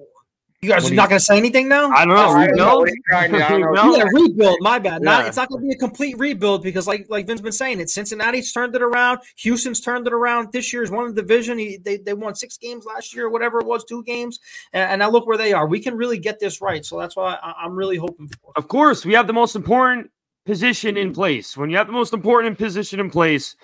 you 0.61 0.69
guys 0.69 0.83
What 0.83 0.89
are 0.89 0.91
do 0.91 0.97
not 0.97 1.09
going 1.09 1.21
to 1.21 1.25
say 1.25 1.37
anything 1.37 1.69
now? 1.69 1.89
I 1.91 2.05
don't 2.05 2.15
know. 2.15 2.21
I 2.31 2.47
don't 2.49 2.57
know 2.57 2.65
rebuild? 2.65 2.79
what 2.81 2.89
he's 2.89 2.99
trying 3.09 3.31
to- 3.33 3.39
don't 3.39 3.61
know. 3.61 3.69
Rebuild? 3.69 3.97
Yeah, 3.97 4.05
rebuild. 4.13 4.57
My 4.61 4.79
bad. 4.81 5.03
Not, 5.03 5.27
it's 5.27 5.37
not 5.37 5.49
going 5.49 5.63
to 5.63 5.69
be 5.69 5.75
a 5.75 5.79
complete 5.79 6.19
rebuild 6.19 6.65
because, 6.65 6.89
like, 6.89 7.07
like 7.09 7.29
Vin's 7.29 7.41
been 7.41 7.53
saying, 7.53 7.79
it. 7.79 7.91
Cincinnati's 7.91 8.53
turned 8.53 8.75
it 8.75 8.83
around. 8.83 9.21
Houston's 9.37 9.81
turned 9.81 10.09
it 10.09 10.13
around. 10.13 10.51
This 10.51 10.73
year's 10.73 10.91
won 10.91 11.15
the 11.15 11.23
division. 11.23 11.59
He, 11.59 11.77
they 11.77 11.99
they 11.99 12.13
won 12.13 12.35
six 12.35 12.59
games 12.59 12.85
last 12.85 13.15
year, 13.15 13.27
or 13.27 13.31
whatever 13.31 13.61
it 13.61 13.67
was, 13.67 13.85
two 13.85 14.03
games, 14.03 14.41
and, 14.73 14.91
and 14.91 14.99
now 14.99 15.11
look 15.11 15.29
where 15.29 15.39
they 15.39 15.53
are. 15.53 15.69
We 15.69 15.79
can 15.79 15.97
really 15.97 16.19
get 16.19 16.41
this 16.41 16.61
right. 16.61 16.85
So 16.85 16.99
that's 16.99 17.15
why 17.15 17.39
I, 17.41 17.55
I'm 17.63 17.77
really 17.77 17.97
hoping 17.97 18.29
for. 18.29 18.53
Of 18.57 18.67
course, 18.67 19.05
we 19.05 19.13
have 19.13 19.29
the 19.29 19.33
most 19.33 19.55
important 19.55 20.11
position 20.45 20.97
in 20.97 21.13
place. 21.13 21.57
When 21.57 21.71
you 21.71 21.77
have 21.77 21.87
the 21.87 21.93
most 21.93 22.13
important 22.13 22.59
position 22.59 22.99
in 22.99 23.11
place, 23.11 23.55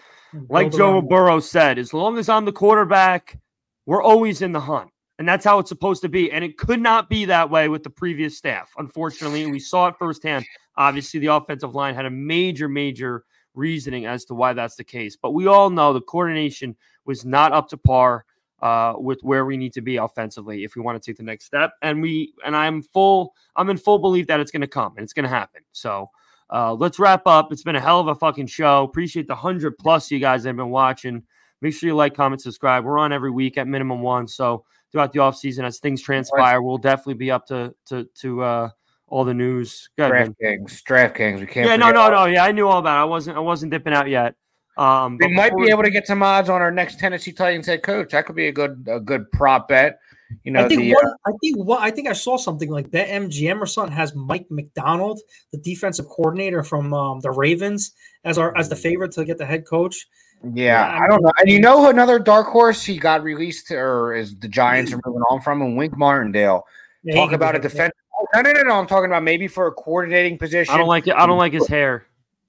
like 0.49 0.73
Joe 0.73 1.01
Burrow 1.01 1.41
said, 1.41 1.79
as 1.79 1.93
long 1.93 2.19
as 2.19 2.29
I'm 2.29 2.45
the 2.45 2.53
quarterback, 2.53 3.39
we're 3.87 4.03
always 4.03 4.43
in 4.43 4.53
the 4.53 4.61
hunt. 4.61 4.91
And 5.19 5.29
that's 5.29 5.45
how 5.45 5.61
it's 5.61 5.69
supposed 5.69 6.03
to 6.03 6.09
be. 6.09 6.33
And 6.33 6.45
it 6.45 6.59
could 6.59 6.81
not 6.81 7.09
be 7.09 7.25
that 7.27 7.49
way 7.49 7.69
with 7.69 7.85
the 7.85 7.91
previous 7.91 8.37
staff. 8.37 8.73
Unfortunately, 8.79 9.47
we 9.47 9.61
saw 9.61 9.87
it 9.89 9.95
firsthand. 9.99 10.45
Obviously, 10.77 11.21
the 11.21 11.29
offensive 11.29 11.75
line 11.75 11.95
had 11.95 12.05
a 12.05 12.11
major, 12.11 12.69
major 12.69 13.25
reasoning 13.55 14.07
as 14.07 14.25
to 14.25 14.35
why 14.35 14.53
that's 14.53 14.75
the 14.75 14.83
case. 14.83 15.17
But 15.17 15.31
we 15.31 15.47
all 15.47 15.71
know 15.71 15.93
the 15.93 16.01
coordination 16.01 16.75
was 17.05 17.25
not 17.25 17.53
up 17.53 17.69
to 17.69 17.77
par 17.77 18.25
uh, 18.61 18.95
with 18.97 19.21
where 19.23 19.45
we 19.45 19.57
need 19.57 19.73
to 19.75 19.83
be 19.83 19.99
offensively 19.99 20.65
if 20.65 20.75
we 20.75 20.83
want 20.83 21.01
to 21.01 21.11
take 21.11 21.17
the 21.17 21.23
next 21.23 21.45
step. 21.45 21.75
And 21.83 22.03
we 22.03 22.35
and 22.45 22.57
I'm 22.57 22.83
full, 22.83 23.35
I'm 23.55 23.71
in 23.71 23.77
full 23.77 24.01
belief 24.01 24.27
that 24.27 24.41
it's 24.41 24.51
going 24.51 24.63
to 24.63 24.67
come 24.67 24.95
and 24.97 25.05
it's 25.05 25.13
going 25.13 25.25
to 25.25 25.29
happen. 25.29 25.63
So 25.71 26.11
uh, 26.55 26.73
let's 26.73 27.01
wrap 27.01 27.27
up. 27.27 27.51
It's 27.51 27.65
been 27.65 27.75
a 27.75 27.81
hell 27.81 27.99
of 27.99 28.07
a 28.07 28.15
fucking 28.15 28.47
show. 28.47 28.85
Appreciate 28.85 29.27
the 29.27 29.35
hundred 29.35 29.77
plus 29.77 30.09
you 30.13 30.21
guys 30.21 30.45
that 30.45 30.51
have 30.51 30.57
been 30.57 30.71
watching. 30.71 31.25
Make 31.61 31.75
sure 31.75 31.89
you 31.89 31.97
like, 31.97 32.15
comment, 32.15 32.41
subscribe. 32.41 32.85
We're 32.85 32.99
on 32.99 33.13
every 33.13 33.33
week 33.33 33.59
at 33.59 33.67
minimum 33.67 34.03
one. 34.03 34.29
So 34.29 34.65
throughout 34.93 35.13
the 35.13 35.19
off 35.19 35.37
season, 35.37 35.65
as 35.65 35.81
things 35.81 36.01
transpire, 36.01 36.63
we'll 36.63 36.79
definitely 36.79 37.15
be 37.15 37.33
up 37.33 37.45
to 37.47 37.75
to 37.87 38.05
to 38.21 38.43
uh, 38.43 38.69
all 39.09 39.25
the 39.25 39.35
news. 39.35 39.91
DraftKings, 39.99 40.83
DraftKings. 40.85 41.41
We 41.41 41.47
can't. 41.47 41.67
Yeah, 41.67 41.75
no, 41.75 41.91
no, 41.91 42.09
no. 42.09 42.27
Yeah, 42.27 42.45
I 42.45 42.53
knew 42.53 42.69
all 42.69 42.83
that. 42.83 42.97
I 42.99 43.05
wasn't 43.05 43.37
I 43.37 43.41
wasn't 43.41 43.73
dipping 43.73 43.93
out 43.93 44.09
yet. 44.09 44.37
Um, 44.77 45.19
We 45.21 45.33
might 45.35 45.57
be 45.57 45.71
able 45.71 45.83
to 45.83 45.91
get 45.91 46.07
some 46.07 46.23
odds 46.23 46.49
on 46.49 46.63
our 46.63 46.71
next 46.71 47.01
Tennessee 47.01 47.33
Titans 47.33 47.67
head 47.67 47.83
coach. 47.83 48.11
That 48.11 48.27
could 48.27 48.37
be 48.37 48.47
a 48.47 48.53
good 48.53 48.87
a 48.89 49.01
good 49.01 49.31
prop 49.33 49.67
bet. 49.67 49.99
You 50.43 50.53
know, 50.53 50.65
I 50.65 50.69
think 50.69 50.83
the, 50.83 50.93
one, 50.95 51.07
uh, 51.07 51.15
I 51.27 51.33
think 51.41 51.57
what 51.59 51.81
I 51.83 51.91
think 51.91 52.09
I 52.09 52.13
saw 52.13 52.37
something 52.37 52.71
like 52.71 52.91
that. 52.91 53.09
MGM 53.09 53.61
or 53.61 53.67
something 53.67 53.95
has 53.95 54.15
Mike 54.15 54.47
Macdonald, 54.51 55.21
the 55.53 55.59
defensive 55.59 56.07
coordinator 56.09 56.63
from 56.63 56.93
um, 56.93 57.21
the 57.21 57.31
Ravens, 57.31 57.93
as 58.25 58.39
our 58.39 58.57
as 58.57 58.69
the 58.69 58.77
favorite 58.77 59.13
to 59.13 59.25
get 59.25 59.39
the 59.39 59.47
head 59.47 59.67
coach. 59.67 60.07
yeah, 60.43 60.97
yeah, 60.97 61.05
I 61.05 61.09
don't 61.09 61.23
know. 61.23 61.33
And 61.39 61.51
you 61.51 61.61
know 61.61 61.89
another 61.89 62.19
dark 62.19 62.49
horse 62.49 62.83
he 62.83 62.99
got 62.99 63.23
released 63.23 63.71
or 63.71 64.15
is 64.15 64.35
the 64.37 64.49
Giants 64.49 64.93
are 64.93 65.01
moving 65.05 65.23
on 65.31 65.41
from 65.41 65.63
and 65.63 65.77
Wink 65.77 65.97
Martindale. 65.97 66.67
Yeah, 67.03 67.15
Talk 67.15 67.33
about 67.33 67.55
a 67.55 67.59
do 67.59 67.63
that. 67.63 67.69
defense. 67.71 67.93
No, 68.35 68.41
no, 68.41 68.53
no, 68.53 68.63
no. 68.63 68.75
I'm 68.79 68.87
talking 68.87 69.07
about 69.07 69.23
maybe 69.23 69.49
for 69.49 69.67
a 69.67 69.73
coordinating 69.73 70.39
position. 70.39 70.75
I 70.75 70.79
don't 70.79 70.89
like 70.89 71.07
it. 71.07 71.15
I 71.15 71.27
don't 71.27 71.39
like 71.39 71.53
his 71.53 71.69
hair. 71.69 72.07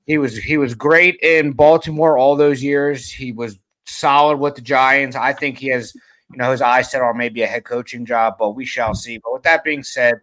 He 0.07 0.17
was 0.17 0.37
he 0.37 0.57
was 0.57 0.75
great 0.75 1.19
in 1.21 1.51
Baltimore 1.51 2.17
all 2.17 2.35
those 2.35 2.63
years. 2.63 3.09
He 3.11 3.31
was 3.31 3.59
solid 3.85 4.37
with 4.37 4.55
the 4.55 4.61
Giants. 4.61 5.15
I 5.15 5.33
think 5.33 5.57
he 5.57 5.67
has, 5.69 5.93
you 6.31 6.37
know, 6.37 6.51
his 6.51 6.61
eyes 6.61 6.91
set 6.91 7.01
on 7.01 7.17
maybe 7.17 7.41
a 7.43 7.47
head 7.47 7.63
coaching 7.65 8.05
job, 8.05 8.35
but 8.39 8.51
we 8.51 8.65
shall 8.65 8.93
see. 8.95 9.17
But 9.17 9.33
with 9.33 9.43
that 9.43 9.63
being 9.63 9.83
said, 9.83 10.15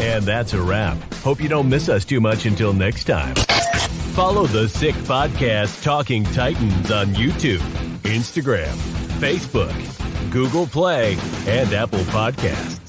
And 0.00 0.24
that's 0.24 0.52
a 0.52 0.60
wrap. 0.60 0.98
Hope 1.14 1.40
you 1.40 1.48
don't 1.48 1.68
miss 1.68 1.88
us 1.88 2.04
too 2.04 2.20
much 2.20 2.44
until 2.44 2.72
next 2.72 3.04
time. 3.04 3.36
Follow 4.14 4.46
the 4.46 4.68
Sick 4.68 4.96
Podcast 4.96 5.82
Talking 5.84 6.24
Titans 6.24 6.90
on 6.90 7.06
YouTube, 7.14 7.60
Instagram, 8.02 8.74
Facebook, 9.20 9.72
Google 10.32 10.66
Play, 10.66 11.16
and 11.46 11.72
Apple 11.72 12.00
Podcasts. 12.00 12.83